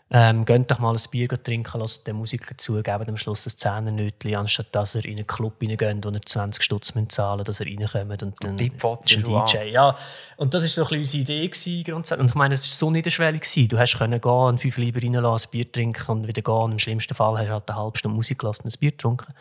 Ähm, 0.10 0.45
geht 0.45 0.72
doch 0.72 0.80
mal 0.80 0.95
ein 0.95 1.01
Bier 1.12 1.28
trinken, 1.28 1.82
lasst 1.82 2.08
den 2.08 2.16
Musiker 2.16 2.58
zu, 2.58 2.76
gebt 2.76 3.10
am 3.10 3.18
Schluss 3.18 3.45
ein 3.45 3.58
Zehnernötchen, 3.58 4.36
anstatt 4.38 4.74
dass 4.74 4.95
er 4.95 5.03
in 5.03 5.18
einen 5.18 5.28
Club 5.28 5.55
reingeht, 5.62 6.05
wo 6.05 6.10
er 6.10 6.22
20 6.22 6.64
Stutz 6.64 6.93
zahlen 7.10 7.43
dass 7.43 7.60
er 7.60 7.66
reinkommt 7.66 8.24
und 8.24 8.36
dann 8.41 8.55
die 8.55 8.70
Pfotze 8.70 9.22
DJ. 9.22 9.70
Ja, 9.70 9.97
und 10.38 10.53
das 10.53 10.64
war 10.64 10.70
so 10.70 10.82
ein 10.84 11.01
bisschen 11.01 11.22
unsere 11.22 11.22
Idee 11.24 11.47
gewesen, 11.49 11.84
grundsätzlich. 11.84 12.22
Und 12.22 12.30
ich 12.30 12.36
meine, 12.36 12.53
es 12.53 12.64
war 12.64 12.88
so 12.88 12.89
niederschwellig. 12.89 13.41
Gewesen. 13.41 13.68
Du 13.68 13.78
hast 13.78 13.97
können 13.97 14.22
gehen, 14.22 14.32
einen 14.32 14.58
fünf 14.58 14.78
Lieber 14.78 15.03
reinlassen, 15.03 15.49
ein 15.49 15.51
Bier 15.51 15.72
trinken 15.72 16.12
und 16.12 16.28
wieder 16.28 16.41
gehen. 16.41 16.53
Und 16.53 16.72
Im 16.72 16.80
schlimmsten 16.80 17.14
Fall 17.14 17.38
hast 17.38 17.47
du 17.47 17.51
halt 17.51 17.70
eine 17.70 17.78
halbe 17.78 17.97
Stunde 17.97 18.16
Musik 18.16 18.39
gelassen 18.39 18.64
und 18.64 18.74
ein 18.74 18.80
Bier 18.80 18.91
getrunken. 18.91 19.34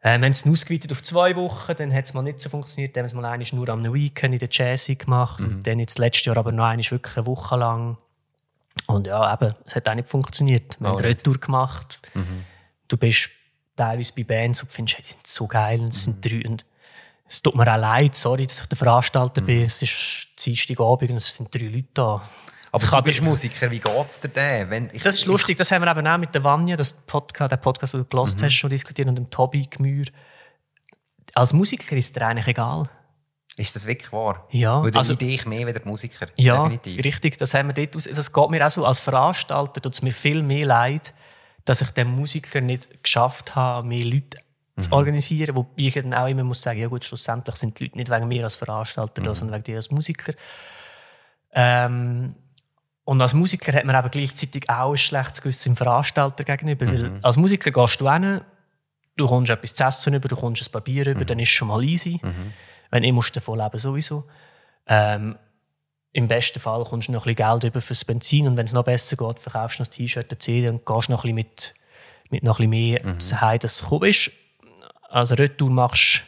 Äh, 0.00 0.18
wir 0.18 0.24
haben 0.26 0.32
es 0.32 0.46
ausgeweitet 0.46 0.90
auf 0.90 1.02
zwei 1.04 1.36
Wochen, 1.36 1.74
dann 1.76 1.94
hat 1.94 2.06
es 2.06 2.12
mal 2.12 2.22
nicht 2.22 2.40
so 2.40 2.50
funktioniert. 2.50 2.96
Dann 2.96 3.04
haben 3.04 3.16
wir 3.16 3.40
es 3.40 3.52
mal 3.52 3.58
nur 3.58 3.68
am 3.68 3.94
Weekend 3.94 4.34
in 4.34 4.40
der 4.40 4.48
Jazzy 4.50 4.96
gemacht. 4.96 5.40
Und 5.44 5.64
dann 5.64 5.78
jetzt 5.78 6.00
letztes 6.00 6.26
Jahr 6.26 6.36
aber 6.38 6.50
noch 6.50 6.76
wirklich 6.76 7.16
eine 7.16 7.26
Woche 7.26 7.56
lang. 7.56 7.98
Und 8.86 9.06
ja, 9.06 9.32
eben, 9.34 9.54
es 9.66 9.76
hat 9.76 9.88
auch 9.88 9.94
nicht 9.94 10.08
funktioniert. 10.08 10.78
Wir 10.80 10.88
Oh, 10.88 10.90
haben 10.90 10.96
nicht. 10.96 11.18
Retour 11.20 11.38
gemacht. 11.38 12.00
Du 12.88 12.96
bist 12.96 13.30
teilweise 13.76 14.12
bei 14.14 14.24
Bands 14.24 14.62
und 14.62 14.70
findest, 14.70 14.98
hey, 14.98 15.04
die 15.06 15.12
sind 15.12 15.26
so 15.26 15.46
geil 15.46 15.80
und 15.80 15.88
es 15.94 16.04
sind 16.04 16.24
drei. 16.24 16.42
Und 16.46 16.64
es 17.26 17.42
tut 17.42 17.54
mir 17.54 17.62
auch 17.72 17.78
leid, 17.78 18.14
sorry, 18.14 18.46
dass 18.46 18.60
ich 18.60 18.66
der 18.66 18.76
Veranstalter 18.78 19.40
bin. 19.40 19.62
Es 19.62 19.80
ist 19.82 20.28
Dienstagabend 20.44 21.10
und 21.10 21.16
es 21.16 21.34
sind 21.34 21.52
drei 21.54 21.66
Leute 21.66 21.88
da. 21.94 22.22
Aber 22.72 22.84
Ich 22.84 22.90
du 22.90 23.02
bist 23.02 23.22
Musiker, 23.22 23.70
wie 23.70 23.78
geht 23.78 24.10
es 24.10 24.20
dir 24.20 24.28
denn? 24.28 24.68
Wenn 24.68 24.90
ich, 24.92 25.02
Das 25.02 25.14
ist 25.14 25.26
lustig, 25.26 25.56
das 25.56 25.70
haben 25.70 25.82
wir 25.84 25.90
eben 25.90 26.06
auch 26.06 26.18
mit 26.18 26.34
der 26.34 26.42
Vanja, 26.42 26.76
das 26.76 26.92
Podcast, 26.92 27.52
der 27.52 27.56
Podcast, 27.56 27.94
den 27.94 28.00
du 28.00 28.06
gelost 28.06 28.42
hast, 28.42 28.52
schon 28.52 28.68
diskutiert, 28.70 29.06
und 29.08 29.14
dem 29.14 29.30
Tobi 29.30 29.62
Gmür. 29.62 30.06
Als 31.34 31.52
Musiker 31.52 31.96
ist 31.96 32.14
dir 32.16 32.26
eigentlich 32.26 32.48
egal. 32.48 32.88
Ist 33.56 33.76
das 33.76 33.86
wirklich 33.86 34.12
wahr? 34.12 34.48
Ja, 34.50 34.82
Weil 34.82 34.90
dann 34.90 34.98
also- 34.98 35.12
leide 35.12 35.26
ich 35.26 35.46
mehr 35.46 35.66
wie 35.66 35.72
der 35.72 35.84
Musiker. 35.84 36.26
Ja, 36.36 36.64
Definitiv. 36.64 37.04
richtig. 37.04 37.38
Das, 37.38 37.54
haben 37.54 37.68
wir 37.68 37.74
dort 37.74 37.94
aus, 37.96 38.04
das 38.04 38.32
geht 38.32 38.50
mir 38.50 38.66
auch 38.66 38.70
so. 38.70 38.84
Als 38.84 39.00
Veranstalter 39.00 39.80
tut 39.80 39.92
es 39.92 40.02
mir 40.02 40.12
viel 40.12 40.42
mehr 40.42 40.66
leid, 40.66 41.14
dass 41.64 41.80
ich 41.80 41.90
den 41.92 42.08
Musiker 42.08 42.60
nicht 42.60 43.02
geschafft 43.02 43.54
habe, 43.54 43.86
mehr 43.86 44.04
Leute 44.04 44.38
zu 44.78 44.90
organisieren, 44.90 45.54
wobei 45.54 45.70
ich 45.76 45.94
dann 45.94 46.12
auch 46.12 46.26
immer 46.26 46.42
muss 46.42 46.62
sagen, 46.62 46.80
ja 46.80 46.88
gut, 46.88 47.04
schlussendlich 47.04 47.54
sind 47.54 47.78
die 47.78 47.84
Leute 47.84 47.96
nicht 47.96 48.10
wegen 48.10 48.26
mir 48.26 48.42
als 48.42 48.56
Veranstalter 48.56 49.22
da, 49.22 49.32
sondern 49.32 49.54
wegen 49.54 49.64
dir 49.64 49.76
als 49.76 49.90
Musiker. 49.92 50.34
Ähm, 51.52 52.34
und 53.04 53.20
als 53.22 53.34
Musiker 53.34 53.72
hat 53.72 53.84
man 53.84 53.94
aber 53.94 54.08
gleichzeitig 54.08 54.68
auch 54.68 54.92
ein 54.92 54.98
schlechtes 54.98 55.42
Gewissen 55.42 55.70
im 55.70 55.76
Veranstalter 55.76 56.42
gegenüber, 56.42 56.86
weil 56.88 57.12
als 57.22 57.36
Musiker 57.36 57.70
gehst 57.70 58.00
du 58.00 58.10
hin, 58.10 58.40
du 59.16 59.26
kommst 59.26 59.50
etwas 59.50 59.74
zu 59.74 59.84
essen 59.84 60.14
über, 60.14 60.26
du 60.26 60.36
kommst 60.36 60.66
ein 60.66 60.72
paar 60.72 60.80
Bier 60.80 61.06
über, 61.06 61.24
dann 61.24 61.38
ist 61.38 61.50
schon 61.50 61.68
mal 61.68 61.84
easy. 61.84 62.20
Wenn 62.94 63.02
ich 63.02 63.12
musst 63.12 63.34
du 63.34 63.40
davon 63.40 63.58
leben 63.58 63.76
sowieso. 63.76 64.22
Ähm, 64.86 65.36
Im 66.12 66.28
besten 66.28 66.60
Fall 66.60 66.84
kommst 66.84 67.08
du 67.08 67.12
noch 67.12 67.26
ein 67.26 67.34
bisschen 67.34 67.50
Geld 67.50 67.64
über 67.64 67.80
fürs 67.80 68.04
Benzin 68.04 68.46
und 68.46 68.56
wenn 68.56 68.66
es 68.66 68.72
noch 68.72 68.84
besser 68.84 69.16
geht, 69.16 69.40
verkaufst 69.40 69.80
du 69.80 69.82
noch 69.82 69.88
das 69.88 69.96
T-Shirt, 69.96 70.30
eine 70.30 70.38
CD 70.38 70.68
und 70.68 70.86
gehst 70.86 71.08
noch 71.08 71.24
ein 71.24 71.34
bisschen 71.34 71.34
mit, 71.34 71.74
mit 72.30 72.44
noch 72.44 72.60
ein 72.60 72.70
bisschen 72.70 73.02
mehr 73.02 73.18
zu 73.18 73.40
Hause, 73.40 73.58
dass 73.58 73.74
es 73.74 73.82
gekommen 73.82 74.08
ist. 74.08 74.30
Also 75.08 75.34
Retour 75.34 75.70
machst 75.70 76.22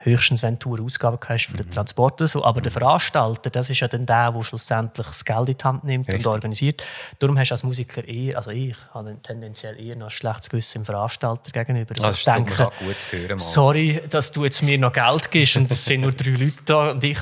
höchstens, 0.00 0.42
wenn 0.42 0.58
du 0.58 0.76
eine 0.76 0.84
Ausgabe 0.84 1.18
hast 1.28 1.46
für 1.46 1.56
den 1.56 1.70
Transport 1.70 2.20
oder 2.20 2.28
so. 2.28 2.44
Aber 2.44 2.60
der 2.60 2.70
Veranstalter, 2.70 3.50
das 3.50 3.68
ist 3.70 3.80
ja 3.80 3.88
dann 3.88 4.06
der, 4.06 4.30
der 4.32 4.42
schlussendlich 4.42 5.06
das 5.06 5.24
Geld 5.24 5.48
in 5.48 5.58
die 5.58 5.64
Hand 5.64 5.84
nimmt 5.84 6.08
Richtig. 6.08 6.26
und 6.26 6.32
organisiert. 6.32 6.84
Darum 7.18 7.38
hast 7.38 7.48
du 7.50 7.54
als 7.54 7.62
Musiker 7.64 8.06
eher, 8.06 8.36
also 8.36 8.50
ich 8.50 8.76
habe 8.94 9.16
tendenziell 9.22 9.78
eher 9.80 9.96
noch 9.96 10.06
ein 10.06 10.10
schlechtes 10.10 10.50
Gewissen 10.50 10.78
im 10.78 10.84
Veranstalter 10.84 11.50
gegenüber. 11.50 11.94
Also 11.96 12.08
Das 12.08 12.18
ich 12.18 12.24
denke, 12.24 12.54
gerade 12.54 12.76
gut 12.78 13.02
zu 13.02 13.16
hören. 13.16 13.38
Sorry, 13.38 14.00
dass 14.08 14.30
du 14.32 14.44
jetzt 14.44 14.62
mir 14.62 14.78
noch 14.78 14.92
Geld 14.92 15.30
gibst 15.30 15.56
und 15.56 15.70
es 15.70 15.84
sind 15.84 16.02
nur 16.02 16.12
drei 16.12 16.30
Leute 16.30 16.62
da 16.64 16.90
und 16.92 17.02
ich, 17.02 17.18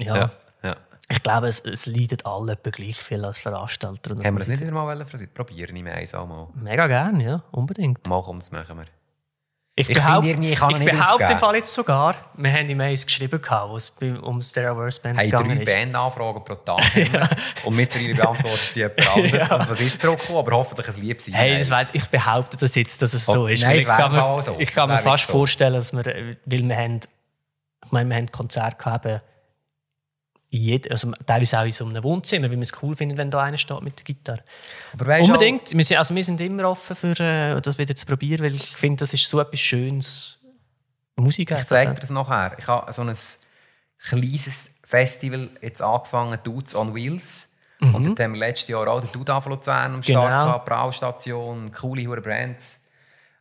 ja, 0.00 0.16
Ja, 0.16 0.30
ja. 0.62 0.76
ich 1.08 1.22
glaube, 1.22 1.46
es, 1.46 1.60
es 1.60 1.86
leiden 1.86 2.18
alle 2.24 2.52
etwa 2.52 2.70
gleich 2.70 2.96
viel 2.96 3.24
als 3.24 3.40
Veranstalter. 3.40 4.10
Haben 4.10 4.24
wir 4.24 4.32
das 4.38 4.48
nicht 4.48 4.60
wieder 4.60 4.72
mal 4.72 5.04
probieren 5.34 5.76
im 5.76 5.86
Eis 5.86 6.14
einmal? 6.14 6.48
Mega 6.54 6.86
gerne, 6.88 7.24
ja, 7.24 7.42
unbedingt. 7.52 8.06
Mal 8.08 8.22
komm, 8.22 8.40
das 8.40 8.50
machen 8.50 8.78
wir. 8.78 8.86
Ich, 9.80 9.88
Ich 9.88 9.94
behaupte, 9.94 10.28
ich 10.30 10.52
ich 10.52 10.84
behaupte 10.84 11.32
im 11.32 11.38
Fall 11.38 11.54
jetzt 11.56 11.72
sogar, 11.72 12.16
wir 12.34 12.52
haben 12.52 12.68
im 12.68 12.78
Mails 12.78 13.06
geschrieben, 13.06 13.40
wo 13.68 13.76
es 13.76 13.90
um 14.22 14.38
das 14.38 14.52
Terrorverse 14.52 15.00
Bands 15.00 15.22
Hey, 15.22 15.30
drei 15.30 15.42
gegangen 15.42 15.60
ist. 15.60 15.72
Bandanfragen 15.72 16.44
pro 16.44 16.54
Tag 16.56 16.82
und 17.64 17.76
mittlerweile 17.76 18.14
beantwortet 18.16 18.70
sie 18.72 18.80
jemand. 18.80 19.52
Und 19.52 19.70
was 19.70 19.80
ist 19.80 20.02
zurückgekommen? 20.02 20.38
Aber 20.40 20.56
hoffentlich 20.56 20.88
ein 20.88 21.00
liebes 21.00 21.28
Hey, 21.32 21.58
das 21.58 21.70
weiss, 21.70 21.90
ich 21.92 22.06
behaupte 22.08 22.56
das 22.56 22.74
jetzt, 22.74 23.00
dass 23.02 23.14
es 23.14 23.24
so 23.24 23.42
Oh, 23.42 23.46
ist. 23.46 23.62
nein, 23.62 23.76
ich 23.78 23.86
kann 23.86 24.10
mir, 24.10 24.24
auch 24.24 24.42
so. 24.42 24.56
ich 24.58 24.72
kann 24.74 24.88
mir 24.88 24.98
fast 24.98 25.26
so. 25.26 25.32
vorstellen, 25.32 25.74
dass 25.74 25.92
wir, 25.92 26.06
äh, 26.06 26.36
weil 26.44 26.62
wir 26.68 26.76
haben, 26.76 27.00
ich 27.84 27.92
meine, 27.92 28.08
wir 28.10 28.16
haben 28.16 28.26
Konzerte 28.32 28.76
gehabt, 28.76 29.22
jed, 30.50 30.90
also 30.90 31.12
teilweise 31.26 31.58
auch 31.60 31.64
in 31.64 31.72
so 31.72 31.84
einem 31.84 32.02
Wohnzimmer, 32.02 32.44
weil 32.50 32.56
wir 32.56 32.62
es 32.62 32.72
cool 32.82 32.96
finden, 32.96 33.16
wenn 33.16 33.30
da 33.30 33.42
einer 33.42 33.58
steht 33.58 33.82
mit 33.82 33.98
der 33.98 34.04
Gitarre. 34.04 34.42
Aber 34.94 35.06
weißt 35.06 35.26
Unbedingt. 35.28 35.76
Wir 35.76 35.84
sind, 35.84 35.98
also 35.98 36.14
wir 36.14 36.24
sind 36.24 36.40
immer 36.40 36.68
offen 36.70 36.96
für 36.96 37.18
äh, 37.20 37.60
das 37.60 37.78
wieder 37.78 37.94
zu 37.94 38.06
probieren, 38.06 38.42
weil 38.44 38.54
ich 38.54 38.76
finde, 38.76 39.00
das 39.00 39.12
ist 39.12 39.28
so 39.28 39.40
etwas 39.40 39.60
Schönes. 39.60 40.38
Musik 41.16 41.50
Ich 41.50 41.66
zeige 41.66 41.92
dir 41.94 42.00
das 42.00 42.10
nachher. 42.10 42.56
Ich 42.58 42.68
habe 42.68 42.92
so 42.92 43.02
ein 43.02 43.14
kleines 43.98 44.74
Festival 44.84 45.50
jetzt 45.60 45.82
angefangen, 45.82 46.38
Dudes 46.44 46.74
on 46.74 46.94
Wheels. 46.94 47.54
Und 47.80 48.04
dort 48.04 48.20
haben 48.20 48.32
wir 48.32 48.40
letztes 48.40 48.68
Jahr 48.68 48.88
auch 48.88 49.00
den 49.00 49.08
von 49.08 49.52
Luzern 49.52 49.94
am 49.94 50.02
Start 50.02 50.26
Genau. 50.26 50.46
gehabt, 50.46 50.66
Braustation, 50.66 51.70
coole 51.72 52.06
hure 52.06 52.20
Brands. 52.20 52.87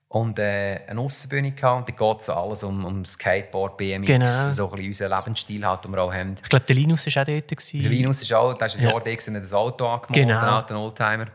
Und 0.10 0.40
äh, 0.40 0.80
eine 0.88 1.02
Aussenbühne 1.02 1.52
gehabt. 1.52 1.90
Und 1.90 2.00
da 2.00 2.06
geht 2.14 2.22
es 2.22 2.30
alles 2.30 2.64
um, 2.64 2.86
um 2.86 3.04
Skateboard, 3.04 3.76
BMX, 3.76 4.08
Genau. 4.08 4.26
so 4.26 4.66
ein 4.70 4.72
bisschen 4.72 4.88
unseren 4.88 5.18
Lebensstil, 5.20 5.66
halt, 5.68 5.84
den 5.84 5.92
wir 5.92 6.02
auch 6.02 6.14
haben. 6.14 6.36
Ich 6.42 6.50
glaube, 6.50 6.66
der 6.66 6.76
Linus 6.78 7.06
war 7.08 7.24
auch 7.24 7.26
dort. 7.28 7.48
gewesen. 7.50 7.82
Der 7.82 7.90
Linus 7.92 8.22
ist 8.22 8.32
auch, 8.34 8.54
der 8.54 8.68
ist 8.68 8.76
ein 8.78 8.84
Ja. 8.84 8.90
Jahr 8.92 9.00
da 9.02 9.12
gewesen, 9.12 9.36
hat 9.36 9.44
das 9.44 9.54
Auto 9.54 9.86
angemalt, 9.86 10.14
Genau. 10.16 10.38
einen 10.40 10.48
alten 10.50 10.76
Oldtimer. 10.76 11.28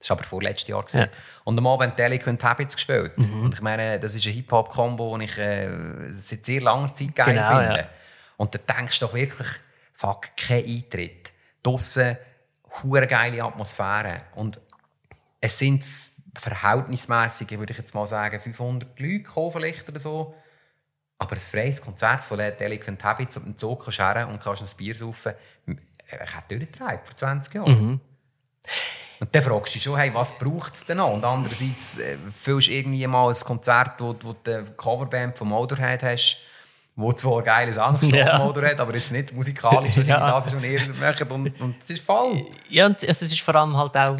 Das 0.00 0.10
war 0.10 0.16
aber 0.16 0.26
vorletztes 0.26 0.68
Jahr. 0.68 0.80
gewesen. 0.82 0.98
Ja. 1.02 1.08
Und 1.44 1.56
am 1.58 1.66
Abend 1.68 1.90
haben 1.90 1.96
Delinquent 1.96 2.42
Habits 2.42 2.74
gespielt. 2.74 3.16
Mhm. 3.16 3.42
Und 3.44 3.54
ich 3.54 3.62
meine, 3.62 4.00
das 4.00 4.14
ist 4.16 4.26
ein 4.26 4.32
Hip-Hop-Kombo, 4.32 5.16
das 5.16 5.30
ich 5.30 5.38
äh, 5.38 5.68
seit 6.08 6.46
sehr 6.46 6.60
langer 6.60 6.92
Zeit 6.96 7.14
geil 7.14 7.34
Genau, 7.34 7.48
finde. 7.60 7.76
ja. 7.78 7.88
Und 8.38 8.54
da 8.54 8.74
denkst 8.74 8.98
du 8.98 9.06
doch 9.06 9.14
wirklich, 9.14 9.48
fuck, 9.94 10.26
kein 10.36 10.64
Eintritt. 10.64 11.30
Draussen, 11.62 12.16
hure 12.82 13.06
geile 13.06 13.42
Atmosphäre. 13.44 14.18
Und 14.34 14.60
es 15.40 15.58
sind 15.58 15.84
verhältnismäßig, 16.40 17.50
würde 17.58 17.72
ich 17.72 17.78
jetzt 17.78 17.94
mal 17.94 18.06
sagen, 18.06 18.38
500 18.40 18.98
Leute 19.00 19.20
gekommen 19.20 19.52
vielleicht 19.52 19.88
oder 19.88 19.98
so. 20.00 20.34
Aber 21.18 21.32
ein 21.32 21.38
freies 21.40 21.82
Konzert 21.82 22.22
von 22.22 22.38
Delinquent 22.38 23.02
Habits 23.02 23.36
und 23.36 23.46
dem 23.46 23.58
Zug 23.58 23.84
kannst 23.84 23.98
du 23.98 24.26
und 24.28 24.40
kannst 24.40 24.62
ein 24.62 24.68
Bier 24.76 24.94
saufen. 24.94 25.32
Ich 25.66 25.76
hätte 26.12 26.56
durchgetragen 26.56 27.00
vor 27.04 27.16
20 27.16 27.54
Jahren. 27.54 27.70
Mhm. 27.86 28.00
Und 29.20 29.34
dann 29.34 29.42
fragst 29.42 29.74
du 29.74 29.78
dich 29.78 29.82
schon, 29.82 29.96
hey, 29.96 30.14
was 30.14 30.38
braucht 30.38 30.74
es 30.76 30.84
denn 30.84 30.98
noch? 30.98 31.12
Und 31.12 31.24
andererseits 31.24 31.98
äh, 31.98 32.16
fühlst 32.40 32.68
du 32.68 32.72
irgendwie 32.72 33.04
mal 33.08 33.28
ein 33.28 33.34
Konzert, 33.34 34.00
wo, 34.00 34.14
wo 34.22 34.32
du 34.44 34.54
eine 34.54 34.64
Coverband 34.76 35.36
von 35.36 35.48
Motorhead 35.48 36.04
hast, 36.04 36.38
wo 36.94 37.12
zwar 37.12 37.42
geile 37.42 37.72
Sachen 37.72 38.08
Ja. 38.14 38.38
Motorhead, 38.38 38.78
aber 38.78 38.94
jetzt 38.94 39.10
nicht 39.10 39.32
musikalisch, 39.32 39.96
Ja. 40.06 40.30
das 40.30 40.46
ist 40.46 40.52
schon 40.52 40.62
eher 40.62 40.80
machen 41.00 41.28
und, 41.32 41.60
und 41.60 41.82
es 41.82 41.90
ist 41.90 42.04
voll. 42.04 42.46
Ja, 42.68 42.86
und 42.86 43.02
es 43.02 43.22
ist 43.22 43.40
vor 43.40 43.56
allem 43.56 43.76
halt 43.76 43.96
auch 43.96 44.16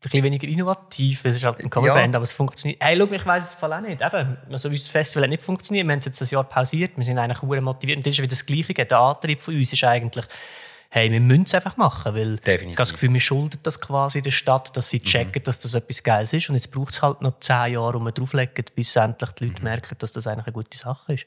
bisschen 0.00 0.22
weniger 0.24 0.46
innovativ. 0.46 1.24
Es 1.24 1.36
ist 1.36 1.44
halt 1.44 1.58
eine 1.60 1.68
Coverband, 1.70 2.14
Ja. 2.14 2.18
aber 2.18 2.22
es 2.24 2.32
funktioniert. 2.32 2.82
Hey, 2.82 2.96
schau, 2.98 3.10
ich 3.12 3.26
weiss 3.26 3.46
es 3.48 3.54
Fall 3.54 3.72
auch 3.72 3.80
nicht. 3.80 4.00
Eben, 4.02 4.36
also 4.50 4.68
unser 4.68 4.90
Festival 4.90 5.24
hat 5.24 5.30
nicht 5.30 5.42
funktioniert. 5.42 5.86
Wir 5.86 5.92
haben 5.92 5.98
es 6.00 6.06
jetzt 6.06 6.22
ein 6.22 6.28
Jahr 6.28 6.44
pausiert. 6.44 6.92
Wir 6.96 7.04
sind 7.04 7.18
eigentlich 7.18 7.38
sehr 7.38 7.60
motiviert. 7.62 7.96
Und 7.98 8.06
das 8.06 8.12
ist 8.14 8.18
wieder 8.18 8.28
das 8.28 8.44
Gleiche. 8.46 8.74
Der 8.74 8.98
Antrieb 8.98 9.40
von 9.42 9.54
uns 9.56 9.72
ist 9.72 9.82
eigentlich, 9.84 10.24
hey, 10.90 11.10
wir 11.10 11.20
müssen 11.20 11.42
es 11.44 11.54
einfach 11.54 11.76
machen. 11.76 12.14
Weil 12.14 12.36
Definitiv. 12.36 12.46
Mhm. 12.66 12.70
ich 12.70 12.76
habe 12.76 12.82
das 12.82 12.92
Gefühl, 12.92 13.12
wir 13.12 13.20
schulden 13.20 13.58
das 13.62 13.80
quasi 13.80 14.22
der 14.22 14.30
Stadt, 14.30 14.76
dass 14.76 14.90
sie 14.90 15.00
checken, 15.00 15.42
dass 15.42 15.58
das 15.58 15.74
etwas 15.74 16.02
Geiles 16.02 16.32
ist. 16.32 16.48
Und 16.50 16.54
jetzt 16.56 16.70
braucht 16.70 16.90
es 16.92 17.02
halt 17.02 17.22
noch 17.22 17.38
zehn 17.40 17.72
Jahre, 17.74 17.96
um 17.98 18.06
drauflegen, 18.12 18.64
bis 18.74 18.94
endlich 18.96 19.30
die 19.32 19.44
Mhm. 19.44 19.50
Leute 19.50 19.62
merken, 19.64 19.96
dass 19.98 20.12
das 20.12 20.26
eigentlich 20.26 20.46
eine 20.46 20.52
gute 20.52 20.76
Sache 20.76 21.14
ist. 21.14 21.26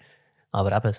Aber 0.51 0.75
eben, 0.75 0.95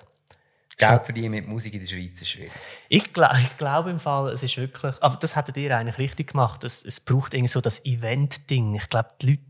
Geld 0.81 1.05
verdienen 1.05 1.31
mit 1.33 1.47
Musik 1.49 1.75
in 1.75 1.81
der 1.81 1.89
Schweiz 1.89 2.21
ist 2.21 2.29
schwierig. 2.31 2.51
ich, 2.89 3.13
glaub, 3.13 3.35
ich 3.39 3.57
glaube 3.59 3.91
im 3.91 4.01
Fall, 4.01 4.31
es 4.33 4.43
ist 4.43 4.57
wirklich. 4.57 4.95
Aber 5.01 5.17
das 5.17 5.37
hättet 5.37 5.57
ihr 5.57 5.77
eigentlich 5.77 5.99
richtig 5.99 6.33
gemacht. 6.33 6.65
Es, 6.65 6.85
es 6.85 6.99
braucht 7.01 7.35
irgendwie 7.35 7.49
so 7.49 7.61
das 7.61 7.85
Event-Ding. 7.85 8.75
Ich 8.75 8.89
glaube, 8.89 9.11
die 9.23 9.27
Leute 9.31 9.43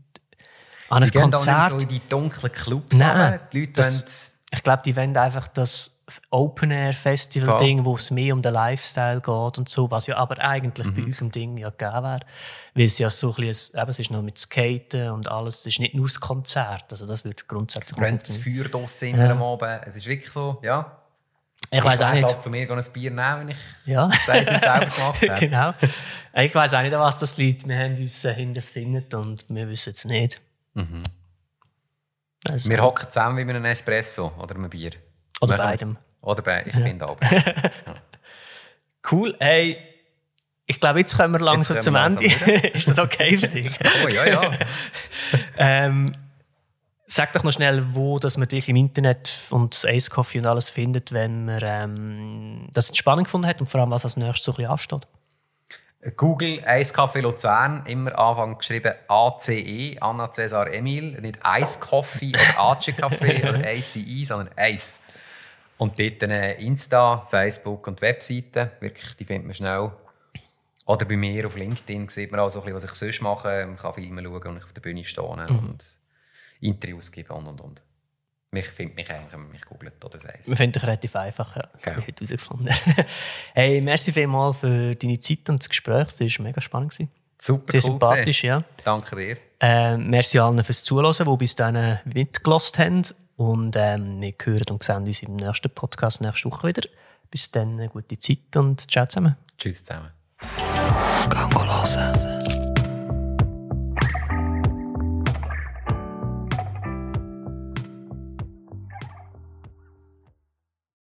an 0.89 1.01
ein 1.03 1.07
Sie 1.07 1.13
nicht 1.17 1.21
Konzert. 1.23 1.71
so 1.71 1.77
in 1.79 1.87
die 1.87 2.01
dunklen 2.09 2.51
Clubs 2.51 2.97
Nein. 2.97 3.39
Die 3.53 3.61
Leute 3.61 3.71
das- 3.73 4.01
wollen- 4.01 4.31
Ich 4.53 4.63
glaube, 4.63 4.81
die 4.85 4.95
wollen 4.97 5.15
einfach 5.15 5.47
das 5.47 6.03
Open-Air-Festival-Ding, 6.29 7.85
wo 7.85 7.95
es 7.95 8.11
mehr 8.11 8.33
um 8.33 8.41
den 8.41 8.53
Lifestyle 8.53 9.21
geht 9.21 9.57
und 9.57 9.69
so, 9.69 9.89
was 9.91 10.07
ja 10.07 10.17
aber 10.17 10.39
eigentlich 10.39 10.87
Mhm. 10.87 10.93
bei 10.95 11.09
euch 11.09 11.21
im 11.21 11.31
Ding 11.31 11.57
ja 11.57 11.69
gegeben 11.69 12.03
wäre. 12.03 12.19
Weil 12.73 12.83
es 12.85 12.97
ja 12.99 13.09
so 13.09 13.29
ein 13.29 13.35
bisschen, 13.47 13.79
eben, 13.79 13.89
es 13.89 13.99
ist 13.99 14.11
noch 14.11 14.21
mit 14.21 14.37
Skaten 14.37 15.09
und 15.11 15.29
alles, 15.29 15.59
es 15.59 15.65
ist 15.67 15.79
nicht 15.79 15.93
nur 15.95 16.05
das 16.07 16.19
Konzert. 16.19 16.85
Also 16.91 17.05
das 17.05 17.23
würde 17.23 17.43
grundsätzlich 17.47 17.95
Sie 17.95 18.01
brennt 18.01 18.27
das. 18.27 18.37
Feuer 18.37 18.65
draussen 18.65 19.09
immer 19.09 19.25
Ja. 19.25 19.31
am 19.31 19.43
Abend. 19.43 19.81
Es 19.85 19.95
ist 19.95 20.05
wirklich 20.05 20.31
so, 20.31 20.59
ja. 20.63 20.97
Ich 21.73 21.83
weiß 21.83 22.01
auch 22.01 22.11
nicht. 22.13 22.43
Zu 22.43 22.49
mir 22.49 22.69
ein 22.69 22.83
Bier 22.93 23.11
nehmen, 23.11 23.39
wenn 23.39 23.49
ich 23.49 23.57
Ja. 23.85 24.07
das 24.07 24.27
nicht 24.27 24.45
selber 24.47 24.79
gemacht 24.79 24.99
habe. 25.29 25.39
genau. 25.39 25.73
Ich 26.33 26.53
weiß 26.53 26.73
auch 26.73 26.81
nicht, 26.81 26.93
an 26.93 26.99
was 26.99 27.17
das 27.17 27.37
liegt. 27.37 27.67
Wir 27.67 27.77
haben 27.79 27.95
uns 27.95 28.25
äh, 28.25 28.33
hintersinnet 28.33 29.13
und 29.13 29.45
wir 29.49 29.67
wissen 29.69 29.93
es 29.93 30.05
nicht. 30.05 30.41
Also, 32.49 32.69
Wir 32.69 32.81
hocken 32.81 33.09
zusammen 33.09 33.37
wie 33.37 33.45
mit 33.45 33.55
einem 33.55 33.65
Espresso 33.65 34.31
oder 34.39 34.55
einem 34.55 34.69
Bier. 34.69 34.91
Oder 35.41 35.53
wir- 35.57 35.63
beidem. 35.63 35.97
Oder 36.21 36.41
beidem, 36.41 36.69
ich 36.69 36.75
finde 36.83 37.07
aber. 37.07 37.19
Cool. 39.11 39.35
Hey, 39.39 39.77
ich 40.67 40.79
glaube, 40.79 40.99
jetzt 40.99 41.17
kommen 41.17 41.33
wir 41.33 41.39
langsam 41.39 41.75
Jetzt 41.77 41.85
zum 41.85 41.95
wir 41.95 42.05
Ende. 42.05 42.23
langsam 42.27 42.49
ist 42.73 42.87
das 42.87 42.99
okay 42.99 43.35
für 43.37 43.47
dich? 43.47 43.77
Oh 44.05 44.07
ja, 44.07 44.25
ja. 44.27 44.51
ähm, 45.57 46.05
sag 47.11 47.33
doch 47.33 47.43
noch 47.43 47.51
schnell, 47.51 47.83
wo 47.93 48.19
dass 48.19 48.37
man 48.37 48.47
dich 48.47 48.69
im 48.69 48.75
Internet 48.75 49.47
und 49.49 49.85
Ace 49.85 50.09
Coffee 50.09 50.39
und 50.39 50.47
alles 50.47 50.69
findet, 50.69 51.11
wenn 51.11 51.45
man 51.45 51.59
ähm, 51.61 52.67
das 52.73 52.95
spannend 52.95 53.25
gefunden 53.25 53.47
hat 53.47 53.59
und 53.59 53.67
vor 53.67 53.81
allem, 53.81 53.91
was 53.91 54.05
als 54.05 54.17
nächstes 54.17 54.45
so 54.45 54.51
ein 54.53 54.55
bisschen 54.55 54.71
ansteht. 54.71 55.07
Google 56.15 56.63
Eiskaffee 56.65 57.19
Luzern, 57.19 57.85
immer 57.85 58.17
Anfang 58.17 58.57
geschrieben 58.57 58.93
ACE, 59.07 59.97
Anna 59.99 60.31
Cäsar 60.31 60.73
Emil, 60.73 61.21
nicht 61.21 61.37
Eiskaffee 61.43 62.29
oder 62.29 62.71
AC 62.71 62.97
Kaffee 62.97 63.43
oder 63.49 63.63
ACE, 63.63 64.25
sondern 64.25 64.49
Eis. 64.55 64.99
Und 65.77 65.99
dort 65.99 66.23
Insta, 66.59 67.27
Facebook 67.29 67.87
und 67.87 68.01
Webseite, 68.01 68.71
wirklich, 68.79 69.15
die 69.17 69.25
findet 69.25 69.45
man 69.45 69.53
schnell. 69.53 69.91
Oder 70.85 71.05
bei 71.05 71.17
mir 71.17 71.45
auf 71.45 71.55
LinkedIn 71.55 72.09
sieht 72.09 72.31
man 72.31 72.39
auch 72.39 72.49
so 72.49 72.59
ein 72.59 72.65
bisschen, 72.65 72.77
was 72.77 72.83
ich 72.83 72.91
sonst 72.91 73.21
mache. 73.21 73.65
Man 73.67 73.77
kann 73.77 73.93
Filme 73.93 74.23
schauen 74.23 74.47
und 74.47 74.57
ich 74.57 74.63
auf 74.63 74.73
der 74.73 74.81
Bühne 74.81 75.03
stehen 75.03 75.23
und 75.23 76.00
Interviews 76.61 77.11
geben 77.11 77.31
und 77.33 77.47
und 77.47 77.61
und. 77.61 77.81
Mich 78.53 78.67
findet 78.67 78.95
mich 78.97 79.09
eigentlich, 79.09 79.31
wenn 79.31 79.41
man 79.43 79.51
mich 79.51 79.61
googelt 79.61 80.03
oder 80.03 80.19
sagt. 80.19 80.47
Wir 80.47 80.57
finden 80.57 80.73
dich 80.73 80.83
relativ 80.83 81.15
einfach, 81.15 81.55
ja. 81.55 81.63
Das 81.73 81.85
habe 81.85 81.99
ich 82.01 82.07
Ja. 82.07 82.07
heute 82.07 82.25
herausgefunden. 82.25 82.69
hey, 83.53 83.81
merci 83.81 84.11
vielmals 84.11 84.57
für 84.57 84.95
deine 84.95 85.19
Zeit 85.19 85.49
und 85.49 85.59
das 85.61 85.69
Gespräch. 85.69 86.07
Das 86.07 86.19
war 86.19 86.43
mega 86.43 86.59
spannend. 86.59 86.91
gewesen. 86.91 87.09
Super 87.41 87.71
Sehr 87.71 87.79
cool 87.79 87.91
sympathisch, 87.91 88.43
ja. 88.43 88.57
gewesen. 88.59 88.75
Danke 88.83 89.15
dir. 89.15 89.37
Ähm, 89.61 90.09
merci 90.09 90.37
allen 90.39 90.61
fürs 90.63 90.83
Zuhören, 90.83 91.13
die 91.25 91.37
bis 91.37 91.55
dahin 91.55 91.99
mitgelost 92.13 92.77
haben. 92.77 93.03
Und 93.37 93.75
ähm, 93.77 94.19
wir 94.21 94.33
hören 94.43 94.65
und 94.69 94.83
sehen 94.83 95.05
uns 95.05 95.23
im 95.23 95.37
nächsten 95.37 95.69
Podcast 95.69 96.21
nächste 96.21 96.51
Woche 96.51 96.67
wieder. 96.67 96.87
Bis 97.31 97.49
dann, 97.49 97.79
eine 97.79 97.87
gute 97.89 98.19
Zeit 98.19 98.55
und 98.57 98.91
ciao 98.91 99.05
zusammen. 99.05 99.37
Tschüss 99.57 99.83
zusammen. 99.83 100.11
Gang. 101.29 102.50